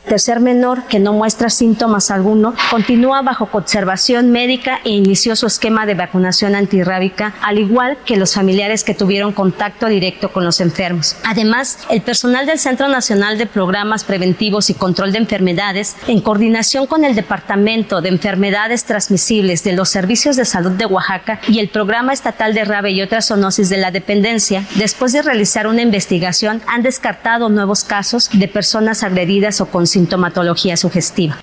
tercer 0.10 0.42
menor, 0.42 0.84
que 0.88 1.00
no 1.00 1.14
muestra 1.14 1.50
síntomas 1.50 2.12
alguno, 2.12 2.54
continúa 2.70 3.22
bajo 3.22 3.48
observación 3.54 4.32
médica 4.32 4.80
e 4.84 4.90
inició 4.90 5.36
su 5.36 5.46
esquema 5.48 5.86
de 5.86 5.94
vacunación 5.94 6.56
antirrábica, 6.56 7.36
al 7.42 7.60
igual 7.60 7.98
que 8.06 8.18
los 8.18 8.34
familiares 8.34 8.84
que 8.84 8.96
tuvieron 8.96 9.32
contacto 9.32 9.88
directo 9.88 10.34
con 10.34 10.44
los 10.44 10.60
enfermos. 10.60 11.16
Además, 11.24 11.80
el 11.90 12.02
personal 12.02 12.46
del 12.46 12.60
Centro 12.60 12.90
Nacional 12.90 13.38
de 13.38 13.46
Programas 13.46 14.04
Preventivos 14.04 14.70
y 14.70 14.74
Control 14.74 15.12
de 15.12 15.20
Enfermedades, 15.20 15.96
en 16.08 16.22
coordinación 16.22 16.88
con 16.88 17.06
el 17.06 17.16
Departamento 17.16 18.02
de 18.02 18.10
Enfermedades 18.10 18.86
Transmisibles 18.86 19.64
de 19.64 19.74
los 19.74 19.90
Servicios 19.90 20.36
de 20.36 20.46
Salud 20.46 20.72
de 20.72 20.88
Oaxaca 20.88 21.40
y 21.48 21.60
el 21.60 21.70
Programa 21.70 22.14
Estatal 22.14 22.54
de 22.56 22.66
Rabia 22.66 22.92
y 22.92 23.02
otras 23.04 23.28
zoonosis 23.28 23.70
de 23.70 23.78
la 23.78 23.92
dependencia, 23.92 24.66
después 24.76 25.14
de 25.14 25.22
realizar 25.22 25.68
una 25.68 25.84
investigación, 25.84 26.64
han 26.66 26.82
descartado 26.82 27.50
nuevos 27.50 27.84
casos 27.84 28.30
de 28.34 28.48
personas 28.48 29.04
agredidas 29.04 29.62
o 29.62 29.68
con 29.68 29.86
sintomatología 30.00 30.78
sugestiva. 30.78 31.36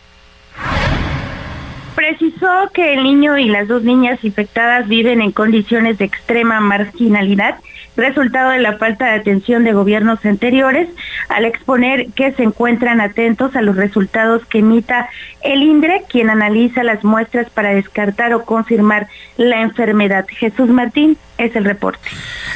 Precisó 1.94 2.70
que 2.72 2.94
el 2.94 3.02
niño 3.02 3.36
y 3.36 3.48
las 3.48 3.68
dos 3.68 3.82
niñas 3.82 4.18
infectadas 4.22 4.88
viven 4.88 5.20
en 5.20 5.32
condiciones 5.32 5.98
de 5.98 6.06
extrema 6.06 6.60
marginalidad, 6.60 7.56
resultado 7.96 8.50
de 8.50 8.60
la 8.60 8.78
falta 8.78 9.06
de 9.06 9.20
atención 9.20 9.64
de 9.64 9.72
gobiernos 9.72 10.24
anteriores, 10.24 10.88
al 11.28 11.44
exponer 11.44 12.06
que 12.14 12.32
se 12.32 12.44
encuentran 12.44 13.00
atentos 13.00 13.56
a 13.56 13.62
los 13.62 13.76
resultados 13.76 14.42
que 14.46 14.58
emita 14.60 15.08
el 15.42 15.62
INDRE, 15.62 16.04
quien 16.08 16.30
analiza 16.30 16.82
las 16.82 17.02
muestras 17.04 17.50
para 17.50 17.70
descartar 17.70 18.32
o 18.34 18.44
confirmar 18.44 19.08
la 19.36 19.62
enfermedad. 19.62 20.26
Jesús 20.28 20.68
Martín 20.68 21.18
es 21.38 21.56
el 21.56 21.64
reporte. 21.64 22.08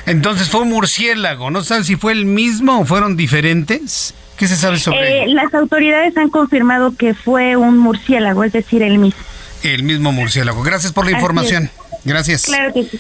Entonces 0.07 0.49
fue 0.49 0.63
un 0.63 0.71
murciélago, 0.71 1.51
¿no 1.51 1.63
saben 1.63 1.85
si 1.85 1.97
fue 1.97 2.13
el 2.13 2.25
mismo 2.25 2.81
o 2.81 2.85
fueron 2.85 3.17
diferentes? 3.17 4.15
¿Qué 4.41 4.49
se 4.49 4.57
sabe 4.57 4.79
sobre 4.79 5.25
eh, 5.25 5.27
Las 5.27 5.53
autoridades 5.53 6.17
han 6.17 6.31
confirmado 6.31 6.97
que 6.97 7.13
fue 7.13 7.57
un 7.57 7.77
murciélago, 7.77 8.43
es 8.43 8.55
decir, 8.55 8.83
el 8.83 8.97
mismo. 8.97 9.21
El 9.63 9.83
mismo 9.83 10.13
murciélago. 10.13 10.63
Gracias 10.63 10.95
por 10.95 11.05
la 11.05 11.11
información. 11.11 11.69
Gracias. 12.07 12.47
Claro 12.47 12.73
que 12.73 12.85
sí. 12.85 12.99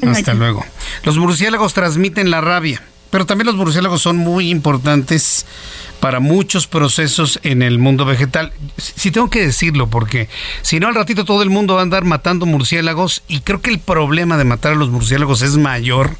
hasta 0.00 0.32
luego. 0.32 0.64
Los 1.04 1.18
murciélagos 1.18 1.74
transmiten 1.74 2.30
la 2.30 2.40
rabia, 2.40 2.80
pero 3.10 3.26
también 3.26 3.46
los 3.46 3.56
murciélagos 3.56 4.02
son 4.02 4.16
muy 4.16 4.50
importantes 4.50 5.46
para 6.00 6.20
muchos 6.20 6.66
procesos 6.66 7.40
en 7.42 7.62
el 7.62 7.78
mundo 7.78 8.04
vegetal. 8.04 8.52
Si 8.76 9.10
tengo 9.10 9.30
que 9.30 9.46
decirlo, 9.46 9.88
porque 9.88 10.28
si 10.62 10.78
no 10.80 10.88
al 10.88 10.94
ratito 10.94 11.24
todo 11.24 11.42
el 11.42 11.50
mundo 11.50 11.74
va 11.74 11.80
a 11.80 11.82
andar 11.82 12.04
matando 12.04 12.46
murciélagos 12.46 13.22
y 13.28 13.40
creo 13.40 13.60
que 13.60 13.70
el 13.70 13.78
problema 13.78 14.36
de 14.36 14.44
matar 14.44 14.72
a 14.72 14.76
los 14.76 14.90
murciélagos 14.90 15.42
es 15.42 15.56
mayor 15.56 16.16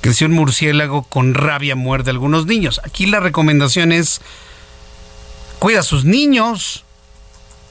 que 0.00 0.12
si 0.12 0.24
un 0.24 0.32
murciélago 0.32 1.04
con 1.04 1.34
rabia 1.34 1.76
muerde 1.76 2.10
a 2.10 2.12
algunos 2.12 2.46
niños. 2.46 2.80
Aquí 2.84 3.06
la 3.06 3.20
recomendación 3.20 3.92
es 3.92 4.20
cuida 5.60 5.80
a 5.80 5.84
sus 5.84 6.04
niños, 6.04 6.84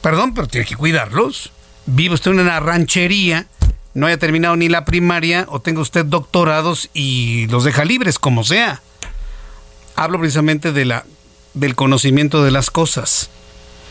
Perdón, 0.01 0.33
pero 0.33 0.47
tiene 0.47 0.65
que 0.65 0.75
cuidarlos. 0.75 1.51
Vive 1.85 2.15
usted 2.15 2.31
en 2.31 2.39
una 2.39 2.59
ranchería, 2.59 3.47
no 3.93 4.07
haya 4.07 4.17
terminado 4.17 4.55
ni 4.55 4.69
la 4.69 4.85
primaria 4.85 5.45
o 5.49 5.59
tenga 5.59 5.81
usted 5.81 6.05
doctorados 6.05 6.89
y 6.93 7.47
los 7.47 7.63
deja 7.63 7.85
libres, 7.85 8.19
como 8.19 8.43
sea. 8.43 8.81
Hablo 9.95 10.19
precisamente 10.19 10.71
de 10.71 10.85
la, 10.85 11.05
del 11.53 11.75
conocimiento 11.75 12.43
de 12.43 12.51
las 12.51 12.69
cosas. 12.69 13.29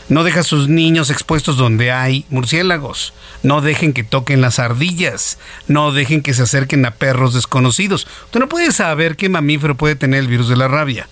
No 0.09 0.23
deja 0.23 0.41
a 0.41 0.43
sus 0.43 0.67
niños 0.67 1.09
expuestos 1.09 1.55
donde 1.55 1.91
hay 1.91 2.25
murciélagos. 2.29 3.13
No 3.43 3.61
dejen 3.61 3.93
que 3.93 4.03
toquen 4.03 4.41
las 4.41 4.59
ardillas. 4.59 5.37
No 5.67 5.91
dejen 5.91 6.21
que 6.21 6.33
se 6.33 6.43
acerquen 6.43 6.85
a 6.85 6.91
perros 6.91 7.33
desconocidos. 7.33 8.07
Usted 8.25 8.39
no 8.39 8.49
puede 8.49 8.71
saber 8.71 9.15
qué 9.15 9.29
mamífero 9.29 9.77
puede 9.77 9.95
tener 9.95 10.19
el 10.19 10.27
virus 10.27 10.49
de 10.49 10.57
la 10.57 10.67
rabia. 10.67 11.07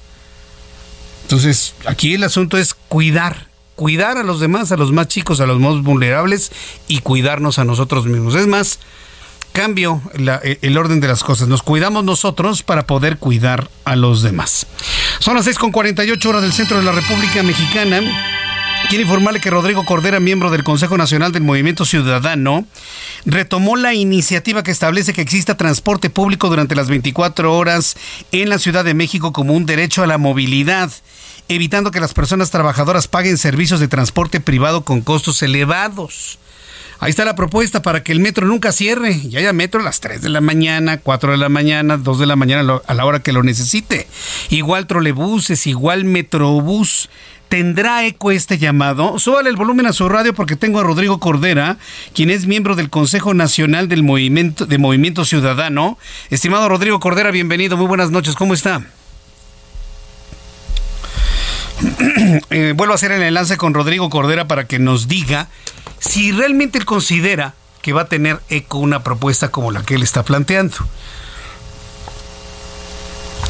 Entonces, 1.21 1.75
aquí 1.85 2.15
el 2.15 2.23
asunto 2.23 2.57
es 2.57 2.73
cuidar. 2.73 3.48
Cuidar 3.79 4.17
a 4.17 4.23
los 4.23 4.41
demás, 4.41 4.73
a 4.73 4.75
los 4.75 4.91
más 4.91 5.07
chicos, 5.07 5.39
a 5.39 5.45
los 5.45 5.57
más 5.57 5.81
vulnerables 5.81 6.51
y 6.89 6.99
cuidarnos 6.99 7.59
a 7.59 7.63
nosotros 7.63 8.07
mismos. 8.07 8.35
Es 8.35 8.45
más, 8.45 8.77
cambio 9.53 10.01
el 10.13 10.77
orden 10.77 10.99
de 10.99 11.07
las 11.07 11.23
cosas. 11.23 11.47
Nos 11.47 11.63
cuidamos 11.63 12.03
nosotros 12.03 12.61
para 12.61 12.85
poder 12.85 13.19
cuidar 13.19 13.69
a 13.85 13.95
los 13.95 14.21
demás. 14.21 14.67
Son 15.19 15.37
las 15.37 15.47
6.48 15.47 16.25
horas 16.25 16.41
del 16.41 16.51
centro 16.51 16.75
de 16.75 16.83
la 16.83 16.91
República 16.91 17.41
Mexicana. 17.41 18.01
Quiero 18.89 19.03
informarle 19.03 19.39
que 19.39 19.49
Rodrigo 19.49 19.85
Cordera, 19.85 20.19
miembro 20.19 20.51
del 20.51 20.65
Consejo 20.65 20.97
Nacional 20.97 21.31
del 21.31 21.43
Movimiento 21.43 21.85
Ciudadano, 21.85 22.65
retomó 23.23 23.77
la 23.77 23.93
iniciativa 23.93 24.61
que 24.61 24.71
establece 24.71 25.13
que 25.13 25.21
exista 25.21 25.55
transporte 25.55 26.09
público 26.09 26.49
durante 26.49 26.75
las 26.75 26.89
24 26.89 27.55
horas 27.55 27.95
en 28.33 28.49
la 28.49 28.59
Ciudad 28.59 28.83
de 28.83 28.93
México 28.93 29.31
como 29.31 29.53
un 29.53 29.65
derecho 29.65 30.03
a 30.03 30.07
la 30.07 30.17
movilidad, 30.17 30.91
evitando 31.49 31.91
que 31.91 31.99
las 31.99 32.13
personas 32.13 32.51
trabajadoras 32.51 33.07
paguen 33.07 33.37
servicios 33.37 33.79
de 33.79 33.87
transporte 33.87 34.39
privado 34.39 34.85
con 34.85 35.01
costos 35.01 35.41
elevados. 35.41 36.39
Ahí 37.01 37.09
está 37.09 37.25
la 37.25 37.35
propuesta 37.35 37.81
para 37.81 38.03
que 38.03 38.11
el 38.11 38.19
metro 38.19 38.45
nunca 38.45 38.71
cierre 38.71 39.11
y 39.11 39.35
haya 39.35 39.53
metro 39.53 39.79
a 39.79 39.83
las 39.83 39.99
3 39.99 40.21
de 40.21 40.29
la 40.29 40.41
mañana, 40.41 40.97
4 40.97 41.31
de 41.31 41.37
la 41.37 41.49
mañana, 41.49 41.97
2 41.97 42.19
de 42.19 42.25
la 42.25 42.35
mañana 42.35 42.81
a 42.85 42.93
la 42.93 43.05
hora 43.05 43.21
que 43.21 43.31
lo 43.31 43.41
necesite. 43.41 44.07
Igual 44.49 44.85
trolebuses, 44.85 45.65
igual 45.65 46.03
metrobús. 46.03 47.09
¿Tendrá 47.47 48.05
eco 48.05 48.29
este 48.29 48.59
llamado? 48.59 49.17
Súbale 49.17 49.49
el 49.49 49.55
volumen 49.55 49.87
a 49.87 49.93
su 49.93 50.07
radio 50.07 50.35
porque 50.35 50.55
tengo 50.55 50.79
a 50.79 50.83
Rodrigo 50.83 51.19
Cordera, 51.19 51.77
quien 52.13 52.29
es 52.29 52.45
miembro 52.45 52.75
del 52.75 52.91
Consejo 52.91 53.33
Nacional 53.33 53.87
del 53.87 54.03
Movimiento, 54.03 54.67
de 54.67 54.77
Movimiento 54.77 55.25
Ciudadano. 55.25 55.97
Estimado 56.29 56.69
Rodrigo 56.69 56.99
Cordera, 56.99 57.31
bienvenido, 57.31 57.75
muy 57.75 57.87
buenas 57.87 58.11
noches, 58.11 58.35
¿cómo 58.35 58.53
está? 58.53 58.85
Eh, 62.51 62.73
vuelvo 62.75 62.93
a 62.93 62.95
hacer 62.95 63.11
el 63.11 63.21
enlace 63.21 63.57
con 63.57 63.73
Rodrigo 63.73 64.09
Cordera 64.09 64.47
para 64.47 64.65
que 64.65 64.79
nos 64.79 65.07
diga 65.07 65.47
si 65.99 66.31
realmente 66.31 66.77
él 66.77 66.85
considera 66.85 67.53
que 67.81 67.93
va 67.93 68.01
a 68.01 68.07
tener 68.07 68.39
eco 68.49 68.77
una 68.77 69.03
propuesta 69.03 69.49
como 69.49 69.71
la 69.71 69.83
que 69.83 69.95
él 69.95 70.03
está 70.03 70.23
planteando. 70.23 70.77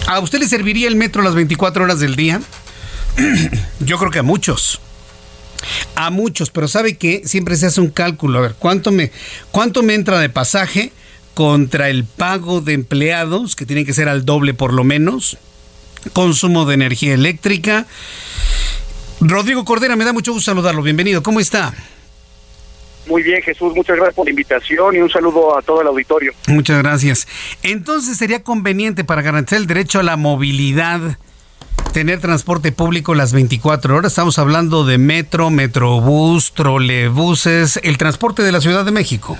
¿A 0.08 0.20
usted 0.20 0.40
le 0.40 0.48
serviría 0.48 0.88
el 0.88 0.96
metro 0.96 1.22
las 1.22 1.36
24 1.36 1.84
horas 1.84 2.00
del 2.00 2.16
día? 2.16 2.42
Yo 3.80 3.98
creo 3.98 4.12
que 4.12 4.20
a 4.20 4.24
muchos. 4.24 4.80
A 5.96 6.10
muchos, 6.10 6.50
pero 6.50 6.68
¿sabe 6.68 6.98
qué? 6.98 7.24
Siempre 7.26 7.56
se 7.58 7.66
hace 7.68 7.82
un 7.82 7.90
cálculo. 7.90 8.40
A 8.40 8.42
ver, 8.42 8.56
¿cuánto 8.58 8.92
me, 8.92 9.12
cuánto 9.52 9.84
me 9.84 9.94
entra 9.94 10.20
de 10.20 10.30
pasaje 10.30 10.92
contra 11.34 11.90
el 11.90 12.06
pago 12.06 12.62
de 12.62 12.74
empleados, 12.74 13.56
que 13.56 13.66
tienen 13.66 13.86
que 13.86 13.94
ser 13.94 14.10
al 14.10 14.26
doble 14.26 14.54
por 14.54 14.74
lo 14.74 14.84
menos? 14.84 15.38
Consumo 16.14 16.66
de 16.66 16.76
energía 16.76 17.14
eléctrica. 17.14 17.86
Rodrigo 19.22 19.66
Cordera, 19.66 19.96
me 19.96 20.06
da 20.06 20.14
mucho 20.14 20.32
gusto 20.32 20.52
saludarlo. 20.52 20.82
Bienvenido, 20.82 21.22
¿cómo 21.22 21.40
está? 21.40 21.74
Muy 23.08 23.24
bien, 23.24 23.42
Jesús, 23.42 23.74
muchas 23.76 23.96
gracias 23.96 24.16
por 24.16 24.26
la 24.26 24.30
invitación 24.30 24.96
y 24.96 25.00
un 25.00 25.10
saludo 25.10 25.58
a 25.58 25.62
todo 25.62 25.82
el 25.82 25.88
auditorio. 25.88 26.32
Muchas 26.48 26.82
gracias. 26.82 27.28
Entonces, 27.64 28.18
¿sería 28.18 28.44
conveniente 28.44 29.04
para 29.04 29.22
garantizar 29.22 29.60
el 29.60 29.68
derecho 29.68 30.00
a 30.00 30.04
la 30.04 30.16
movilidad 30.16 31.18
tener 31.92 32.20
transporte 32.20 32.72
público 32.72 33.16
las 33.16 33.34
24 33.34 33.96
horas. 33.96 34.12
Estamos 34.12 34.38
hablando 34.38 34.86
de 34.86 34.98
metro, 34.98 35.50
metrobús, 35.50 36.54
trolebuses, 36.54 37.80
el 37.84 37.98
transporte 37.98 38.44
de 38.44 38.52
la 38.52 38.62
Ciudad 38.62 38.86
de 38.86 38.92
México. 38.92 39.38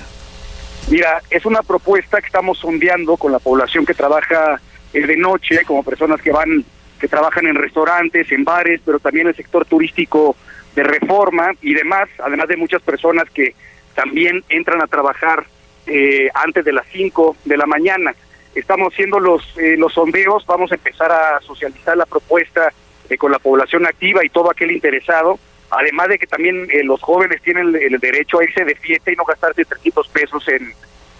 Mira, 0.90 1.22
es 1.30 1.46
una 1.46 1.62
propuesta 1.62 2.20
que 2.20 2.26
estamos 2.26 2.58
sondeando 2.58 3.18
con 3.18 3.32
la 3.32 3.40
población 3.40 3.86
que 3.86 3.94
trabaja 3.94 4.60
eh, 4.94 5.06
de 5.06 5.18
noche, 5.18 5.64
como 5.66 5.84
personas 5.84 6.22
que 6.22 6.32
van, 6.32 6.64
que 7.00 7.08
trabajan 7.08 7.48
en 7.48 7.56
restaurantes, 7.56 8.32
en 8.32 8.44
bares, 8.44 8.82
pero 8.86 9.00
también 9.00 9.28
el 9.28 9.36
sector 9.36 9.66
turístico 9.66 10.36
de 10.76 10.84
reforma 10.84 11.52
y 11.62 11.74
demás, 11.74 12.10
además 12.24 12.48
de 12.48 12.58
muchas 12.58 12.82
personas 12.82 13.30
que 13.30 13.56
también 13.96 14.44
entran 14.50 14.82
a 14.82 14.88
trabajar 14.88 15.46
eh, 15.88 16.30
antes 16.34 16.64
de 16.64 16.74
las 16.74 16.86
5 16.92 17.36
de 17.46 17.58
la 17.58 17.66
mañana 17.66 18.14
estamos 18.56 18.94
haciendo 18.94 19.20
los, 19.20 19.44
eh, 19.58 19.76
los 19.78 19.94
sondeos, 19.94 20.46
vamos 20.46 20.72
a 20.72 20.76
empezar 20.76 21.12
a 21.12 21.40
socializar 21.42 21.98
la 21.98 22.06
propuesta 22.06 22.72
eh, 23.10 23.18
con 23.18 23.32
la 23.32 23.40
población 23.40 23.86
activa 23.86 24.24
y 24.24 24.30
todo 24.30 24.52
aquel 24.52 24.72
interesado, 24.72 25.40
además 25.70 26.10
de 26.10 26.20
que 26.20 26.28
también 26.28 26.68
eh, 26.72 26.84
los 26.84 27.02
jóvenes 27.02 27.42
tienen 27.42 27.76
el, 27.76 28.00
derecho 28.00 28.40
a 28.40 28.44
irse 28.44 28.66
de 28.66 28.76
fiesta 28.76 29.12
y 29.12 29.16
no 29.16 29.24
gastarse 29.24 29.66
300 29.66 30.08
pesos 30.10 30.48
en, 30.48 30.74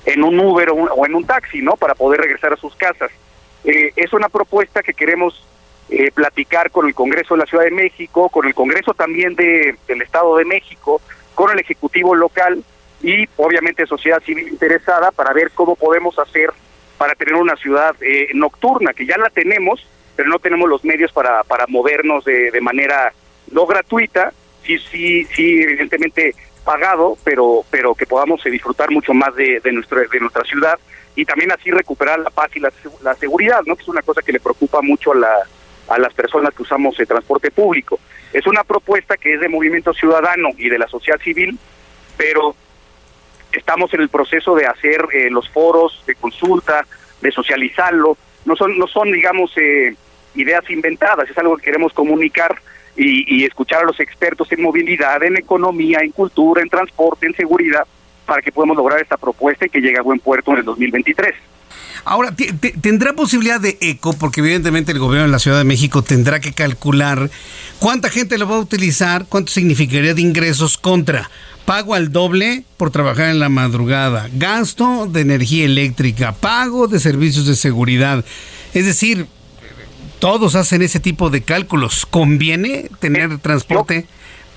en 0.06 0.24
un 0.24 0.40
Uber 0.40 0.70
o, 0.72 1.06
en 1.06 1.16
un 1.16 1.26
taxi, 1.26 1.62
¿no? 1.62 1.76
Para 1.76 1.96
poder 1.96 2.22
regresar 2.22 2.54
a 2.54 2.58
sus 2.58 2.76
casas. 2.76 3.12
Es 3.64 4.14
una 4.14 4.30
propuesta 4.30 4.82
que 4.82 4.94
queremos 4.94 5.46
platicar 6.14 6.72
con 6.72 6.88
el 6.88 6.94
Congreso 6.94 7.34
de 7.34 7.40
la 7.40 7.46
Ciudad 7.46 7.64
de 7.66 7.72
México, 7.72 8.30
con 8.30 8.48
el 8.48 8.54
Congreso 8.54 8.94
también 8.94 9.36
de, 9.36 9.76
del 9.88 10.02
Estado 10.02 10.38
de 10.38 10.46
México, 10.46 11.02
con 11.36 11.52
el 11.52 11.60
Ejecutivo 11.60 12.16
local 12.16 12.64
y 13.02 13.28
obviamente 13.38 13.86
sociedad 13.86 14.22
civil 14.24 14.50
interesada 14.50 15.12
para 15.12 15.34
ver 15.34 15.52
cómo 15.54 15.76
podemos 15.76 16.18
hacer 16.20 16.52
para 16.98 17.16
tener 17.16 17.36
una 17.36 17.56
ciudad 17.56 17.96
eh, 18.02 18.28
nocturna, 18.34 18.94
que 18.94 19.06
ya 19.06 19.18
la 19.18 19.30
tenemos, 19.30 19.88
pero 20.18 20.28
no 20.28 20.38
tenemos 20.40 20.68
los 20.68 20.84
medios 20.84 21.14
para, 21.14 21.44
para 21.46 21.66
movernos 21.68 22.26
de, 22.26 22.52
de 22.52 22.62
manera 22.62 23.14
no 23.52 23.66
gratuita, 23.66 24.34
sí, 24.64 24.78
sí, 24.78 25.26
sí, 25.34 25.62
evidentemente 25.62 26.36
pagado, 26.66 27.18
pero, 27.24 27.64
pero 27.72 27.96
que 27.96 28.06
podamos 28.06 28.46
eh, 28.46 28.50
disfrutar 28.50 28.92
mucho 28.92 29.14
más 29.14 29.34
de, 29.36 29.62
de, 29.62 29.72
nuestra, 29.72 30.02
de 30.12 30.20
nuestra 30.20 30.44
ciudad 30.44 30.78
y 31.16 31.26
también 31.26 31.52
así 31.52 31.72
recuperar 31.72 32.20
la 32.20 32.30
paz 32.30 32.50
y 32.56 32.60
la, 32.60 32.72
la 33.02 33.14
seguridad, 33.16 33.62
¿no? 33.66 33.76
que 33.76 33.84
es 33.84 33.90
una 33.90 34.02
cosa 34.02 34.22
que 34.22 34.32
le 34.32 34.40
preocupa 34.40 34.82
mucho 34.82 35.12
a, 35.12 35.16
la, 35.16 35.36
a 35.90 35.98
las 35.98 36.14
personas 36.14 36.54
que 36.54 36.64
usamos 36.64 37.00
el 37.00 37.08
transporte 37.08 37.52
público. 37.52 38.00
Es 38.32 38.46
una 38.48 38.64
propuesta 38.64 39.18
que 39.18 39.34
es 39.34 39.42
de 39.42 39.50
movimiento 39.50 39.94
ciudadano 39.94 40.50
y 40.58 40.70
de 40.70 40.78
la 40.78 40.88
sociedad 40.88 41.20
civil, 41.20 41.58
pero 42.16 42.56
estamos 43.52 43.94
en 43.94 44.02
el 44.02 44.10
proceso 44.10 44.56
de 44.56 44.68
hacer 44.68 45.06
eh, 45.14 45.30
los 45.30 45.50
foros 45.50 46.04
de 46.06 46.16
consulta, 46.16 46.86
de 47.22 47.32
socializarlo. 47.32 48.18
No 48.46 48.56
son, 48.56 48.78
no 48.78 48.88
son 48.88 49.12
digamos, 49.12 49.52
eh, 49.58 49.96
ideas 50.36 50.70
inventadas, 50.70 51.30
es 51.30 51.38
algo 51.38 51.58
que 51.58 51.66
queremos 51.66 51.92
comunicar 51.94 52.62
y, 52.96 53.42
y, 53.42 53.46
escuchar 53.46 53.84
a 53.84 53.86
los 53.86 54.00
expertos 54.00 54.52
en 54.52 54.62
movilidad, 54.62 55.24
en 55.24 55.38
economía, 55.38 56.00
en 56.02 56.12
cultura, 56.12 56.62
en 56.62 56.70
transporte, 56.70 57.28
en 57.28 57.34
seguridad, 57.34 57.86
para 58.30 58.42
que 58.42 58.52
podamos 58.52 58.78
lograr 58.78 59.02
esta 59.02 59.18
propuesta 59.18 59.66
y 59.66 59.70
que 59.70 59.82
llegue 59.82 59.98
a 59.98 60.04
buen 60.04 60.20
puerto 60.20 60.52
en 60.52 60.60
el 60.60 60.64
2023. 60.66 61.34
Ahora, 62.06 62.34
¿tendrá 62.82 63.14
posibilidad 63.14 63.60
de 63.60 63.78
eco? 63.82 64.14
Porque 64.14 64.40
evidentemente 64.40 64.92
el 64.92 65.00
gobierno 65.00 65.26
de 65.26 65.32
la 65.32 65.40
Ciudad 65.40 65.58
de 65.58 65.66
México 65.66 66.02
tendrá 66.02 66.40
que 66.40 66.54
calcular 66.54 67.30
cuánta 67.80 68.10
gente 68.10 68.38
lo 68.38 68.48
va 68.48 68.56
a 68.56 68.60
utilizar, 68.60 69.26
cuánto 69.28 69.52
significaría 69.52 70.14
de 70.14 70.22
ingresos 70.22 70.78
contra 70.78 71.30
pago 71.66 71.94
al 71.94 72.12
doble 72.12 72.64
por 72.78 72.90
trabajar 72.90 73.30
en 73.30 73.40
la 73.40 73.50
madrugada, 73.50 74.28
gasto 74.34 75.06
de 75.06 75.22
energía 75.22 75.66
eléctrica, 75.66 76.32
pago 76.32 76.88
de 76.88 77.00
servicios 77.00 77.46
de 77.46 77.56
seguridad. 77.56 78.26
Es 78.74 78.86
decir, 78.86 79.28
todos 80.20 80.56
hacen 80.56 80.82
ese 80.82 81.00
tipo 81.00 81.30
de 81.30 81.44
cálculos. 81.44 82.06
¿Conviene 82.06 82.90
tener 83.00 83.38
transporte 83.38 84.08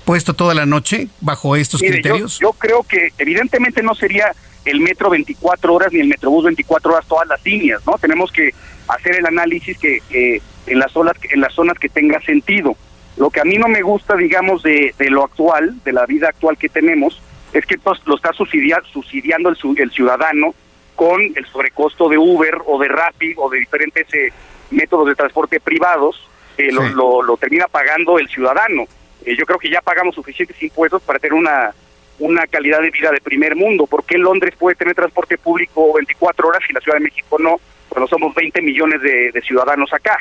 puesto 0.05 0.33
toda 0.33 0.53
la 0.53 0.65
noche 0.65 1.07
bajo 1.21 1.55
estos 1.55 1.81
criterios? 1.81 2.39
Yo, 2.39 2.53
creo 2.53 2.83
que 2.83 3.13
evidentemente 3.17 3.81
no 3.83 3.95
sería 3.95 4.33
el 4.65 4.79
metro 4.79 5.09
24 5.09 5.73
horas 5.73 5.91
ni 5.91 5.99
el 5.99 6.07
metrobús 6.07 6.45
24 6.45 6.93
horas 6.93 7.05
todas 7.07 7.27
las 7.27 7.43
líneas, 7.45 7.81
¿no? 7.85 7.97
Tenemos 7.97 8.31
que 8.31 8.53
hacer 8.87 9.15
el 9.15 9.25
análisis 9.25 9.77
que, 9.77 10.41
en 10.67 10.79
las 10.79 10.91
zonas 10.91 11.15
en 11.29 11.41
las 11.41 11.53
zonas 11.53 11.77
que 11.77 11.89
tenga 11.89 12.21
sentido. 12.21 12.75
Lo 13.17 13.29
que 13.29 13.41
a 13.41 13.43
mí 13.43 13.57
no 13.57 13.67
me 13.67 13.81
gusta, 13.81 14.15
digamos, 14.15 14.63
de, 14.63 14.93
de 14.97 15.09
lo 15.09 15.23
actual, 15.23 15.75
de 15.83 15.91
la 15.91 16.05
vida 16.05 16.29
actual 16.29 16.57
que 16.57 16.69
tenemos, 16.69 17.21
es 17.53 17.65
que 17.65 17.77
lo 18.05 18.15
está 18.15 18.31
subsidiando 18.33 19.49
el, 19.49 19.57
el 19.77 19.91
ciudadano 19.91 20.55
con 20.95 21.21
el 21.21 21.45
sobrecosto 21.51 22.09
de 22.09 22.17
Uber 22.17 22.59
o 22.65 22.79
de 22.79 22.87
Rappi 22.87 23.33
o 23.37 23.49
de 23.49 23.59
diferentes 23.59 24.11
eh, 24.13 24.31
métodos 24.71 25.07
de 25.07 25.15
transporte 25.15 25.59
privados, 25.59 26.27
eh, 26.57 26.71
lo, 26.71 27.21
lo, 27.21 27.37
termina 27.37 27.67
pagando 27.67 28.19
el 28.19 28.27
ciudadano. 28.27 28.85
Eh, 29.25 29.35
yo 29.37 29.45
creo 29.45 29.59
que 29.59 29.69
ya 29.69 29.81
pagamos 29.81 30.15
suficientes 30.15 30.61
impuestos 30.61 31.01
para 31.01 31.19
tener 31.19 31.33
una, 31.33 31.73
una 32.19 32.45
calidad 32.47 32.81
de 32.81 32.91
vida 32.91 33.11
de 33.11 33.21
primer 33.21 33.55
mundo. 33.55 33.87
¿Por 33.87 34.03
qué 34.05 34.17
Londres 34.17 34.55
puede 34.57 34.75
tener 34.75 34.95
transporte 34.95 35.37
público 35.37 35.93
24 35.93 36.47
horas 36.47 36.61
y 36.69 36.73
la 36.73 36.81
Ciudad 36.81 36.97
de 36.97 37.03
México 37.05 37.37
no? 37.39 37.57
Cuando 37.89 38.07
somos 38.07 38.33
20 38.33 38.61
millones 38.61 39.01
de, 39.01 39.31
de 39.31 39.41
ciudadanos 39.41 39.93
acá. 39.93 40.17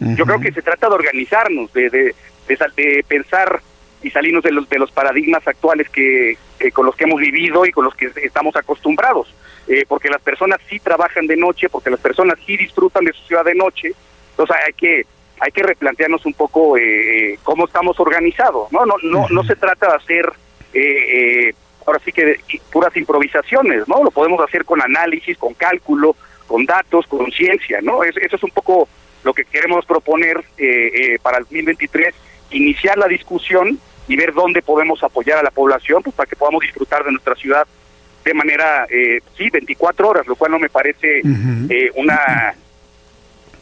Yo 0.00 0.24
creo 0.26 0.38
que 0.38 0.52
se 0.52 0.62
trata 0.62 0.88
de 0.88 0.94
organizarnos, 0.94 1.72
de, 1.72 1.90
de, 1.90 2.14
de, 2.76 3.04
pensar 3.08 3.60
y 4.00 4.10
salirnos 4.10 4.44
de 4.44 4.52
los, 4.52 4.68
de 4.68 4.78
los 4.78 4.92
paradigmas 4.92 5.46
actuales 5.48 5.88
que, 5.88 6.36
con 6.72 6.86
los 6.86 6.94
que 6.94 7.02
hemos 7.04 7.20
vivido 7.20 7.66
y 7.66 7.72
con 7.72 7.84
los 7.84 7.96
que 7.96 8.12
estamos 8.22 8.54
acostumbrados. 8.54 9.34
Eh, 9.66 9.84
porque 9.88 10.08
las 10.08 10.22
personas 10.22 10.60
sí 10.68 10.78
trabajan 10.78 11.26
de 11.26 11.36
noche, 11.36 11.68
porque 11.68 11.90
las 11.90 11.98
personas 11.98 12.38
sí 12.46 12.56
disfrutan 12.56 13.04
de 13.04 13.12
su 13.12 13.22
ciudad 13.24 13.44
de 13.44 13.56
noche, 13.56 13.92
entonces 14.30 14.56
hay 14.64 14.72
que 14.72 15.06
hay 15.40 15.52
que 15.52 15.62
replantearnos 15.62 16.24
un 16.26 16.34
poco 16.34 16.76
eh, 16.76 16.82
eh, 17.32 17.38
cómo 17.42 17.66
estamos 17.66 17.98
organizados, 18.00 18.70
¿no? 18.72 18.84
No, 18.86 18.94
no, 19.02 19.26
no 19.28 19.44
se 19.44 19.56
trata 19.56 19.88
de 19.88 19.94
hacer 19.94 20.32
eh, 20.74 21.52
ahora 21.86 22.00
sí 22.04 22.12
que 22.12 22.38
puras 22.70 22.96
improvisaciones, 22.96 23.86
¿no? 23.88 24.02
Lo 24.02 24.10
podemos 24.10 24.40
hacer 24.40 24.64
con 24.64 24.82
análisis, 24.82 25.36
con 25.38 25.54
cálculo, 25.54 26.16
con 26.46 26.66
datos, 26.66 27.06
con 27.06 27.30
ciencia, 27.30 27.80
¿no? 27.82 28.02
Eso, 28.04 28.18
eso 28.20 28.36
es 28.36 28.42
un 28.42 28.50
poco 28.50 28.88
lo 29.24 29.34
que 29.34 29.44
queremos 29.44 29.84
proponer 29.84 30.44
para 31.22 31.38
el 31.38 31.44
2023, 31.44 32.14
iniciar 32.50 32.96
la 32.96 33.08
discusión 33.08 33.78
y 34.06 34.16
ver 34.16 34.32
dónde 34.32 34.62
podemos 34.62 35.02
apoyar 35.02 35.38
a 35.38 35.42
la 35.42 35.50
población 35.50 36.02
pues, 36.02 36.14
para 36.14 36.28
que 36.28 36.36
podamos 36.36 36.62
disfrutar 36.62 37.04
de 37.04 37.10
nuestra 37.10 37.34
ciudad 37.34 37.66
de 38.24 38.34
manera, 38.34 38.86
eh, 38.90 39.20
sí, 39.36 39.48
24 39.50 40.08
horas, 40.08 40.26
lo 40.26 40.36
cual 40.36 40.52
no 40.52 40.58
me 40.58 40.68
parece 40.68 41.22
una 41.94 42.54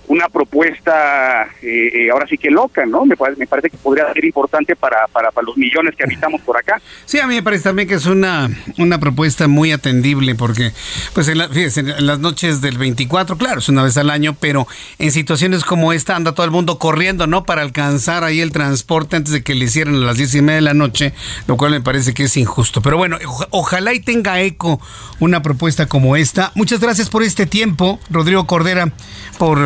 una 0.09 0.29
propuesta 0.29 1.49
eh, 1.63 1.91
eh, 1.95 2.11
ahora 2.11 2.27
sí 2.29 2.39
que 2.39 2.51
loca, 2.51 2.87
¿no? 2.87 3.05
Me, 3.05 3.17
parece 3.17 3.71
que 3.71 3.77
podría 3.77 4.13
ser 4.13 4.25
importante 4.25 4.77
para, 4.77 5.07
para, 5.09 5.31
para, 5.31 5.45
los 5.45 5.57
millones 5.57 5.95
que 5.97 6.05
habitamos 6.05 6.41
por 6.43 6.57
acá. 6.57 6.81
Sí, 7.05 7.19
a 7.19 7.27
mí 7.27 7.35
me 7.35 7.43
parece 7.43 7.65
también 7.65 7.89
que 7.89 7.95
es 7.95 8.07
una, 8.07 8.49
una 8.79 8.99
propuesta 8.99 9.49
muy 9.49 9.73
atendible 9.73 10.35
porque, 10.35 10.73
pues, 11.15 11.29
en, 11.29 11.39
fíjese, 11.53 11.81
en 11.81 12.07
las 12.07 12.19
noches 12.19 12.61
del 12.61 12.79
24, 12.79 13.37
claro, 13.37 13.59
es 13.59 13.69
una 13.69 13.83
vez 13.83 13.97
al 13.97 14.11
año, 14.11 14.37
pero 14.39 14.67
en 14.99 15.11
situaciones 15.11 15.65
como 15.65 15.93
esta 15.93 16.17
anda 16.17 16.33
todo 16.33 16.47
el 16.47 16.53
mundo 16.53 16.79
corriendo, 16.79 17.27
¿no? 17.27 17.45
Para 17.45 17.63
alcanzar 17.63 18.25
ahí 18.25 18.41
el 18.41 18.53
transporte 18.53 19.17
antes 19.17 19.33
de 19.33 19.43
que 19.43 19.55
le 19.55 19.65
hicieran 19.65 19.97
a 19.97 19.99
las 19.99 20.19
diez 20.19 20.35
y 20.35 20.43
media 20.43 20.57
de 20.57 20.63
la 20.63 20.75
noche, 20.75 21.13
lo 21.47 21.57
cual 21.57 21.73
me 21.73 21.81
parece 21.81 22.15
que 22.15 22.25
es 22.25 22.37
injusto. 22.37 22.81
Pero 22.81 22.97
bueno, 22.97 23.19
ojalá 23.51 23.93
y 23.93 24.01
tenga 24.01 24.41
eco 24.41 24.81
una 25.21 25.43
propuesta 25.43 25.87
como 25.87 26.17
esta. 26.17 26.53
Muchas 26.55 26.81
gracias 26.81 27.11
por 27.11 27.23
este 27.23 27.47
tiempo, 27.47 28.01
Rodrigo 28.11 28.47
Cordera, 28.47 28.93
por 29.39 29.59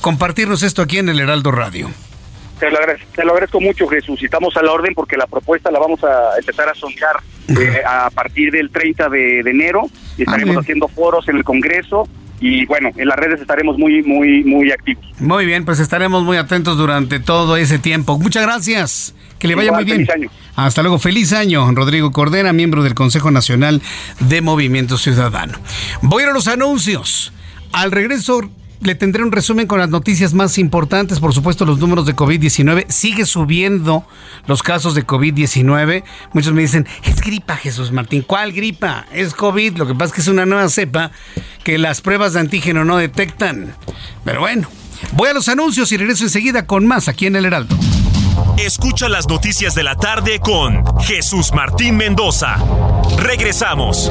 compartirnos 0.00 0.62
esto 0.62 0.82
aquí 0.82 0.98
en 0.98 1.08
el 1.08 1.20
Heraldo 1.20 1.50
Radio. 1.50 1.90
Te 2.58 2.70
lo, 2.70 2.78
agradezco, 2.78 3.06
te 3.14 3.24
lo 3.24 3.32
agradezco 3.32 3.60
mucho, 3.60 3.86
Jesús. 3.86 4.22
Y 4.22 4.26
estamos 4.26 4.56
a 4.56 4.62
la 4.62 4.72
orden 4.72 4.94
porque 4.94 5.16
la 5.16 5.26
propuesta 5.26 5.70
la 5.70 5.78
vamos 5.78 6.02
a 6.04 6.38
empezar 6.38 6.68
a 6.68 6.74
sondear 6.74 7.16
eh, 7.48 7.82
a 7.86 8.08
partir 8.10 8.50
del 8.50 8.70
30 8.70 9.08
de, 9.10 9.40
enero. 9.40 9.82
Y 10.16 10.22
estaremos 10.22 10.56
haciendo 10.56 10.88
foros 10.88 11.28
en 11.28 11.36
el 11.36 11.44
Congreso 11.44 12.08
y 12.40 12.66
bueno, 12.66 12.90
en 12.96 13.08
las 13.08 13.18
redes 13.18 13.40
estaremos 13.40 13.78
muy, 13.78 14.02
muy, 14.02 14.44
muy 14.44 14.70
activos. 14.70 15.04
Muy 15.18 15.46
bien, 15.46 15.64
pues 15.64 15.80
estaremos 15.80 16.22
muy 16.22 16.36
atentos 16.36 16.76
durante 16.76 17.18
todo 17.18 17.56
ese 17.56 17.78
tiempo. 17.78 18.18
Muchas 18.18 18.42
gracias. 18.42 19.14
Que 19.38 19.48
le 19.48 19.54
vaya 19.54 19.72
muy 19.72 19.84
bien. 19.84 19.98
Feliz 19.98 20.10
año. 20.10 20.30
Hasta 20.54 20.82
luego. 20.82 20.98
Feliz 20.98 21.32
año, 21.32 21.70
Rodrigo 21.72 22.10
Cordera, 22.10 22.52
miembro 22.52 22.82
del 22.82 22.94
Consejo 22.94 23.30
Nacional 23.30 23.82
de 24.20 24.40
Movimiento 24.40 24.96
Ciudadano. 24.96 25.58
Voy 26.02 26.22
a 26.24 26.30
los 26.30 26.48
anuncios. 26.48 27.32
Al 27.72 27.90
regreso 27.90 28.40
le 28.80 28.94
tendré 28.94 29.22
un 29.22 29.32
resumen 29.32 29.66
con 29.66 29.78
las 29.78 29.88
noticias 29.88 30.34
más 30.34 30.58
importantes. 30.58 31.20
Por 31.20 31.32
supuesto, 31.32 31.64
los 31.64 31.78
números 31.78 32.06
de 32.06 32.14
COVID-19. 32.14 32.86
Sigue 32.88 33.26
subiendo 33.26 34.06
los 34.46 34.62
casos 34.62 34.94
de 34.94 35.06
COVID-19. 35.06 36.04
Muchos 36.32 36.52
me 36.52 36.62
dicen, 36.62 36.86
es 37.04 37.20
gripa, 37.20 37.56
Jesús 37.56 37.92
Martín. 37.92 38.22
¿Cuál 38.22 38.52
gripa? 38.52 39.06
Es 39.12 39.34
COVID. 39.34 39.76
Lo 39.76 39.86
que 39.86 39.94
pasa 39.94 40.06
es 40.06 40.12
que 40.12 40.20
es 40.20 40.28
una 40.28 40.46
nueva 40.46 40.68
cepa 40.68 41.10
que 41.64 41.78
las 41.78 42.00
pruebas 42.00 42.34
de 42.34 42.40
antígeno 42.40 42.84
no 42.84 42.96
detectan. 42.96 43.74
Pero 44.24 44.40
bueno, 44.40 44.68
voy 45.12 45.30
a 45.30 45.34
los 45.34 45.48
anuncios 45.48 45.90
y 45.92 45.96
regreso 45.96 46.24
enseguida 46.24 46.66
con 46.66 46.86
más 46.86 47.08
aquí 47.08 47.26
en 47.26 47.36
El 47.36 47.46
Heraldo. 47.46 47.76
Escucha 48.58 49.08
las 49.08 49.28
noticias 49.28 49.74
de 49.74 49.82
la 49.82 49.96
tarde 49.96 50.40
con 50.40 50.82
Jesús 51.00 51.52
Martín 51.52 51.96
Mendoza. 51.96 52.56
Regresamos. 53.18 54.10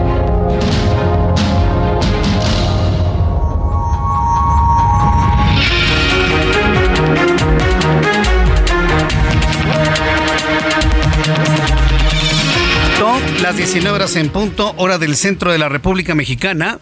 Las 13.51 13.57
19 13.57 13.93
horas 13.97 14.15
en 14.15 14.29
punto, 14.29 14.73
hora 14.77 14.97
del 14.97 15.17
centro 15.17 15.51
de 15.51 15.57
la 15.57 15.67
República 15.67 16.15
Mexicana. 16.15 16.79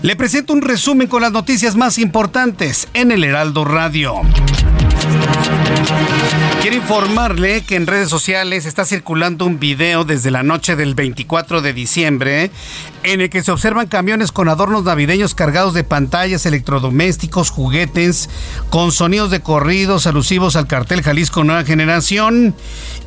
Le 0.00 0.16
presento 0.16 0.54
un 0.54 0.62
resumen 0.62 1.06
con 1.06 1.20
las 1.20 1.32
noticias 1.32 1.76
más 1.76 1.98
importantes 1.98 2.88
en 2.94 3.12
el 3.12 3.24
Heraldo 3.24 3.66
Radio. 3.66 4.22
Quiero 6.62 6.76
informarle 6.76 7.60
que 7.60 7.76
en 7.76 7.86
redes 7.86 8.08
sociales 8.08 8.64
está 8.64 8.86
circulando 8.86 9.44
un 9.44 9.58
video 9.58 10.04
desde 10.04 10.30
la 10.30 10.42
noche 10.42 10.76
del 10.76 10.94
24 10.94 11.60
de 11.60 11.74
diciembre 11.74 12.50
en 13.02 13.20
el 13.20 13.30
que 13.30 13.42
se 13.42 13.50
observan 13.50 13.86
camiones 13.86 14.32
con 14.32 14.48
adornos 14.48 14.84
navideños 14.84 15.34
cargados 15.34 15.74
de 15.74 15.84
pantallas, 15.84 16.46
electrodomésticos, 16.46 17.50
juguetes, 17.50 18.28
con 18.70 18.92
sonidos 18.92 19.30
de 19.30 19.40
corridos 19.40 20.06
alusivos 20.06 20.56
al 20.56 20.66
cartel 20.66 21.02
Jalisco 21.02 21.44
Nueva 21.44 21.64
Generación 21.64 22.54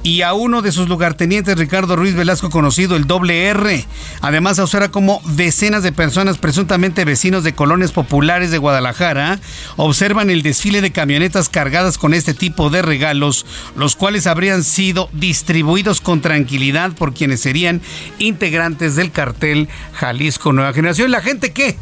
y 0.03 0.21
a 0.21 0.33
uno 0.33 0.61
de 0.61 0.71
sus 0.71 0.89
lugartenientes, 0.89 1.57
Ricardo 1.57 1.95
Ruiz 1.95 2.15
Velasco, 2.15 2.49
conocido 2.49 2.95
el 2.95 3.05
doble 3.05 3.45
R. 3.45 3.85
Además, 4.21 4.55
se 4.55 4.63
observa 4.63 4.89
como 4.89 5.21
decenas 5.25 5.83
de 5.83 5.91
personas, 5.91 6.37
presuntamente 6.37 7.05
vecinos 7.05 7.43
de 7.43 7.53
colonias 7.53 7.91
populares 7.91 8.51
de 8.51 8.57
Guadalajara, 8.57 9.39
observan 9.77 10.29
el 10.29 10.41
desfile 10.41 10.81
de 10.81 10.91
camionetas 10.91 11.49
cargadas 11.49 11.97
con 11.97 12.13
este 12.13 12.33
tipo 12.33 12.69
de 12.69 12.81
regalos, 12.81 13.45
los 13.75 13.95
cuales 13.95 14.27
habrían 14.27 14.63
sido 14.63 15.09
distribuidos 15.13 16.01
con 16.01 16.21
tranquilidad 16.21 16.93
por 16.93 17.13
quienes 17.13 17.41
serían 17.41 17.81
integrantes 18.17 18.95
del 18.95 19.11
cartel 19.11 19.69
Jalisco 19.93 20.53
Nueva 20.53 20.73
Generación. 20.73 21.11
¿La 21.11 21.21
gente 21.21 21.51
qué? 21.51 21.77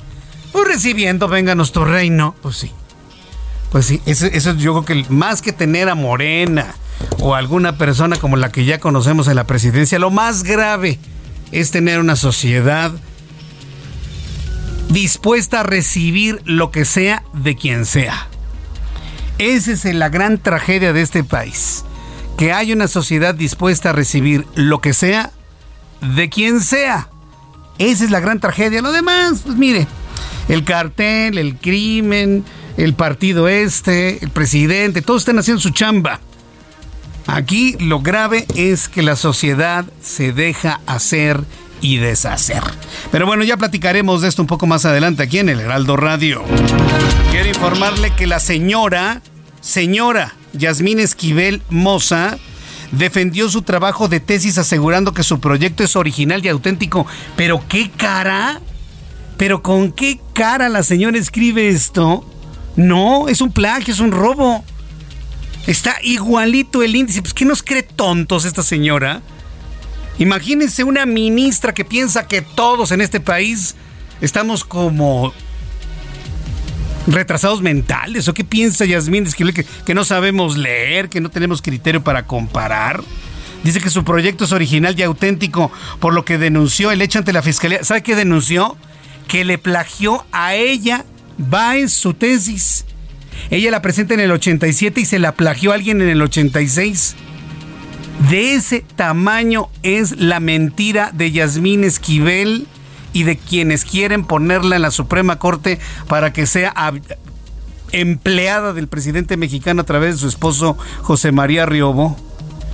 Pues 0.52 0.68
recibiendo, 0.68 1.28
venga 1.28 1.56
nuestro 1.56 1.86
reino. 1.86 2.36
Pues 2.42 2.58
sí. 2.58 2.72
Pues 3.72 3.86
sí, 3.86 4.02
eso, 4.06 4.26
eso 4.26 4.56
yo 4.56 4.84
creo 4.84 4.86
que 4.86 5.14
más 5.14 5.42
que 5.42 5.54
tener 5.54 5.90
a 5.90 5.96
Morena 5.96 6.74
o 7.20 7.36
alguna 7.36 7.78
persona 7.78 8.16
como 8.16 8.36
la 8.36 8.52
que 8.52 8.66
ya 8.66 8.80
conocemos 8.80 9.28
en 9.28 9.36
la 9.36 9.46
presidencia, 9.46 10.00
lo 10.00 10.10
más 10.10 10.44
grave 10.44 11.00
es 11.52 11.72
tener 11.72 12.00
una 12.00 12.16
sociedad 12.16 12.92
dispuesta 14.90 15.60
a 15.60 15.64
recibir 15.64 16.42
lo 16.46 16.72
que 16.72 16.86
sea 16.86 17.24
de 17.34 17.56
quien 17.56 17.86
sea. 17.86 18.28
Esa 19.38 19.72
es 19.72 19.86
la 19.86 20.10
gran 20.10 20.38
tragedia 20.38 20.92
de 20.92 21.02
este 21.02 21.24
país. 21.24 21.86
Que 22.38 22.52
hay 22.54 22.74
una 22.74 22.88
sociedad 22.88 23.36
dispuesta 23.36 23.90
a 23.90 23.94
recibir 23.94 24.46
lo 24.56 24.82
que 24.82 24.94
sea 24.94 25.32
de 26.02 26.30
quien 26.30 26.62
sea. 26.62 27.10
Esa 27.80 28.04
es 28.04 28.12
la 28.12 28.20
gran 28.20 28.40
tragedia. 28.40 28.82
Lo 28.82 28.92
demás, 28.92 29.42
pues 29.44 29.58
mire, 29.58 29.88
el 30.50 30.64
cartel, 30.64 31.38
el 31.38 31.56
crimen, 31.56 32.44
el 32.78 32.94
partido 32.94 33.48
este, 33.48 34.24
el 34.24 34.30
presidente, 34.30 35.02
todos 35.02 35.22
están 35.24 35.40
haciendo 35.40 35.62
su 35.62 35.72
chamba. 35.72 36.20
Aquí 37.28 37.76
lo 37.80 38.02
grave 38.02 38.46
es 38.56 38.90
que 38.90 39.02
la 39.02 39.16
sociedad 39.16 39.86
se 40.02 40.34
deja 40.34 40.82
hacer 40.88 41.44
y 41.82 41.98
deshacer. 41.98 42.64
Pero 43.12 43.26
bueno, 43.26 43.44
ya 43.44 43.58
platicaremos 43.58 44.22
de 44.22 44.28
esto 44.28 44.42
un 44.42 44.48
poco 44.48 44.66
más 44.68 44.86
adelante 44.86 45.24
aquí 45.24 45.40
en 45.40 45.50
el 45.50 45.60
Heraldo 45.60 45.96
Radio. 45.96 46.44
Quiero 47.32 47.48
informarle 47.48 48.12
que 48.16 48.28
la 48.28 48.40
señora, 48.40 49.22
señora 49.62 50.34
Yasmín 50.54 51.00
Esquivel 51.00 51.62
Moza, 51.70 52.38
defendió 52.92 53.50
su 53.50 53.62
trabajo 53.62 54.08
de 54.08 54.20
tesis 54.20 54.58
asegurando 54.58 55.14
que 55.14 55.24
su 55.24 55.40
proyecto 55.40 55.84
es 55.84 55.96
original 55.96 56.44
y 56.44 56.50
auténtico. 56.50 57.06
Pero 57.36 57.64
qué 57.68 57.90
cara, 57.90 58.62
pero 59.38 59.62
con 59.62 59.92
qué 59.92 60.20
cara 60.34 60.70
la 60.70 60.84
señora 60.84 61.18
escribe 61.18 61.70
esto. 61.70 62.26
No, 62.76 63.28
es 63.28 63.42
un 63.42 63.52
plagio, 63.52 63.94
es 63.94 64.00
un 64.00 64.12
robo. 64.12 64.64
Está 65.68 65.98
igualito 66.04 66.84
el 66.84 66.96
índice. 66.96 67.22
Pues, 67.22 67.34
¿qué 67.34 67.46
nos 67.46 67.62
cree 67.62 67.84
tontos 67.84 68.46
esta 68.46 68.64
señora? 68.64 69.22
Imagínense 70.18 70.84
una 70.84 71.06
ministra 71.06 71.74
que 71.74 71.86
piensa 71.86 72.28
que 72.28 72.42
todos 72.42 72.92
en 72.92 73.02
este 73.02 73.20
país 73.20 73.76
estamos 74.20 74.66
como 74.66 75.34
retrasados 77.12 77.62
mentales? 77.62 78.28
¿O 78.28 78.34
qué 78.34 78.44
piensa 78.44 78.86
Yasmín 78.86 79.26
Esquivel 79.26 79.54
que, 79.54 79.94
no 79.94 80.06
sabemos 80.06 80.58
leer, 80.58 81.10
que 81.10 81.22
no 81.22 81.30
tenemos 81.30 81.62
criterio 81.62 82.04
para 82.04 82.26
comparar? 82.26 83.04
Dice 83.64 83.82
que 83.82 83.90
su 83.90 84.04
proyecto 84.04 84.46
es 84.46 84.52
original 84.52 84.98
y 84.98 85.04
auténtico, 85.04 85.72
por 86.00 86.14
lo 86.14 86.24
que 86.24 86.38
denunció 86.38 86.92
el 86.92 87.02
hecho 87.02 87.20
ante 87.20 87.34
la 87.34 87.42
fiscalía. 87.42 87.84
¿Sabe 87.84 88.04
qué 88.04 88.16
denunció? 88.16 88.78
Que 89.28 89.44
le 89.44 89.58
plagió 89.58 90.26
a 90.32 90.56
ella 90.56 91.06
en 91.74 91.90
su 91.90 92.14
tesis. 92.14 92.86
Ella 93.50 93.72
la 93.72 93.82
presenta 93.82 94.14
en 94.14 94.20
el 94.20 94.32
87 94.32 95.02
y 95.02 95.06
se 95.06 95.20
la 95.20 95.34
plagió 95.34 95.72
a 95.72 95.76
alguien 95.76 96.02
en 96.02 96.10
el 96.10 96.22
86. 96.22 97.16
De 98.30 98.54
ese 98.54 98.84
tamaño 98.96 99.70
es 99.82 100.20
la 100.20 100.40
mentira 100.40 101.12
de 101.14 101.32
Yasmín 101.32 101.84
Esquivel 101.84 102.68
y 103.14 103.24
de 103.24 103.38
quienes 103.38 103.86
quieren 103.86 104.26
ponerla 104.26 104.76
en 104.76 104.82
la 104.82 104.92
Suprema 104.92 105.40
Corte 105.40 105.80
para 106.08 106.34
que 106.34 106.46
sea 106.46 106.74
empleada 107.92 108.74
del 108.74 108.88
presidente 108.88 109.38
mexicano 109.38 109.82
a 109.82 109.86
través 109.86 110.16
de 110.16 110.22
su 110.22 110.28
esposo 110.28 110.78
José 111.02 111.32
María 111.32 111.66
Riobo. 111.66 112.18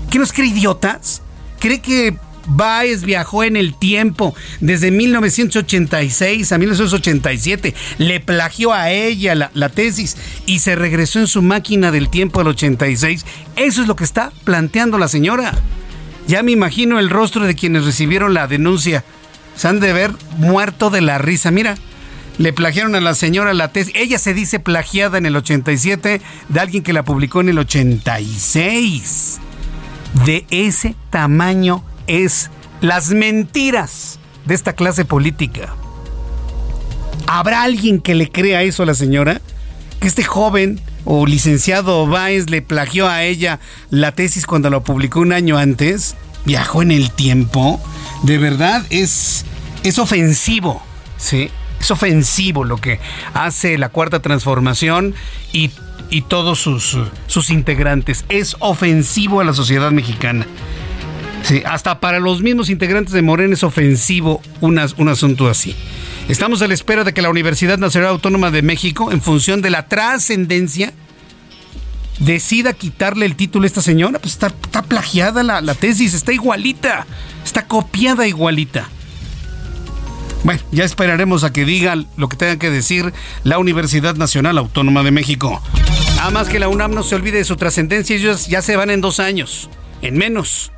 ¿Qué 0.09 0.19
nos 0.19 0.33
cree 0.33 0.47
idiotas? 0.47 1.21
¿Cree 1.59 1.81
que 1.81 2.17
Baez 2.47 3.03
viajó 3.03 3.43
en 3.43 3.55
el 3.55 3.73
tiempo 3.73 4.35
desde 4.59 4.91
1986 4.91 6.51
a 6.51 6.57
1987, 6.57 7.73
le 7.97 8.19
plagió 8.19 8.73
a 8.73 8.91
ella 8.91 9.35
la, 9.35 9.51
la, 9.53 9.69
tesis 9.69 10.15
y 10.45 10.59
se 10.59 10.75
regresó 10.75 11.19
en 11.19 11.27
su 11.27 11.41
máquina 11.41 11.91
del 11.91 12.09
tiempo 12.09 12.41
al 12.41 12.47
86. 12.47 13.25
Eso 13.55 13.81
es 13.81 13.87
lo 13.87 13.95
que 13.95 14.03
está 14.03 14.31
planteando 14.43 14.97
la 14.97 15.07
señora. 15.07 15.53
Ya 16.27 16.43
me 16.43 16.51
imagino 16.51 16.99
el 16.99 17.09
rostro 17.09 17.45
de 17.45 17.55
quienes 17.55 17.85
recibieron 17.85 18.33
la 18.33 18.47
denuncia. 18.47 19.03
Se 19.55 19.67
han 19.67 19.79
de 19.79 19.93
ver 19.93 20.11
muerto 20.37 20.89
de 20.89 21.01
la 21.01 21.17
risa. 21.17 21.51
Mira, 21.51 21.75
le 22.37 22.53
plagiaron 22.53 22.95
a 22.95 23.01
la 23.01 23.15
señora 23.15 23.53
la 23.53 23.69
tesis. 23.69 23.93
Ella 23.95 24.19
se 24.19 24.33
dice 24.33 24.59
plagiada 24.59 25.17
en 25.17 25.25
el 25.25 25.35
87 25.35 26.21
de 26.49 26.59
alguien 26.59 26.83
que 26.83 26.93
la 26.93 27.03
publicó 27.03 27.41
en 27.41 27.49
el 27.49 27.59
86 27.59 29.39
de 30.23 30.45
ese 30.49 30.95
tamaño 31.09 31.83
es 32.07 32.49
las 32.81 33.09
mentiras 33.09 34.19
de 34.45 34.53
esta 34.53 34.73
clase 34.73 35.03
política. 35.03 35.73
¿Habrá 37.27 37.63
alguien 37.63 37.99
que 37.99 38.15
le 38.15 38.31
crea 38.31 38.63
eso 38.63 38.83
a 38.83 38.85
la 38.85 38.93
señora? 38.93 39.41
Que 39.99 40.07
este 40.07 40.23
joven 40.23 40.79
o 41.03 41.25
licenciado 41.25 42.07
Báez 42.07 42.49
le 42.49 42.61
plagió 42.61 43.07
a 43.07 43.23
ella 43.23 43.59
la 43.89 44.11
tesis 44.13 44.45
cuando 44.45 44.69
la 44.69 44.79
publicó 44.81 45.19
un 45.19 45.33
año 45.33 45.57
antes. 45.57 46.15
Viajó 46.45 46.81
en 46.81 46.91
el 46.91 47.11
tiempo. 47.11 47.81
De 48.23 48.37
verdad 48.37 48.85
es, 48.89 49.45
es 49.83 49.99
ofensivo. 49.99 50.81
Sí, 51.17 51.49
es 51.79 51.91
ofensivo 51.91 52.63
lo 52.63 52.77
que 52.77 52.99
hace 53.33 53.77
la 53.77 53.89
cuarta 53.89 54.21
transformación 54.21 55.15
y 55.53 55.71
y 56.09 56.21
todos 56.21 56.59
sus, 56.59 56.97
sus 57.27 57.49
integrantes. 57.49 58.25
Es 58.29 58.55
ofensivo 58.59 59.41
a 59.41 59.43
la 59.43 59.53
sociedad 59.53 59.91
mexicana. 59.91 60.45
Sí, 61.43 61.61
hasta 61.65 61.99
para 61.99 62.19
los 62.19 62.41
mismos 62.41 62.69
integrantes 62.69 63.13
de 63.13 63.21
Morena 63.21 63.53
es 63.53 63.63
ofensivo 63.63 64.41
un 64.61 64.79
asunto 64.79 65.47
así. 65.47 65.75
Estamos 66.27 66.61
a 66.63 66.67
la 66.67 66.73
espera 66.73 67.03
de 67.03 67.13
que 67.13 67.21
la 67.21 67.29
Universidad 67.29 67.77
Nacional 67.77 68.09
Autónoma 68.09 68.49
de 68.49 68.63
México, 68.63 69.11
en 69.11 69.21
función 69.21 69.61
de 69.61 69.69
la 69.69 69.87
trascendencia, 69.87 70.91
decida 72.19 72.73
quitarle 72.73 73.25
el 73.25 73.35
título 73.35 73.63
a 73.63 73.67
esta 73.67 73.81
señora. 73.81 74.19
Pues 74.19 74.33
está, 74.33 74.49
plagiada 74.83 75.43
la, 75.43 75.61
la 75.61 75.73
tesis, 75.73 76.13
está 76.13 76.33
igualita, 76.33 77.05
está 77.43 77.65
copiada 77.67 78.27
igualita. 78.27 78.89
Bueno, 80.43 80.61
ya 80.71 80.83
esperaremos 80.83 81.43
a 81.43 81.51
que 81.51 81.65
digan 81.65 82.07
lo 82.17 82.29
que 82.29 82.37
tenga 82.37 82.57
que 82.57 82.69
decir 82.69 83.13
la 83.43 83.57
Universidad 83.57 84.15
Nacional 84.15 84.59
Autónoma 84.59 85.01
de 85.01 85.11
México. 85.11 85.61
Nada 86.17 86.29
más 86.29 86.49
que 86.49 86.59
la 86.59 86.67
UNAM 86.67 86.93
no 86.93 87.01
se 87.03 87.15
olvide 87.15 87.39
de 87.39 87.45
su 87.45 87.55
trascendencia, 87.55 88.15
ellos 88.15 88.47
ya 88.47 88.61
se 88.61 88.75
van 88.75 88.91
en 88.91 89.01
dos 89.01 89.19
años, 89.19 89.69
en 90.01 90.17
menos. 90.17 90.71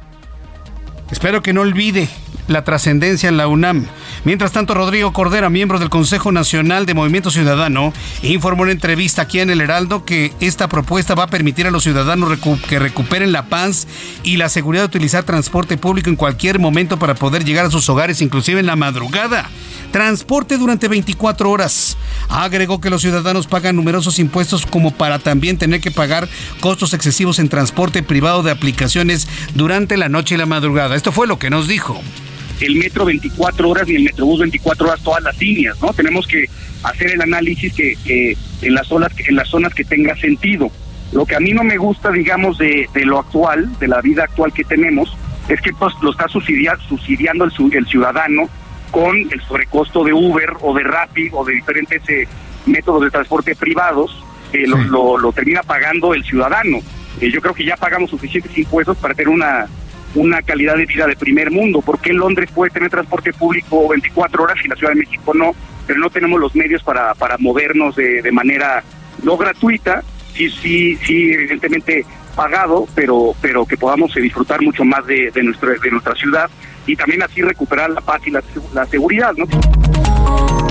Espero 1.12 1.42
que 1.42 1.54
no 1.54 1.62
olvide 1.62 2.08
la 2.48 2.64
trascendencia 2.64 3.30
en 3.30 3.38
la 3.38 3.48
UNAM. 3.48 3.86
Mientras 4.24 4.52
tanto, 4.52 4.74
Rodrigo 4.74 5.14
Cordera, 5.14 5.50
miembro 5.50 5.80
del 5.80 5.90
Consejo 5.90 6.32
Nacional 6.32 6.86
de 6.86 6.94
Movimiento 6.94 7.32
Ciudadano, 7.32 7.94
informó 8.24 8.66
en 8.66 8.72
entrevista 8.72 9.24
aquí 9.24 9.40
en 9.40 9.50
El 9.50 9.62
Heraldo 9.62 10.06
que 10.06 10.34
esta 10.40 10.68
propuesta 10.68 11.16
va 11.16 11.24
a 11.24 11.30
permitir 11.30 11.68
a 11.68 11.72
los 11.72 11.84
ciudadanos 11.84 12.38
que 12.68 12.80
recuperen 12.80 13.32
la 13.32 13.48
paz 13.50 13.88
y 14.24 14.38
la 14.38 14.50
seguridad 14.50 14.84
de 14.84 14.98
utilizar 14.98 15.24
transporte 15.24 15.78
público 15.78 16.10
en 16.10 16.16
cualquier 16.16 16.60
momento 16.60 16.98
para 16.98 17.16
poder 17.16 17.46
llegar 17.46 17.66
a 17.66 17.72
sus 17.72 17.88
hogares, 17.90 18.22
inclusive 18.22 18.60
en 18.60 18.66
la 18.66 18.76
madrugada. 18.76 19.50
Transporte 19.92 20.58
durante 20.58 20.88
24 20.88 21.50
horas. 21.50 21.98
Agregó 22.30 22.82
que 22.82 22.90
los 22.90 23.02
ciudadanos 23.02 23.48
pagan 23.48 23.76
numerosos 23.76 24.20
impuestos 24.20 24.66
como 24.66 24.92
para 24.92 25.20
también 25.20 25.58
tener 25.58 25.80
que 25.80 25.92
pagar 25.92 26.28
costos 26.60 26.94
excesivos 26.94 27.40
en 27.40 27.50
transporte 27.50 28.04
privado 28.04 28.44
de 28.44 28.52
aplicaciones 28.52 29.28
durante 29.56 29.96
la 29.96 30.10
noche 30.10 30.36
y 30.36 30.38
la 30.38 30.46
madrugada. 30.46 30.96
Esto 30.96 31.12
fue 31.12 31.28
lo 31.28 31.40
que 31.40 31.50
nos 31.50 31.68
dijo 31.68 32.02
el 32.62 32.76
metro 32.76 33.06
24 33.06 33.70
horas 33.70 33.88
ni 33.88 33.96
el 33.96 34.04
metrobús 34.04 34.40
24 34.40 34.88
horas 34.88 35.04
todas 35.04 35.24
las 35.24 35.40
líneas, 35.40 35.80
¿no? 35.82 35.94
Tenemos 35.94 36.28
que 36.28 36.46
hacer 36.84 37.12
el 37.12 37.22
análisis 37.22 37.74
que, 37.74 38.38
en 38.62 38.74
las 38.74 38.88
zonas 38.88 39.12
en 39.18 39.36
las 39.36 39.48
zonas 39.48 39.74
que 39.74 39.84
tenga 39.84 40.16
sentido. 40.16 40.70
Lo 41.12 41.26
que 41.26 41.36
a 41.36 41.40
mí 41.40 41.54
no 41.54 41.64
me 41.64 41.78
gusta, 41.78 42.12
digamos, 42.12 42.58
de, 42.58 42.88
lo 43.06 43.20
actual, 43.20 43.78
de 43.80 43.88
la 43.88 44.02
vida 44.02 44.24
actual 44.24 44.52
que 44.52 44.64
tenemos, 44.64 45.16
es 45.48 45.62
que 45.62 45.72
pues, 45.72 45.94
lo 46.02 46.12
está 46.12 46.28
subsidiando 46.28 47.46
el, 47.46 47.52
el 47.74 47.88
ciudadano 47.88 48.50
con 48.92 49.16
el 49.16 49.42
sobrecosto 49.48 50.04
de 50.04 50.14
Uber 50.14 50.54
o 50.62 50.74
de 50.74 50.84
Rappi 50.84 51.30
o 51.32 51.46
de 51.46 51.54
diferentes 51.54 52.02
eh, 52.10 52.28
métodos 52.66 53.04
de 53.04 53.10
transporte 53.10 53.56
privados, 53.56 54.24
eh, 54.54 54.66
lo, 54.68 55.18
lo, 55.18 55.32
termina 55.32 55.64
pagando 55.64 56.14
el 56.14 56.24
ciudadano. 56.24 56.80
Eh, 57.22 57.32
yo 57.32 57.42
creo 57.42 57.54
que 57.54 57.66
ya 57.66 57.78
pagamos 57.78 58.10
suficientes 58.10 58.58
impuestos 58.58 58.98
para 58.98 59.14
tener 59.14 59.30
una 59.30 59.68
una 60.18 60.42
calidad 60.42 60.76
de 60.76 60.86
vida 60.86 61.08
de 61.08 61.16
primer 61.16 61.52
mundo. 61.52 61.82
porque 61.82 62.14
Londres 62.14 62.50
puede 62.54 62.72
tener 62.72 62.90
transporte 62.90 63.34
público 63.34 63.88
24 63.90 64.44
horas 64.44 64.58
y 64.64 64.68
la 64.68 64.76
Ciudad 64.76 64.94
de 64.94 65.00
México 65.00 65.34
no? 65.34 65.52
Pero 65.86 66.00
no 66.00 66.10
tenemos 66.10 66.40
los 66.40 66.56
medios 66.56 66.84
para, 66.84 67.14
para 67.16 67.38
movernos 67.38 67.96
de, 67.96 68.22
de 68.22 68.32
manera 68.32 68.84
no 69.24 69.38
gratuita, 69.38 70.04
sí, 70.34 70.50
sí, 70.50 70.96
sí, 70.98 71.32
evidentemente 71.32 72.06
pagado, 72.36 72.88
pero, 72.94 73.34
pero 73.42 73.66
que 73.66 73.78
podamos 73.78 74.14
disfrutar 74.14 74.62
mucho 74.62 74.86
más 74.86 75.06
de, 75.08 75.32
de, 75.32 75.44
nuestro, 75.44 75.70
de 75.70 75.92
nuestra 75.92 76.14
ciudad 76.14 76.50
y 76.86 76.96
también 76.96 77.24
así 77.24 77.42
recuperar 77.42 77.90
la 77.90 78.02
paz 78.02 78.22
y 78.26 78.32
la, 78.32 78.44
la 78.74 78.86
seguridad, 78.86 79.34
¿no? 79.36 79.46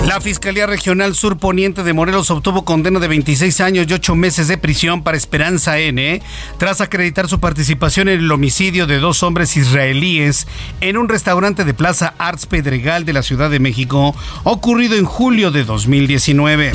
La 0.07 0.21
Fiscalía 0.21 0.65
Regional 0.65 1.15
Sur 1.15 1.37
Poniente 1.37 1.83
de 1.83 1.91
Morelos 1.91 2.31
obtuvo 2.31 2.63
condena 2.63 3.01
de 3.01 3.09
26 3.09 3.59
años 3.59 3.87
y 3.89 3.93
8 3.93 4.15
meses 4.15 4.47
de 4.47 4.57
prisión 4.57 5.03
para 5.03 5.17
Esperanza 5.17 5.79
N 5.79 6.21
tras 6.57 6.79
acreditar 6.79 7.27
su 7.27 7.41
participación 7.41 8.07
en 8.07 8.21
el 8.21 8.31
homicidio 8.31 8.87
de 8.87 8.99
dos 8.99 9.21
hombres 9.21 9.57
israelíes 9.57 10.47
en 10.79 10.95
un 10.95 11.09
restaurante 11.09 11.65
de 11.65 11.73
Plaza 11.73 12.13
Arts 12.19 12.45
Pedregal 12.45 13.03
de 13.03 13.11
la 13.11 13.21
Ciudad 13.21 13.49
de 13.49 13.59
México 13.59 14.15
ocurrido 14.45 14.95
en 14.95 15.03
julio 15.03 15.51
de 15.51 15.65
2019. 15.65 16.71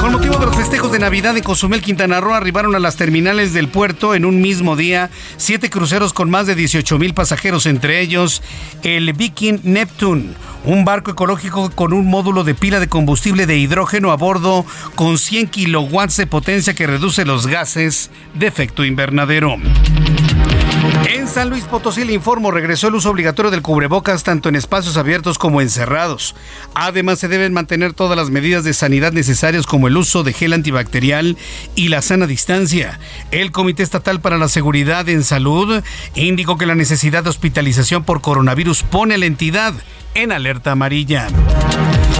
Con 0.00 0.12
motivo 0.12 0.36
de 0.36 0.46
los 0.46 0.56
festejos 0.56 0.92
de 0.92 0.98
Navidad 0.98 1.36
en 1.36 1.42
Cozumel, 1.42 1.80
Quintana 1.80 2.20
Roo, 2.20 2.34
arribaron 2.34 2.74
a 2.74 2.78
las 2.78 2.96
terminales 2.96 3.52
del 3.52 3.68
puerto 3.68 4.14
en 4.14 4.24
un 4.24 4.40
mismo 4.40 4.76
día 4.76 5.10
siete 5.36 5.70
cruceros 5.70 6.12
con 6.12 6.30
más 6.30 6.46
de 6.46 6.54
18 6.54 6.98
mil 6.98 7.14
pasajeros, 7.14 7.66
entre 7.66 8.00
ellos 8.00 8.42
el 8.82 9.12
Viking 9.12 9.60
Neptune, 9.62 10.34
un 10.64 10.84
barco 10.84 11.12
ecológico 11.12 11.70
con 11.70 11.92
un 11.92 12.06
módulo 12.06 12.44
de 12.44 12.54
pila 12.54 12.80
de 12.80 12.88
combustible 12.88 13.46
de 13.46 13.58
hidrógeno 13.58 14.10
a 14.10 14.16
bordo 14.16 14.64
con 14.94 15.18
100 15.18 15.48
kilowatts 15.48 16.16
de 16.16 16.26
potencia 16.26 16.74
que 16.74 16.86
reduce 16.86 17.24
los 17.24 17.46
gases 17.46 18.10
de 18.34 18.46
efecto 18.46 18.84
invernadero. 18.84 19.56
En 21.08 21.28
San 21.28 21.50
Luis 21.50 21.64
Potosí, 21.64 22.04
le 22.04 22.12
informo, 22.12 22.50
regresó 22.50 22.88
el 22.88 22.96
uso 22.96 23.10
obligatorio 23.10 23.50
del 23.50 23.62
cubrebocas 23.62 24.24
tanto 24.24 24.48
en 24.48 24.56
espacios 24.56 24.96
abiertos 24.96 25.38
como 25.38 25.60
encerrados. 25.60 26.34
Además, 26.74 27.20
se 27.20 27.28
deben 27.28 27.52
mantener 27.52 27.92
todas 27.92 28.16
las 28.16 28.30
medidas 28.30 28.64
de 28.64 28.74
sanidad 28.74 29.12
necesarias 29.12 29.66
como 29.66 29.81
el 29.88 29.96
uso 29.96 30.22
de 30.22 30.32
gel 30.32 30.52
antibacterial 30.52 31.36
y 31.74 31.88
la 31.88 32.02
sana 32.02 32.26
distancia. 32.26 32.98
El 33.30 33.52
Comité 33.52 33.82
Estatal 33.82 34.20
para 34.20 34.38
la 34.38 34.48
Seguridad 34.48 35.08
en 35.08 35.24
Salud 35.24 35.82
indicó 36.14 36.58
que 36.58 36.66
la 36.66 36.74
necesidad 36.74 37.24
de 37.24 37.30
hospitalización 37.30 38.04
por 38.04 38.20
coronavirus 38.20 38.82
pone 38.82 39.14
a 39.14 39.18
la 39.18 39.26
entidad 39.26 39.74
en 40.14 40.32
alerta 40.32 40.72
amarilla. 40.72 41.28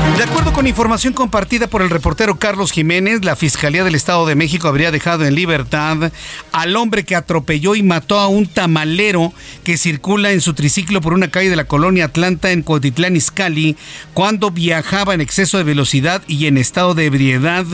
De 0.03 0.25
acuerdo 0.25 0.53
con 0.53 0.67
información 0.67 1.15
compartida 1.15 1.69
por 1.69 1.81
el 1.81 1.89
reportero 1.89 2.39
Carlos 2.39 2.71
Jiménez, 2.71 3.25
la 3.25 3.35
Fiscalía 3.35 3.83
del 3.83 3.95
Estado 3.95 4.27
de 4.27 4.35
México 4.35 4.69
habría 4.69 4.91
dejado 4.91 5.25
en 5.25 5.35
libertad 5.35 6.13
al 6.53 6.77
hombre 6.77 7.05
que 7.05 7.17
atropelló 7.17 7.75
y 7.75 7.83
mató 7.83 8.19
a 8.19 8.29
un 8.29 8.47
tamalero 8.47 9.33
que 9.65 9.79
circula 9.79 10.33
en 10.33 10.41
su 10.41 10.55
triciclo 10.55 11.01
por 11.01 11.15
una 11.15 11.31
calle 11.31 11.51
de 11.51 11.57
la 11.57 11.65
colonia 11.65 12.05
Atlanta 12.05 12.51
en 12.51 12.63
Cotitlán, 12.63 13.17
Izcalli, 13.17 13.77
cuando 14.13 14.51
viajaba 14.51 15.15
en 15.15 15.21
exceso 15.23 15.57
de 15.57 15.65
velocidad 15.65 16.23
y 16.29 16.47
en 16.47 16.59
estado 16.59 16.95
de 16.95 17.07
ebriedad. 17.07 17.65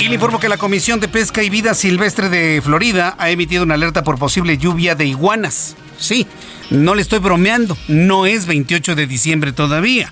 Y 0.00 0.08
le 0.08 0.14
informo 0.14 0.40
que 0.40 0.48
la 0.48 0.56
Comisión 0.56 0.98
de 0.98 1.08
Pesca 1.08 1.42
y 1.42 1.50
Vida 1.50 1.74
Silvestre 1.74 2.30
de 2.30 2.62
Florida 2.62 3.14
ha 3.18 3.28
emitido 3.28 3.64
una 3.64 3.74
alerta 3.74 4.02
por 4.02 4.18
posible 4.18 4.56
lluvia 4.56 4.94
de 4.94 5.04
iguanas. 5.04 5.76
Sí, 5.98 6.26
no 6.70 6.94
le 6.94 7.02
estoy 7.02 7.18
bromeando, 7.18 7.76
no 7.86 8.24
es 8.24 8.46
28 8.46 8.94
de 8.94 9.06
diciembre 9.06 9.52
todavía. 9.52 10.10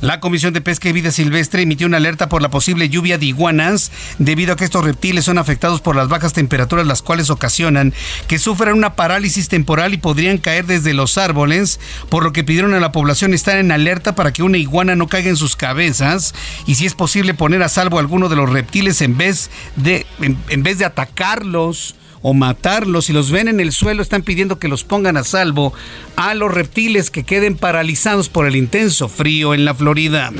La 0.00 0.20
Comisión 0.20 0.54
de 0.54 0.60
Pesca 0.60 0.88
y 0.88 0.92
Vida 0.92 1.10
Silvestre 1.10 1.62
emitió 1.62 1.86
una 1.88 1.96
alerta 1.96 2.28
por 2.28 2.40
la 2.40 2.50
posible 2.50 2.88
lluvia 2.88 3.18
de 3.18 3.26
iguanas 3.26 3.90
debido 4.18 4.52
a 4.52 4.56
que 4.56 4.64
estos 4.64 4.84
reptiles 4.84 5.24
son 5.24 5.38
afectados 5.38 5.80
por 5.80 5.96
las 5.96 6.08
bajas 6.08 6.32
temperaturas 6.32 6.86
las 6.86 7.02
cuales 7.02 7.30
ocasionan 7.30 7.92
que 8.28 8.38
sufran 8.38 8.74
una 8.74 8.94
parálisis 8.94 9.48
temporal 9.48 9.94
y 9.94 9.98
podrían 9.98 10.38
caer 10.38 10.66
desde 10.66 10.94
los 10.94 11.18
árboles, 11.18 11.80
por 12.10 12.22
lo 12.22 12.32
que 12.32 12.44
pidieron 12.44 12.74
a 12.74 12.80
la 12.80 12.92
población 12.92 13.34
estar 13.34 13.58
en 13.58 13.72
alerta 13.72 14.14
para 14.14 14.32
que 14.32 14.44
una 14.44 14.58
iguana 14.58 14.94
no 14.94 15.08
caiga 15.08 15.30
en 15.30 15.36
sus 15.36 15.56
cabezas 15.56 16.32
y 16.66 16.76
si 16.76 16.86
es 16.86 16.94
posible 16.94 17.34
poner 17.34 17.64
a 17.64 17.68
salvo 17.68 17.96
a 17.96 18.00
alguno 18.00 18.28
de 18.28 18.36
los 18.36 18.50
reptiles 18.50 19.02
en 19.02 19.16
vez 19.16 19.50
de 19.74 20.06
en, 20.20 20.38
en 20.48 20.62
vez 20.62 20.78
de 20.78 20.84
atacarlos 20.84 21.96
o 22.22 22.34
matarlos. 22.34 23.06
Si 23.06 23.12
los 23.12 23.30
ven 23.30 23.48
en 23.48 23.60
el 23.60 23.72
suelo, 23.72 24.02
están 24.02 24.22
pidiendo 24.22 24.58
que 24.58 24.68
los 24.68 24.84
pongan 24.84 25.16
a 25.16 25.24
salvo 25.24 25.72
a 26.16 26.34
los 26.34 26.52
reptiles 26.52 27.10
que 27.10 27.24
queden 27.24 27.56
paralizados 27.56 28.28
por 28.28 28.46
el 28.46 28.56
intenso 28.56 29.08
frío 29.08 29.54
en 29.54 29.64
la 29.64 29.74
Florida. 29.74 30.30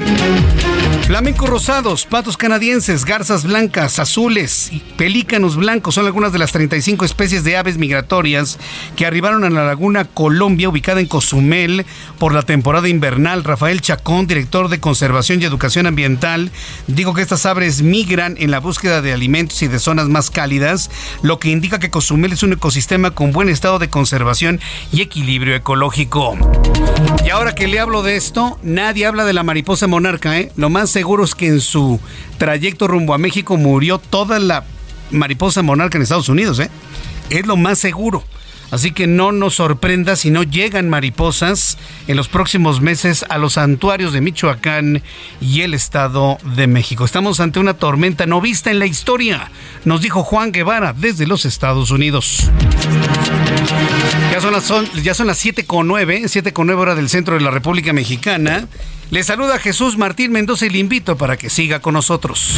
Flamencos 1.06 1.48
rosados, 1.48 2.04
patos 2.04 2.36
canadienses, 2.36 3.06
garzas 3.06 3.44
blancas, 3.44 3.98
azules 3.98 4.68
y 4.70 4.80
pelícanos 4.98 5.56
blancos 5.56 5.94
son 5.94 6.04
algunas 6.04 6.32
de 6.32 6.38
las 6.38 6.52
35 6.52 7.02
especies 7.04 7.44
de 7.44 7.56
aves 7.56 7.78
migratorias 7.78 8.58
que 8.94 9.06
arribaron 9.06 9.42
a 9.44 9.48
la 9.48 9.64
laguna 9.64 10.04
Colombia, 10.04 10.68
ubicada 10.68 11.00
en 11.00 11.06
Cozumel, 11.06 11.86
por 12.18 12.34
la 12.34 12.42
temporada 12.42 12.88
invernal. 12.90 13.44
Rafael 13.44 13.80
Chacón, 13.80 14.26
director 14.26 14.68
de 14.68 14.80
Conservación 14.80 15.40
y 15.40 15.46
Educación 15.46 15.86
Ambiental, 15.86 16.50
dijo 16.88 17.14
que 17.14 17.22
estas 17.22 17.46
aves 17.46 17.80
migran 17.80 18.36
en 18.38 18.50
la 18.50 18.60
búsqueda 18.60 19.00
de 19.00 19.12
alimentos 19.12 19.62
y 19.62 19.68
de 19.68 19.78
zonas 19.78 20.08
más 20.08 20.30
cálidas, 20.30 20.90
lo 21.22 21.38
que 21.38 21.48
indica 21.48 21.67
que 21.76 21.90
Cozumel 21.90 22.32
es 22.32 22.42
un 22.42 22.54
ecosistema 22.54 23.10
con 23.10 23.32
buen 23.32 23.50
estado 23.50 23.78
de 23.78 23.90
conservación 23.90 24.60
y 24.90 25.02
equilibrio 25.02 25.54
ecológico. 25.54 26.38
Y 27.24 27.28
ahora 27.28 27.54
que 27.54 27.68
le 27.68 27.78
hablo 27.78 28.02
de 28.02 28.16
esto, 28.16 28.58
nadie 28.62 29.04
habla 29.04 29.26
de 29.26 29.34
la 29.34 29.42
mariposa 29.42 29.86
monarca, 29.86 30.38
¿eh? 30.38 30.50
Lo 30.56 30.70
más 30.70 30.88
seguro 30.88 31.24
es 31.24 31.34
que 31.34 31.48
en 31.48 31.60
su 31.60 32.00
trayecto 32.38 32.88
rumbo 32.88 33.12
a 33.12 33.18
México 33.18 33.58
murió 33.58 33.98
toda 33.98 34.38
la 34.38 34.64
mariposa 35.10 35.62
monarca 35.62 35.98
en 35.98 36.02
Estados 36.02 36.30
Unidos, 36.30 36.58
¿eh? 36.60 36.70
Es 37.28 37.46
lo 37.46 37.58
más 37.58 37.78
seguro. 37.78 38.24
Así 38.70 38.92
que 38.92 39.06
no 39.06 39.32
nos 39.32 39.54
sorprenda 39.54 40.16
si 40.16 40.30
no 40.30 40.42
llegan 40.42 40.90
mariposas 40.90 41.78
en 42.06 42.16
los 42.16 42.28
próximos 42.28 42.80
meses 42.80 43.24
a 43.28 43.38
los 43.38 43.54
santuarios 43.54 44.12
de 44.12 44.20
Michoacán 44.20 45.02
y 45.40 45.62
el 45.62 45.74
Estado 45.74 46.38
de 46.56 46.66
México. 46.66 47.04
Estamos 47.04 47.40
ante 47.40 47.60
una 47.60 47.74
tormenta 47.74 48.26
no 48.26 48.40
vista 48.40 48.70
en 48.70 48.78
la 48.78 48.86
historia, 48.86 49.50
nos 49.84 50.02
dijo 50.02 50.22
Juan 50.22 50.52
Guevara 50.52 50.92
desde 50.92 51.26
los 51.26 51.44
Estados 51.44 51.90
Unidos. 51.90 52.50
Ya 54.32 54.40
son 54.40 54.52
las, 54.52 54.72
ya 55.02 55.14
son 55.14 55.26
las 55.26 55.38
7 55.38 55.64
con 55.64 55.86
9, 55.86 56.24
7 56.28 56.52
con 56.52 56.66
9 56.66 56.82
hora 56.82 56.94
del 56.94 57.08
centro 57.08 57.34
de 57.34 57.40
la 57.40 57.50
República 57.50 57.92
Mexicana. 57.92 58.68
Le 59.10 59.24
saluda 59.24 59.58
Jesús 59.58 59.96
Martín 59.96 60.32
Mendoza 60.32 60.66
y 60.66 60.70
le 60.70 60.78
invito 60.78 61.16
para 61.16 61.38
que 61.38 61.48
siga 61.48 61.80
con 61.80 61.94
nosotros. 61.94 62.54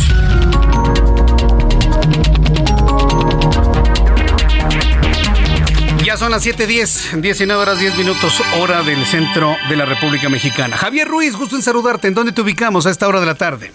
Ya 6.11 6.16
son 6.16 6.32
las 6.32 6.44
7:10, 6.44 7.20
19 7.20 7.62
horas 7.62 7.78
10 7.78 7.96
minutos, 7.96 8.42
hora 8.58 8.82
del 8.82 9.06
centro 9.06 9.56
de 9.68 9.76
la 9.76 9.84
República 9.84 10.28
Mexicana. 10.28 10.76
Javier 10.76 11.06
Ruiz, 11.06 11.36
gusto 11.36 11.54
en 11.54 11.62
saludarte. 11.62 12.08
¿En 12.08 12.14
dónde 12.14 12.32
te 12.32 12.40
ubicamos 12.40 12.84
a 12.84 12.90
esta 12.90 13.06
hora 13.06 13.20
de 13.20 13.26
la 13.26 13.36
tarde? 13.36 13.70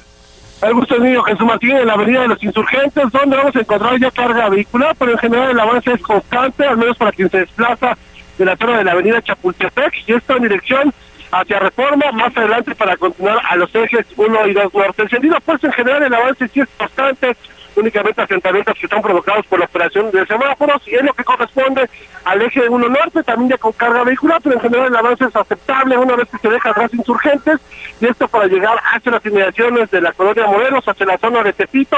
El 0.62 0.74
gusto 0.74 0.96
es 0.96 1.02
mío, 1.02 1.24
Jesús 1.24 1.48
Martín, 1.48 1.78
en 1.78 1.88
la 1.88 1.94
Avenida 1.94 2.24
de 2.24 2.28
los 2.28 2.44
Insurgentes, 2.44 3.10
donde 3.14 3.38
vamos 3.38 3.56
a 3.56 3.60
encontrar 3.62 3.98
ya 3.98 4.12
carga 4.12 4.50
vehicular, 4.50 4.94
pero 5.00 5.14
en 5.14 5.18
general 5.20 5.52
el 5.52 5.60
avance 5.62 5.94
es 5.94 6.02
constante, 6.02 6.66
al 6.66 6.76
menos 6.76 6.98
para 6.98 7.14
quien 7.14 7.30
se 7.30 7.38
desplaza 7.38 7.98
de 8.38 8.44
la 8.44 8.58
torre 8.58 8.80
de 8.80 8.84
la 8.84 8.92
Avenida 8.92 9.22
Chapultepec, 9.22 9.94
y 10.06 10.12
esto 10.12 10.36
en 10.36 10.44
dirección 10.44 10.94
hacia 11.32 11.60
Reforma, 11.60 12.12
más 12.12 12.36
adelante 12.36 12.76
para 12.76 12.98
continuar 12.98 13.40
a 13.50 13.56
los 13.56 13.74
ejes 13.74 14.06
1 14.18 14.48
y 14.48 14.54
2 14.54 14.74
norte. 14.74 15.04
El 15.04 15.10
sentido, 15.10 15.38
pues 15.46 15.64
en 15.64 15.72
general 15.72 16.04
el 16.04 16.14
avance 16.14 16.50
sí 16.50 16.60
es 16.60 16.68
constante, 16.78 17.38
únicamente 17.76 18.22
asentamientos 18.22 18.78
que 18.80 18.86
están 18.86 19.02
provocados 19.02 19.46
por 19.48 19.60
la 19.60 19.66
operación 19.66 20.12
de 20.12 20.26
semáforos 20.26 20.82
y 20.88 20.96
es 20.96 21.04
lo 21.04 21.14
que 21.14 21.24
corresponde 21.24 21.90
al 22.24 22.42
eje 22.42 22.68
1 22.68 22.90
norte, 22.90 23.24
también 23.24 23.52
ya 23.52 23.58
con 23.58 23.72
carga 23.74 24.04
vehicular, 24.04 24.42
pero 24.42 24.56
en 24.56 24.62
general 24.62 24.88
el 24.88 24.96
avance 24.96 25.26
es 25.26 25.36
aceptable 25.36 25.98
una 25.98 26.16
vez 26.16 26.28
que 26.30 26.38
se 26.38 26.50
deja 26.50 26.70
atrás 26.70 26.94
insurgentes 26.94 27.60
y 28.00 28.06
esto 28.06 28.28
para 28.28 28.48
llegar 28.48 28.78
hacia 28.94 29.12
las 29.12 29.26
inmediaciones 29.26 29.92
de 29.92 30.02
la 30.02 30.12
colonia 30.14 30.48
Morelos, 30.48 30.88
hacia 30.88 31.06
la 31.06 31.18
zona 31.18 31.44
de 31.44 31.54
Tepito, 31.54 31.98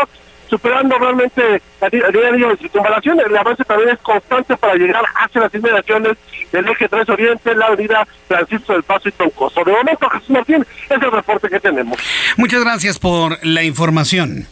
superando 0.50 0.98
realmente 0.98 1.62
la 1.82 1.90
línea 1.90 2.50
de 2.50 2.58
circunvalación. 2.58 3.20
El 3.20 3.36
avance 3.36 3.64
también 3.64 3.90
es 3.90 4.00
constante 4.00 4.56
para 4.58 4.76
llegar 4.76 5.04
hacia 5.16 5.42
las 5.42 5.54
inmediaciones 5.54 6.18
del 6.52 6.68
eje 6.70 6.88
3 6.88 7.10
Oriente, 7.10 7.56
la 7.56 7.68
avenida 7.68 8.08
Francisco 8.28 8.74
del 8.74 8.84
Paso 8.84 9.10
y 9.10 9.12
Toncoso. 9.12 9.64
De 9.64 9.72
momento, 9.72 10.10
Jesús 10.10 10.30
Martín, 10.30 10.66
es 10.90 11.02
el 11.02 11.12
reporte 11.12 11.50
que 11.50 11.60
tenemos. 11.60 11.98
Muchas 12.38 12.64
gracias 12.64 13.00
por 13.00 13.38
la 13.46 13.64
información. 13.64 14.48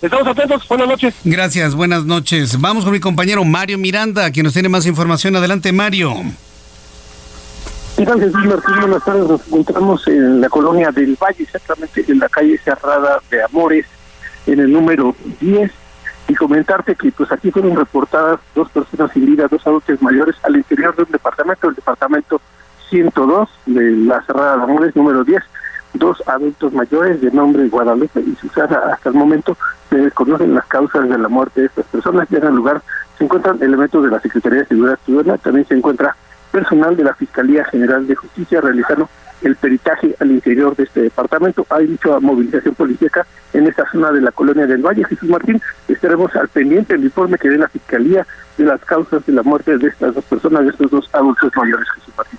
Estamos 0.00 0.28
atentos, 0.28 0.68
buenas 0.68 0.86
noches. 0.86 1.14
Gracias, 1.24 1.74
buenas 1.74 2.04
noches. 2.04 2.60
Vamos 2.60 2.84
con 2.84 2.92
mi 2.92 3.00
compañero 3.00 3.44
Mario 3.44 3.78
Miranda, 3.78 4.30
quien 4.30 4.44
nos 4.44 4.52
tiene 4.52 4.68
más 4.68 4.86
información. 4.86 5.34
Adelante, 5.34 5.72
Mario. 5.72 6.14
¿Qué 7.96 8.06
tal, 8.06 8.20
Jesús 8.20 8.44
Martín? 8.44 8.80
Buenas 8.80 9.04
tardes. 9.04 9.28
Nos 9.28 9.48
encontramos 9.48 10.06
en 10.06 10.40
la 10.40 10.48
colonia 10.48 10.92
del 10.92 11.16
Valle, 11.20 11.42
exactamente 11.42 12.04
en 12.06 12.20
la 12.20 12.28
calle 12.28 12.56
Cerrada 12.58 13.20
de 13.28 13.42
Amores, 13.42 13.86
en 14.46 14.60
el 14.60 14.72
número 14.72 15.16
10. 15.40 15.72
Y 16.28 16.34
comentarte 16.34 16.94
que 16.94 17.10
pues 17.10 17.32
aquí 17.32 17.50
fueron 17.50 17.74
reportadas 17.74 18.38
dos 18.54 18.70
personas 18.70 19.10
sin 19.12 19.26
vida, 19.26 19.48
dos 19.50 19.66
adultos 19.66 20.00
mayores, 20.00 20.36
al 20.44 20.54
interior 20.54 20.94
de 20.94 21.02
un 21.02 21.10
departamento, 21.10 21.70
el 21.70 21.74
departamento 21.74 22.40
102 22.90 23.48
de 23.66 23.90
la 23.96 24.22
Cerrada 24.22 24.58
de 24.58 24.62
Amores, 24.62 24.94
número 24.94 25.24
10 25.24 25.42
dos 25.94 26.22
adultos 26.26 26.72
mayores 26.72 27.20
de 27.20 27.30
nombre 27.30 27.68
Guadalupe 27.68 28.20
y 28.20 28.34
Susana. 28.36 28.78
Hasta 28.92 29.08
el 29.08 29.14
momento 29.14 29.56
se 29.90 29.96
desconocen 29.96 30.54
las 30.54 30.66
causas 30.66 31.08
de 31.08 31.18
la 31.18 31.28
muerte 31.28 31.62
de 31.62 31.66
estas 31.66 31.86
personas. 31.86 32.30
En 32.30 32.44
el 32.44 32.54
lugar 32.54 32.82
se 33.16 33.24
encuentran 33.24 33.62
elementos 33.62 34.02
de 34.02 34.10
la 34.10 34.20
Secretaría 34.20 34.60
de 34.60 34.66
Seguridad 34.66 34.98
Ciudadana, 35.04 35.38
también 35.38 35.66
se 35.66 35.74
encuentra 35.74 36.16
personal 36.50 36.96
de 36.96 37.04
la 37.04 37.14
Fiscalía 37.14 37.64
General 37.64 38.06
de 38.06 38.14
Justicia 38.14 38.60
realizando 38.60 39.08
el 39.42 39.54
peritaje 39.56 40.16
al 40.18 40.30
interior 40.30 40.74
de 40.76 40.84
este 40.84 41.02
departamento. 41.02 41.66
Hay 41.70 41.86
mucha 41.86 42.18
movilización 42.20 42.74
policíaca 42.74 43.26
en 43.52 43.66
esta 43.66 43.88
zona 43.90 44.10
de 44.10 44.20
la 44.20 44.32
colonia 44.32 44.66
del 44.66 44.82
Valle. 44.82 45.04
Jesús 45.04 45.28
Martín, 45.28 45.60
estaremos 45.86 46.34
al 46.34 46.48
pendiente 46.48 46.94
del 46.94 47.04
informe 47.04 47.38
que 47.38 47.48
dé 47.48 47.58
la 47.58 47.68
Fiscalía 47.68 48.26
de 48.56 48.64
las 48.64 48.80
causas 48.80 49.24
de 49.26 49.32
la 49.32 49.42
muerte 49.42 49.78
de 49.78 49.88
estas 49.88 50.14
dos 50.14 50.24
personas, 50.24 50.64
de 50.64 50.70
estos 50.70 50.90
dos 50.90 51.08
adultos 51.12 51.52
mayores, 51.56 51.88
Jesús 51.94 52.14
Martín. 52.16 52.38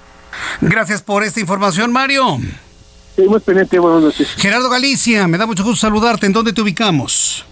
Gracias 0.62 1.02
por 1.02 1.24
esta 1.24 1.40
información, 1.40 1.92
Mario. 1.92 2.38
Seguimos 3.20 3.44
pendiente, 3.44 3.78
buenas 3.80 4.02
noches. 4.02 4.34
Gerardo 4.38 4.70
Galicia, 4.70 5.28
me 5.28 5.38
da 5.38 5.46
mucho 5.46 5.62
gusto 5.62 5.82
saludarte. 5.82 6.26
¿En 6.26 6.32
dónde 6.32 6.54
te 6.54 6.62
ubicamos? 6.62 7.46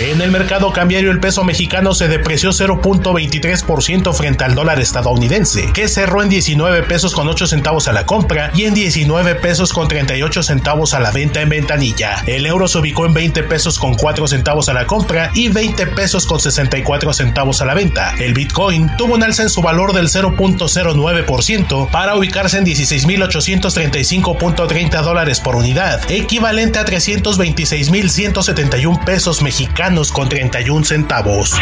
En 0.02 0.20
el 0.20 0.32
mercado 0.32 0.74
cambiario 0.74 1.12
el 1.12 1.20
peso 1.20 1.44
mexicano 1.44 1.94
se 1.94 2.08
depreció 2.08 2.50
0.23% 2.50 4.12
frente 4.16 4.44
al 4.44 4.56
dólar 4.56 4.80
estadounidense, 4.80 5.72
que 5.74 5.88
cerró 5.88 6.24
en 6.24 6.30
19 6.30 6.82
pesos 6.82 7.14
con 7.14 7.30
8 7.30 7.46
centavos 7.46 7.88
a 7.88 7.92
la 7.92 8.08
compra 8.08 8.50
y 8.56 8.64
en 8.64 8.74
19 8.74 9.36
pesos 9.36 9.72
con 9.72 9.88
38 9.88 10.42
centavos 10.42 10.96
a 10.96 11.00
la 11.00 11.12
venta 11.12 11.42
en 11.42 11.50
ventanilla. 11.50 12.24
El 12.26 12.48
euro 12.48 12.68
se 12.68 12.80
ubicó 12.80 13.06
en 13.06 13.14
20 13.14 13.44
pesos 13.44 13.78
con 13.78 13.94
4 13.94 14.28
centavos 14.28 14.70
a 14.70 14.74
la 14.74 14.88
compra 14.88 15.30
y 15.36 15.50
20 15.50 15.86
pesos 15.86 16.26
con 16.26 16.40
64 16.40 17.14
centavos 17.14 17.62
a 17.62 17.66
la 17.66 17.76
venta. 17.76 18.16
El 18.18 18.34
Bitcoin 18.34 18.90
tuvo 18.98 19.14
un 19.14 19.22
alza 19.22 19.44
en 19.44 19.52
su 19.52 19.62
valor 19.62 19.94
del 19.94 20.08
0.09% 20.08 21.92
para 21.92 22.16
ubicarse 22.16 22.58
en 22.58 22.66
16.835.30 22.66 25.04
dólares 25.04 25.40
por 25.40 25.56
unidad, 25.56 26.02
equivalente 26.10 26.80
a 26.80 26.86
326.171 26.86 29.06
pesos 29.06 29.44
mexicanos 29.44 29.91
con 30.14 30.30
31 30.30 30.86
centavos. 30.86 31.54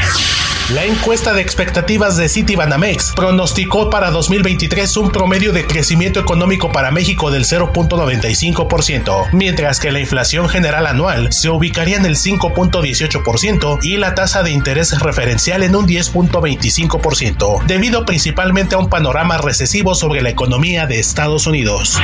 La 0.73 0.85
encuesta 0.85 1.33
de 1.33 1.41
expectativas 1.41 2.15
de 2.15 2.29
Citibanamex 2.29 3.13
pronosticó 3.15 3.89
para 3.89 4.11
2023 4.11 4.97
un 4.97 5.09
promedio 5.09 5.51
de 5.51 5.65
crecimiento 5.65 6.19
económico 6.19 6.71
para 6.71 6.91
México 6.91 7.31
del 7.31 7.45
0.95%, 7.45 9.29
mientras 9.31 9.79
que 9.79 9.91
la 9.91 9.99
inflación 9.99 10.47
general 10.47 10.85
anual 10.85 11.33
se 11.33 11.49
ubicaría 11.49 11.97
en 11.97 12.05
el 12.05 12.17
5.18% 12.17 13.79
y 13.81 13.97
la 13.97 14.13
tasa 14.13 14.43
de 14.43 14.51
interés 14.51 14.99
referencial 14.99 15.63
en 15.63 15.75
un 15.75 15.87
10.25%, 15.87 17.63
debido 17.65 18.05
principalmente 18.05 18.75
a 18.75 18.77
un 18.77 18.89
panorama 18.89 19.39
recesivo 19.39 19.95
sobre 19.95 20.21
la 20.21 20.29
economía 20.29 20.85
de 20.85 20.99
Estados 20.99 21.47
Unidos. 21.47 21.97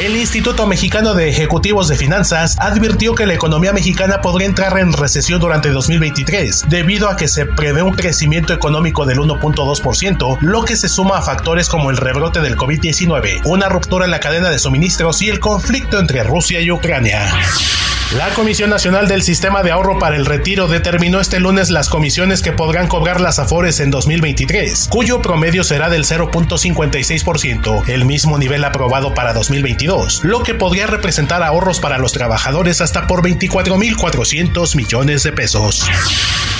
El 0.00 0.16
Instituto 0.16 0.66
Mexicano 0.66 1.12
de 1.12 1.28
Ejecutivos 1.28 1.86
de 1.88 1.96
Finanzas 1.96 2.56
advirtió 2.58 3.14
que 3.14 3.26
la 3.26 3.34
economía 3.34 3.74
mexicana 3.74 4.22
podría 4.22 4.48
entrar 4.48 4.78
en 4.78 4.94
recesión 4.94 5.31
durante 5.38 5.70
2023, 5.70 6.66
debido 6.68 7.08
a 7.08 7.16
que 7.16 7.28
se 7.28 7.46
prevé 7.46 7.82
un 7.82 7.94
crecimiento 7.94 8.52
económico 8.52 9.06
del 9.06 9.18
1.2%, 9.18 10.38
lo 10.40 10.64
que 10.64 10.76
se 10.76 10.88
suma 10.88 11.18
a 11.18 11.22
factores 11.22 11.68
como 11.68 11.90
el 11.90 11.96
rebrote 11.96 12.40
del 12.40 12.56
COVID-19, 12.56 13.42
una 13.44 13.68
ruptura 13.68 14.04
en 14.04 14.10
la 14.10 14.20
cadena 14.20 14.50
de 14.50 14.58
suministros 14.58 15.22
y 15.22 15.28
el 15.28 15.40
conflicto 15.40 15.98
entre 15.98 16.22
Rusia 16.22 16.60
y 16.60 16.70
Ucrania. 16.70 17.32
La 18.16 18.28
Comisión 18.34 18.68
Nacional 18.68 19.08
del 19.08 19.22
Sistema 19.22 19.62
de 19.62 19.70
Ahorro 19.70 19.98
para 19.98 20.16
el 20.16 20.26
Retiro 20.26 20.68
determinó 20.68 21.18
este 21.18 21.40
lunes 21.40 21.70
las 21.70 21.88
comisiones 21.88 22.42
que 22.42 22.52
podrán 22.52 22.86
cobrar 22.86 23.22
las 23.22 23.38
Afores 23.38 23.80
en 23.80 23.90
2023, 23.90 24.88
cuyo 24.90 25.22
promedio 25.22 25.64
será 25.64 25.88
del 25.88 26.04
0.56%, 26.04 27.88
el 27.88 28.04
mismo 28.04 28.36
nivel 28.36 28.64
aprobado 28.64 29.14
para 29.14 29.32
2022, 29.32 30.24
lo 30.24 30.42
que 30.42 30.52
podría 30.52 30.86
representar 30.86 31.42
ahorros 31.42 31.80
para 31.80 31.96
los 31.96 32.12
trabajadores 32.12 32.82
hasta 32.82 33.06
por 33.06 33.22
24.400 33.22 34.76
millones 34.76 35.21
de 35.22 35.32
pesos. 35.32 35.86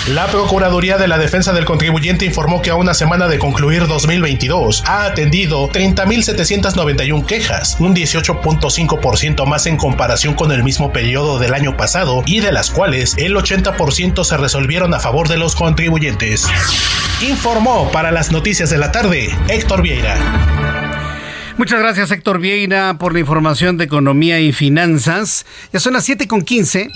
La 0.08 0.26
Procuraduría 0.26 0.98
de 0.98 1.06
la 1.06 1.16
Defensa 1.16 1.52
del 1.52 1.64
Contribuyente 1.64 2.24
informó 2.24 2.60
que 2.60 2.70
a 2.70 2.74
una 2.74 2.92
semana 2.92 3.28
de 3.28 3.38
concluir 3.38 3.86
2022 3.86 4.82
ha 4.84 5.04
atendido 5.04 5.68
30.791 5.68 7.24
quejas, 7.24 7.76
un 7.78 7.94
18.5% 7.94 9.46
más 9.46 9.66
en 9.66 9.76
comparación 9.76 10.34
con 10.34 10.50
el 10.50 10.64
mismo 10.64 10.92
periodo 10.92 11.38
del 11.38 11.54
año 11.54 11.76
pasado 11.76 12.24
y 12.26 12.40
de 12.40 12.50
las 12.50 12.70
cuales 12.70 13.14
el 13.16 13.36
80% 13.36 14.24
se 14.24 14.36
resolvieron 14.36 14.92
a 14.92 14.98
favor 14.98 15.28
de 15.28 15.36
los 15.36 15.54
contribuyentes. 15.54 16.48
Informó 17.20 17.88
para 17.92 18.10
las 18.10 18.32
noticias 18.32 18.70
de 18.70 18.78
la 18.78 18.90
tarde 18.90 19.30
Héctor 19.48 19.82
Vieira. 19.82 20.16
Muchas 21.58 21.78
gracias 21.78 22.10
Héctor 22.10 22.40
Vieira 22.40 22.98
por 22.98 23.12
la 23.12 23.20
información 23.20 23.76
de 23.76 23.84
economía 23.84 24.40
y 24.40 24.52
finanzas. 24.52 25.46
Ya 25.72 25.78
son 25.78 25.92
las 25.92 26.08
7.15, 26.08 26.90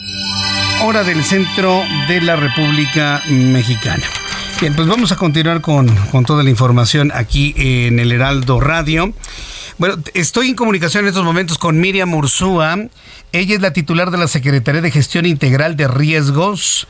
hora 0.83 1.05
del 1.05 1.24
centro 1.24 1.83
de 2.09 2.20
la 2.20 2.37
República 2.37 3.22
Mexicana. 3.29 4.05
Bien, 4.61 4.74
pues 4.74 4.87
vamos 4.89 5.12
a 5.12 5.16
continuar 5.16 5.61
con, 5.61 5.89
con 6.11 6.24
toda 6.24 6.43
la 6.43 6.51
información 6.51 7.12
aquí 7.14 7.55
en 7.57 7.99
el 7.99 8.12
Heraldo 8.12 8.61
Radio. 8.61 9.12
Bueno, 9.79 9.97
estoy 10.14 10.49
en 10.49 10.55
comunicación 10.55 11.05
en 11.05 11.09
estos 11.09 11.24
momentos 11.24 11.59
con 11.59 11.79
Miriam 11.79 12.14
Ursúa. 12.14 12.77
Ella 13.33 13.55
es 13.55 13.61
la 13.61 13.72
titular 13.72 14.11
de 14.11 14.18
la 14.18 14.29
Secretaría 14.29 14.81
de 14.81 14.91
Gestión 14.91 15.27
Integral 15.27 15.77
de 15.77 15.89
Riesgos. 15.89 16.87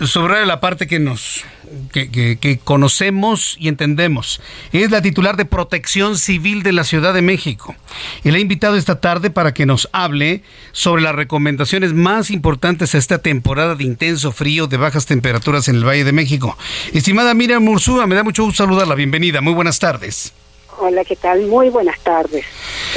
Sobre 0.00 0.44
la 0.44 0.60
parte 0.60 0.86
que 0.86 0.98
nos 0.98 1.44
que, 1.92 2.58
conocemos 2.62 3.56
y 3.58 3.68
entendemos. 3.68 4.40
Es 4.72 4.90
la 4.90 5.02
titular 5.02 5.36
de 5.36 5.44
Protección 5.44 6.18
Civil 6.18 6.62
de 6.62 6.72
la 6.72 6.84
Ciudad 6.84 7.14
de 7.14 7.22
México. 7.22 7.74
Y 8.22 8.30
la 8.30 8.38
he 8.38 8.40
invitado 8.40 8.76
esta 8.76 9.00
tarde 9.00 9.30
para 9.30 9.54
que 9.54 9.66
nos 9.66 9.88
hable 9.92 10.42
sobre 10.72 11.02
las 11.02 11.14
recomendaciones 11.14 11.92
más 11.92 12.30
importantes 12.30 12.94
a 12.94 12.98
esta 12.98 13.18
temporada 13.18 13.74
de 13.74 13.84
intenso 13.84 14.32
frío, 14.32 14.66
de 14.66 14.76
bajas 14.76 15.06
temperaturas 15.06 15.68
en 15.68 15.76
el 15.76 15.86
Valle 15.86 16.04
de 16.04 16.12
México. 16.12 16.56
Estimada 16.92 17.34
Miriam 17.34 17.66
Ursúa, 17.68 18.06
me 18.06 18.14
da 18.14 18.24
mucho 18.24 18.44
gusto 18.44 18.64
saludarla. 18.64 18.94
Bienvenida. 18.94 19.40
Muy 19.40 19.52
buenas 19.54 19.78
tardes. 19.78 20.32
Hola, 20.78 21.04
¿qué 21.04 21.14
tal? 21.14 21.46
Muy 21.46 21.70
buenas 21.70 22.00
tardes. 22.00 22.44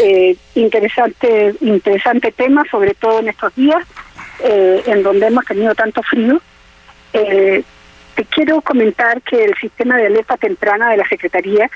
Eh, 0.01 0.35
interesante, 0.55 1.53
interesante 1.61 2.31
tema, 2.31 2.63
sobre 2.71 2.95
todo 2.95 3.19
en 3.19 3.29
estos 3.29 3.53
días, 3.55 3.85
eh, 4.43 4.81
en 4.87 5.03
donde 5.03 5.27
hemos 5.27 5.45
tenido 5.45 5.75
tanto 5.75 6.01
frío. 6.01 6.41
Eh, 7.17 7.63
te 8.15 8.25
quiero 8.25 8.61
comentar 8.61 9.21
que 9.21 9.43
el 9.43 9.55
sistema 9.55 9.97
de 9.97 10.07
alerta 10.07 10.37
temprana 10.37 10.91
de 10.91 10.97
la 10.97 11.07
Secretaría 11.07 11.69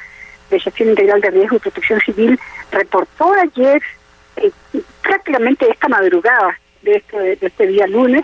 de 0.49 0.59
Gestión 0.59 0.89
Integral 0.89 1.21
de 1.21 1.31
Riesgo 1.31 1.55
y 1.55 1.59
Protección 1.59 1.99
Civil 2.01 2.39
reportó 2.71 3.33
ayer, 3.33 3.81
prácticamente 5.01 5.69
esta 5.69 5.87
madrugada 5.87 6.57
de 6.81 6.97
este, 6.97 7.17
de 7.17 7.47
este 7.47 7.67
día 7.67 7.87
lunes, 7.87 8.23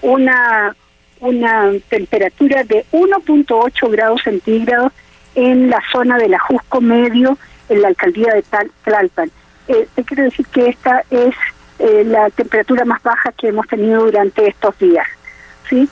una, 0.00 0.74
una 1.20 1.72
temperatura 1.88 2.64
de 2.64 2.84
1.8 2.92 3.90
grados 3.90 4.22
centígrados 4.22 4.92
en 5.34 5.70
la 5.70 5.82
zona 5.90 6.18
del 6.18 6.34
Ajusco 6.34 6.80
Medio, 6.80 7.38
en 7.68 7.82
la 7.82 7.88
alcaldía 7.88 8.34
de 8.34 8.44
Tlalpan. 8.84 9.30
Eh, 9.68 9.86
te 9.94 10.04
quiero 10.04 10.24
decir 10.24 10.46
que 10.46 10.68
esta 10.68 11.04
es 11.10 11.34
eh, 11.78 12.02
la 12.04 12.28
temperatura 12.30 12.84
más 12.84 13.02
baja 13.02 13.32
que 13.32 13.48
hemos 13.48 13.66
tenido 13.68 14.04
durante 14.04 14.46
estos 14.46 14.78
días. 14.78 15.06
¿sí? 15.68 15.88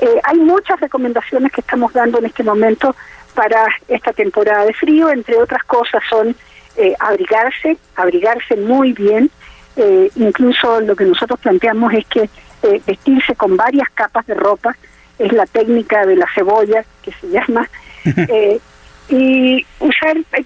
Eh, 0.00 0.20
hay 0.22 0.38
muchas 0.38 0.80
recomendaciones 0.80 1.52
que 1.52 1.60
estamos 1.60 1.92
dando 1.92 2.18
en 2.18 2.26
este 2.26 2.42
momento 2.42 2.94
para 3.34 3.66
esta 3.88 4.12
temporada 4.12 4.64
de 4.64 4.74
frío, 4.74 5.10
entre 5.10 5.36
otras 5.36 5.62
cosas 5.64 6.02
son 6.08 6.36
eh, 6.76 6.94
abrigarse, 6.98 7.76
abrigarse 7.96 8.56
muy 8.56 8.92
bien, 8.92 9.30
incluso 10.14 10.80
lo 10.80 10.94
que 10.94 11.04
nosotros 11.04 11.40
planteamos 11.40 11.92
es 11.94 12.06
que 12.06 12.30
vestirse 12.86 13.34
con 13.34 13.56
varias 13.56 13.90
capas 13.90 14.24
de 14.26 14.34
ropa, 14.34 14.76
es 15.18 15.32
la 15.32 15.46
técnica 15.46 16.06
de 16.06 16.14
la 16.14 16.28
cebolla 16.32 16.84
que 17.02 17.10
se 17.10 17.28
llama, 17.28 17.68
y 19.08 19.64
usar 19.80 20.16
eh, 20.16 20.44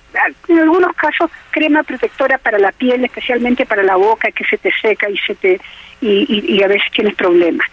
en 0.49 0.59
algunos 0.59 0.95
casos 0.97 1.31
crema 1.51 1.83
protectora 1.83 2.39
para 2.39 2.59
la 2.59 2.73
piel, 2.73 3.05
especialmente 3.05 3.67
para 3.67 3.83
la 3.83 3.97
boca 3.97 4.31
que 4.33 4.45
se 4.45 4.59
te 4.59 4.73
seca 4.81 5.09
y 5.09 5.19
se 5.19 5.35
te 5.35 5.61
y, 6.01 6.63
a 6.63 6.69
veces 6.69 6.91
tienes 6.93 7.15
problemas. 7.15 7.67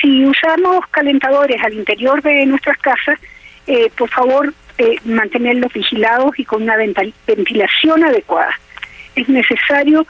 Si 0.00 0.26
usamos 0.26 0.86
calentadores 0.90 1.62
al 1.62 1.74
interior 1.74 2.22
de 2.22 2.46
nuestras 2.46 2.78
casas, 2.78 3.18
eh, 3.66 3.90
por 3.96 4.08
favor 4.10 4.52
eh, 4.78 4.96
mantenerlos 5.04 5.72
vigilados 5.72 6.38
y 6.38 6.44
con 6.44 6.62
una 6.62 6.76
ventilación 6.76 8.04
adecuada. 8.04 8.54
Es 9.14 9.28
necesario 9.28 10.06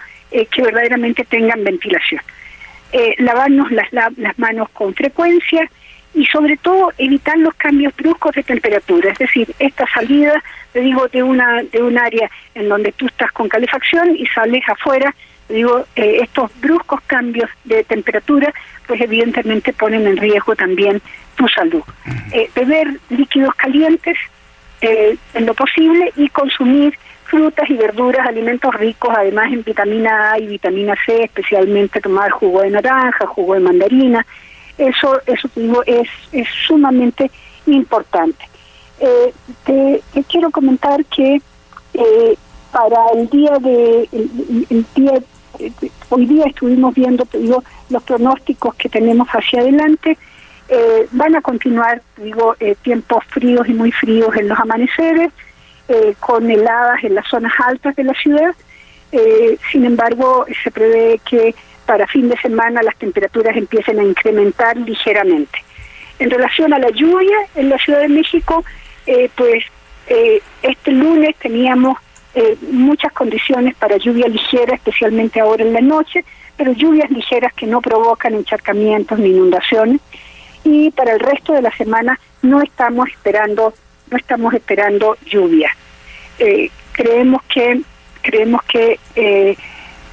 que 0.51 0.61
verdaderamente 0.61 1.25
tengan 1.25 1.63
ventilación. 1.63 2.21
lavarnos 3.19 3.71
las, 3.71 3.91
las 3.93 4.39
manos 4.39 4.69
con 4.71 4.93
frecuencia 4.93 5.71
y 6.17 6.25
sobre 6.27 6.57
todo 6.57 6.93
evitar 6.97 7.37
los 7.39 7.55
cambios 7.55 7.95
bruscos 7.95 8.35
de 8.35 8.43
temperatura, 8.43 9.13
es 9.13 9.19
decir, 9.19 9.55
esta 9.59 9.87
salida, 9.87 10.43
te 10.73 10.81
digo, 10.81 11.07
de 11.09 11.23
una 11.23 11.63
de 11.63 11.83
un 11.83 11.99
área 11.99 12.31
en 12.55 12.71
donde 12.71 12.91
tú 12.93 13.07
estás 13.07 13.31
con 13.33 13.49
calefacción 13.51 14.17
y 14.17 14.27
sales 14.29 14.63
afuera 14.67 15.15
digo, 15.49 15.85
eh, 15.97 16.19
estos 16.23 16.51
bruscos 16.61 17.01
cambios 17.07 17.51
de 17.65 17.85
temperatura, 17.85 18.53
pues 18.87 19.01
evidentemente 19.01 19.73
ponen 19.73 20.07
en 20.07 20.17
riesgo 20.17 20.55
también 20.57 21.01
tu 21.37 21.49
salud. 21.49 21.83
Eh, 22.33 22.51
beber 22.55 23.01
líquidos 23.11 23.55
calientes 23.55 24.17
eh, 24.81 25.17
en 25.35 25.47
lo 25.47 25.55
posible 25.55 26.13
y 26.17 26.29
consumir 26.29 26.99
frutas 27.25 27.69
y 27.69 27.75
verduras, 27.75 28.27
alimentos 28.27 28.75
ricos 28.75 29.13
además 29.17 29.53
en 29.53 29.65
vitamina 29.65 30.33
A 30.33 30.39
y 30.39 30.47
vitamina 30.47 30.95
C, 31.05 31.25
especialmente 31.25 32.01
tomar 32.01 32.31
jugo 32.31 32.63
de 32.63 32.71
naranja, 32.71 33.27
jugo 33.27 33.55
de 33.55 33.61
mandarina, 33.61 34.25
eso, 34.79 35.21
eso 35.27 35.49
digo, 35.55 35.83
es, 35.87 36.09
es 36.33 36.49
sumamente 36.67 37.31
importante. 37.67 38.45
Eh, 38.99 39.33
te, 39.65 40.03
quiero 40.29 40.51
comentar 40.51 41.05
que 41.07 41.41
eh, 41.95 42.37
para 42.73 43.11
el 43.15 43.29
día 43.29 43.59
de 43.59 44.09
el, 44.13 44.87
día 44.95 45.13
hoy 46.09 46.27
día 46.27 46.45
estuvimos 46.47 46.95
viendo 46.95 47.27
digo, 47.33 47.63
los 47.91 48.03
pronósticos 48.03 48.75
que 48.77 48.89
tenemos 48.89 49.29
hacia 49.29 49.61
adelante. 49.61 50.17
Eh, 50.69 51.07
van 51.13 51.37
a 51.37 51.41
continuar 51.43 52.03
digo 52.17 52.57
tiempos 52.83 53.25
fríos 53.29 53.69
y 53.69 53.73
muy 53.73 53.93
fríos 53.93 54.35
en 54.37 54.49
los 54.49 54.59
amaneceres 54.59 55.31
con 56.19 56.51
heladas 56.51 57.05
en 57.05 57.15
las 57.15 57.29
zonas 57.29 57.53
altas 57.65 57.95
de 57.95 58.03
la 58.03 58.15
ciudad. 58.15 58.53
Sin 59.71 59.85
embargo 59.85 60.45
se 60.65 60.73
prevé 60.73 61.21
que 61.25 61.55
para 61.87 62.09
fin 62.09 62.29
de 62.29 62.37
semana 62.39 62.83
las 62.83 62.97
temperaturas 62.97 63.57
empiecen 63.57 64.01
a 64.01 64.03
incrementar 64.03 64.77
ligeramente. 64.77 65.63
En 66.19 66.31
relación 66.31 66.75
a 66.75 66.81
la 66.81 66.91
lluvia 66.91 67.37
en 67.55 67.69
la 67.71 67.79
Ciudad 67.79 68.01
de 68.01 68.09
México 68.09 68.65
eh, 69.07 69.31
pues 69.37 69.65
eh, 70.09 70.43
este 70.63 70.91
lunes 70.91 71.37
teníamos 71.37 71.99
eh, 72.39 72.55
muchas 72.71 73.15
condiciones 73.15 73.75
para 73.77 73.97
lluvia 73.97 74.29
ligera, 74.29 74.75
especialmente 74.75 75.41
ahora 75.41 75.65
en 75.65 75.73
la 75.73 75.81
noche, 75.81 76.23
pero 76.55 76.73
lluvias 76.73 77.11
ligeras 77.11 77.55
que 77.55 77.67
no 77.67 77.81
provocan 77.81 78.35
encharcamientos 78.35 79.19
ni 79.19 79.31
inundaciones. 79.31 80.03
Y 80.63 80.91
para 80.91 81.15
el 81.15 81.21
resto 81.21 81.55
de 81.55 81.63
la 81.63 81.75
semana 81.75 82.21
no 82.43 82.61
estamos 82.61 83.09
esperando, 83.09 83.73
no 84.11 84.17
estamos 84.19 84.53
esperando 84.53 85.17
lluvia. 85.25 85.75
creemos 86.93 87.43
que 87.45 87.81
creemos 88.21 88.61
que 88.65 88.99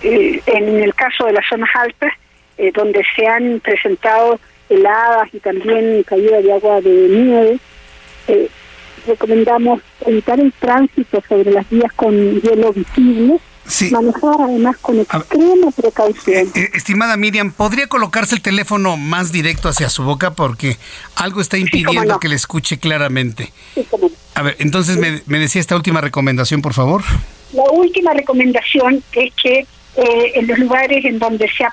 en 0.01 0.79
el 0.81 0.95
caso 0.95 1.25
de 1.25 1.33
las 1.33 1.45
zonas 1.49 1.69
altas, 1.75 2.13
donde 2.73 3.03
se 3.17 3.27
han 3.27 3.59
presentado 3.59 4.39
heladas 4.69 5.27
y 5.33 5.39
también 5.39 6.03
caída 6.03 6.41
de 6.41 6.53
agua 6.53 6.79
de 6.79 7.09
nieve, 7.09 7.59
recomendamos 9.07 9.81
evitar 10.05 10.39
el 10.39 10.51
tránsito 10.53 11.21
sobre 11.27 11.51
las 11.51 11.69
vías 11.69 11.91
con 11.93 12.13
hielo 12.41 12.73
visible. 12.73 13.39
Manejar 13.91 14.41
además 14.41 14.75
con 14.81 14.99
extrema 14.99 15.71
precaución. 15.71 16.47
Eh, 16.47 16.51
eh, 16.53 16.69
estimada 16.73 17.15
Miriam, 17.15 17.51
¿podría 17.53 17.87
colocarse 17.87 18.35
el 18.35 18.41
teléfono 18.41 18.97
más 18.97 19.31
directo 19.31 19.69
hacia 19.69 19.89
su 19.89 20.03
boca? 20.03 20.31
Porque 20.31 20.77
algo 21.15 21.39
está 21.39 21.57
impidiendo 21.57 22.19
que 22.19 22.27
le 22.27 22.35
escuche 22.35 22.77
claramente. 22.77 23.53
A 24.35 24.41
ver, 24.41 24.57
entonces 24.59 24.97
me, 24.97 25.21
me, 25.27 25.39
decía 25.39 25.61
esta 25.61 25.77
última 25.77 26.01
recomendación, 26.01 26.61
por 26.61 26.73
favor. 26.73 27.03
La 27.53 27.63
última 27.71 28.13
recomendación 28.13 29.01
es 29.13 29.33
que 29.41 29.65
eh, 29.95 30.31
en 30.35 30.47
los 30.47 30.57
lugares 30.57 31.05
en 31.05 31.19
donde 31.19 31.47
se, 31.55 31.63
ha 31.63 31.71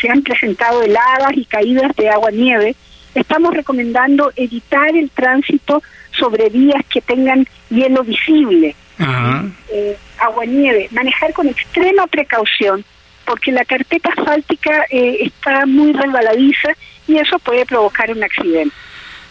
se 0.00 0.08
han 0.08 0.22
presentado 0.22 0.82
heladas 0.82 1.32
y 1.34 1.44
caídas 1.44 1.94
de 1.96 2.08
agua-nieve, 2.08 2.76
estamos 3.14 3.54
recomendando 3.54 4.32
evitar 4.36 4.96
el 4.96 5.10
tránsito 5.10 5.82
sobre 6.18 6.48
vías 6.48 6.84
que 6.88 7.00
tengan 7.00 7.46
hielo 7.70 8.02
visible, 8.02 8.74
eh, 8.98 9.96
agua 10.18 10.44
nieve, 10.46 10.88
manejar 10.90 11.32
con 11.32 11.48
extrema 11.48 12.06
precaución 12.06 12.84
porque 13.24 13.50
la 13.52 13.64
carpeta 13.64 14.10
asfáltica 14.16 14.86
eh, 14.88 15.18
está 15.20 15.66
muy 15.66 15.92
resbaladiza 15.92 16.70
y 17.08 17.18
eso 17.18 17.38
puede 17.40 17.66
provocar 17.66 18.10
un 18.10 18.22
accidente. 18.22 18.74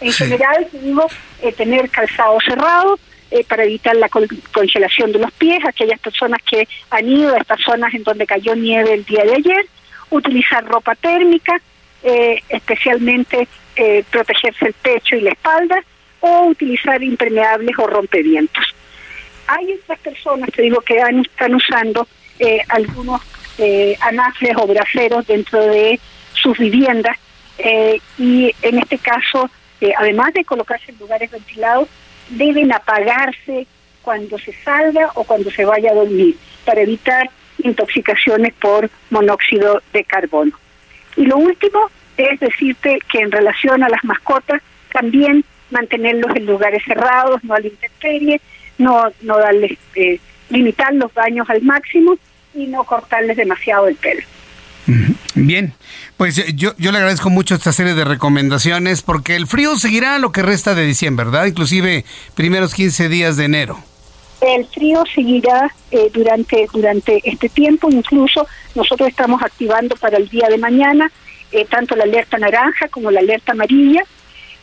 En 0.01 0.11
general, 0.11 0.67
digo, 0.73 1.07
eh, 1.41 1.53
tener 1.53 1.89
calzado 1.89 2.37
cerrado 2.45 2.99
para 3.47 3.63
evitar 3.63 3.95
la 3.97 4.07
congelación 4.07 5.11
de 5.11 5.19
los 5.19 5.31
pies, 5.33 5.59
aquellas 5.65 5.99
personas 5.99 6.39
que 6.49 6.67
han 6.89 7.09
ido 7.09 7.33
a 7.33 7.37
estas 7.39 7.59
zonas 7.61 7.93
en 7.93 8.03
donde 8.03 8.25
cayó 8.25 8.55
nieve 8.55 8.93
el 8.93 9.03
día 9.03 9.25
de 9.25 9.33
ayer, 9.33 9.65
utilizar 10.09 10.63
ropa 10.63 10.95
térmica, 10.95 11.59
especialmente 12.47 13.49
protegerse 14.09 14.67
el 14.67 14.73
pecho 14.73 15.17
y 15.17 15.21
la 15.21 15.31
espalda, 15.31 15.83
o 16.21 16.47
utilizar 16.47 17.01
impermeables 17.03 17.77
o 17.77 17.87
rompevientos. 17.87 18.63
Hay 19.47 19.73
otras 19.73 19.99
personas, 19.99 20.49
te 20.51 20.63
digo, 20.63 20.81
que 20.81 20.97
están 20.97 21.55
usando 21.55 22.07
eh, 22.39 22.61
algunos 22.69 23.21
eh, 23.57 23.97
o 24.57 24.67
braceros 24.67 25.27
dentro 25.27 25.61
de 25.61 25.99
sus 26.33 26.57
viviendas 26.57 27.17
eh, 27.57 27.99
y 28.17 28.53
en 28.61 28.79
este 28.79 28.97
caso, 28.97 29.49
eh, 29.81 29.93
además 29.97 30.33
de 30.33 30.43
colocarse 30.43 30.91
en 30.91 30.99
lugares 30.99 31.31
ventilados, 31.31 31.87
deben 32.29 32.71
apagarse 32.73 33.67
cuando 34.01 34.37
se 34.37 34.53
salga 34.63 35.11
o 35.15 35.23
cuando 35.23 35.49
se 35.51 35.65
vaya 35.65 35.91
a 35.91 35.95
dormir 35.95 36.35
para 36.65 36.81
evitar 36.81 37.29
intoxicaciones 37.59 38.53
por 38.53 38.89
monóxido 39.09 39.81
de 39.93 40.03
carbono. 40.03 40.51
Y 41.15 41.25
lo 41.25 41.37
último 41.37 41.89
es 42.17 42.39
decirte 42.39 42.99
que 43.09 43.19
en 43.19 43.31
relación 43.31 43.83
a 43.83 43.89
las 43.89 44.03
mascotas, 44.03 44.61
también 44.91 45.43
mantenerlos 45.75 46.33
en 46.35 46.45
lugares 46.45 46.81
cerrados, 46.85 47.43
no 47.43 47.53
a 47.53 47.59
la 47.59 47.67
intemperie, 47.67 48.41
no, 48.77 49.03
no 49.21 49.37
darles, 49.37 49.77
eh, 49.95 50.19
limitar 50.49 50.93
los 50.93 51.13
baños 51.13 51.49
al 51.49 51.61
máximo 51.61 52.17
y 52.53 52.67
no 52.67 52.83
cortarles 52.85 53.35
demasiado 53.35 53.87
el 53.87 53.95
pelo. 53.95 54.21
Bien, 55.33 55.73
pues 56.15 56.37
eh, 56.37 56.53
yo, 56.55 56.73
yo 56.77 56.91
le 56.91 56.99
agradezco 56.99 57.29
mucho 57.29 57.55
esta 57.55 57.73
serie 57.73 57.93
de 57.93 58.05
recomendaciones 58.05 59.01
porque 59.01 59.35
el 59.35 59.47
frío 59.47 59.75
seguirá 59.77 60.17
lo 60.19 60.31
que 60.31 60.43
resta 60.43 60.75
de 60.75 60.85
diciembre, 60.85 61.25
¿verdad? 61.25 61.45
Inclusive 61.45 62.05
primeros 62.35 62.73
15 62.73 63.09
días 63.09 63.35
de 63.35 63.45
enero. 63.45 63.79
El 64.41 64.65
frío 64.67 65.03
seguirá 65.13 65.73
eh, 65.91 66.09
durante, 66.13 66.67
durante 66.71 67.19
este 67.23 67.49
tiempo, 67.49 67.89
incluso 67.89 68.47
nosotros 68.75 69.09
estamos 69.09 69.41
activando 69.41 69.95
para 69.95 70.17
el 70.17 70.29
día 70.29 70.47
de 70.49 70.57
mañana 70.57 71.11
tanto 71.69 71.95
la 71.95 72.03
alerta 72.03 72.37
naranja 72.37 72.89
como 72.89 73.09
la 73.11 73.21
alerta 73.21 73.53
amarilla 73.53 74.03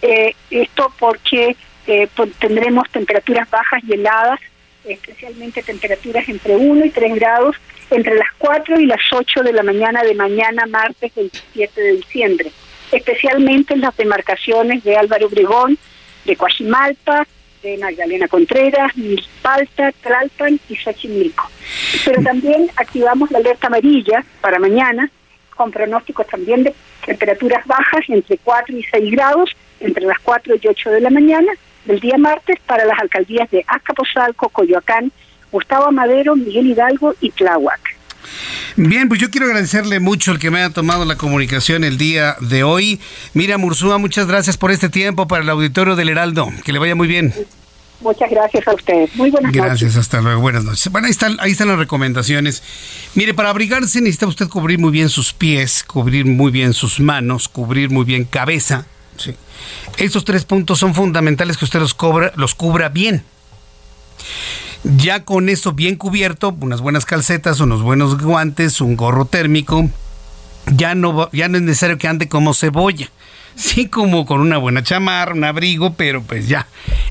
eh, 0.03 0.35
esto 0.51 0.93
porque 0.99 1.57
eh, 1.87 2.09
tendremos 2.39 2.91
temperaturas 2.91 3.49
bajas 3.51 3.83
y 3.87 3.95
heladas, 3.95 4.41
especialmente 4.85 5.62
temperaturas 5.62 6.29
entre 6.29 6.57
1 6.57 6.85
y 6.85 6.91
3 6.91 7.15
grados 7.15 7.57
entre 7.91 8.15
las 8.15 8.29
4 8.39 8.81
y 8.81 8.87
las 8.87 9.01
8 9.12 9.43
de 9.43 9.53
la 9.53 9.62
mañana 9.62 10.03
de 10.03 10.15
mañana, 10.15 10.66
martes 10.66 11.15
27 11.15 11.81
de 11.81 11.93
diciembre, 11.97 12.51
especialmente 12.91 13.74
en 13.74 13.83
las 13.83 13.97
demarcaciones 13.97 14.83
de 14.83 14.97
Álvaro 14.97 15.27
Obregón, 15.27 15.79
de 16.24 16.37
Coajimalpa, 16.37 17.27
de 17.62 17.79
Magdalena 17.79 18.29
Contreras, 18.29 18.97
Milpalta, 18.97 19.93
Tlalpan 20.03 20.59
y 20.69 20.77
Xochimilco. 20.77 21.49
Pero 22.05 22.23
también 22.23 22.70
activamos 22.77 23.31
la 23.31 23.39
alerta 23.39 23.69
amarilla 23.69 24.24
para 24.41 24.59
mañana, 24.59 25.11
con 25.55 25.70
pronósticos 25.70 26.27
también 26.27 26.65
de 26.65 26.74
temperaturas 27.05 27.65
bajas 27.66 28.05
entre 28.09 28.39
4 28.39 28.77
y 28.77 28.83
6 28.85 29.11
grados 29.12 29.55
entre 29.83 30.05
las 30.05 30.19
4 30.21 30.55
y 30.61 30.67
8 30.67 30.91
de 30.91 31.01
la 31.01 31.11
mañana 31.11 31.53
del 31.85 32.01
día 32.01 32.17
martes 32.19 32.59
para 32.67 32.85
las 32.85 32.99
alcaldías 32.99 33.51
de 33.51 33.65
Azcapotzalco, 33.67 34.49
Coyoacán, 34.49 35.13
Gustavo 35.51 35.91
Madero, 35.93 36.37
Miguel 36.37 36.69
Hidalgo 36.69 37.15
y 37.21 37.31
Tláhuac. 37.31 37.81
Bien, 38.77 39.09
pues 39.09 39.21
yo 39.21 39.31
quiero 39.31 39.47
agradecerle 39.47 40.01
mucho 40.01 40.33
el 40.33 40.39
que 40.39 40.51
me 40.51 40.59
haya 40.59 40.71
tomado 40.71 41.05
la 41.05 41.17
comunicación 41.17 41.85
el 41.85 41.99
día 41.99 42.37
de 42.41 42.63
hoy. 42.63 43.01
Mira, 43.35 43.59
Mursúa, 43.59 43.99
muchas 43.99 44.27
gracias 44.27 44.57
por 44.57 44.71
este 44.71 44.89
tiempo 44.89 45.27
para 45.27 45.43
el 45.43 45.51
auditorio 45.51 45.97
del 45.97 46.09
Heraldo. 46.09 46.49
Que 46.65 46.73
le 46.73 46.79
vaya 46.79 46.95
muy 46.95 47.09
bien. 47.09 47.35
Muchas 48.01 48.31
gracias 48.31 48.67
a 48.67 48.75
usted. 48.75 49.09
Muy 49.15 49.31
buenas 49.31 49.53
noches. 49.53 49.65
Gracias, 49.65 49.97
hasta 49.97 50.21
luego. 50.21 50.41
Buenas 50.41 50.65
noches. 50.65 50.91
Bueno, 50.91 51.07
ahí 51.07 51.13
están, 51.13 51.37
ahí 51.41 51.53
están 51.53 51.69
las 51.69 51.79
recomendaciones. 51.79 52.63
Mire, 53.15 53.35
para 53.35 53.51
abrigarse 53.51 54.01
necesita 54.01 54.27
usted 54.27 54.49
cubrir 54.49 54.79
muy 54.79 54.91
bien 54.91 55.09
sus 55.09 55.33
pies, 55.33 55.85
cubrir 55.85 56.25
muy 56.25 56.51
bien 56.51 56.73
sus 56.73 56.99
manos, 57.01 57.49
cubrir 57.49 57.91
muy 57.91 58.05
bien 58.05 58.25
cabeza. 58.25 58.87
Sí. 59.16 59.34
Estos 59.98 60.24
tres 60.24 60.44
puntos 60.44 60.78
son 60.78 60.94
fundamentales 60.94 61.56
que 61.56 61.64
usted 61.64 61.80
los, 61.80 61.94
cobra, 61.94 62.32
los 62.36 62.55
cubra 62.55 62.89
bien. 62.89 63.24
Ya 64.84 65.24
con 65.24 65.48
eso 65.48 65.72
bien 65.72 65.97
cubierto, 65.97 66.56
unas 66.60 66.80
buenas 66.80 67.05
calcetas, 67.05 67.60
unos 67.60 67.82
buenos 67.82 68.20
guantes, 68.20 68.80
un 68.80 68.97
gorro 68.97 69.26
térmico, 69.26 69.89
ya 70.66 70.94
no, 70.94 71.30
ya 71.32 71.48
no 71.48 71.59
es 71.59 71.62
necesario 71.62 71.98
que 71.98 72.09
ande 72.09 72.28
como 72.28 72.55
cebolla. 72.55 73.10
Sí, 73.55 73.89
como 73.89 74.24
con 74.24 74.40
una 74.40 74.56
buena 74.56 74.82
chamarra, 74.82 75.34
un 75.34 75.44
abrigo, 75.44 75.93
pero 75.94 76.22
pues 76.22 76.48
ya, 76.48 76.66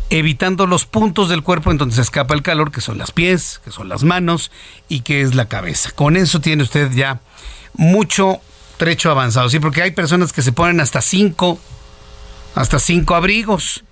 evitando 0.09 0.65
los 0.65 0.85
puntos 0.85 1.29
del 1.29 1.43
cuerpo 1.43 1.71
en 1.71 1.77
donde 1.77 1.95
se 1.95 2.01
escapa 2.01 2.33
el 2.33 2.41
calor, 2.41 2.71
que 2.71 2.81
son 2.81 2.97
las 2.97 3.11
pies, 3.11 3.61
que 3.63 3.71
son 3.71 3.89
las 3.89 4.03
manos 4.03 4.51
y 4.89 5.01
que 5.01 5.21
es 5.21 5.35
la 5.35 5.47
cabeza. 5.47 5.91
Con 5.91 6.17
eso 6.17 6.41
tiene 6.41 6.63
usted 6.63 6.91
ya 6.91 7.21
mucho 7.73 8.41
trecho 8.77 9.11
avanzado, 9.11 9.49
sí, 9.49 9.59
porque 9.59 9.83
hay 9.83 9.91
personas 9.91 10.33
que 10.33 10.41
se 10.41 10.51
ponen 10.51 10.79
hasta 10.79 11.01
cinco 11.01 11.59
hasta 12.55 12.79
cinco 12.79 13.15
abrigos. 13.15 13.83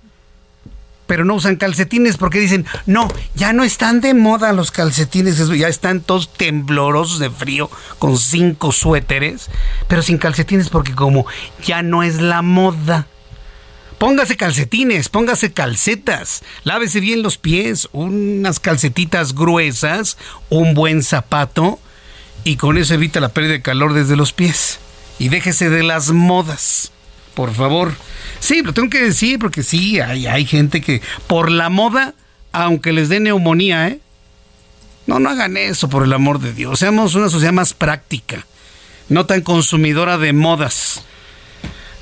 pero 1.06 1.24
no 1.24 1.34
usan 1.34 1.56
calcetines 1.56 2.16
porque 2.16 2.38
dicen, 2.38 2.66
no, 2.86 3.08
ya 3.34 3.52
no 3.52 3.64
están 3.64 4.00
de 4.00 4.14
moda 4.14 4.52
los 4.52 4.70
calcetines, 4.70 5.44
ya 5.58 5.66
están 5.66 6.02
todos 6.02 6.32
temblorosos 6.32 7.18
de 7.18 7.30
frío 7.30 7.68
con 7.98 8.16
cinco 8.16 8.70
suéteres, 8.70 9.50
pero 9.88 10.02
sin 10.02 10.18
calcetines 10.18 10.68
porque 10.68 10.94
como 10.94 11.26
ya 11.64 11.82
no 11.82 12.04
es 12.04 12.20
la 12.20 12.42
moda. 12.42 13.08
Póngase 13.98 14.36
calcetines, 14.36 15.08
póngase 15.08 15.52
calcetas, 15.52 16.44
lávese 16.62 17.00
bien 17.00 17.22
los 17.22 17.38
pies, 17.38 17.88
unas 17.90 18.60
calcetitas 18.60 19.34
gruesas, 19.34 20.16
un 20.48 20.74
buen 20.74 21.02
zapato 21.02 21.80
y 22.44 22.54
con 22.54 22.78
eso 22.78 22.94
evita 22.94 23.18
la 23.18 23.30
pérdida 23.30 23.54
de 23.54 23.62
calor 23.62 23.94
desde 23.94 24.14
los 24.14 24.32
pies. 24.32 24.78
Y 25.18 25.28
déjese 25.28 25.70
de 25.70 25.82
las 25.82 26.12
modas, 26.12 26.92
por 27.34 27.54
favor. 27.54 27.94
Sí, 28.38 28.62
lo 28.62 28.72
tengo 28.72 28.90
que 28.90 29.02
decir 29.02 29.38
porque 29.38 29.62
sí, 29.62 30.00
hay, 30.00 30.26
hay 30.26 30.44
gente 30.44 30.80
que 30.80 31.02
por 31.26 31.50
la 31.50 31.68
moda, 31.68 32.14
aunque 32.52 32.92
les 32.92 33.08
dé 33.08 33.20
neumonía, 33.20 33.88
¿eh? 33.88 34.00
No, 35.06 35.18
no 35.18 35.30
hagan 35.30 35.56
eso, 35.56 35.88
por 35.88 36.04
el 36.04 36.12
amor 36.12 36.40
de 36.40 36.52
Dios. 36.52 36.78
Seamos 36.78 37.14
una 37.14 37.28
sociedad 37.28 37.52
más 37.52 37.74
práctica, 37.74 38.46
no 39.08 39.26
tan 39.26 39.40
consumidora 39.40 40.18
de 40.18 40.32
modas. 40.32 41.02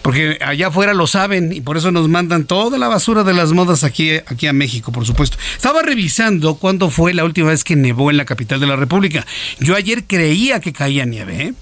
Porque 0.03 0.39
allá 0.45 0.69
afuera 0.69 0.95
lo 0.95 1.07
saben 1.07 1.53
y 1.53 1.61
por 1.61 1.77
eso 1.77 1.91
nos 1.91 2.09
mandan 2.09 2.45
toda 2.45 2.79
la 2.79 2.89
basura 2.89 3.25
de 3.25 3.35
las 3.35 3.53
modas 3.53 3.85
aquí, 3.85 4.13
aquí 4.27 4.47
a 4.47 4.53
México, 4.53 4.93
por 4.93 5.05
supuesto. 5.05 5.37
Estaba 5.55 5.83
revisando 5.83 6.55
cuándo 6.55 6.91
fue 6.91 7.15
la 7.15 7.25
última 7.25 7.49
vez 7.51 7.65
que 7.65 7.77
nevó 7.77 8.11
en 8.11 8.17
la 8.17 8.25
capital 8.25 8.61
de 8.61 8.67
la 8.67 8.77
República. 8.77 9.27
Yo 9.59 9.75
ayer 9.75 10.05
creía 10.05 10.61
que 10.61 10.73
caía 10.73 11.05
nieve 11.05 11.43
¿eh? 11.43 11.55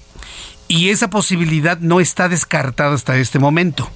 Y 0.67 0.89
esa 0.89 1.09
posibilidad 1.09 1.79
no 1.79 1.99
está 1.99 2.29
descartada 2.29 2.93
hasta 2.95 3.17
este 3.17 3.39
momento. 3.39 3.89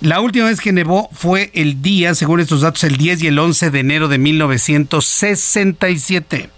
La 0.00 0.20
última 0.20 0.46
vez 0.46 0.60
que 0.60 0.72
nevó 0.72 1.08
fue 1.12 1.50
el 1.54 1.82
día, 1.82 2.14
según 2.14 2.40
estos 2.40 2.62
datos, 2.62 2.82
el 2.84 2.96
10 2.96 3.22
y 3.22 3.26
el 3.28 3.38
11 3.38 3.70
de 3.70 3.80
enero 3.80 4.08
de 4.08 4.18
1967. 4.18 6.50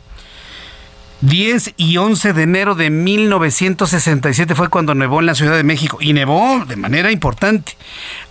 10 1.22 1.74
y 1.76 1.98
11 1.98 2.32
de 2.32 2.42
enero 2.42 2.74
de 2.74 2.90
1967 2.90 4.56
fue 4.56 4.68
cuando 4.68 4.96
nevó 4.96 5.20
en 5.20 5.26
la 5.26 5.36
Ciudad 5.36 5.56
de 5.56 5.62
México 5.62 5.98
y 6.00 6.14
nevó 6.14 6.64
de 6.66 6.74
manera 6.74 7.12
importante. 7.12 7.76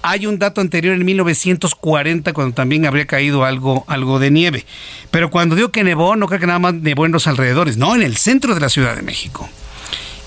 Hay 0.02 0.26
un 0.26 0.40
dato 0.40 0.60
anterior 0.60 0.96
en 0.96 1.06
1940 1.06 2.34
cuando 2.34 2.54
también 2.54 2.86
habría 2.86 3.08
caído 3.08 3.46
algo, 3.46 3.86
algo 3.88 4.20
de 4.20 4.30
nieve. 4.30 4.66
Pero 5.10 5.30
cuando 5.30 5.56
digo 5.56 5.72
que 5.72 5.86
nevó, 5.86 6.18
no 6.18 6.28
creo 6.28 6.42
que 6.42 6.48
nada 6.48 6.60
más 6.60 6.74
nevó 6.74 7.06
en 7.06 7.14
los 7.14 7.28
alrededores, 7.28 7.78
no, 7.78 7.96
en 7.96 8.02
el 8.02 8.18
centro 8.18 8.56
de 8.56 8.60
la 8.60 8.68
Ciudad 8.68 8.94
de 8.94 9.04
México. 9.04 9.50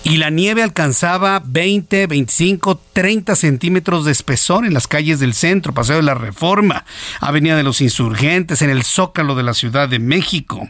Y 0.05 0.18
la 0.18 0.28
nieve 0.28 0.62
alcanzaba 0.62 1.43
20, 1.44 2.06
25, 2.06 2.81
30 2.93 3.35
centímetros 3.36 4.05
de 4.05 4.12
espesor 4.12 4.66
en 4.66 4.74
las 4.74 4.86
calles 4.86 5.18
del 5.18 5.32
centro, 5.32 5.72
Paseo 5.72 5.97
de 5.97 6.02
la 6.02 6.14
Reforma, 6.14 6.85
Avenida 7.20 7.56
de 7.56 7.62
los 7.62 7.81
Insurgentes, 7.81 8.60
en 8.60 8.68
el 8.68 8.85
Zócalo 8.85 9.35
de 9.35 9.43
la 9.43 9.55
Ciudad 9.55 9.89
de 9.89 9.98
México. 9.98 10.68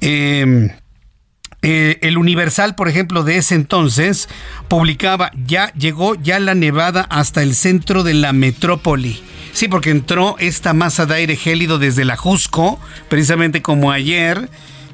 Eh, 0.00 0.70
eh, 1.62 1.98
el 2.00 2.16
Universal, 2.16 2.74
por 2.74 2.88
ejemplo, 2.88 3.22
de 3.22 3.36
ese 3.36 3.54
entonces, 3.54 4.28
publicaba, 4.68 5.30
ya 5.44 5.72
llegó 5.74 6.14
ya 6.14 6.40
la 6.40 6.54
nevada 6.54 7.02
hasta 7.10 7.42
el 7.42 7.54
centro 7.54 8.02
de 8.02 8.14
la 8.14 8.32
metrópoli. 8.32 9.22
Sí, 9.52 9.68
porque 9.68 9.90
entró 9.90 10.36
esta 10.38 10.72
masa 10.72 11.04
de 11.04 11.16
aire 11.16 11.36
gélido 11.36 11.78
desde 11.78 12.06
la 12.06 12.16
Jusco, 12.16 12.80
precisamente 13.08 13.60
como 13.60 13.90
ayer, 13.90 14.48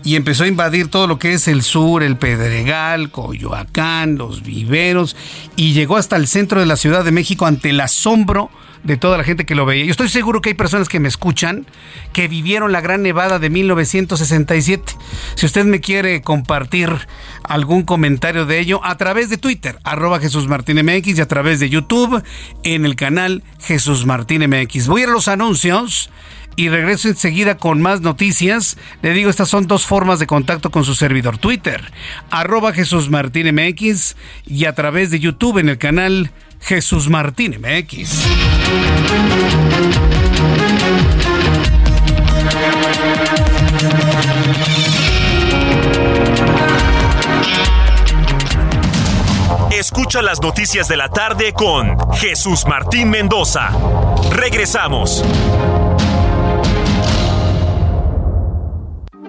y 0.07 0.15
empezó 0.15 0.45
a 0.45 0.47
invadir 0.47 0.87
todo 0.87 1.09
lo 1.09 1.19
que 1.19 1.33
es 1.33 1.49
el 1.49 1.63
sur, 1.63 2.05
el 2.05 2.17
Pedregal, 2.17 3.11
Coyoacán, 3.11 4.17
los 4.17 4.45
viveros, 4.45 5.17
y 5.57 5.73
llegó 5.73 5.97
hasta 5.97 6.15
el 6.15 6.29
centro 6.29 6.61
de 6.61 6.67
la 6.67 6.77
Ciudad 6.77 7.05
de 7.05 7.11
México 7.11 7.45
ante 7.45 7.71
el 7.71 7.81
asombro 7.81 8.49
de 8.85 8.97
toda 8.97 9.19
la 9.19 9.25
gente 9.25 9.45
que 9.45 9.57
lo 9.57 9.67
veía. 9.67 9.85
Yo 9.85 9.91
estoy 9.91 10.09
seguro 10.09 10.41
que 10.41 10.51
hay 10.51 10.55
personas 10.55 10.89
que 10.89 11.01
me 11.01 11.09
escuchan 11.09 11.67
que 12.13 12.29
vivieron 12.29 12.71
la 12.71 12.81
gran 12.81 13.03
nevada 13.03 13.41
de 13.41 13.51
1967. 13.51 14.93
Si 15.35 15.45
usted 15.45 15.65
me 15.65 15.81
quiere 15.81 16.23
compartir 16.23 16.89
algún 17.43 17.83
comentario 17.83 18.47
de 18.47 18.61
ello 18.61 18.81
a 18.85 18.97
través 18.97 19.29
de 19.29 19.39
Twitter, 19.39 19.81
arroba 19.83 20.21
Jesús 20.21 20.47
Martín 20.47 20.77
MX 20.87 21.19
y 21.19 21.21
a 21.21 21.27
través 21.27 21.59
de 21.59 21.69
YouTube 21.69 22.23
en 22.63 22.87
el 22.87 22.95
canal 22.95 23.43
Jesús 23.59 24.07
Martín 24.07 24.49
MX. 24.49 24.87
Voy 24.87 25.03
a 25.03 25.09
los 25.09 25.27
anuncios 25.27 26.11
y 26.57 26.69
regreso 26.69 27.09
enseguida 27.09 27.57
con 27.59 27.81
más 27.81 28.01
noticias. 28.01 28.77
Le 29.03 29.13
digo, 29.13 29.31
estas 29.31 29.49
son 29.49 29.67
dos 29.67 29.87
formas 29.87 30.19
de 30.19 30.27
contacto 30.27 30.71
con 30.71 30.85
su 30.85 30.95
servidor 30.95 31.39
Twitter, 31.39 31.93
arroba 32.31 32.73
Jesús 32.73 33.11
Martín 33.11 33.55
MX 33.55 34.17
y 34.47 34.65
a 34.65 34.75
través 34.75 35.11
de 35.11 35.21
YouTube 35.21 35.59
en 35.59 35.69
el 35.69 35.79
canal 35.79 36.31
Jesús 36.61 37.09
Martín 37.09 37.61
MX. 37.61 38.23
Escucha 49.71 50.23
las 50.23 50.41
noticias 50.41 50.89
de 50.89 50.97
la 50.97 51.11
tarde 51.11 51.53
con 51.53 51.99
Jesús 52.15 52.65
Martín 52.67 53.11
Mendoza. 53.11 53.71
Regresamos. 54.31 55.23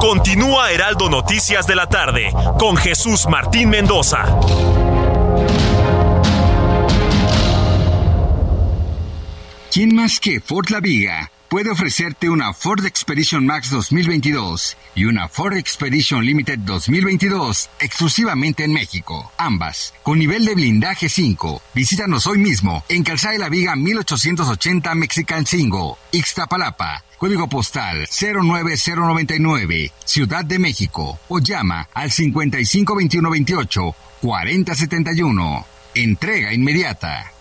Continúa 0.00 0.72
Heraldo 0.72 1.10
Noticias 1.10 1.66
de 1.66 1.76
la 1.76 1.86
tarde 1.86 2.32
con 2.58 2.76
Jesús 2.76 3.26
Martín 3.28 3.68
Mendoza. 3.68 4.24
¿Quién 9.70 9.94
más 9.94 10.18
que 10.18 10.40
Ford 10.40 10.70
La 10.70 10.80
Viga 10.80 11.30
puede 11.50 11.68
ofrecerte 11.70 12.30
una 12.30 12.54
Ford 12.54 12.86
Expedition 12.86 13.44
Max 13.44 13.70
2022 13.70 14.76
y 14.94 15.04
una 15.06 15.28
Ford 15.28 15.56
Expedition 15.56 16.24
Limited 16.24 16.60
2022 16.60 17.68
exclusivamente 17.80 18.62
en 18.62 18.72
México, 18.72 19.32
ambas 19.36 19.92
con 20.04 20.20
nivel 20.20 20.44
de 20.44 20.54
blindaje 20.54 21.08
5. 21.08 21.60
Visítanos 21.74 22.28
hoy 22.28 22.38
mismo 22.38 22.84
en 22.88 23.02
Calzada 23.02 23.32
de 23.32 23.40
la 23.40 23.48
Viga 23.48 23.74
1880 23.74 24.94
Mexican 24.94 25.44
5, 25.44 25.98
Ixtapalapa 26.12 27.04
código 27.18 27.48
postal 27.48 28.06
09099, 28.08 29.92
Ciudad 30.06 30.42
de 30.42 30.58
México, 30.58 31.18
o 31.28 31.38
llama 31.38 31.86
al 31.92 32.10
552128 32.10 33.94
4071. 34.22 35.66
Entrega 35.94 36.54
inmediata. 36.54 37.32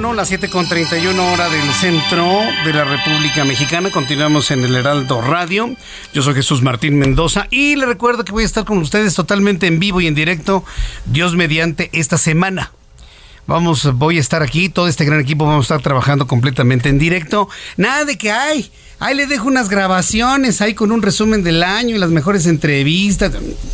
7.31, 0.00 0.14
las 0.14 0.32
7.31 0.32 1.32
hora 1.32 1.48
del 1.50 1.72
centro 1.74 2.40
de 2.64 2.72
la 2.72 2.84
República 2.84 3.44
Mexicana. 3.44 3.90
Continuamos 3.90 4.50
en 4.50 4.64
el 4.64 4.74
Heraldo 4.74 5.20
Radio. 5.20 5.76
Yo 6.14 6.22
soy 6.22 6.34
Jesús 6.34 6.62
Martín 6.62 6.98
Mendoza 6.98 7.46
y 7.50 7.76
le 7.76 7.84
recuerdo 7.84 8.24
que 8.24 8.32
voy 8.32 8.44
a 8.44 8.46
estar 8.46 8.64
con 8.64 8.78
ustedes 8.78 9.14
totalmente 9.14 9.66
en 9.66 9.78
vivo 9.78 10.00
y 10.00 10.06
en 10.06 10.14
directo, 10.14 10.64
Dios 11.04 11.36
mediante, 11.36 11.90
esta 11.92 12.16
semana. 12.16 12.72
Vamos, 13.46 13.92
voy 13.94 14.16
a 14.16 14.20
estar 14.20 14.42
aquí, 14.42 14.70
todo 14.70 14.88
este 14.88 15.04
gran 15.04 15.20
equipo 15.20 15.44
vamos 15.44 15.64
a 15.70 15.74
estar 15.74 15.82
trabajando 15.82 16.26
completamente 16.26 16.88
en 16.88 16.98
directo. 16.98 17.50
Nada 17.76 18.06
de 18.06 18.16
que 18.16 18.30
hay. 18.30 18.70
Ahí 19.00 19.14
le 19.14 19.26
dejo 19.26 19.48
unas 19.48 19.68
grabaciones 19.68 20.62
ahí 20.62 20.72
con 20.72 20.92
un 20.92 21.02
resumen 21.02 21.42
del 21.42 21.62
año 21.62 21.96
y 21.96 21.98
las 21.98 22.10
mejores 22.10 22.46
entrevistas. 22.46 23.32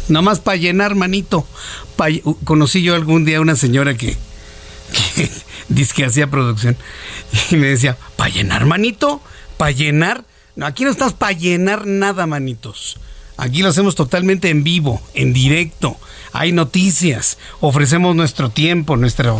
Nomás 0.08 0.40
para 0.40 0.56
llenar, 0.56 0.96
manito. 0.96 1.46
conocí 2.44 2.82
yo 2.82 2.96
algún 2.96 3.24
día 3.24 3.38
a 3.38 3.42
una 3.42 3.54
señora 3.54 3.96
que 3.96 4.16
dice 5.68 5.94
que 5.94 6.04
hacía 6.04 6.30
producción 6.30 6.76
y 7.50 7.56
me 7.56 7.68
decía, 7.68 7.96
¿para 8.16 8.30
llenar, 8.30 8.66
manito? 8.66 9.20
¿Para 9.56 9.70
llenar? 9.70 10.24
No, 10.54 10.66
aquí 10.66 10.84
no 10.84 10.90
estás 10.90 11.12
para 11.12 11.32
llenar 11.32 11.86
nada, 11.86 12.26
manitos. 12.26 12.98
Aquí 13.38 13.60
lo 13.60 13.68
hacemos 13.68 13.94
totalmente 13.94 14.48
en 14.48 14.64
vivo, 14.64 15.02
en 15.12 15.34
directo. 15.34 15.98
Hay 16.32 16.52
noticias, 16.52 17.38
ofrecemos 17.60 18.16
nuestro 18.16 18.50
tiempo, 18.50 18.96
nuestra, 18.96 19.34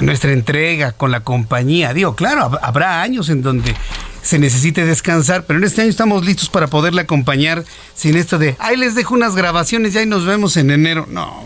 nuestra 0.00 0.32
entrega 0.32 0.92
con 0.92 1.10
la 1.10 1.20
compañía. 1.20 1.92
Digo, 1.92 2.16
claro, 2.16 2.58
habrá 2.62 3.02
años 3.02 3.28
en 3.28 3.42
donde 3.42 3.74
se 4.22 4.38
necesite 4.38 4.84
descansar, 4.84 5.44
pero 5.44 5.58
en 5.58 5.64
este 5.64 5.82
año 5.82 5.90
estamos 5.90 6.24
listos 6.24 6.48
para 6.48 6.66
poderle 6.66 7.02
acompañar 7.02 7.64
sin 7.94 8.16
esto 8.16 8.38
de, 8.38 8.56
ahí 8.58 8.76
les 8.76 8.94
dejo 8.94 9.14
unas 9.14 9.34
grabaciones 9.34 9.94
y 9.94 9.98
ahí 9.98 10.06
nos 10.06 10.24
vemos 10.24 10.56
en 10.56 10.70
enero. 10.70 11.06
No. 11.08 11.42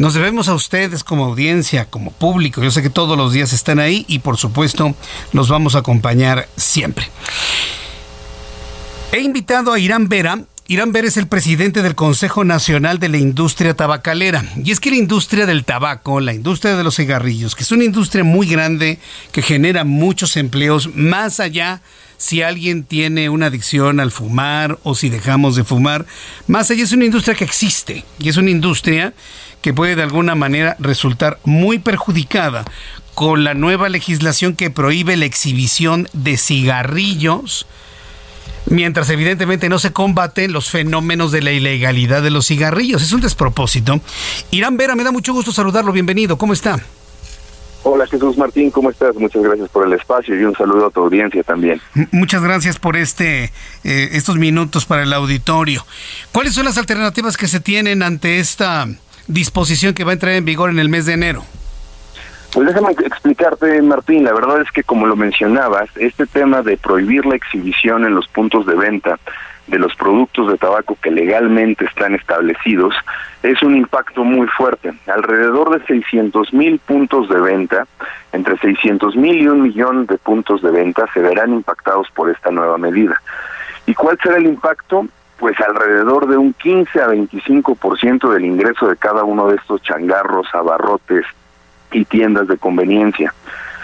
Nos 0.00 0.14
debemos 0.14 0.48
a 0.48 0.54
ustedes 0.54 1.04
como 1.04 1.26
audiencia, 1.26 1.84
como 1.84 2.10
público. 2.10 2.62
Yo 2.62 2.70
sé 2.70 2.80
que 2.80 2.88
todos 2.88 3.18
los 3.18 3.34
días 3.34 3.52
están 3.52 3.78
ahí 3.78 4.06
y 4.08 4.20
por 4.20 4.38
supuesto 4.38 4.94
los 5.34 5.50
vamos 5.50 5.74
a 5.74 5.80
acompañar 5.80 6.48
siempre. 6.56 7.06
He 9.12 9.20
invitado 9.20 9.74
a 9.74 9.78
Irán 9.78 10.08
Vera. 10.08 10.40
Irán 10.68 10.92
Vera 10.92 11.06
es 11.06 11.18
el 11.18 11.26
presidente 11.26 11.82
del 11.82 11.96
Consejo 11.96 12.44
Nacional 12.44 12.98
de 12.98 13.10
la 13.10 13.18
Industria 13.18 13.74
Tabacalera. 13.74 14.42
Y 14.64 14.70
es 14.70 14.80
que 14.80 14.88
la 14.88 14.96
industria 14.96 15.44
del 15.44 15.66
tabaco, 15.66 16.20
la 16.20 16.32
industria 16.32 16.76
de 16.76 16.84
los 16.84 16.96
cigarrillos, 16.96 17.54
que 17.54 17.64
es 17.64 17.70
una 17.70 17.84
industria 17.84 18.24
muy 18.24 18.46
grande 18.46 18.98
que 19.32 19.42
genera 19.42 19.84
muchos 19.84 20.38
empleos, 20.38 20.88
más 20.94 21.40
allá 21.40 21.82
si 22.16 22.40
alguien 22.40 22.84
tiene 22.84 23.28
una 23.28 23.46
adicción 23.46 24.00
al 24.00 24.12
fumar 24.12 24.78
o 24.82 24.94
si 24.94 25.10
dejamos 25.10 25.56
de 25.56 25.64
fumar, 25.64 26.06
más 26.46 26.70
allá 26.70 26.84
es 26.84 26.92
una 26.92 27.04
industria 27.04 27.34
que 27.34 27.44
existe 27.44 28.04
y 28.18 28.30
es 28.30 28.38
una 28.38 28.50
industria 28.50 29.12
que 29.60 29.74
puede 29.74 29.96
de 29.96 30.02
alguna 30.02 30.34
manera 30.34 30.76
resultar 30.78 31.38
muy 31.44 31.78
perjudicada 31.78 32.64
con 33.14 33.44
la 33.44 33.54
nueva 33.54 33.88
legislación 33.88 34.56
que 34.56 34.70
prohíbe 34.70 35.16
la 35.16 35.26
exhibición 35.26 36.08
de 36.12 36.36
cigarrillos 36.36 37.66
mientras 38.66 39.10
evidentemente 39.10 39.68
no 39.68 39.78
se 39.78 39.92
combaten 39.92 40.52
los 40.52 40.70
fenómenos 40.70 41.32
de 41.32 41.42
la 41.42 41.52
ilegalidad 41.52 42.22
de 42.22 42.30
los 42.30 42.46
cigarrillos. 42.46 43.02
Es 43.02 43.12
un 43.12 43.20
despropósito. 43.20 44.00
Irán 44.50 44.76
Vera, 44.76 44.94
me 44.94 45.04
da 45.04 45.12
mucho 45.12 45.32
gusto 45.32 45.52
saludarlo. 45.52 45.92
Bienvenido. 45.92 46.38
¿Cómo 46.38 46.52
está? 46.52 46.80
Hola 47.82 48.06
Jesús 48.06 48.36
Martín, 48.36 48.70
¿cómo 48.70 48.90
estás? 48.90 49.16
Muchas 49.16 49.42
gracias 49.42 49.70
por 49.70 49.86
el 49.86 49.94
espacio 49.94 50.38
y 50.38 50.44
un 50.44 50.54
saludo 50.54 50.88
a 50.88 50.90
tu 50.90 51.00
audiencia 51.00 51.42
también. 51.42 51.80
muchas 52.12 52.42
gracias 52.42 52.78
por 52.78 52.94
este 52.94 53.44
eh, 53.84 54.08
estos 54.12 54.36
minutos 54.36 54.84
para 54.84 55.02
el 55.02 55.12
auditorio. 55.14 55.86
¿Cuáles 56.30 56.52
son 56.52 56.66
las 56.66 56.76
alternativas 56.76 57.38
que 57.38 57.48
se 57.48 57.58
tienen 57.58 58.02
ante 58.02 58.38
esta 58.38 58.86
disposición 59.32 59.94
que 59.94 60.04
va 60.04 60.10
a 60.10 60.14
entrar 60.14 60.32
en 60.32 60.44
vigor 60.44 60.70
en 60.70 60.78
el 60.78 60.88
mes 60.88 61.06
de 61.06 61.14
enero? 61.14 61.44
Pues 62.52 62.66
déjame 62.66 62.92
explicarte, 62.92 63.80
Martín, 63.80 64.24
la 64.24 64.32
verdad 64.32 64.60
es 64.60 64.70
que 64.72 64.82
como 64.82 65.06
lo 65.06 65.14
mencionabas, 65.14 65.88
este 65.96 66.26
tema 66.26 66.62
de 66.62 66.76
prohibir 66.76 67.24
la 67.24 67.36
exhibición 67.36 68.04
en 68.04 68.14
los 68.14 68.26
puntos 68.28 68.66
de 68.66 68.74
venta 68.74 69.18
de 69.68 69.78
los 69.78 69.94
productos 69.94 70.50
de 70.50 70.58
tabaco 70.58 70.98
que 71.00 71.12
legalmente 71.12 71.84
están 71.84 72.16
establecidos 72.16 72.92
es 73.44 73.62
un 73.62 73.76
impacto 73.76 74.24
muy 74.24 74.48
fuerte. 74.48 74.92
Alrededor 75.06 75.78
de 75.78 75.86
600 75.86 76.52
mil 76.52 76.80
puntos 76.80 77.28
de 77.28 77.40
venta, 77.40 77.86
entre 78.32 78.58
600 78.58 79.14
mil 79.14 79.40
y 79.40 79.46
un 79.46 79.62
millón 79.62 80.06
de 80.06 80.18
puntos 80.18 80.60
de 80.60 80.72
venta 80.72 81.06
se 81.14 81.20
verán 81.20 81.52
impactados 81.52 82.08
por 82.10 82.30
esta 82.30 82.50
nueva 82.50 82.78
medida. 82.78 83.22
¿Y 83.86 83.94
cuál 83.94 84.18
será 84.22 84.36
el 84.36 84.46
impacto? 84.46 85.06
Pues 85.40 85.58
alrededor 85.60 86.28
de 86.28 86.36
un 86.36 86.52
15 86.52 87.00
a 87.00 87.08
25% 87.08 88.32
del 88.32 88.44
ingreso 88.44 88.86
de 88.86 88.96
cada 88.96 89.24
uno 89.24 89.48
de 89.48 89.56
estos 89.56 89.82
changarros, 89.82 90.46
abarrotes, 90.52 91.24
y 91.92 92.04
tiendas 92.04 92.48
de 92.48 92.58
conveniencia. 92.58 93.34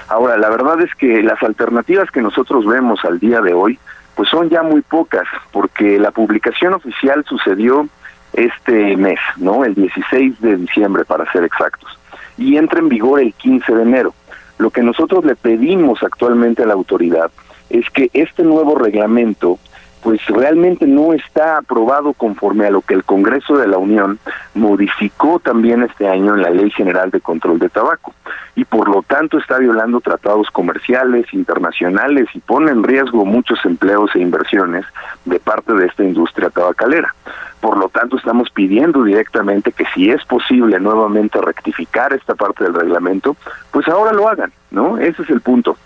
Ahora, 0.08 0.36
la 0.36 0.48
verdad 0.50 0.80
es 0.80 0.94
que 0.94 1.22
las 1.22 1.42
alternativas 1.42 2.10
que 2.10 2.22
nosotros 2.22 2.64
vemos 2.66 3.04
al 3.04 3.18
día 3.18 3.40
de 3.40 3.52
hoy, 3.52 3.78
pues 4.14 4.28
son 4.28 4.48
ya 4.48 4.62
muy 4.62 4.80
pocas, 4.82 5.26
porque 5.52 5.98
la 5.98 6.10
publicación 6.10 6.74
oficial 6.74 7.24
sucedió 7.26 7.88
este 8.32 8.96
mes, 8.96 9.18
¿no? 9.36 9.64
El 9.64 9.74
16 9.74 10.40
de 10.40 10.56
diciembre, 10.56 11.04
para 11.04 11.30
ser 11.32 11.44
exactos, 11.44 11.98
y 12.38 12.56
entra 12.56 12.78
en 12.78 12.88
vigor 12.88 13.20
el 13.20 13.32
15 13.34 13.74
de 13.74 13.82
enero. 13.82 14.14
Lo 14.58 14.70
que 14.70 14.82
nosotros 14.82 15.24
le 15.24 15.36
pedimos 15.36 16.02
actualmente 16.02 16.62
a 16.62 16.66
la 16.66 16.74
autoridad 16.74 17.30
es 17.68 17.88
que 17.90 18.10
este 18.12 18.42
nuevo 18.42 18.76
reglamento 18.76 19.58
pues 20.06 20.24
realmente 20.26 20.86
no 20.86 21.12
está 21.14 21.56
aprobado 21.56 22.12
conforme 22.12 22.64
a 22.64 22.70
lo 22.70 22.80
que 22.80 22.94
el 22.94 23.02
Congreso 23.02 23.56
de 23.56 23.66
la 23.66 23.76
Unión 23.76 24.20
modificó 24.54 25.40
también 25.40 25.82
este 25.82 26.06
año 26.06 26.36
en 26.36 26.42
la 26.42 26.50
Ley 26.50 26.70
General 26.70 27.10
de 27.10 27.20
Control 27.20 27.58
de 27.58 27.68
Tabaco 27.68 28.14
y 28.54 28.64
por 28.64 28.88
lo 28.88 29.02
tanto 29.02 29.36
está 29.36 29.58
violando 29.58 30.00
tratados 30.00 30.48
comerciales 30.52 31.26
internacionales 31.34 32.28
y 32.34 32.38
pone 32.38 32.70
en 32.70 32.84
riesgo 32.84 33.24
muchos 33.24 33.58
empleos 33.64 34.14
e 34.14 34.20
inversiones 34.20 34.86
de 35.24 35.40
parte 35.40 35.72
de 35.72 35.86
esta 35.86 36.04
industria 36.04 36.50
tabacalera. 36.50 37.12
Por 37.60 37.76
lo 37.76 37.88
tanto, 37.88 38.16
estamos 38.16 38.48
pidiendo 38.50 39.02
directamente 39.02 39.72
que 39.72 39.86
si 39.92 40.10
es 40.10 40.24
posible 40.24 40.78
nuevamente 40.78 41.40
rectificar 41.40 42.12
esta 42.12 42.36
parte 42.36 42.62
del 42.62 42.74
reglamento, 42.74 43.36
pues 43.72 43.88
ahora 43.88 44.12
lo 44.12 44.28
hagan, 44.28 44.52
¿no? 44.70 44.98
Ese 44.98 45.22
es 45.22 45.30
el 45.30 45.40
punto. 45.40 45.76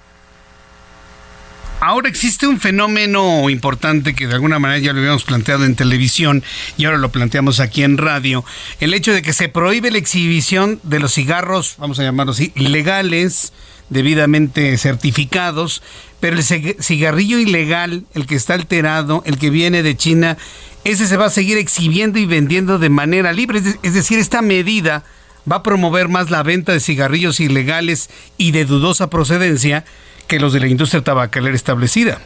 Ahora 1.82 2.10
existe 2.10 2.46
un 2.46 2.60
fenómeno 2.60 3.48
importante 3.48 4.14
que 4.14 4.26
de 4.26 4.34
alguna 4.34 4.58
manera 4.58 4.78
ya 4.80 4.92
lo 4.92 4.98
habíamos 4.98 5.24
planteado 5.24 5.64
en 5.64 5.76
televisión 5.76 6.44
y 6.76 6.84
ahora 6.84 6.98
lo 6.98 7.10
planteamos 7.10 7.58
aquí 7.58 7.82
en 7.82 7.96
radio. 7.96 8.44
El 8.80 8.92
hecho 8.92 9.14
de 9.14 9.22
que 9.22 9.32
se 9.32 9.48
prohíbe 9.48 9.90
la 9.90 9.96
exhibición 9.96 10.78
de 10.82 11.00
los 11.00 11.14
cigarros, 11.14 11.76
vamos 11.78 11.98
a 11.98 12.02
llamarlos 12.02 12.36
así, 12.36 12.52
legales, 12.54 13.54
debidamente 13.88 14.76
certificados, 14.76 15.82
pero 16.20 16.36
el 16.36 16.42
cigarrillo 16.44 17.38
ilegal, 17.38 18.04
el 18.12 18.26
que 18.26 18.34
está 18.34 18.52
alterado, 18.52 19.22
el 19.24 19.38
que 19.38 19.48
viene 19.48 19.82
de 19.82 19.96
China, 19.96 20.36
ese 20.84 21.06
se 21.06 21.16
va 21.16 21.26
a 21.26 21.30
seguir 21.30 21.56
exhibiendo 21.56 22.18
y 22.18 22.26
vendiendo 22.26 22.78
de 22.78 22.90
manera 22.90 23.32
libre. 23.32 23.62
Es 23.82 23.94
decir, 23.94 24.18
esta 24.18 24.42
medida 24.42 25.02
va 25.50 25.56
a 25.56 25.62
promover 25.62 26.08
más 26.08 26.30
la 26.30 26.42
venta 26.42 26.72
de 26.72 26.80
cigarrillos 26.80 27.40
ilegales 27.40 28.10
y 28.36 28.50
de 28.50 28.66
dudosa 28.66 29.08
procedencia 29.08 29.86
que 30.30 30.38
los 30.38 30.52
de 30.52 30.60
la 30.60 30.68
industria 30.68 31.02
tabacalera 31.02 31.56
establecida. 31.56 32.18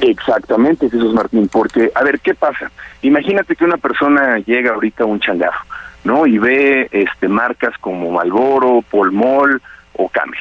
Exactamente, 0.00 0.90
Jesús 0.90 1.14
Martín, 1.14 1.46
porque, 1.46 1.92
a 1.94 2.02
ver, 2.02 2.18
¿qué 2.18 2.34
pasa? 2.34 2.68
Imagínate 3.02 3.54
que 3.54 3.64
una 3.64 3.76
persona 3.76 4.38
llega 4.38 4.72
ahorita 4.72 5.04
a 5.04 5.06
un 5.06 5.20
changarro, 5.20 5.60
¿no? 6.02 6.26
Y 6.26 6.38
ve 6.38 6.88
este 6.90 7.28
marcas 7.28 7.78
como 7.80 8.10
Malboro, 8.10 8.82
Polmol 8.90 9.62
o 9.92 10.08
Camel. 10.08 10.40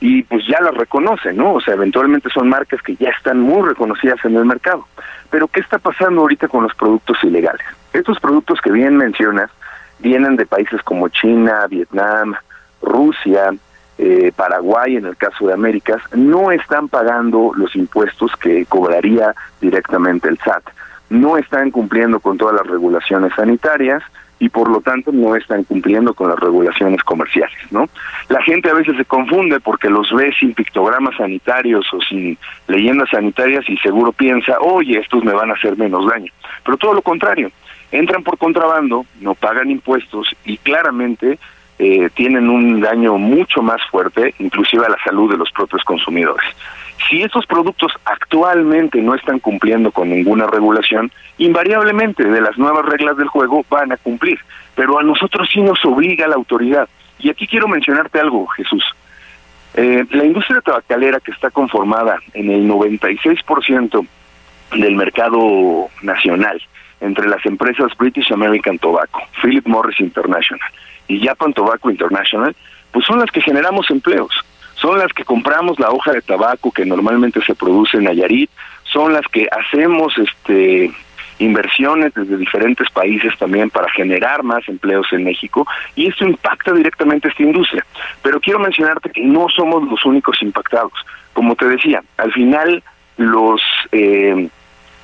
Y 0.00 0.22
pues 0.22 0.46
ya 0.46 0.58
las 0.62 0.74
reconoce, 0.74 1.34
¿no? 1.34 1.52
O 1.52 1.60
sea, 1.60 1.74
eventualmente 1.74 2.30
son 2.30 2.48
marcas 2.48 2.80
que 2.80 2.96
ya 2.96 3.10
están 3.10 3.40
muy 3.40 3.68
reconocidas 3.68 4.24
en 4.24 4.34
el 4.34 4.46
mercado. 4.46 4.86
Pero 5.28 5.48
¿qué 5.48 5.60
está 5.60 5.78
pasando 5.78 6.22
ahorita 6.22 6.48
con 6.48 6.62
los 6.62 6.74
productos 6.74 7.18
ilegales? 7.24 7.66
Estos 7.92 8.18
productos 8.20 8.58
que 8.62 8.70
bien 8.70 8.96
mencionas 8.96 9.50
vienen 9.98 10.36
de 10.36 10.46
países 10.46 10.82
como 10.82 11.10
China, 11.10 11.66
Vietnam, 11.68 12.34
Rusia, 12.80 13.50
eh, 13.98 14.32
Paraguay, 14.34 14.96
en 14.96 15.06
el 15.06 15.16
caso 15.16 15.46
de 15.46 15.54
Américas, 15.54 16.00
no 16.14 16.52
están 16.52 16.88
pagando 16.88 17.52
los 17.54 17.74
impuestos 17.74 18.30
que 18.36 18.64
cobraría 18.66 19.34
directamente 19.60 20.28
el 20.28 20.38
SAT. 20.38 20.62
No 21.10 21.36
están 21.36 21.70
cumpliendo 21.70 22.20
con 22.20 22.38
todas 22.38 22.54
las 22.54 22.66
regulaciones 22.66 23.32
sanitarias 23.34 24.02
y 24.38 24.48
por 24.48 24.70
lo 24.70 24.80
tanto 24.80 25.10
no 25.10 25.34
están 25.34 25.64
cumpliendo 25.64 26.14
con 26.14 26.28
las 26.28 26.38
regulaciones 26.38 27.02
comerciales, 27.02 27.58
¿no? 27.70 27.88
La 28.28 28.40
gente 28.42 28.70
a 28.70 28.74
veces 28.74 28.96
se 28.96 29.04
confunde 29.04 29.58
porque 29.58 29.90
los 29.90 30.12
ve 30.12 30.32
sin 30.38 30.54
pictogramas 30.54 31.16
sanitarios 31.16 31.86
o 31.92 32.00
sin 32.00 32.38
leyendas 32.68 33.10
sanitarias 33.10 33.68
y 33.68 33.76
seguro 33.78 34.12
piensa, 34.12 34.58
oye, 34.60 34.98
estos 34.98 35.24
me 35.24 35.32
van 35.32 35.50
a 35.50 35.54
hacer 35.54 35.76
menos 35.76 36.06
daño. 36.08 36.32
Pero 36.64 36.76
todo 36.76 36.94
lo 36.94 37.02
contrario, 37.02 37.50
entran 37.90 38.22
por 38.22 38.38
contrabando, 38.38 39.06
no 39.20 39.34
pagan 39.34 39.70
impuestos 39.70 40.28
y 40.44 40.56
claramente 40.58 41.38
eh, 41.78 42.10
tienen 42.14 42.48
un 42.48 42.80
daño 42.80 43.18
mucho 43.18 43.62
más 43.62 43.80
fuerte, 43.90 44.34
inclusive 44.38 44.84
a 44.84 44.90
la 44.90 44.98
salud 45.04 45.30
de 45.30 45.36
los 45.36 45.50
propios 45.52 45.84
consumidores. 45.84 46.44
Si 47.08 47.22
estos 47.22 47.46
productos 47.46 47.92
actualmente 48.04 49.00
no 49.00 49.14
están 49.14 49.38
cumpliendo 49.38 49.92
con 49.92 50.10
ninguna 50.10 50.46
regulación, 50.46 51.10
invariablemente 51.38 52.24
de 52.24 52.40
las 52.40 52.58
nuevas 52.58 52.84
reglas 52.84 53.16
del 53.16 53.28
juego 53.28 53.64
van 53.70 53.92
a 53.92 53.96
cumplir, 53.96 54.38
pero 54.74 54.98
a 54.98 55.02
nosotros 55.02 55.48
sí 55.52 55.60
nos 55.60 55.84
obliga 55.84 56.26
la 56.26 56.34
autoridad. 56.34 56.88
Y 57.18 57.30
aquí 57.30 57.46
quiero 57.46 57.68
mencionarte 57.68 58.20
algo, 58.20 58.46
Jesús. 58.48 58.84
Eh, 59.74 60.04
la 60.10 60.24
industria 60.24 60.60
tabacalera 60.60 61.20
que 61.20 61.30
está 61.30 61.50
conformada 61.50 62.18
en 62.34 62.50
el 62.50 62.68
96% 62.68 64.06
del 64.72 64.96
mercado 64.96 65.88
nacional 66.02 66.60
entre 67.00 67.28
las 67.28 67.44
empresas 67.46 67.96
British 67.96 68.32
American 68.32 68.78
Tobacco, 68.78 69.22
Philip 69.40 69.66
Morris 69.66 70.00
International, 70.00 70.68
y 71.08 71.26
Japan 71.26 71.52
Tobacco 71.52 71.90
International, 71.90 72.54
pues 72.92 73.04
son 73.04 73.18
las 73.18 73.30
que 73.30 73.40
generamos 73.40 73.90
empleos, 73.90 74.32
son 74.74 74.98
las 74.98 75.12
que 75.12 75.24
compramos 75.24 75.78
la 75.78 75.90
hoja 75.90 76.12
de 76.12 76.22
tabaco 76.22 76.70
que 76.70 76.84
normalmente 76.84 77.42
se 77.42 77.54
produce 77.54 77.96
en 77.96 78.04
Nayarit, 78.04 78.50
son 78.84 79.12
las 79.12 79.26
que 79.28 79.48
hacemos 79.50 80.16
este 80.18 80.92
inversiones 81.40 82.12
desde 82.14 82.36
diferentes 82.36 82.90
países 82.90 83.36
también 83.38 83.70
para 83.70 83.88
generar 83.90 84.42
más 84.42 84.68
empleos 84.68 85.06
en 85.12 85.22
México 85.22 85.66
y 85.94 86.08
esto 86.08 86.24
impacta 86.24 86.72
directamente 86.72 87.28
a 87.28 87.30
esta 87.30 87.42
industria. 87.42 87.86
Pero 88.22 88.40
quiero 88.40 88.58
mencionarte 88.58 89.10
que 89.10 89.22
no 89.22 89.48
somos 89.48 89.84
los 89.88 90.04
únicos 90.04 90.42
impactados. 90.42 90.92
Como 91.32 91.54
te 91.54 91.66
decía, 91.66 92.02
al 92.16 92.32
final 92.32 92.82
los 93.16 93.60
eh, 93.92 94.48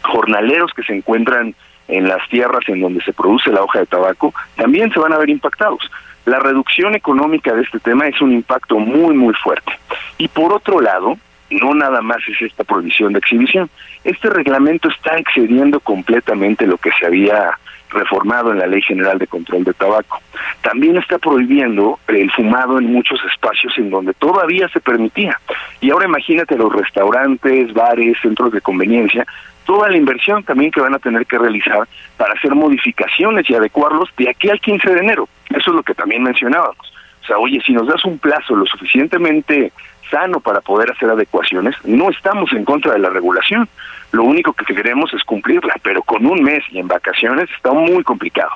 jornaleros 0.02 0.72
que 0.74 0.82
se 0.82 0.94
encuentran 0.94 1.54
en 1.88 2.08
las 2.08 2.26
tierras 2.28 2.62
en 2.68 2.80
donde 2.80 3.02
se 3.02 3.12
produce 3.12 3.50
la 3.50 3.62
hoja 3.62 3.80
de 3.80 3.86
tabaco 3.86 4.32
también 4.56 4.92
se 4.92 5.00
van 5.00 5.12
a 5.12 5.18
ver 5.18 5.30
impactados. 5.30 5.90
La 6.26 6.38
reducción 6.38 6.94
económica 6.94 7.52
de 7.52 7.62
este 7.62 7.78
tema 7.78 8.06
es 8.08 8.20
un 8.22 8.32
impacto 8.32 8.78
muy, 8.78 9.14
muy 9.14 9.34
fuerte. 9.34 9.72
Y 10.16 10.28
por 10.28 10.52
otro 10.52 10.80
lado, 10.80 11.18
no 11.50 11.74
nada 11.74 12.00
más 12.00 12.18
es 12.28 12.40
esta 12.40 12.64
prohibición 12.64 13.12
de 13.12 13.18
exhibición. 13.18 13.68
Este 14.04 14.30
reglamento 14.30 14.88
está 14.88 15.16
excediendo 15.16 15.80
completamente 15.80 16.66
lo 16.66 16.78
que 16.78 16.90
se 16.98 17.06
había 17.06 17.58
reformado 17.90 18.52
en 18.52 18.58
la 18.58 18.66
Ley 18.66 18.82
General 18.82 19.18
de 19.18 19.26
Control 19.26 19.64
de 19.64 19.72
Tabaco. 19.72 20.20
También 20.62 20.96
está 20.96 21.18
prohibiendo 21.18 21.98
el 22.08 22.30
fumado 22.32 22.78
en 22.78 22.86
muchos 22.92 23.20
espacios 23.32 23.72
en 23.78 23.90
donde 23.90 24.14
todavía 24.14 24.68
se 24.68 24.80
permitía. 24.80 25.38
Y 25.80 25.90
ahora 25.90 26.06
imagínate 26.06 26.56
los 26.56 26.72
restaurantes, 26.72 27.72
bares, 27.72 28.18
centros 28.20 28.52
de 28.52 28.60
conveniencia, 28.60 29.26
toda 29.64 29.88
la 29.88 29.96
inversión 29.96 30.42
también 30.44 30.70
que 30.70 30.80
van 30.80 30.94
a 30.94 30.98
tener 30.98 31.26
que 31.26 31.38
realizar 31.38 31.88
para 32.16 32.34
hacer 32.34 32.54
modificaciones 32.54 33.48
y 33.48 33.54
adecuarlos 33.54 34.08
de 34.16 34.30
aquí 34.30 34.48
al 34.50 34.60
15 34.60 34.90
de 34.90 35.00
enero. 35.00 35.28
Eso 35.50 35.70
es 35.70 35.76
lo 35.76 35.82
que 35.82 35.94
también 35.94 36.22
mencionábamos. 36.22 36.92
O 37.22 37.26
sea, 37.26 37.38
oye, 37.38 37.60
si 37.64 37.72
nos 37.72 37.86
das 37.86 38.04
un 38.04 38.18
plazo 38.18 38.54
lo 38.54 38.66
suficientemente 38.66 39.72
sano 40.10 40.40
para 40.40 40.60
poder 40.60 40.90
hacer 40.90 41.08
adecuaciones, 41.08 41.74
no 41.84 42.10
estamos 42.10 42.52
en 42.52 42.64
contra 42.64 42.92
de 42.92 42.98
la 42.98 43.08
regulación. 43.08 43.68
Lo 44.12 44.24
único 44.24 44.52
que 44.52 44.74
queremos 44.74 45.12
es 45.14 45.22
cumplirla, 45.24 45.74
pero 45.82 46.02
con 46.02 46.26
un 46.26 46.42
mes 46.42 46.62
y 46.70 46.78
en 46.78 46.86
vacaciones 46.86 47.48
está 47.56 47.72
muy 47.72 48.04
complicado. 48.04 48.50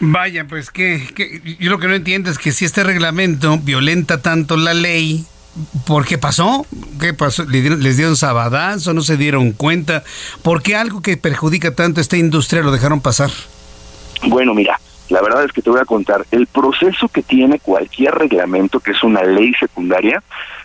Vaya, 0.00 0.46
pues 0.46 0.70
que, 0.70 0.98
yo 1.58 1.70
lo 1.70 1.78
que 1.78 1.88
no 1.88 1.94
entiendo 1.94 2.30
es 2.30 2.38
que 2.38 2.52
si 2.52 2.64
este 2.64 2.84
reglamento 2.84 3.58
violenta 3.58 4.20
tanto 4.20 4.56
la 4.56 4.74
ley, 4.74 5.24
¿por 5.86 6.04
qué 6.06 6.18
pasó? 6.18 6.66
¿Qué 7.00 7.14
pasó? 7.14 7.44
¿Les 7.44 7.96
dieron 7.96 8.16
sabadazo? 8.16 8.94
¿No 8.94 9.02
se 9.02 9.16
dieron 9.16 9.52
cuenta? 9.52 10.04
¿Por 10.42 10.62
qué 10.62 10.76
algo 10.76 11.02
que 11.02 11.16
perjudica 11.16 11.74
tanto 11.74 12.00
a 12.00 12.02
esta 12.02 12.16
industria 12.16 12.62
lo 12.62 12.72
dejaron 12.72 13.00
pasar? 13.00 13.30
Bueno, 14.22 14.54
mira, 14.54 14.80
la 15.08 15.20
verdad 15.22 15.44
es 15.44 15.52
que 15.52 15.62
te 15.62 15.70
voy 15.70 15.80
a 15.80 15.84
contar, 15.84 16.26
el 16.30 16.46
proceso 16.46 17.08
que 17.08 17.22
tiene 17.22 17.58
cualquier 17.58 18.14
reglamento, 18.14 18.80
que 18.80 18.92
es 18.92 19.02
una 19.02 19.22
ley 19.22 19.52
secundaria, 19.58 20.22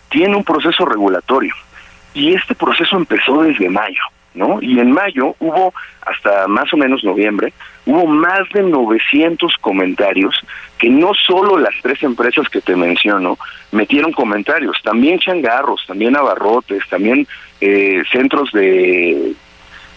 tiene 0.09 0.35
un 0.35 0.43
proceso 0.43 0.85
regulatorio. 0.85 1.53
Y 2.13 2.33
este 2.33 2.55
proceso 2.55 2.97
empezó 2.97 3.43
desde 3.43 3.69
mayo, 3.69 4.01
¿no? 4.33 4.61
Y 4.61 4.79
en 4.79 4.91
mayo 4.91 5.35
hubo, 5.39 5.73
hasta 6.05 6.47
más 6.47 6.71
o 6.73 6.77
menos 6.77 7.03
noviembre, 7.03 7.53
hubo 7.85 8.05
más 8.05 8.47
de 8.53 8.63
900 8.63 9.55
comentarios 9.57 10.35
que 10.77 10.89
no 10.89 11.11
solo 11.13 11.57
las 11.57 11.75
tres 11.81 12.01
empresas 12.03 12.47
que 12.49 12.61
te 12.61 12.75
menciono 12.75 13.37
metieron 13.71 14.11
comentarios, 14.11 14.77
también 14.83 15.19
changarros, 15.19 15.85
también 15.87 16.15
abarrotes, 16.15 16.87
también 16.89 17.27
eh, 17.59 18.03
centros 18.11 18.51
de, 18.51 19.33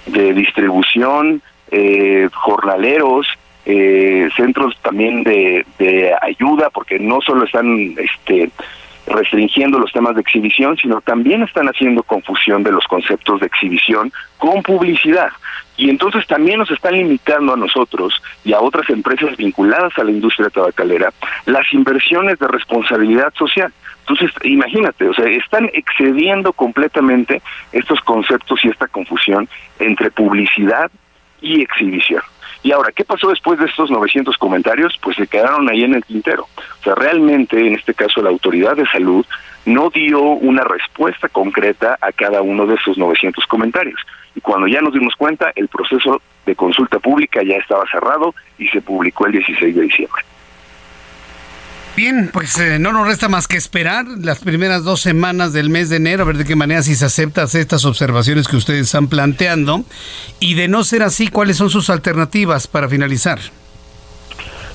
de 0.07 0.35
distribución, 0.35 1.43
eh, 1.71 2.29
jornaleros, 2.33 3.27
eh, 3.67 4.29
centros 4.37 4.77
también 4.83 5.25
de, 5.25 5.65
de 5.79 6.15
ayuda, 6.21 6.71
porque 6.71 6.99
no 6.99 7.21
solo 7.23 7.45
están 7.45 7.97
este, 7.99 8.51
restringiendo 9.07 9.79
los 9.79 9.93
temas 9.93 10.15
de 10.15 10.21
exhibición, 10.21 10.77
sino 10.77 11.01
también 11.01 11.43
están 11.43 11.67
haciendo 11.67 12.03
confusión 12.03 12.63
de 12.63 12.73
los 12.73 12.85
conceptos 12.87 13.41
de 13.41 13.47
exhibición 13.47 14.13
con 14.39 14.63
publicidad. 14.63 15.29
Y 15.77 15.91
entonces 15.91 16.27
también 16.27 16.61
nos 16.61 16.71
están 16.71 16.95
limitando 16.95 17.53
a 17.53 17.57
nosotros 17.57 18.23
y 18.45 18.53
a 18.53 18.61
otras 18.61 18.89
empresas 18.91 19.37
vinculadas 19.37 19.93
a 19.99 20.05
la 20.05 20.13
industria 20.13 20.49
tabacalera 20.49 21.13
las 21.47 21.73
inversiones 21.73 22.39
de 22.39 22.47
responsabilidad 22.47 23.33
social. 23.35 23.73
Entonces, 24.01 24.31
imagínate, 24.45 25.09
o 25.09 25.15
sea, 25.15 25.27
están 25.27 25.71
excediendo 25.73 26.53
completamente 26.53 27.43
estos 27.73 28.01
conceptos 28.03 28.61
y 28.65 28.69
esta 28.69 28.87
confusión 28.87 29.49
entre 29.79 30.11
publicidad 30.11 30.91
y 31.41 31.63
exhibición. 31.63 32.23
Y 32.65 32.73
ahora, 32.73 32.93
¿qué 32.93 33.05
pasó 33.05 33.29
después 33.29 33.59
de 33.59 33.67
estos 33.67 33.91
900 33.91 34.39
comentarios? 34.39 34.99
Pues 35.03 35.17
se 35.17 35.27
quedaron 35.27 35.69
ahí 35.69 35.85
en 35.85 35.95
el 35.95 36.03
tintero. 36.03 36.45
O 36.81 36.83
sea, 36.83 36.95
realmente, 36.95 37.59
en 37.59 37.75
este 37.75 37.93
caso, 37.93 38.23
la 38.23 38.31
autoridad 38.31 38.75
de 38.75 38.87
salud 38.87 39.25
no 39.67 39.91
dio 39.91 40.23
una 40.23 40.65
respuesta 40.65 41.29
concreta 41.29 41.99
a 42.01 42.11
cada 42.11 42.41
uno 42.41 42.67
de 42.67 42.77
esos 42.77 42.97
900 42.97 43.47
comentarios. 43.49 44.01
Y 44.35 44.41
cuando 44.41 44.67
ya 44.67 44.81
nos 44.81 44.95
dimos 44.95 45.15
cuenta, 45.15 45.53
el 45.55 45.69
proceso 45.69 46.23
de 46.47 46.57
consulta 46.57 46.99
pública 46.99 47.43
ya 47.43 47.57
estaba 47.57 47.85
cerrado 47.91 48.35
y 48.57 48.67
se 48.69 48.81
publicó 48.81 49.27
el 49.27 49.33
16 49.33 49.77
de 49.77 49.83
diciembre. 49.83 50.25
Bien, 51.97 52.31
pues 52.33 52.59
eh, 52.59 52.81
no 52.81 52.93
nos 52.93 53.07
resta 53.07 53.29
más 53.29 53.47
que 53.47 53.57
esperar 53.57 54.05
las 54.21 54.41
primeras 54.41 54.83
dos 54.83 55.01
semanas 55.01 55.53
del 55.53 55.71
mes 55.71 55.91
de 55.91 55.97
enero, 55.97 56.25
a 56.25 56.27
ver 56.27 56.37
de 56.37 56.45
qué 56.45 56.57
manera 56.57 56.83
si 56.83 56.97
se 56.97 57.05
aceptan 57.05 57.47
estas 57.55 57.85
observaciones 57.85 58.49
que 58.49 58.57
ustedes 58.57 58.87
están 58.87 59.07
planteando. 59.07 59.85
Y 60.41 60.55
de 60.55 60.67
no 60.67 60.83
ser 60.83 61.05
así, 61.05 61.29
¿cuáles 61.29 61.57
son 61.57 61.71
sus 61.71 61.91
alternativas 61.91 62.67
para 62.67 62.89
finalizar? 62.89 63.39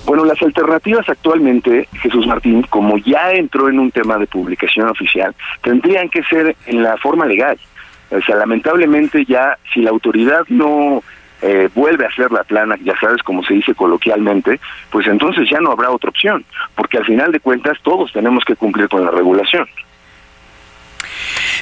Bueno, 0.05 0.23
las 0.23 0.41
alternativas 0.41 1.09
actualmente, 1.09 1.89
Jesús 2.01 2.25
Martín, 2.25 2.65
como 2.69 2.97
ya 2.97 3.31
entró 3.31 3.67
en 3.67 3.79
un 3.79 3.91
tema 3.91 4.17
de 4.17 4.25
publicación 4.25 4.87
oficial, 4.87 5.35
tendrían 5.61 6.09
que 6.09 6.23
ser 6.23 6.55
en 6.67 6.81
la 6.81 6.95
forma 6.97 7.25
legal. 7.25 7.59
O 8.11 8.21
sea, 8.21 8.37
lamentablemente 8.37 9.25
ya 9.25 9.57
si 9.73 9.81
la 9.81 9.89
autoridad 9.89 10.45
no 10.47 11.03
eh, 11.41 11.69
vuelve 11.73 12.05
a 12.05 12.09
hacer 12.09 12.31
la 12.31 12.43
plana, 12.43 12.75
ya 12.83 12.93
sabes, 12.99 13.23
como 13.23 13.43
se 13.43 13.53
dice 13.53 13.73
coloquialmente, 13.73 14.59
pues 14.89 15.07
entonces 15.07 15.49
ya 15.49 15.59
no 15.59 15.71
habrá 15.71 15.91
otra 15.91 16.09
opción, 16.09 16.43
porque 16.75 16.97
al 16.97 17.05
final 17.05 17.31
de 17.31 17.39
cuentas 17.39 17.77
todos 17.81 18.11
tenemos 18.11 18.43
que 18.45 18.55
cumplir 18.55 18.89
con 18.89 19.05
la 19.05 19.11
regulación. 19.11 19.67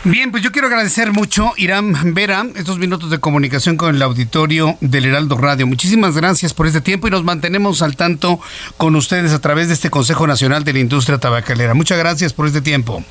Bien, 0.03 0.31
pues 0.31 0.43
yo 0.43 0.51
quiero 0.51 0.67
agradecer 0.67 1.11
mucho, 1.11 1.53
Irán 1.57 2.13
Vera, 2.13 2.45
estos 2.55 2.77
minutos 2.77 3.09
de 3.09 3.19
comunicación 3.19 3.77
con 3.77 3.95
el 3.95 4.01
auditorio 4.01 4.77
del 4.79 5.05
Heraldo 5.05 5.37
Radio. 5.37 5.67
Muchísimas 5.67 6.15
gracias 6.15 6.53
por 6.53 6.67
este 6.67 6.81
tiempo 6.81 7.07
y 7.07 7.11
nos 7.11 7.23
mantenemos 7.23 7.81
al 7.81 7.95
tanto 7.95 8.39
con 8.77 8.95
ustedes 8.95 9.33
a 9.33 9.41
través 9.41 9.67
de 9.67 9.73
este 9.73 9.89
Consejo 9.89 10.27
Nacional 10.27 10.63
de 10.63 10.73
la 10.73 10.79
Industria 10.79 11.17
Tabacalera. 11.17 11.73
Muchas 11.73 11.97
gracias 11.97 12.33
por 12.33 12.47
este 12.47 12.61
tiempo. 12.61 13.03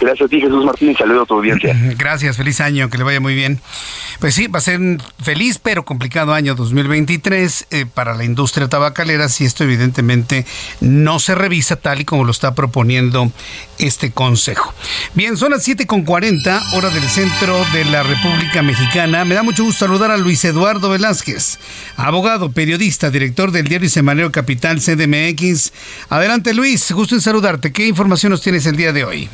Gracias 0.00 0.26
a 0.26 0.28
ti, 0.28 0.40
Jesús 0.40 0.64
Martín. 0.64 0.96
Saludo 0.96 1.22
a 1.22 1.26
tu 1.26 1.34
audiencia. 1.34 1.76
Gracias, 1.98 2.36
feliz 2.36 2.60
año, 2.60 2.88
que 2.90 2.98
le 2.98 3.04
vaya 3.04 3.20
muy 3.20 3.34
bien. 3.34 3.60
Pues 4.20 4.34
sí, 4.34 4.46
va 4.46 4.58
a 4.58 4.62
ser 4.62 4.80
un 4.80 5.02
feliz 5.22 5.58
pero 5.58 5.84
complicado 5.84 6.32
año 6.32 6.54
2023 6.54 7.66
eh, 7.70 7.86
para 7.86 8.14
la 8.14 8.24
industria 8.24 8.68
tabacalera 8.68 9.28
si 9.28 9.44
esto 9.44 9.64
evidentemente 9.64 10.46
no 10.80 11.18
se 11.18 11.34
revisa 11.34 11.76
tal 11.76 12.00
y 12.00 12.04
como 12.04 12.24
lo 12.24 12.30
está 12.30 12.54
proponiendo 12.54 13.30
este 13.78 14.12
consejo. 14.12 14.72
Bien, 15.14 15.36
son 15.36 15.52
las 15.52 15.66
7.40, 15.66 16.74
hora 16.74 16.90
del 16.90 17.02
centro 17.04 17.64
de 17.72 17.84
la 17.84 18.02
República 18.02 18.62
Mexicana. 18.62 19.24
Me 19.24 19.34
da 19.34 19.42
mucho 19.42 19.64
gusto 19.64 19.86
saludar 19.86 20.10
a 20.10 20.16
Luis 20.16 20.44
Eduardo 20.44 20.90
Velázquez, 20.90 21.58
abogado, 21.96 22.50
periodista, 22.50 23.10
director 23.10 23.50
del 23.50 23.68
diario 23.68 23.88
Semanero 23.88 24.32
Capital 24.32 24.80
CDMX. 24.80 25.72
Adelante 26.08 26.54
Luis, 26.54 26.92
gusto 26.92 27.14
en 27.14 27.20
saludarte. 27.20 27.72
¿Qué 27.72 27.86
información 27.86 28.30
nos 28.30 28.42
tienes 28.42 28.66
el 28.66 28.76
día 28.76 28.92
de 28.92 29.04
hoy? 29.04 29.28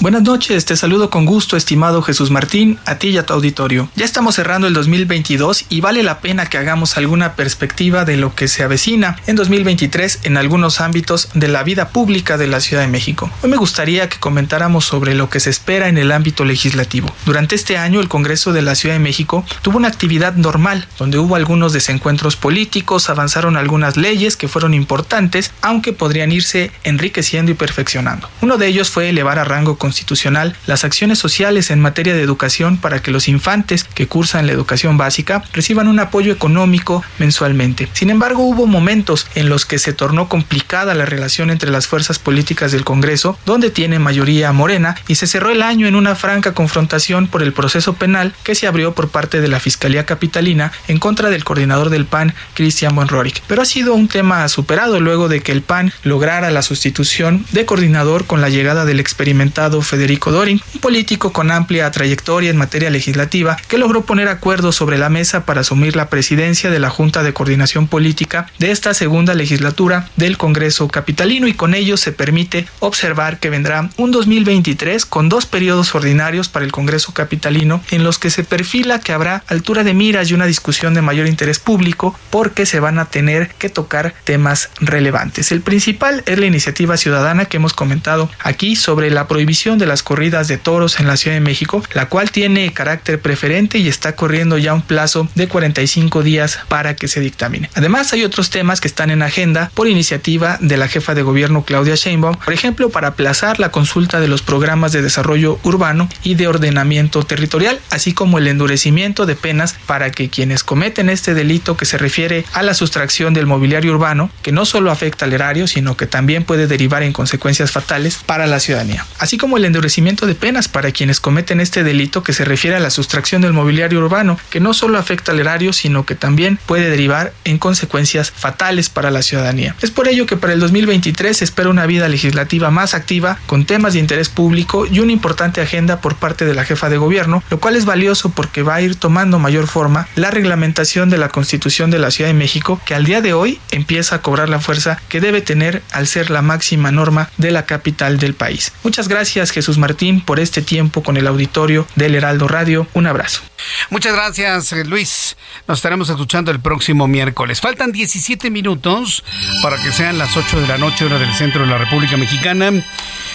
Buenas 0.00 0.22
noches, 0.22 0.64
te 0.64 0.76
saludo 0.76 1.08
con 1.08 1.24
gusto, 1.24 1.56
estimado 1.56 2.02
Jesús 2.02 2.30
Martín, 2.30 2.78
a 2.84 2.96
ti 2.96 3.08
y 3.08 3.16
a 3.16 3.24
tu 3.24 3.32
auditorio. 3.32 3.88
Ya 3.94 4.04
estamos 4.04 4.34
cerrando 4.34 4.66
el 4.66 4.74
2022 4.74 5.66
y 5.68 5.80
vale 5.80 6.02
la 6.02 6.18
pena 6.18 6.46
que 6.46 6.58
hagamos 6.58 6.98
alguna 6.98 7.34
perspectiva 7.36 8.04
de 8.04 8.16
lo 8.16 8.34
que 8.34 8.48
se 8.48 8.64
avecina 8.64 9.16
en 9.26 9.36
2023 9.36 10.20
en 10.24 10.36
algunos 10.36 10.80
ámbitos 10.80 11.30
de 11.34 11.46
la 11.46 11.62
vida 11.62 11.88
pública 11.88 12.36
de 12.36 12.48
la 12.48 12.60
Ciudad 12.60 12.82
de 12.82 12.88
México. 12.88 13.30
Hoy 13.42 13.50
me 13.50 13.56
gustaría 13.56 14.08
que 14.08 14.18
comentáramos 14.18 14.84
sobre 14.84 15.14
lo 15.14 15.30
que 15.30 15.40
se 15.40 15.48
espera 15.48 15.88
en 15.88 15.96
el 15.96 16.10
ámbito 16.10 16.44
legislativo. 16.44 17.10
Durante 17.24 17.54
este 17.54 17.78
año, 17.78 18.00
el 18.00 18.08
Congreso 18.08 18.52
de 18.52 18.62
la 18.62 18.74
Ciudad 18.74 18.96
de 18.96 19.00
México 19.00 19.44
tuvo 19.62 19.78
una 19.78 19.88
actividad 19.88 20.34
normal, 20.34 20.86
donde 20.98 21.18
hubo 21.18 21.36
algunos 21.36 21.72
desencuentros 21.72 22.34
políticos, 22.34 23.08
avanzaron 23.08 23.56
algunas 23.56 23.96
leyes 23.96 24.36
que 24.36 24.48
fueron 24.48 24.74
importantes, 24.74 25.52
aunque 25.62 25.92
podrían 25.92 26.32
irse 26.32 26.72
enriqueciendo 26.82 27.52
y 27.52 27.54
perfeccionando. 27.54 28.28
Uno 28.42 28.58
de 28.58 28.66
ellos 28.66 28.90
fue 28.90 29.08
elevar 29.08 29.38
a 29.38 29.44
rango 29.44 29.78
constitucional 29.84 30.56
las 30.64 30.82
acciones 30.82 31.18
sociales 31.18 31.70
en 31.70 31.78
materia 31.78 32.14
de 32.14 32.22
educación 32.22 32.78
para 32.78 33.02
que 33.02 33.10
los 33.10 33.28
infantes 33.28 33.84
que 33.84 34.06
cursan 34.06 34.46
la 34.46 34.52
educación 34.54 34.96
básica 34.96 35.44
reciban 35.52 35.88
un 35.88 36.00
apoyo 36.00 36.32
económico 36.32 37.04
mensualmente. 37.18 37.86
Sin 37.92 38.08
embargo, 38.08 38.44
hubo 38.44 38.66
momentos 38.66 39.26
en 39.34 39.50
los 39.50 39.66
que 39.66 39.78
se 39.78 39.92
tornó 39.92 40.26
complicada 40.30 40.94
la 40.94 41.04
relación 41.04 41.50
entre 41.50 41.70
las 41.70 41.86
fuerzas 41.86 42.18
políticas 42.18 42.72
del 42.72 42.82
Congreso, 42.82 43.38
donde 43.44 43.68
tiene 43.68 43.98
mayoría 43.98 44.52
morena, 44.52 44.96
y 45.06 45.16
se 45.16 45.26
cerró 45.26 45.50
el 45.50 45.60
año 45.60 45.86
en 45.86 45.96
una 45.96 46.14
franca 46.14 46.54
confrontación 46.54 47.28
por 47.28 47.42
el 47.42 47.52
proceso 47.52 47.92
penal 47.92 48.32
que 48.42 48.54
se 48.54 48.66
abrió 48.66 48.94
por 48.94 49.10
parte 49.10 49.42
de 49.42 49.48
la 49.48 49.60
Fiscalía 49.60 50.06
Capitalina 50.06 50.72
en 50.88 50.98
contra 50.98 51.28
del 51.28 51.44
coordinador 51.44 51.90
del 51.90 52.06
PAN, 52.06 52.32
Cristian 52.54 52.94
Bonrorik. 52.94 53.42
Pero 53.46 53.60
ha 53.60 53.66
sido 53.66 53.92
un 53.92 54.08
tema 54.08 54.48
superado 54.48 54.98
luego 54.98 55.28
de 55.28 55.42
que 55.42 55.52
el 55.52 55.60
PAN 55.60 55.92
lograra 56.04 56.50
la 56.50 56.62
sustitución 56.62 57.44
de 57.52 57.66
coordinador 57.66 58.24
con 58.24 58.40
la 58.40 58.48
llegada 58.48 58.86
del 58.86 58.98
experimentado 58.98 59.73
Federico 59.82 60.30
Dorin, 60.30 60.60
un 60.74 60.80
político 60.80 61.32
con 61.32 61.50
amplia 61.50 61.90
trayectoria 61.90 62.50
en 62.50 62.56
materia 62.56 62.90
legislativa 62.90 63.56
que 63.68 63.78
logró 63.78 64.04
poner 64.04 64.28
acuerdos 64.28 64.76
sobre 64.76 64.98
la 64.98 65.08
mesa 65.08 65.44
para 65.44 65.60
asumir 65.62 65.96
la 65.96 66.08
presidencia 66.08 66.70
de 66.70 66.78
la 66.78 66.90
Junta 66.90 67.22
de 67.22 67.32
Coordinación 67.32 67.86
Política 67.86 68.46
de 68.58 68.70
esta 68.70 68.94
segunda 68.94 69.34
legislatura 69.34 70.08
del 70.16 70.38
Congreso 70.38 70.88
Capitalino 70.88 71.48
y 71.48 71.54
con 71.54 71.74
ello 71.74 71.96
se 71.96 72.12
permite 72.12 72.66
observar 72.80 73.38
que 73.38 73.50
vendrá 73.50 73.90
un 73.96 74.10
2023 74.10 75.06
con 75.06 75.28
dos 75.28 75.46
periodos 75.46 75.94
ordinarios 75.94 76.48
para 76.48 76.64
el 76.64 76.72
Congreso 76.72 77.12
Capitalino 77.12 77.82
en 77.90 78.04
los 78.04 78.18
que 78.18 78.30
se 78.30 78.44
perfila 78.44 79.00
que 79.00 79.12
habrá 79.12 79.44
altura 79.48 79.84
de 79.84 79.94
miras 79.94 80.30
y 80.30 80.34
una 80.34 80.46
discusión 80.46 80.94
de 80.94 81.02
mayor 81.02 81.26
interés 81.26 81.58
público 81.58 82.18
porque 82.30 82.66
se 82.66 82.80
van 82.80 82.98
a 82.98 83.06
tener 83.06 83.48
que 83.58 83.68
tocar 83.68 84.14
temas 84.24 84.70
relevantes. 84.80 85.52
El 85.52 85.60
principal 85.60 86.22
es 86.26 86.38
la 86.38 86.46
iniciativa 86.46 86.96
ciudadana 86.96 87.46
que 87.46 87.56
hemos 87.56 87.72
comentado 87.72 88.30
aquí 88.40 88.76
sobre 88.76 89.10
la 89.10 89.28
prohibición 89.28 89.63
de 89.64 89.86
las 89.86 90.02
corridas 90.02 90.46
de 90.46 90.58
toros 90.58 91.00
en 91.00 91.06
la 91.06 91.16
Ciudad 91.16 91.36
de 91.36 91.40
México, 91.40 91.82
la 91.94 92.06
cual 92.06 92.30
tiene 92.30 92.72
carácter 92.74 93.18
preferente 93.18 93.78
y 93.78 93.88
está 93.88 94.14
corriendo 94.14 94.58
ya 94.58 94.74
un 94.74 94.82
plazo 94.82 95.26
de 95.34 95.48
45 95.48 96.22
días 96.22 96.58
para 96.68 96.94
que 96.96 97.08
se 97.08 97.20
dictamine. 97.20 97.70
Además, 97.74 98.12
hay 98.12 98.24
otros 98.24 98.50
temas 98.50 98.82
que 98.82 98.88
están 98.88 99.10
en 99.10 99.22
agenda 99.22 99.70
por 99.74 99.88
iniciativa 99.88 100.58
de 100.60 100.76
la 100.76 100.86
jefa 100.86 101.14
de 101.14 101.22
gobierno 101.22 101.64
Claudia 101.64 101.94
Sheinbaum, 101.94 102.36
por 102.36 102.52
ejemplo, 102.52 102.90
para 102.90 103.08
aplazar 103.08 103.58
la 103.58 103.70
consulta 103.70 104.20
de 104.20 104.28
los 104.28 104.42
programas 104.42 104.92
de 104.92 105.00
desarrollo 105.00 105.58
urbano 105.62 106.08
y 106.22 106.34
de 106.34 106.46
ordenamiento 106.46 107.22
territorial, 107.22 107.80
así 107.90 108.12
como 108.12 108.36
el 108.36 108.46
endurecimiento 108.46 109.24
de 109.24 109.34
penas 109.34 109.76
para 109.86 110.10
que 110.10 110.28
quienes 110.28 110.62
cometen 110.62 111.08
este 111.08 111.32
delito 111.32 111.76
que 111.76 111.86
se 111.86 111.96
refiere 111.96 112.44
a 112.52 112.62
la 112.62 112.74
sustracción 112.74 113.32
del 113.32 113.46
mobiliario 113.46 113.92
urbano, 113.92 114.30
que 114.42 114.52
no 114.52 114.66
solo 114.66 114.90
afecta 114.90 115.24
al 115.24 115.32
erario, 115.32 115.66
sino 115.66 115.96
que 115.96 116.06
también 116.06 116.44
puede 116.44 116.66
derivar 116.66 117.02
en 117.02 117.12
consecuencias 117.12 117.70
fatales 117.70 118.18
para 118.26 118.46
la 118.46 118.60
ciudadanía, 118.60 119.06
así 119.18 119.38
como 119.38 119.53
el 119.56 119.64
endurecimiento 119.64 120.26
de 120.26 120.34
penas 120.34 120.68
para 120.68 120.92
quienes 120.92 121.20
cometen 121.20 121.60
este 121.60 121.84
delito 121.84 122.22
que 122.22 122.32
se 122.32 122.44
refiere 122.44 122.76
a 122.76 122.80
la 122.80 122.90
sustracción 122.90 123.42
del 123.42 123.52
mobiliario 123.52 124.00
urbano, 124.00 124.38
que 124.50 124.60
no 124.60 124.74
solo 124.74 124.98
afecta 124.98 125.32
al 125.32 125.40
erario, 125.40 125.72
sino 125.72 126.04
que 126.04 126.14
también 126.14 126.58
puede 126.66 126.90
derivar 126.90 127.32
en 127.44 127.58
consecuencias 127.58 128.30
fatales 128.30 128.88
para 128.88 129.10
la 129.10 129.22
ciudadanía. 129.22 129.74
Es 129.82 129.90
por 129.90 130.08
ello 130.08 130.26
que 130.26 130.36
para 130.36 130.52
el 130.52 130.60
2023 130.60 131.36
se 131.36 131.44
espera 131.44 131.68
una 131.68 131.86
vida 131.86 132.08
legislativa 132.08 132.70
más 132.70 132.94
activa, 132.94 133.38
con 133.46 133.64
temas 133.64 133.94
de 133.94 134.00
interés 134.00 134.28
público 134.28 134.86
y 134.86 135.00
una 135.00 135.12
importante 135.12 135.60
agenda 135.60 136.00
por 136.00 136.16
parte 136.16 136.44
de 136.44 136.54
la 136.54 136.64
jefa 136.64 136.88
de 136.88 136.96
gobierno, 136.96 137.42
lo 137.50 137.60
cual 137.60 137.76
es 137.76 137.84
valioso 137.84 138.30
porque 138.30 138.62
va 138.62 138.76
a 138.76 138.82
ir 138.82 138.96
tomando 138.96 139.38
mayor 139.38 139.66
forma 139.66 140.08
la 140.14 140.30
reglamentación 140.30 141.10
de 141.10 141.18
la 141.18 141.28
Constitución 141.28 141.90
de 141.90 141.98
la 141.98 142.10
Ciudad 142.10 142.30
de 142.30 142.34
México, 142.34 142.80
que 142.84 142.94
al 142.94 143.04
día 143.04 143.20
de 143.20 143.32
hoy 143.32 143.60
empieza 143.70 144.16
a 144.16 144.22
cobrar 144.22 144.48
la 144.48 144.60
fuerza 144.60 145.00
que 145.08 145.20
debe 145.20 145.40
tener 145.40 145.82
al 145.92 146.06
ser 146.06 146.30
la 146.30 146.42
máxima 146.42 146.90
norma 146.90 147.30
de 147.38 147.50
la 147.50 147.66
capital 147.66 148.18
del 148.18 148.34
país. 148.34 148.72
Muchas 148.82 149.08
gracias 149.08 149.43
Jesús 149.50 149.78
Martín 149.78 150.20
por 150.20 150.40
este 150.40 150.62
tiempo 150.62 151.02
con 151.02 151.16
el 151.16 151.26
auditorio 151.26 151.86
del 151.96 152.14
Heraldo 152.14 152.48
Radio. 152.48 152.86
Un 152.94 153.06
abrazo. 153.06 153.42
Muchas 153.90 154.14
gracias 154.14 154.72
Luis. 154.86 155.36
Nos 155.66 155.78
estaremos 155.78 156.08
escuchando 156.08 156.50
el 156.50 156.60
próximo 156.60 157.06
miércoles. 157.08 157.60
Faltan 157.60 157.92
17 157.92 158.50
minutos 158.50 159.24
para 159.62 159.82
que 159.82 159.92
sean 159.92 160.18
las 160.18 160.36
8 160.36 160.60
de 160.60 160.68
la 160.68 160.78
noche 160.78 161.04
hora 161.04 161.18
del 161.18 161.32
centro 161.34 161.62
de 161.62 161.70
la 161.70 161.78
República 161.78 162.16
Mexicana. 162.16 162.70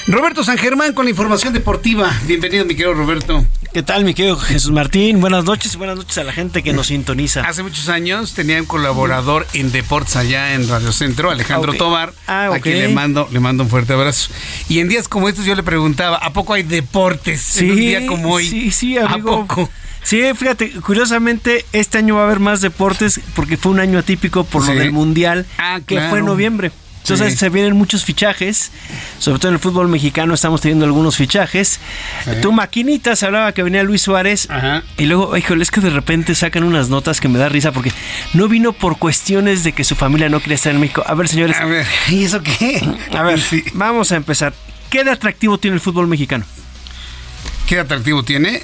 Roberto 0.08 0.44
San 0.44 0.58
Germán 0.58 0.94
con 0.94 1.06
la 1.06 1.12
información 1.12 1.54
deportiva. 1.54 2.12
Bienvenido, 2.26 2.66
mi 2.66 2.76
querido 2.76 2.94
Roberto. 2.94 3.46
¿Qué 3.72 3.84
tal, 3.84 4.04
mi 4.04 4.16
querido 4.16 4.36
Jesús 4.36 4.72
Martín? 4.72 5.22
Buenas 5.22 5.44
noches 5.44 5.76
y 5.76 5.78
buenas 5.78 5.96
noches 5.96 6.18
a 6.18 6.24
la 6.24 6.34
gente 6.34 6.64
que 6.64 6.74
nos 6.74 6.88
sintoniza. 6.88 7.42
Hace 7.42 7.62
muchos 7.62 7.88
años 7.88 8.34
tenía 8.34 8.60
un 8.60 8.66
colaborador 8.66 9.46
en 9.54 9.72
deportes 9.72 10.16
allá 10.16 10.54
en 10.56 10.68
Radio 10.68 10.92
Centro, 10.92 11.30
Alejandro 11.30 11.70
Okay. 11.72 11.78
Tobar, 11.78 12.14
Ah, 12.26 12.46
a 12.46 12.50
ok. 12.52 12.62
quien 12.62 12.80
le 12.80 12.88
mando, 12.90 13.30
le 13.32 13.40
mando 13.40 13.64
un 13.64 13.70
fuerte 13.70 13.94
abrazo. 13.94 14.32
Y 14.70 14.80
en 14.80 14.90
días 14.90 15.08
como 15.08 15.30
estos 15.30 15.46
yo 15.46 15.54
le 15.54 15.62
preguntaba, 15.62 16.18
¿a 16.18 16.34
poco 16.34 16.56
hay 16.56 16.64
deportes 16.64 17.58
en 17.58 17.70
un 17.72 17.78
día 17.78 18.08
como 18.08 18.32
hoy? 18.34 18.48
Sí, 18.50 18.72
sí, 18.72 18.98
¿A 18.98 19.06
amigo. 19.06 19.46
poco? 19.48 19.70
Sí, 20.02 20.24
fíjate, 20.36 20.72
curiosamente 20.82 21.64
este 21.72 22.00
año 22.00 22.16
va 22.16 22.22
a 22.22 22.26
haber 22.26 22.40
más 22.40 22.62
deportes 22.62 23.20
porque 23.36 23.56
fue 23.56 23.72
un 23.72 23.80
año 23.82 24.00
atípico 24.00 24.46
por 24.46 24.64
Sí. 24.66 24.74
lo 24.74 24.80
del 24.80 24.92
Mundial 24.92 25.46
Ah, 25.60 25.80
que 25.86 26.00
fue 26.10 26.20
en 26.20 26.26
noviembre. 26.26 26.72
Entonces 27.02 27.32
Sí. 27.34 27.38
se 27.40 27.50
vienen 27.50 27.76
muchos 27.76 28.06
fichajes, 28.06 28.72
sobre 29.20 29.40
todo 29.40 29.48
en 29.50 29.56
el 29.56 29.60
fútbol 29.60 29.88
mexicano 29.88 30.34
estamos 30.34 30.62
teniendo 30.62 30.86
algunos 30.86 31.16
fichajes. 31.16 31.80
Sí. 32.24 32.32
Tu 32.42 32.52
maquinita 32.52 33.16
se 33.16 33.26
hablaba 33.26 33.52
que 33.54 33.64
venía 33.64 33.82
Luis 33.84 34.02
Suárez 34.04 34.48
y 34.98 35.06
luego, 35.06 35.36
híjole, 35.36 35.64
es 35.64 35.72
que 35.72 35.82
de 35.82 35.90
repente 35.90 36.36
sacan 36.36 36.64
unas 36.64 36.90
notas 36.90 37.20
que 37.20 37.28
me 37.28 37.40
da 37.40 37.50
risa 37.50 37.72
porque 37.72 37.92
no 38.34 38.48
vino 38.48 38.74
por 38.74 39.00
cuestiones 39.00 39.64
de 39.64 39.72
que 39.72 39.84
su 39.84 39.96
familia 39.96 40.30
no 40.30 40.40
quería 40.40 40.56
estar 40.56 40.74
en 40.74 40.82
México. 40.82 41.04
A 41.08 41.16
ver, 41.16 41.28
señores. 41.28 41.58
A 41.58 41.66
ver, 41.66 41.88
¿y 42.10 42.26
eso 42.26 42.42
qué? 42.44 42.82
A 43.18 43.24
ver, 43.24 43.40
vamos 43.74 44.12
a 44.12 44.16
empezar. 44.16 44.54
¿Qué 44.90 45.04
de 45.04 45.12
atractivo 45.12 45.58
tiene 45.58 45.76
el 45.76 45.82
fútbol 45.82 46.08
mexicano? 46.08 46.46
¿Qué 47.68 47.80
atractivo 47.80 48.24
tiene? 48.24 48.62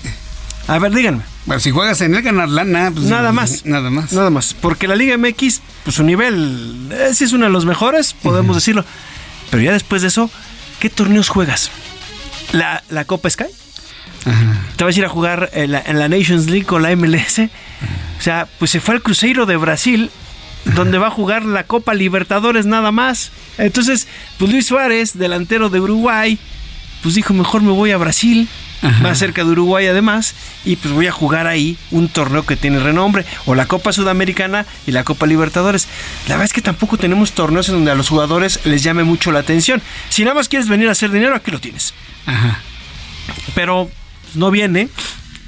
A 0.67 0.79
ver, 0.79 0.93
díganme. 0.93 1.21
Bueno, 1.45 1.59
si 1.59 1.69
juegas 1.71 2.01
en 2.01 2.15
él 2.15 2.23
ganar 2.23 2.49
lana, 2.49 2.91
pues 2.91 3.05
Nada 3.05 3.31
más. 3.31 3.65
Nada 3.65 3.89
más. 3.91 4.13
Nada 4.13 4.29
más. 4.31 4.55
Porque 4.55 4.87
la 4.87 4.95
Liga 4.95 5.17
MX, 5.17 5.61
pues 5.83 5.95
su 5.95 6.03
nivel 6.03 6.89
eh, 6.91 7.11
sí 7.13 7.23
es 7.25 7.33
uno 7.33 7.45
de 7.45 7.51
los 7.51 7.65
mejores, 7.65 8.13
podemos 8.13 8.55
decirlo. 8.55 8.83
Pero 9.51 9.61
ya 9.61 9.73
después 9.73 10.01
de 10.01 10.07
eso, 10.07 10.29
¿qué 10.79 10.89
torneos 10.89 11.29
juegas? 11.29 11.69
¿La, 12.51 12.83
la 12.89 13.05
Copa 13.05 13.29
Sky? 13.29 13.45
¿Te 14.75 14.83
vas 14.83 14.95
a 14.95 14.99
ir 14.99 15.05
a 15.05 15.09
jugar 15.09 15.51
en 15.53 15.71
la, 15.71 15.83
en 15.85 15.99
la 15.99 16.09
Nations 16.09 16.47
League 16.49 16.65
con 16.65 16.81
la 16.81 16.95
MLS? 16.95 17.39
O 18.17 18.21
sea, 18.21 18.47
pues 18.57 18.71
se 18.71 18.79
fue 18.79 18.95
al 18.95 19.03
Cruzeiro 19.03 19.45
de 19.45 19.55
Brasil, 19.55 20.09
donde 20.73 20.97
va 20.97 21.07
a 21.07 21.11
jugar 21.11 21.45
la 21.45 21.65
Copa 21.65 21.93
Libertadores 21.93 22.65
nada 22.65 22.91
más. 22.91 23.31
Entonces, 23.59 24.07
pues 24.39 24.51
Luis 24.51 24.65
Suárez, 24.65 25.15
delantero 25.15 25.69
de 25.69 25.79
Uruguay, 25.79 26.39
pues 27.03 27.13
dijo, 27.13 27.35
mejor 27.35 27.61
me 27.61 27.71
voy 27.71 27.91
a 27.91 27.97
Brasil, 27.97 28.49
más 29.01 29.17
cerca 29.17 29.43
de 29.43 29.51
Uruguay 29.51 29.87
además, 29.87 30.35
y 30.63 30.75
pues 30.75 30.93
voy 30.93 31.07
a 31.07 31.11
jugar 31.11 31.47
ahí 31.47 31.77
un 31.91 32.07
torneo 32.07 32.45
que 32.45 32.55
tiene 32.55 32.79
renombre, 32.79 33.25
o 33.45 33.55
la 33.55 33.65
Copa 33.67 33.93
Sudamericana 33.93 34.65
y 34.85 34.91
la 34.91 35.03
Copa 35.03 35.25
Libertadores. 35.25 35.87
La 36.27 36.35
verdad 36.35 36.45
es 36.45 36.53
que 36.53 36.61
tampoco 36.61 36.97
tenemos 36.97 37.31
torneos 37.31 37.69
en 37.69 37.75
donde 37.75 37.91
a 37.91 37.95
los 37.95 38.09
jugadores 38.09 38.59
les 38.65 38.83
llame 38.83 39.03
mucho 39.03 39.31
la 39.31 39.39
atención. 39.39 39.81
Si 40.09 40.23
nada 40.23 40.35
más 40.35 40.49
quieres 40.49 40.67
venir 40.67 40.87
a 40.89 40.91
hacer 40.91 41.11
dinero, 41.11 41.35
aquí 41.35 41.51
lo 41.51 41.59
tienes. 41.59 41.93
Ajá. 42.25 42.59
Pero 43.53 43.89
no 44.35 44.51
viene, 44.51 44.89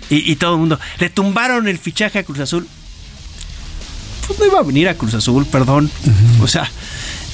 y, 0.09 0.31
y 0.31 0.35
todo 0.37 0.53
el 0.53 0.59
mundo, 0.59 0.79
le 0.99 1.09
tumbaron 1.09 1.67
el 1.67 1.77
fichaje 1.77 2.19
a 2.19 2.23
Cruz 2.23 2.39
Azul. 2.39 2.67
Pues 4.25 4.39
no 4.39 4.45
iba 4.45 4.59
a 4.59 4.63
venir 4.63 4.89
a 4.89 4.95
Cruz 4.95 5.13
Azul, 5.13 5.45
perdón. 5.45 5.89
O 6.41 6.47
sea, 6.47 6.69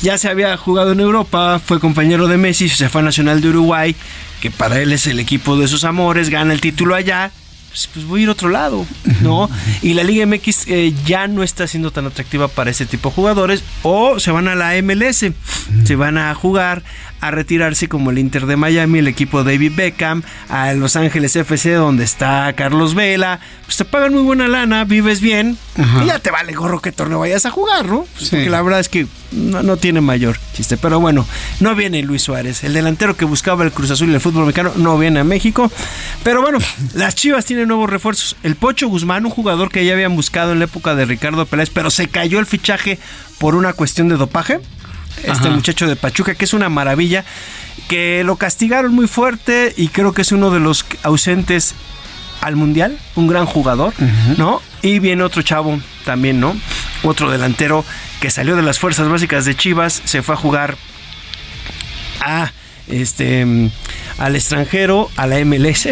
ya 0.01 0.17
se 0.17 0.29
había 0.29 0.55
jugado 0.57 0.91
en 0.91 0.99
Europa, 0.99 1.59
fue 1.65 1.79
compañero 1.79 2.27
de 2.27 2.37
Messi, 2.37 2.69
se 2.69 2.89
fue 2.89 3.01
a 3.01 3.05
Nacional 3.05 3.41
de 3.41 3.49
Uruguay, 3.49 3.95
que 4.43 4.51
para 4.51 4.81
él 4.81 4.91
es 4.91 5.07
el 5.07 5.21
equipo 5.21 5.55
de 5.55 5.69
sus 5.69 5.85
amores, 5.85 6.29
gana 6.29 6.51
el 6.51 6.59
título 6.59 6.95
allá. 6.95 7.31
Pues, 7.69 7.89
pues 7.93 8.05
voy 8.05 8.19
a 8.19 8.23
ir 8.23 8.29
a 8.29 8.33
otro 8.33 8.49
lado, 8.49 8.85
¿no? 9.21 9.49
Y 9.81 9.93
la 9.93 10.03
Liga 10.03 10.25
MX 10.25 10.67
eh, 10.67 10.93
ya 11.05 11.27
no 11.27 11.43
está 11.43 11.65
siendo 11.65 11.91
tan 11.91 12.07
atractiva 12.07 12.49
para 12.49 12.69
ese 12.69 12.85
tipo 12.85 13.07
de 13.07 13.15
jugadores. 13.15 13.63
O 13.83 14.19
se 14.19 14.31
van 14.31 14.49
a 14.49 14.55
la 14.55 14.73
MLS, 14.81 15.27
se 15.85 15.95
van 15.95 16.17
a 16.17 16.35
jugar, 16.35 16.83
a 17.23 17.31
retirarse 17.31 17.87
como 17.87 18.11
el 18.11 18.17
Inter 18.17 18.47
de 18.47 18.57
Miami, 18.57 18.99
el 18.99 19.07
equipo 19.07 19.45
David 19.45 19.71
Beckham, 19.77 20.23
a 20.49 20.73
Los 20.73 20.97
Ángeles 20.97 21.33
FC, 21.37 21.71
donde 21.71 22.03
está 22.03 22.51
Carlos 22.51 22.95
Vela. 22.95 23.39
Pues 23.63 23.77
te 23.77 23.85
pagan 23.85 24.11
muy 24.11 24.23
buena 24.23 24.49
lana, 24.49 24.83
vives 24.83 25.21
bien, 25.21 25.57
y 26.03 26.05
ya 26.05 26.19
te 26.19 26.31
vale 26.31 26.51
gorro 26.51 26.81
que 26.81 26.91
torneo 26.91 27.19
vayas 27.19 27.45
a 27.45 27.49
jugar, 27.49 27.85
¿no? 27.85 28.05
Pues, 28.17 28.29
Porque 28.29 28.49
la 28.49 28.61
verdad 28.61 28.81
es 28.81 28.89
que 28.89 29.07
no, 29.31 29.63
no 29.63 29.77
tiene 29.77 30.01
mayor 30.01 30.37
chiste. 30.53 30.75
Pero 30.75 30.99
bueno, 30.99 31.25
no 31.61 31.73
viene 31.75 32.03
Luis 32.03 32.23
Suárez, 32.23 32.65
el 32.65 32.73
delantero 32.73 33.15
que 33.15 33.23
buscaba 33.23 33.63
el 33.63 33.71
Cruz 33.71 33.89
Azul 33.91 34.09
y 34.09 34.13
el 34.13 34.19
fútbol 34.19 34.43
mexicano, 34.43 34.73
no 34.75 34.97
viene 34.97 35.21
a 35.21 35.23
México. 35.23 35.71
Pero 36.23 36.41
bueno, 36.41 36.59
las 36.93 37.15
Chivas 37.15 37.45
tienen 37.45 37.69
nuevos 37.69 37.89
refuerzos. 37.89 38.35
El 38.43 38.57
Pocho 38.57 38.89
Guzmán, 38.89 39.25
un 39.25 39.31
jugador 39.31 39.71
que 39.71 39.85
ya 39.85 39.93
habían 39.93 40.17
buscado 40.17 40.51
en 40.51 40.59
la 40.59 40.65
época 40.65 40.93
de 40.93 41.05
Ricardo 41.05 41.45
Peláez, 41.45 41.69
pero 41.69 41.89
se 41.89 42.09
cayó 42.09 42.39
el 42.39 42.45
fichaje 42.45 42.99
por 43.37 43.55
una 43.55 43.71
cuestión 43.71 44.09
de 44.09 44.17
dopaje. 44.17 44.59
Este 45.23 45.49
muchacho 45.49 45.87
de 45.87 45.95
Pachuca, 45.95 46.35
que 46.35 46.45
es 46.45 46.53
una 46.53 46.69
maravilla, 46.69 47.23
que 47.87 48.23
lo 48.23 48.35
castigaron 48.37 48.93
muy 48.93 49.07
fuerte 49.07 49.73
y 49.77 49.89
creo 49.89 50.13
que 50.13 50.23
es 50.23 50.31
uno 50.31 50.51
de 50.51 50.59
los 50.59 50.85
ausentes 51.03 51.75
al 52.41 52.55
Mundial, 52.55 52.97
un 53.15 53.27
gran 53.27 53.45
jugador, 53.45 53.93
¿no? 54.37 54.61
Y 54.81 54.99
viene 54.99 55.23
otro 55.23 55.41
chavo 55.41 55.79
también, 56.03 56.39
¿no? 56.39 56.55
Otro 57.03 57.31
delantero 57.31 57.85
que 58.19 58.29
salió 58.29 58.55
de 58.55 58.61
las 58.61 58.79
fuerzas 58.79 59.07
básicas 59.07 59.45
de 59.45 59.55
Chivas, 59.55 60.01
se 60.05 60.21
fue 60.21 60.35
a 60.35 60.37
jugar 60.37 60.77
a 62.19 62.51
este, 62.89 63.69
al 64.17 64.35
extranjero, 64.35 65.09
a 65.15 65.27
la 65.27 65.43
MLS, 65.43 65.87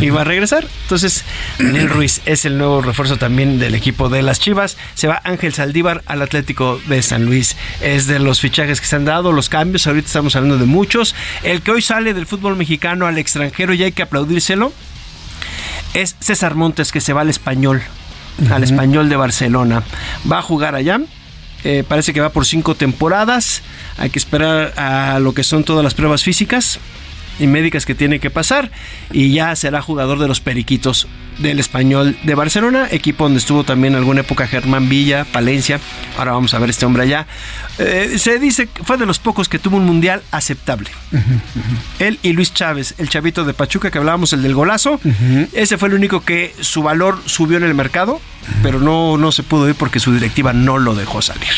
y 0.00 0.10
va 0.10 0.22
a 0.22 0.24
regresar. 0.24 0.66
Entonces, 0.82 1.24
Daniel 1.58 1.88
Ruiz 1.88 2.20
es 2.26 2.44
el 2.44 2.58
nuevo 2.58 2.82
refuerzo 2.82 3.16
también 3.16 3.58
del 3.58 3.74
equipo 3.74 4.08
de 4.08 4.22
las 4.22 4.40
Chivas. 4.40 4.76
Se 4.94 5.08
va 5.08 5.20
Ángel 5.24 5.54
Saldívar 5.54 6.02
al 6.06 6.22
Atlético 6.22 6.80
de 6.86 7.02
San 7.02 7.24
Luis. 7.24 7.56
Es 7.80 8.06
de 8.06 8.18
los 8.18 8.40
fichajes 8.40 8.80
que 8.80 8.86
se 8.86 8.96
han 8.96 9.04
dado, 9.04 9.32
los 9.32 9.48
cambios. 9.48 9.86
Ahorita 9.86 10.06
estamos 10.06 10.36
hablando 10.36 10.58
de 10.58 10.66
muchos. 10.66 11.14
El 11.42 11.62
que 11.62 11.72
hoy 11.72 11.82
sale 11.82 12.14
del 12.14 12.26
fútbol 12.26 12.56
mexicano 12.56 13.06
al 13.06 13.18
extranjero 13.18 13.74
y 13.74 13.82
hay 13.82 13.92
que 13.92 14.02
aplaudírselo 14.02 14.72
es 15.94 16.14
César 16.20 16.54
Montes, 16.54 16.92
que 16.92 17.00
se 17.00 17.14
va 17.14 17.22
al 17.22 17.30
español. 17.30 17.82
Al 18.50 18.62
español 18.62 19.08
de 19.08 19.16
Barcelona. 19.16 19.82
Va 20.30 20.40
a 20.40 20.42
jugar 20.42 20.74
allá 20.74 21.00
eh, 21.66 21.82
parece 21.82 22.12
que 22.12 22.20
va 22.20 22.30
por 22.30 22.46
cinco 22.46 22.76
temporadas. 22.76 23.62
Hay 23.98 24.10
que 24.10 24.20
esperar 24.20 24.72
a 24.76 25.18
lo 25.18 25.34
que 25.34 25.42
son 25.42 25.64
todas 25.64 25.82
las 25.82 25.94
pruebas 25.94 26.22
físicas 26.22 26.78
y 27.38 27.46
médicas 27.46 27.86
que 27.86 27.94
tiene 27.94 28.20
que 28.20 28.30
pasar 28.30 28.70
y 29.12 29.32
ya 29.32 29.54
será 29.56 29.82
jugador 29.82 30.18
de 30.18 30.28
los 30.28 30.40
Periquitos 30.40 31.06
del 31.38 31.60
Español 31.60 32.16
de 32.22 32.34
Barcelona, 32.34 32.88
equipo 32.90 33.24
donde 33.24 33.38
estuvo 33.38 33.64
también 33.64 33.92
en 33.92 33.98
alguna 33.98 34.20
época 34.20 34.46
Germán 34.46 34.88
Villa, 34.88 35.24
Palencia. 35.24 35.80
Ahora 36.16 36.32
vamos 36.32 36.54
a 36.54 36.58
ver 36.58 36.70
este 36.70 36.86
hombre 36.86 37.02
allá. 37.02 37.26
Eh, 37.78 38.16
se 38.18 38.38
dice 38.38 38.68
que 38.68 38.84
fue 38.84 38.96
de 38.96 39.04
los 39.04 39.18
pocos 39.18 39.48
que 39.48 39.58
tuvo 39.58 39.76
un 39.76 39.84
mundial 39.84 40.22
aceptable. 40.30 40.88
Él 41.98 42.18
y 42.22 42.32
Luis 42.32 42.54
Chávez, 42.54 42.94
el 42.98 43.08
chavito 43.08 43.44
de 43.44 43.52
Pachuca 43.52 43.90
que 43.90 43.98
hablábamos, 43.98 44.32
el 44.32 44.42
del 44.42 44.54
golazo. 44.54 44.98
Ese 45.52 45.76
fue 45.76 45.88
el 45.88 45.94
único 45.94 46.24
que 46.24 46.54
su 46.60 46.82
valor 46.82 47.20
subió 47.26 47.58
en 47.58 47.64
el 47.64 47.74
mercado, 47.74 48.20
pero 48.62 48.80
no, 48.80 49.18
no 49.18 49.32
se 49.32 49.42
pudo 49.42 49.68
ir 49.68 49.74
porque 49.74 50.00
su 50.00 50.12
directiva 50.12 50.52
no 50.52 50.78
lo 50.78 50.94
dejó 50.94 51.20
salir. 51.20 51.48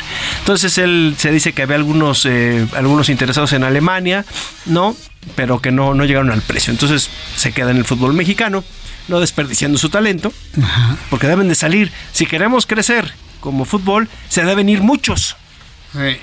Entonces 0.41 0.77
él 0.79 1.15
se 1.17 1.31
dice 1.31 1.53
que 1.53 1.63
había 1.63 1.77
algunos, 1.77 2.27
eh, 2.27 2.67
algunos 2.77 3.09
interesados 3.09 3.53
en 3.53 3.63
Alemania, 3.63 4.25
¿no? 4.67 4.97
Pero 5.35 5.61
que 5.61 5.71
no, 5.71 5.95
no 5.95 6.05
llegaron 6.05 6.31
al 6.31 6.43
precio. 6.43 6.73
Entonces 6.73 7.11
se 7.37 7.53
queda 7.53 7.71
en 7.71 7.77
el 7.77 7.85
fútbol 7.85 8.15
mexicano 8.15 8.65
no 9.09 9.21
desperdiciando 9.21 9.79
su 9.79 9.89
talento, 9.89 10.33
porque 11.11 11.27
deben 11.27 11.49
de 11.49 11.55
salir. 11.55 11.91
Si 12.13 12.27
queremos 12.27 12.67
crecer 12.67 13.13
como 13.41 13.65
fútbol, 13.65 14.09
se 14.29 14.45
deben 14.45 14.69
ir 14.69 14.83
muchos 14.83 15.37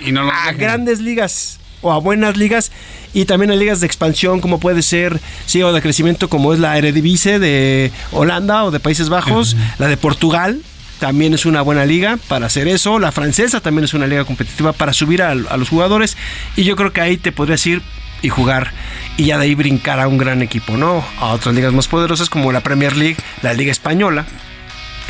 y 0.02 0.12
no 0.12 0.30
a 0.30 0.52
grandes 0.54 1.00
ligas 1.00 1.60
o 1.82 1.92
a 1.92 1.98
buenas 1.98 2.38
ligas 2.38 2.72
y 3.14 3.26
también 3.26 3.52
a 3.52 3.56
ligas 3.56 3.80
de 3.80 3.88
expansión 3.88 4.40
como 4.40 4.60
puede 4.60 4.82
ser, 4.82 5.20
sí, 5.46 5.62
o 5.64 5.74
de 5.74 5.82
crecimiento 5.82 6.30
como 6.30 6.54
es 6.54 6.60
la 6.60 6.78
Eredivisie 6.78 7.40
de 7.40 7.92
Holanda 8.12 8.64
o 8.64 8.72
de 8.72 8.80
Países 8.80 9.10
Bajos, 9.10 9.56
la 9.80 9.88
de 9.88 9.98
Portugal, 9.98 10.62
también 11.00 11.34
es 11.34 11.46
una 11.46 11.62
buena 11.62 11.86
liga 11.86 12.18
para 12.28 12.48
hacer 12.48 12.68
eso. 12.68 13.00
La 13.00 13.12
francesa 13.12 13.62
también 13.62 13.86
es 13.86 13.94
una 13.94 14.08
liga 14.08 14.26
competitiva 14.26 14.74
para 14.74 14.94
subir 14.94 15.22
a, 15.22 15.32
a, 15.32 15.58
los 15.58 15.70
jugadores. 15.70 16.18
Y 16.56 16.64
yo 16.64 16.76
creo 16.76 16.94
que 16.94 17.02
ahí 17.02 17.18
te 17.18 17.32
podrías 17.32 17.66
ir 17.66 17.82
y 18.22 18.30
jugar 18.30 18.72
y 19.18 19.26
ya 19.26 19.38
de 19.38 19.46
ahí 19.46 19.56
brincar 19.56 20.00
a 20.00 20.08
un 20.08 20.18
gran 20.18 20.42
equipo, 20.42 20.78
¿no? 20.78 21.06
A 21.20 21.28
otras 21.28 21.54
ligas 21.56 21.74
más 21.74 21.88
poderosas 21.88 22.30
como 22.30 22.52
la 22.52 22.62
Premier 22.62 22.96
League, 22.96 23.18
la 23.42 23.54
Liga 23.54 23.72
Española, 23.72 24.26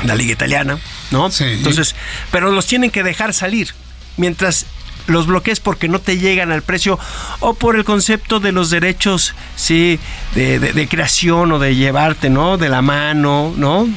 la 0.03 0.15
Liga 0.15 0.33
Italiana, 0.33 0.79
¿no? 1.11 1.31
Sí. 1.31 1.45
Entonces, 1.45 1.95
pero 2.31 2.51
los 2.51 2.65
tienen 2.67 2.91
que 2.91 3.03
dejar 3.03 3.33
salir. 3.33 3.69
Mientras 4.17 4.65
los 5.07 5.27
bloquees 5.27 5.59
porque 5.59 5.87
no 5.87 5.99
te 5.99 6.17
llegan 6.17 6.51
al 6.51 6.61
precio 6.61 6.99
o 7.39 7.53
por 7.53 7.75
el 7.75 7.83
concepto 7.83 8.39
de 8.39 8.51
los 8.51 8.69
derechos, 8.69 9.35
sí, 9.55 9.99
de, 10.33 10.87
creación 10.89 11.51
o 11.51 11.59
de 11.59 11.75
llevarte, 11.75 12.29
¿no? 12.29 12.57
De 12.57 12.69
la 12.69 12.81
mano, 12.81 13.53
¿no? 13.55 13.87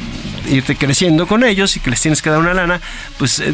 Irte 0.49 0.77
creciendo 0.77 1.27
con 1.27 1.45
ellos 1.45 1.77
y 1.77 1.81
que 1.81 1.91
les 1.91 2.01
tienes 2.01 2.23
que 2.23 2.31
dar 2.31 2.39
una 2.39 2.55
lana, 2.55 2.81
pues 3.19 3.39
de, 3.39 3.53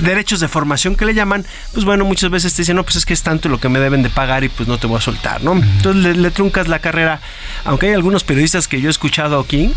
derechos 0.00 0.40
de 0.40 0.48
formación 0.48 0.94
que 0.94 1.04
le 1.04 1.14
llaman, 1.14 1.44
pues 1.72 1.84
bueno, 1.84 2.04
muchas 2.04 2.30
veces 2.30 2.54
te 2.54 2.62
dicen, 2.62 2.76
no, 2.76 2.84
pues 2.84 2.96
es 2.96 3.06
que 3.06 3.14
es 3.14 3.22
tanto 3.22 3.48
lo 3.48 3.58
que 3.58 3.68
me 3.68 3.78
deben 3.78 4.02
de 4.02 4.10
pagar 4.10 4.44
y 4.44 4.48
pues 4.48 4.68
no 4.68 4.78
te 4.78 4.86
voy 4.86 4.98
a 4.98 5.00
soltar, 5.00 5.42
¿no? 5.42 5.52
Entonces 5.54 6.16
le, 6.16 6.30
truncas 6.30 6.68
la 6.68 6.78
carrera, 6.78 7.20
aunque 7.64 7.86
hay 7.86 7.94
algunos 7.94 8.22
periodistas 8.24 8.68
que 8.68 8.80
yo 8.80 8.88
he 8.88 8.90
escuchado 8.90 9.40
aquí 9.40 9.72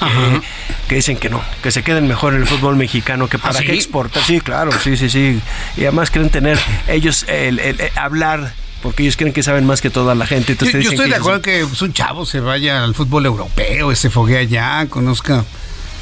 eh, 0.00 0.40
que 0.88 0.96
dicen 0.96 1.16
que 1.16 1.28
no, 1.28 1.42
que 1.62 1.70
se 1.70 1.82
queden 1.82 2.08
mejor 2.08 2.34
en 2.34 2.40
el 2.40 2.46
fútbol 2.46 2.76
mexicano 2.76 3.28
que 3.28 3.36
¿Ah, 3.36 3.40
para 3.40 3.60
qué 3.60 3.74
exportar. 3.74 4.22
Sí, 4.22 4.40
claro, 4.40 4.70
sí, 4.72 4.96
sí, 4.96 5.10
sí. 5.10 5.40
Y 5.76 5.82
además 5.82 6.10
quieren 6.10 6.30
tener 6.30 6.58
ellos 6.88 7.24
el, 7.28 7.60
hablar 7.96 8.52
porque 8.82 9.02
ellos 9.02 9.16
creen 9.16 9.32
que 9.32 9.42
saben 9.42 9.66
más 9.66 9.80
que 9.80 9.90
toda 9.90 10.14
la 10.14 10.26
gente. 10.26 10.56
yo, 10.60 10.90
estoy 10.90 11.08
de 11.10 11.16
acuerdo 11.16 11.42
que 11.42 11.64
pues, 11.66 11.82
un 11.82 11.92
chavo 11.92 12.24
se 12.24 12.40
vaya 12.40 12.84
al 12.84 12.94
fútbol 12.94 13.26
europeo, 13.26 13.94
se 13.94 14.10
foguea 14.10 14.40
allá, 14.40 14.86
conozca. 14.88 15.44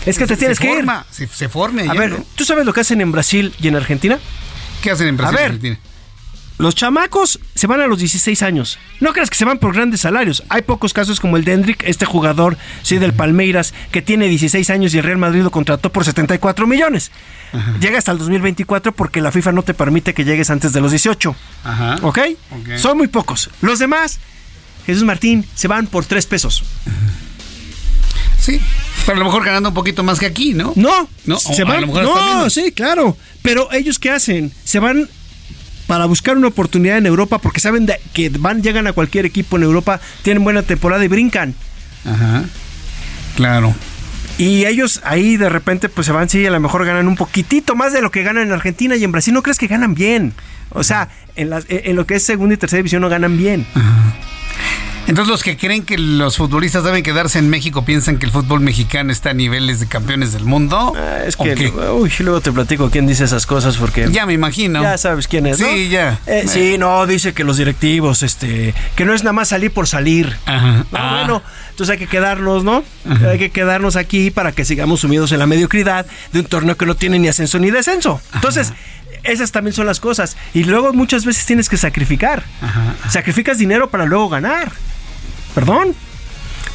Es 0.04 0.18
que 0.18 0.26
te 0.26 0.36
tienes 0.36 0.60
que 0.60 0.70
ir. 0.70 0.84
Se, 1.10 1.26
se 1.26 1.48
forme. 1.48 1.88
A 1.88 1.94
ver, 1.94 2.16
¿tú 2.34 2.44
sabes 2.44 2.64
lo 2.64 2.72
que 2.72 2.80
hacen 2.80 3.00
en 3.00 3.10
Brasil 3.10 3.54
y 3.60 3.68
en 3.68 3.76
Argentina? 3.76 4.18
¿Qué 4.82 4.90
hacen 4.90 5.08
en 5.08 5.16
Brasil 5.16 5.36
y 5.36 5.40
en 5.40 5.46
Argentina? 5.46 5.78
Los 6.58 6.74
chamacos 6.74 7.38
se 7.54 7.66
van 7.66 7.80
a 7.80 7.86
los 7.86 7.98
16 7.98 8.42
años. 8.42 8.78
No 9.00 9.12
creas 9.12 9.28
que 9.28 9.36
se 9.36 9.44
van 9.44 9.58
por 9.58 9.74
grandes 9.74 10.00
salarios. 10.00 10.42
Hay 10.48 10.62
pocos 10.62 10.94
casos 10.94 11.20
como 11.20 11.36
el 11.36 11.44
de 11.44 11.52
Hendrik, 11.52 11.82
este 11.84 12.06
jugador 12.06 12.56
sí, 12.82 12.98
del 12.98 13.12
Palmeiras, 13.12 13.74
que 13.90 14.00
tiene 14.00 14.26
16 14.28 14.70
años 14.70 14.94
y 14.94 14.98
el 14.98 15.04
Real 15.04 15.18
Madrid 15.18 15.42
lo 15.42 15.50
contrató 15.50 15.92
por 15.92 16.04
74 16.04 16.66
millones. 16.66 17.10
Llega 17.80 17.98
hasta 17.98 18.12
el 18.12 18.18
2024 18.18 18.92
porque 18.92 19.20
la 19.20 19.32
FIFA 19.32 19.52
no 19.52 19.62
te 19.62 19.74
permite 19.74 20.14
que 20.14 20.24
llegues 20.24 20.50
antes 20.50 20.72
de 20.72 20.80
los 20.80 20.90
18. 20.90 21.36
Ajá. 21.64 21.96
¿Ok? 22.02 22.18
Son 22.76 22.96
muy 22.96 23.08
pocos. 23.08 23.50
Los 23.60 23.78
demás, 23.78 24.18
Jesús 24.86 25.04
Martín, 25.04 25.46
se 25.54 25.68
van 25.68 25.86
por 25.86 26.04
3 26.06 26.24
pesos. 26.26 26.64
Sí, 28.40 28.60
pero 29.04 29.16
a 29.16 29.18
lo 29.18 29.24
mejor 29.24 29.44
ganando 29.44 29.70
un 29.70 29.74
poquito 29.74 30.04
más 30.04 30.18
que 30.18 30.26
aquí, 30.26 30.54
¿no? 30.54 30.72
No, 30.76 31.08
no, 31.24 31.38
se 31.38 31.64
van. 31.64 31.90
no, 31.90 32.48
sí, 32.48 32.72
claro. 32.72 33.16
Pero 33.42 33.72
ellos 33.72 33.98
qué 33.98 34.10
hacen? 34.10 34.52
Se 34.64 34.78
van 34.78 35.08
para 35.86 36.06
buscar 36.06 36.36
una 36.36 36.48
oportunidad 36.48 36.98
en 36.98 37.06
Europa 37.06 37.38
porque 37.38 37.60
saben 37.60 37.88
que 38.12 38.28
van, 38.30 38.62
llegan 38.62 38.86
a 38.86 38.92
cualquier 38.92 39.26
equipo 39.26 39.56
en 39.56 39.62
Europa, 39.62 40.00
tienen 40.22 40.44
buena 40.44 40.62
temporada 40.62 41.04
y 41.04 41.08
brincan. 41.08 41.54
Ajá. 42.04 42.44
Claro. 43.36 43.74
Y 44.38 44.66
ellos 44.66 45.00
ahí 45.04 45.36
de 45.36 45.48
repente 45.48 45.88
pues 45.88 46.06
se 46.06 46.12
van, 46.12 46.28
sí, 46.28 46.44
a 46.44 46.50
lo 46.50 46.60
mejor 46.60 46.84
ganan 46.84 47.08
un 47.08 47.16
poquitito 47.16 47.74
más 47.74 47.92
de 47.92 48.02
lo 48.02 48.10
que 48.10 48.22
ganan 48.22 48.44
en 48.44 48.52
Argentina 48.52 48.96
y 48.96 49.04
en 49.04 49.12
Brasil. 49.12 49.32
¿No 49.32 49.42
crees 49.42 49.58
que 49.58 49.66
ganan 49.66 49.94
bien? 49.94 50.34
O 50.70 50.84
sea, 50.84 51.08
en, 51.36 51.50
en 51.68 51.96
lo 51.96 52.06
que 52.06 52.16
es 52.16 52.24
segunda 52.24 52.54
y 52.54 52.58
tercera 52.58 52.78
división 52.78 53.02
no 53.02 53.08
ganan 53.08 53.36
bien. 53.38 53.66
Ajá. 53.74 54.14
Entonces 55.06 55.30
los 55.30 55.44
que 55.44 55.56
creen 55.56 55.84
que 55.84 55.98
los 55.98 56.36
futbolistas 56.36 56.82
deben 56.82 57.04
quedarse 57.04 57.38
en 57.38 57.48
México 57.48 57.84
piensan 57.84 58.18
que 58.18 58.26
el 58.26 58.32
fútbol 58.32 58.60
mexicano 58.60 59.12
está 59.12 59.30
a 59.30 59.34
niveles 59.34 59.78
de 59.78 59.86
campeones 59.86 60.32
del 60.32 60.44
mundo. 60.44 60.94
Ah, 60.96 61.18
es 61.24 61.36
que, 61.36 61.72
uy, 61.92 62.12
luego 62.18 62.40
te 62.40 62.50
platico 62.50 62.90
quién 62.90 63.06
dice 63.06 63.24
esas 63.24 63.46
cosas 63.46 63.76
porque... 63.76 64.08
Ya 64.10 64.26
me 64.26 64.32
imagino. 64.32 64.82
Ya 64.82 64.98
sabes 64.98 65.28
quién 65.28 65.46
es, 65.46 65.60
¿no? 65.60 65.68
Sí, 65.68 65.88
ya. 65.90 66.18
Eh, 66.26 66.46
sí, 66.48 66.76
no, 66.76 67.06
dice 67.06 67.34
que 67.34 67.44
los 67.44 67.56
directivos, 67.56 68.24
este, 68.24 68.74
que 68.96 69.04
no 69.04 69.14
es 69.14 69.22
nada 69.22 69.32
más 69.32 69.48
salir 69.48 69.70
por 69.70 69.86
salir. 69.86 70.36
Ajá. 70.44 70.84
Ah. 70.92 71.18
Bueno, 71.20 71.42
entonces 71.70 71.92
hay 71.92 71.98
que 71.98 72.08
quedarnos, 72.08 72.64
¿no? 72.64 72.82
Hay 73.28 73.38
que 73.38 73.50
quedarnos 73.50 73.94
aquí 73.94 74.32
para 74.32 74.50
que 74.50 74.64
sigamos 74.64 75.00
sumidos 75.00 75.30
en 75.30 75.38
la 75.38 75.46
mediocridad 75.46 76.06
de 76.32 76.40
un 76.40 76.46
torneo 76.46 76.76
que 76.76 76.84
no 76.84 76.96
tiene 76.96 77.20
ni 77.20 77.28
ascenso 77.28 77.58
ni 77.60 77.70
descenso. 77.70 78.20
Entonces... 78.34 78.72
esas 79.22 79.50
también 79.50 79.74
son 79.74 79.86
las 79.86 79.98
cosas. 79.98 80.36
Y 80.54 80.62
luego 80.64 80.92
muchas 80.92 81.24
veces 81.24 81.46
tienes 81.46 81.68
que 81.68 81.76
sacrificar. 81.76 82.44
Sacrificas 83.08 83.58
dinero 83.58 83.90
para 83.90 84.04
luego 84.04 84.28
ganar. 84.28 84.70
Perdón. 85.56 85.94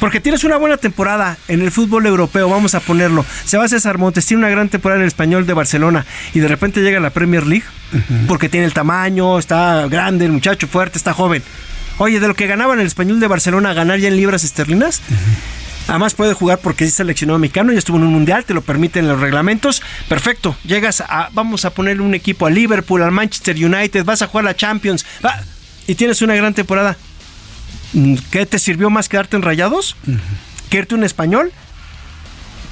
Porque 0.00 0.18
tienes 0.18 0.42
una 0.42 0.56
buena 0.56 0.76
temporada 0.76 1.38
en 1.46 1.62
el 1.62 1.70
fútbol 1.70 2.04
europeo, 2.06 2.48
vamos 2.48 2.74
a 2.74 2.80
ponerlo. 2.80 3.24
Se 3.44 3.56
va 3.56 3.66
a 3.66 3.68
César 3.68 3.98
Montes, 3.98 4.26
tiene 4.26 4.40
una 4.40 4.50
gran 4.50 4.68
temporada 4.68 4.98
en 4.98 5.02
el 5.02 5.06
español 5.06 5.46
de 5.46 5.52
Barcelona 5.52 6.04
y 6.34 6.40
de 6.40 6.48
repente 6.48 6.80
llega 6.80 6.98
a 6.98 7.00
la 7.00 7.10
Premier 7.10 7.46
League 7.46 7.64
porque 8.26 8.48
tiene 8.48 8.66
el 8.66 8.72
tamaño, 8.72 9.38
está 9.38 9.86
grande, 9.86 10.24
el 10.24 10.32
muchacho 10.32 10.66
fuerte, 10.66 10.98
está 10.98 11.12
joven. 11.12 11.44
Oye, 11.98 12.18
de 12.18 12.26
lo 12.26 12.34
que 12.34 12.48
ganaba 12.48 12.74
en 12.74 12.80
el 12.80 12.88
español 12.88 13.20
de 13.20 13.28
Barcelona, 13.28 13.72
ganar 13.74 14.00
ya 14.00 14.08
en 14.08 14.16
libras 14.16 14.42
esterlinas. 14.42 15.00
Además 15.86 16.14
puede 16.14 16.34
jugar 16.34 16.58
porque 16.58 16.84
es 16.84 16.94
seleccionado 16.94 17.38
mexicano 17.38 17.72
y 17.72 17.76
estuvo 17.76 17.98
en 17.98 18.02
un 18.02 18.12
mundial, 18.12 18.44
te 18.44 18.54
lo 18.54 18.62
permiten 18.62 19.06
los 19.06 19.20
reglamentos. 19.20 19.80
Perfecto, 20.08 20.56
llegas 20.64 21.00
a, 21.00 21.28
vamos 21.32 21.64
a 21.64 21.70
ponerle 21.70 22.02
un 22.02 22.14
equipo 22.14 22.46
a 22.46 22.50
Liverpool, 22.50 23.04
al 23.04 23.12
Manchester 23.12 23.54
United, 23.54 24.04
vas 24.04 24.22
a 24.22 24.26
jugar 24.26 24.46
la 24.46 24.56
Champions 24.56 25.06
y 25.86 25.94
tienes 25.94 26.22
una 26.22 26.34
gran 26.34 26.54
temporada. 26.54 26.96
¿Qué 28.30 28.46
te 28.46 28.58
sirvió 28.58 28.90
más 28.90 29.08
quedarte 29.08 29.36
en 29.36 29.42
rayados? 29.42 29.96
¿Que 30.70 30.78
irte 30.78 30.94
un 30.94 31.04
español? 31.04 31.52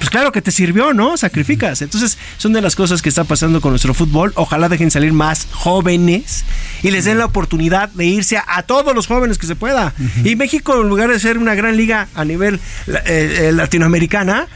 Pues 0.01 0.09
claro 0.09 0.31
que 0.31 0.41
te 0.41 0.49
sirvió, 0.49 0.95
¿no? 0.95 1.15
Sacrificas. 1.15 1.83
Entonces, 1.83 2.17
son 2.37 2.53
de 2.53 2.61
las 2.61 2.75
cosas 2.75 3.03
que 3.03 3.09
está 3.09 3.23
pasando 3.23 3.61
con 3.61 3.71
nuestro 3.71 3.93
fútbol. 3.93 4.33
Ojalá 4.35 4.67
dejen 4.67 4.89
salir 4.89 5.13
más 5.13 5.47
jóvenes 5.51 6.43
y 6.81 6.89
les 6.89 7.05
den 7.05 7.19
la 7.19 7.25
oportunidad 7.25 7.89
de 7.89 8.05
irse 8.05 8.37
a, 8.37 8.63
todos 8.63 8.95
los 8.95 9.05
jóvenes 9.05 9.37
que 9.37 9.45
se 9.45 9.55
pueda. 9.55 9.93
Y 10.23 10.35
México, 10.35 10.81
en 10.81 10.89
lugar 10.89 11.11
de 11.11 11.19
ser 11.19 11.37
una 11.37 11.53
gran 11.53 11.77
liga 11.77 12.07
a 12.15 12.25
nivel 12.25 12.59
eh, 12.87 13.01
eh, 13.05 13.51
latinoamericana, 13.53 14.47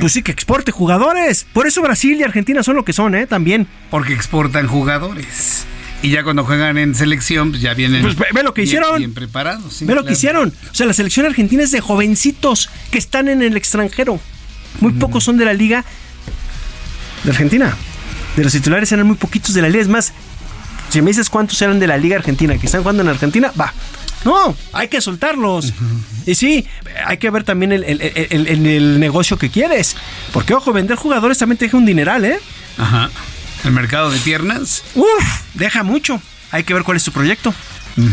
pues 0.00 0.14
sí 0.14 0.22
que 0.22 0.32
exporte 0.32 0.72
jugadores. 0.72 1.46
Por 1.52 1.66
eso 1.66 1.82
Brasil 1.82 2.18
y 2.18 2.22
Argentina 2.22 2.62
son 2.62 2.76
lo 2.76 2.84
que 2.84 2.94
son, 2.94 3.14
¿eh? 3.14 3.26
También. 3.26 3.66
Porque 3.90 4.14
exportan 4.14 4.66
jugadores. 4.66 5.66
Y 6.02 6.10
ya 6.10 6.22
cuando 6.24 6.44
juegan 6.44 6.78
en 6.78 6.94
selección, 6.94 7.50
pues 7.50 7.60
ya 7.62 7.74
vienen 7.74 8.00
pues 8.02 8.16
ve, 8.16 8.42
lo 8.42 8.54
que 8.54 8.62
bien, 8.62 8.68
hicieron. 8.68 8.98
bien 8.98 9.12
preparados. 9.14 9.78
ve 9.80 9.94
lo 9.94 10.04
que 10.04 10.12
hicieron. 10.14 10.52
O 10.70 10.74
sea, 10.74 10.86
la 10.86 10.94
selección 10.94 11.26
argentina 11.26 11.62
es 11.62 11.72
de 11.72 11.80
jovencitos 11.80 12.70
que 12.90 12.96
están 12.98 13.28
en 13.28 13.42
el 13.42 13.56
extranjero. 13.56 14.18
Muy 14.80 14.92
pocos 14.94 15.24
son 15.24 15.36
de 15.36 15.44
la 15.44 15.52
liga 15.52 15.84
de 17.24 17.30
Argentina. 17.30 17.76
De 18.36 18.44
los 18.44 18.52
titulares 18.52 18.90
eran 18.92 19.06
muy 19.06 19.16
poquitos 19.16 19.52
de 19.54 19.60
la 19.62 19.68
liga. 19.68 19.82
Es 19.82 19.88
más, 19.88 20.12
si 20.88 21.02
me 21.02 21.10
dices 21.10 21.28
cuántos 21.28 21.60
eran 21.60 21.78
de 21.78 21.86
la 21.86 21.98
liga 21.98 22.16
argentina 22.16 22.56
que 22.56 22.66
están 22.66 22.80
jugando 22.82 23.02
en 23.02 23.08
Argentina, 23.08 23.52
va. 23.60 23.74
No, 24.24 24.54
hay 24.72 24.88
que 24.88 25.00
soltarlos. 25.00 25.72
Y 26.26 26.34
sí, 26.34 26.66
hay 27.06 27.16
que 27.18 27.30
ver 27.30 27.42
también 27.44 27.72
el, 27.72 27.84
el- 27.84 28.00
el- 28.00 28.46
el- 28.46 28.66
el 28.66 29.00
negocio 29.00 29.36
que 29.38 29.50
quieres. 29.50 29.96
Porque, 30.32 30.54
ojo, 30.54 30.72
vender 30.72 30.96
jugadores 30.96 31.38
también 31.38 31.58
te 31.58 31.64
deja 31.66 31.76
un 31.76 31.86
dineral, 31.86 32.24
¿eh? 32.24 32.38
Ajá. 32.78 33.10
El 33.64 33.72
mercado 33.72 34.10
de 34.10 34.18
piernas. 34.18 34.82
Uf, 34.94 35.24
deja 35.54 35.82
mucho. 35.82 36.20
Hay 36.50 36.64
que 36.64 36.74
ver 36.74 36.82
cuál 36.82 36.96
es 36.96 37.04
tu 37.04 37.12
proyecto. 37.12 37.54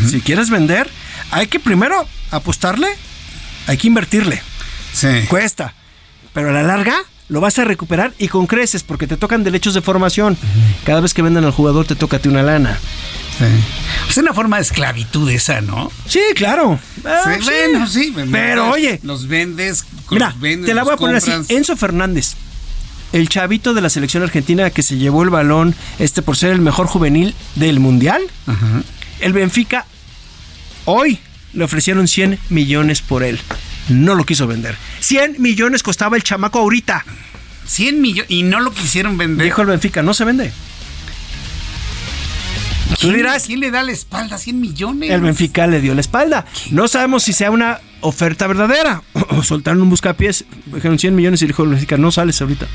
Si 0.10 0.20
quieres 0.22 0.50
vender, 0.50 0.90
hay 1.32 1.48
que 1.48 1.60
primero 1.62 2.06
apostarle, 2.32 2.88
hay 3.68 3.78
que 3.78 3.88
invertirle. 3.88 4.42
Sí. 4.94 5.08
Cuesta. 5.30 5.74
Pero 6.34 6.50
a 6.50 6.52
la 6.54 6.64
larga 6.64 6.96
lo 7.30 7.40
vas 7.42 7.58
a 7.60 7.64
recuperar 7.64 8.14
y 8.18 8.28
con 8.28 8.48
creces 8.48 8.84
porque 8.84 9.08
te 9.08 9.16
tocan 9.18 9.44
derechos 9.44 9.74
de 9.74 9.82
formación. 9.82 10.38
Cada 10.86 11.00
vez 11.00 11.14
que 11.14 11.22
vendan 11.22 11.46
al 11.46 11.52
jugador 11.52 11.86
te 11.86 11.96
toca 11.96 12.20
una 12.26 12.44
lana. 12.44 12.78
Es 14.10 14.18
una 14.18 14.34
forma 14.34 14.58
de 14.58 14.64
esclavitud 14.64 15.30
esa, 15.30 15.62
¿no? 15.62 15.92
Sí, 16.08 16.20
claro. 16.36 16.80
Ah, 17.06 17.22
Sí, 17.26 17.32
sí. 17.40 17.46
Bueno, 17.46 17.88
sí. 17.88 18.14
Pero 18.32 18.72
oye, 18.72 19.00
Los 19.04 19.28
vendes. 19.28 19.86
Mira, 20.10 20.30
los 20.32 20.40
vendes, 20.40 20.66
te 20.68 20.74
la 20.74 20.84
voy 20.84 20.94
a 20.94 20.98
poner 20.98 21.22
compras. 21.22 21.42
así. 21.46 21.56
Enzo 21.56 21.78
Fernández, 21.78 22.34
el 23.18 23.30
chavito 23.30 23.74
de 23.74 23.82
la 23.82 23.90
selección 23.90 24.24
argentina 24.24 24.70
que 24.70 24.84
se 24.84 24.98
llevó 24.98 25.24
el 25.24 25.30
balón 25.30 25.76
este 25.98 26.22
por 26.22 26.38
ser 26.38 26.52
el 26.52 26.62
mejor 26.62 26.88
juvenil 26.88 27.34
del 27.56 27.80
mundial. 27.80 28.22
El 29.20 29.34
Benfica 29.34 29.86
hoy 30.86 31.20
le 31.54 31.64
ofrecieron 31.64 32.08
100 32.08 32.40
millones 32.50 33.02
por 33.02 33.24
él. 33.24 33.40
No 33.90 34.16
lo 34.16 34.24
quiso 34.26 34.46
vender. 34.48 34.78
100 35.00 35.42
millones 35.42 35.82
costaba 35.82 36.16
el 36.16 36.24
chamaco 36.24 36.60
ahorita. 36.60 37.06
100 37.66 38.02
millones 38.02 38.32
y 38.32 38.44
no 38.44 38.60
lo 38.60 38.72
quisieron 38.72 39.18
vender. 39.18 39.46
Dijo 39.46 39.62
el 39.62 39.68
Benfica, 39.68 40.04
no 40.04 40.14
se 40.14 40.24
vende. 40.24 40.52
Tú 42.90 42.96
¿Quién, 43.08 43.16
dirás, 43.16 43.46
¿Quién 43.46 43.60
le 43.60 43.72
da 43.72 43.84
la 43.84 43.92
espalda 43.92 44.36
a 44.36 44.40
100 44.40 44.62
millones? 44.62 45.10
el 45.10 45.22
Benfica 45.22 45.68
le 45.68 45.82
dio 45.82 45.94
la 45.96 46.02
espalda. 46.02 46.46
No 46.72 46.88
sabemos 46.88 47.24
si 47.24 47.34
sea 47.34 47.52
una 47.52 47.80
oferta 48.02 48.48
verdadera. 48.48 49.02
O 49.30 49.44
soltaron 49.44 49.82
un 49.82 49.90
buscapiés, 49.90 50.46
dijeron 50.68 50.98
100 50.98 51.16
millones 51.16 51.42
y 51.42 51.48
dijo 51.48 51.64
el 51.64 51.70
Benfica, 51.70 51.98
no 51.98 52.12
sales 52.12 52.42
ahorita. 52.42 52.66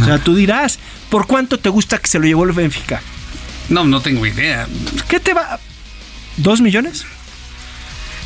O 0.00 0.04
sea, 0.04 0.18
tú 0.18 0.34
dirás, 0.34 0.78
¿por 1.10 1.26
cuánto 1.26 1.58
te 1.58 1.68
gusta 1.68 1.98
que 1.98 2.08
se 2.08 2.18
lo 2.18 2.24
llevó 2.26 2.44
el 2.44 2.52
Benfica? 2.52 3.00
No, 3.68 3.84
no 3.84 4.00
tengo 4.00 4.26
idea. 4.26 4.66
¿Qué 5.08 5.20
te 5.20 5.34
va? 5.34 5.60
¿Dos 6.38 6.60
millones? 6.60 7.04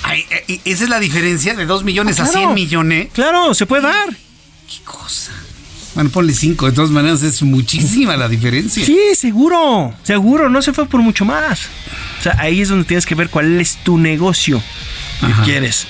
Ay, 0.02 0.24
eh, 0.31 0.60
esa 0.64 0.85
es 0.85 0.90
la 0.90 1.01
diferencia 1.01 1.55
de 1.55 1.66
2 1.66 1.82
millones 1.85 2.20
Ah, 2.20 2.24
a 2.24 2.27
claro. 2.31 2.47
100 2.47 2.55
millones. 2.55 3.09
Claro, 3.12 3.52
se 3.55 3.66
puede 3.66 3.82
dar. 3.82 4.09
¿Qué 4.10 4.82
cosa? 4.85 5.32
Bueno, 5.94 6.10
ponle 6.10 6.32
5. 6.32 6.66
De 6.66 6.73
todas 6.73 6.90
maneras, 6.90 7.23
es 7.23 7.43
muchísima 7.43 8.16
la 8.16 8.28
diferencia. 8.28 8.85
Sí, 8.85 8.98
seguro, 9.16 9.94
seguro, 10.05 10.48
no 10.48 10.62
se 10.62 10.73
fue 10.73 10.86
por 10.86 11.01
mucho 11.02 11.24
más. 11.24 11.66
O 12.20 12.23
sea, 12.23 12.36
ahí 12.39 12.60
es 12.62 12.68
donde 12.68 12.85
tienes 12.85 13.05
que 13.05 13.14
ver 13.14 13.31
cuál 13.31 13.60
es 13.60 13.77
tu 13.82 13.98
negocio 13.98 14.62
Ajá. 15.23 15.43
quieres. 15.45 15.87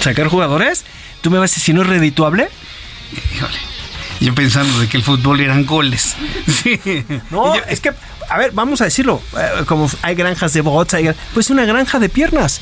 ¿Sacar 0.00 0.28
jugadores? 0.28 0.84
¿Tú 1.20 1.30
me 1.30 1.38
vas 1.38 1.50
a 1.50 1.52
decir 1.52 1.64
si 1.64 1.72
no 1.72 1.82
es 1.82 1.88
redituable? 1.88 2.48
Híjole. 3.34 3.58
Yo 4.20 4.34
pensando 4.34 4.78
de 4.80 4.88
que 4.88 4.96
el 4.96 5.02
fútbol 5.02 5.40
eran 5.40 5.64
goles. 5.66 6.14
Sí. 6.62 6.80
No, 7.30 7.54
es 7.54 7.80
que, 7.80 7.92
a 8.28 8.38
ver, 8.38 8.52
vamos 8.52 8.80
a 8.80 8.84
decirlo, 8.84 9.20
eh, 9.38 9.64
como 9.66 9.90
hay 10.02 10.14
granjas 10.14 10.52
de 10.52 10.60
bots, 10.60 10.94
hay, 10.94 11.10
pues 11.34 11.50
una 11.50 11.64
granja 11.64 11.98
de 11.98 12.08
piernas. 12.08 12.60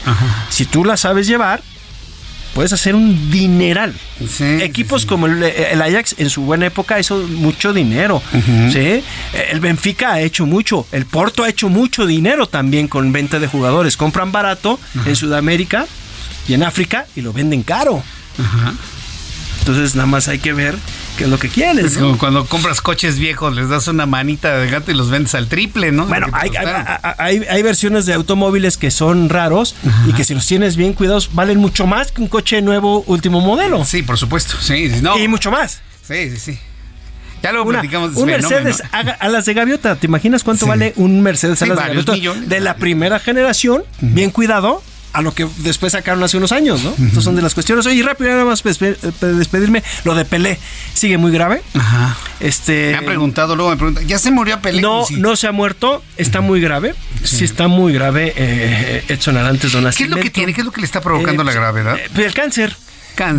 Si 0.51 0.65
tú 0.67 0.85
la 0.85 0.97
sabes 0.97 1.27
llevar, 1.27 1.63
puedes 2.55 2.73
hacer 2.73 2.95
un 2.95 3.31
dineral. 3.31 3.93
Equipos 4.61 5.05
como 5.05 5.27
el, 5.27 5.43
el 5.43 5.83
Ajax 5.83 6.15
en 6.19 6.31
su 6.31 6.43
buena 6.43 6.67
época 6.67 6.99
hizo 6.99 7.17
mucho 7.29 7.73
dinero. 7.73 8.23
¿sí? 8.73 9.03
El 9.51 9.61
Benfica 9.61 10.13
ha 10.13 10.21
hecho 10.21 10.47
mucho. 10.47 10.87
El 10.93 11.05
Porto 11.05 11.43
ha 11.43 11.49
hecho 11.49 11.69
mucho 11.69 12.07
dinero 12.07 12.47
también 12.47 12.89
con 12.89 13.13
venta 13.13 13.39
de 13.39 13.49
jugadores. 13.49 13.97
Compran 13.97 14.33
barato 14.33 14.79
en 15.05 15.17
Sudamérica 15.17 15.87
y 16.49 16.55
en 16.55 16.63
África 16.63 17.07
y 17.17 17.21
lo 17.21 17.33
venden 17.33 17.63
caro. 17.63 18.03
Entonces 19.61 19.95
nada 19.95 20.07
más 20.07 20.29
hay 20.29 20.39
que 20.39 20.53
ver 20.53 20.77
qué 21.17 21.25
es 21.25 21.31
lo 21.31 21.39
que 21.39 21.49
quieres. 21.49 21.85
Es 21.85 21.95
¿no? 21.97 22.07
como 22.07 22.19
cuando 22.19 22.47
compras 22.47 22.81
coches 22.81 23.19
viejos, 23.19 23.55
les 23.55 23.69
das 23.69 23.89
una 23.89 24.07
manita 24.07 24.57
de 24.59 24.69
gato 24.71 24.91
y 24.91 24.95
los 24.95 25.11
vendes 25.11 25.35
al 25.35 25.49
triple, 25.49 25.93
¿no? 25.93 26.07
Bueno, 26.07 26.27
que 26.29 26.33
hay, 26.35 26.51
hay- 27.19 27.45
hay- 27.49 27.63
versiones 27.63 28.07
de 28.07 28.15
automóviles 28.15 28.77
que 28.77 28.91
son 28.91 29.29
raros 29.29 29.75
y 30.07 30.13
que 30.13 30.25
si 30.25 30.35
los 30.35 30.47
tienes 30.47 30.77
bien 30.77 30.93
cuidados 30.93 31.31
valen 31.33 31.59
mucho 31.59 31.87
más 31.87 32.13
que 32.13 32.21
un 32.23 32.29
coche 32.29 32.61
nuevo 32.63 33.03
último 33.07 33.41
modelo. 33.41 33.85
Sí, 33.85 34.03
por 34.03 34.19
supuesto. 34.19 34.57
Sí, 34.61 34.91
no. 35.03 35.19
Y 35.19 35.29
mucho 35.29 35.51
más. 35.51 35.81
Sí, 36.07 36.31
sí, 36.31 36.37
sí. 36.39 36.59
Ya 37.43 37.53
lo 37.53 37.63
Una- 37.63 37.81
platicamos 37.81 38.15
de 38.15 38.21
un. 38.23 38.27
Mercedes 38.27 38.83
a, 38.93 38.99
a 39.01 39.29
las 39.29 39.45
de 39.45 39.53
gaviota, 39.55 39.97
¿te 39.97 40.07
imaginas 40.07 40.43
cuánto 40.45 40.67
vale 40.67 40.95
un 40.97 41.21
Mercedes 41.21 41.61
a 41.61 41.67
Sí, 41.67 41.69
las 41.71 41.79
de 41.79 41.85
gaviota? 41.89 42.13
millones. 42.13 42.49
De 42.49 42.61
la 42.61 42.77
primera 42.77 43.19
generación, 43.19 43.83
bien 44.01 44.31
cuidado, 44.31 44.83
a 45.15 45.23
lo 45.23 45.33
que 45.33 45.47
después 45.59 45.93
sacaron 45.93 46.23
hace 46.23 46.37
unos 46.37 46.53
años, 46.53 46.83
¿no? 46.83 46.95
Estas 47.07 47.25
son 47.25 47.35
de 47.37 47.41
las 47.43 47.55
cuestiones. 47.55 47.87
Oye, 47.87 48.03
rápido, 48.03 48.31
nada 48.31 48.45
más 48.45 48.63
eh, 48.67 48.97
despedirme. 49.21 49.83
Lo 50.05 50.15
de 50.15 50.25
Pelé 50.25 50.59
sigue 50.93 51.17
muy 51.17 51.33
grave. 51.33 51.63
Ajá. 51.75 52.17
Este. 52.41 52.91
Me 52.91 52.99
han 52.99 53.05
preguntado, 53.07 53.57
luego 53.57 53.71
me 53.71 53.77
preguntan, 53.77 54.07
¿ya 54.07 54.19
se 54.19 54.31
murió 54.31 54.61
Pelé? 54.61 54.83
No, 54.83 55.05
Sí. 55.07 55.17
no 55.17 55.37
se 55.37 55.47
ha 55.47 55.53
muerto, 55.53 56.03
está 56.17 56.41
muy 56.41 56.61
grave. 56.61 56.95
Sí, 57.23 57.45
está 57.45 57.69
muy 57.69 57.93
grave 57.95 58.35
eh, 58.37 59.05
Edson 59.09 59.37
Arantes 59.37 59.73
Don 59.73 59.85
¿Qué 59.97 60.05
es 60.05 60.11
lo 60.11 60.17
que 60.17 60.31
tiene? 60.31 60.53
¿Qué 60.53 60.61
es 60.61 60.65
lo 60.67 60.73
que 60.73 60.81
le 60.81 60.87
está 60.87 61.01
provocando 61.01 61.43
Eh, 61.43 61.47
la 61.47 61.53
gravedad? 61.53 61.97
Eh, 61.97 62.09
el 62.17 62.35
cáncer. 62.35 62.77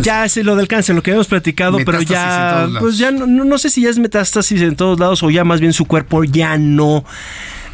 Ya 0.00 0.24
es 0.24 0.34
lo 0.38 0.56
del 0.56 0.68
cáncer, 0.68 0.94
lo 0.96 1.02
que 1.02 1.10
habíamos 1.10 1.26
platicado, 1.26 1.76
pero 1.84 1.98
Metástasis 1.98 2.72
ya, 2.72 2.80
pues 2.80 2.96
ya 2.96 3.10
no- 3.10 3.26
no 3.26 3.58
sé 3.58 3.68
si 3.68 3.82
ya 3.82 3.90
es 3.90 3.98
metástasis 3.98 4.62
en 4.62 4.74
todos 4.74 4.98
lados 4.98 5.22
o 5.22 5.28
ya 5.30 5.44
más 5.44 5.60
bien 5.60 5.74
su 5.74 5.84
cuerpo 5.84 6.24
ya 6.24 6.56
no 6.56 7.04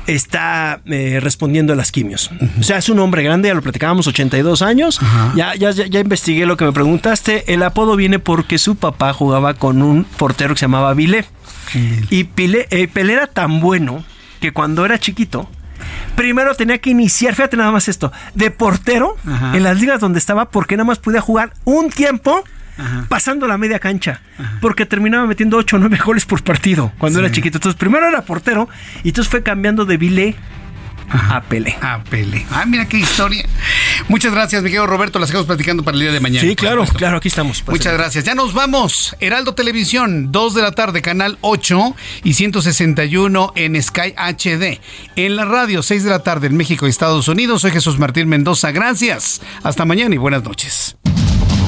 está 0.07 0.81
eh, 0.87 1.19
respondiendo 1.23 1.73
a 1.73 1.77
las 1.77 1.93
quimios. 1.93 2.31
O 2.59 2.63
sea, 2.63 2.79
es 2.79 2.89
un 2.89 2.99
hombre 2.99 3.23
grande, 3.23 3.49
ya 3.49 3.55
lo 3.55 3.63
platicábamos, 3.63 4.07
82 4.07 4.63
años. 4.63 5.01
Ya, 5.35 5.55
ya, 5.55 5.71
ya, 5.71 5.87
ya 5.87 6.01
investigué 6.01 6.47
lo 6.47 6.57
que 6.57 6.65
me 6.65 6.73
preguntaste. 6.73 7.53
El 7.53 7.63
apodo 7.63 7.97
viene 7.97 8.19
porque 8.19 8.59
su 8.59 8.77
papá 8.77 9.13
jugaba 9.13 9.55
con 9.55 9.83
un 9.83 10.05
portero 10.05 10.55
que 10.55 10.59
se 10.61 10.65
llamaba 10.65 10.95
Vilé. 10.95 11.25
Y 12.11 12.25
Pile- 12.25 12.67
eh, 12.71 12.89
Pelé 12.89 13.15
era 13.15 13.27
tan 13.27 13.61
bueno 13.61 14.05
que 14.41 14.53
cuando 14.53 14.85
era 14.85 14.99
chiquito, 14.99 15.49
primero 16.17 16.55
tenía 16.55 16.79
que 16.79 16.91
iniciar, 16.91 17.35
fíjate 17.35 17.57
nada 17.57 17.71
más 17.71 17.89
esto, 17.89 18.13
de 18.35 18.51
portero 18.51 19.17
en 19.55 19.63
las 19.63 19.81
ligas 19.81 20.01
donde 20.01 20.19
estaba 20.19 20.51
porque 20.51 20.77
nada 20.77 20.87
más 20.87 20.99
podía 20.99 21.21
jugar 21.21 21.53
un 21.65 21.91
tiempo 21.91 22.45
pasando 23.09 23.47
la 23.47 23.59
media 23.59 23.79
cancha, 23.79 24.21
porque 24.61 24.87
terminaba 24.87 25.27
metiendo 25.27 25.57
8 25.57 25.77
o 25.77 25.79
9 25.79 25.99
goles 26.05 26.25
por 26.25 26.43
partido 26.43 26.93
cuando 26.99 27.19
era 27.21 27.31
chiquito. 27.31 27.59
Entonces 27.59 27.79
primero 27.79 28.07
era 28.07 28.23
portero 28.23 28.69
y 29.03 29.09
entonces 29.09 29.31
fue 29.31 29.43
cambiando 29.43 29.85
de 29.85 29.97
Vilé 29.97 30.37
a 31.13 31.43
Pelé. 31.43 31.77
A 31.81 32.03
Pelé. 32.03 32.47
Ah, 32.51 32.65
mira 32.67 32.87
qué 32.87 32.99
historia. 32.99 33.45
Muchas 34.09 34.33
gracias, 34.33 34.63
mi 34.63 34.71
querido 34.71 34.87
Roberto. 34.87 35.19
Las 35.19 35.29
seguimos 35.29 35.47
platicando 35.47 35.83
para 35.83 35.95
el 35.95 36.01
día 36.01 36.13
de 36.13 36.21
mañana. 36.21 36.41
Sí, 36.41 36.57
claro, 36.57 36.85
claro, 36.87 37.19
aquí 37.19 37.29
estamos. 37.29 37.63
Muchas 37.67 37.93
gracias. 37.93 38.25
Ya 38.25 38.35
nos 38.35 38.55
vamos. 38.55 39.15
Heraldo 39.21 39.55
Televisión, 39.55 40.33
2 40.33 40.55
de 40.55 40.63
la 40.63 40.73
tarde, 40.73 41.03
canal 41.03 41.39
8 41.43 41.95
y 42.25 42.35
161 42.35 43.53
en 43.57 43.83
Sky 43.83 44.15
HD. 44.17 44.81
En 45.17 45.37
la 45.37 45.45
radio, 45.45 45.83
6 45.83 46.05
de 46.05 46.11
la 46.11 46.21
tarde 46.21 46.47
en 46.47 46.57
México 46.57 46.87
y 46.87 46.91
Estados 46.91 47.29
Unidos. 47.29 47.63
Soy 47.63 47.73
Jesús 47.73 47.99
Martín 47.99 48.29
Mendoza. 48.29 48.71
Gracias. 48.73 49.43
Hasta 49.63 49.85
mañana 49.85 50.15
y 50.15 50.19
buenas 50.19 50.45
noches. 50.45 50.97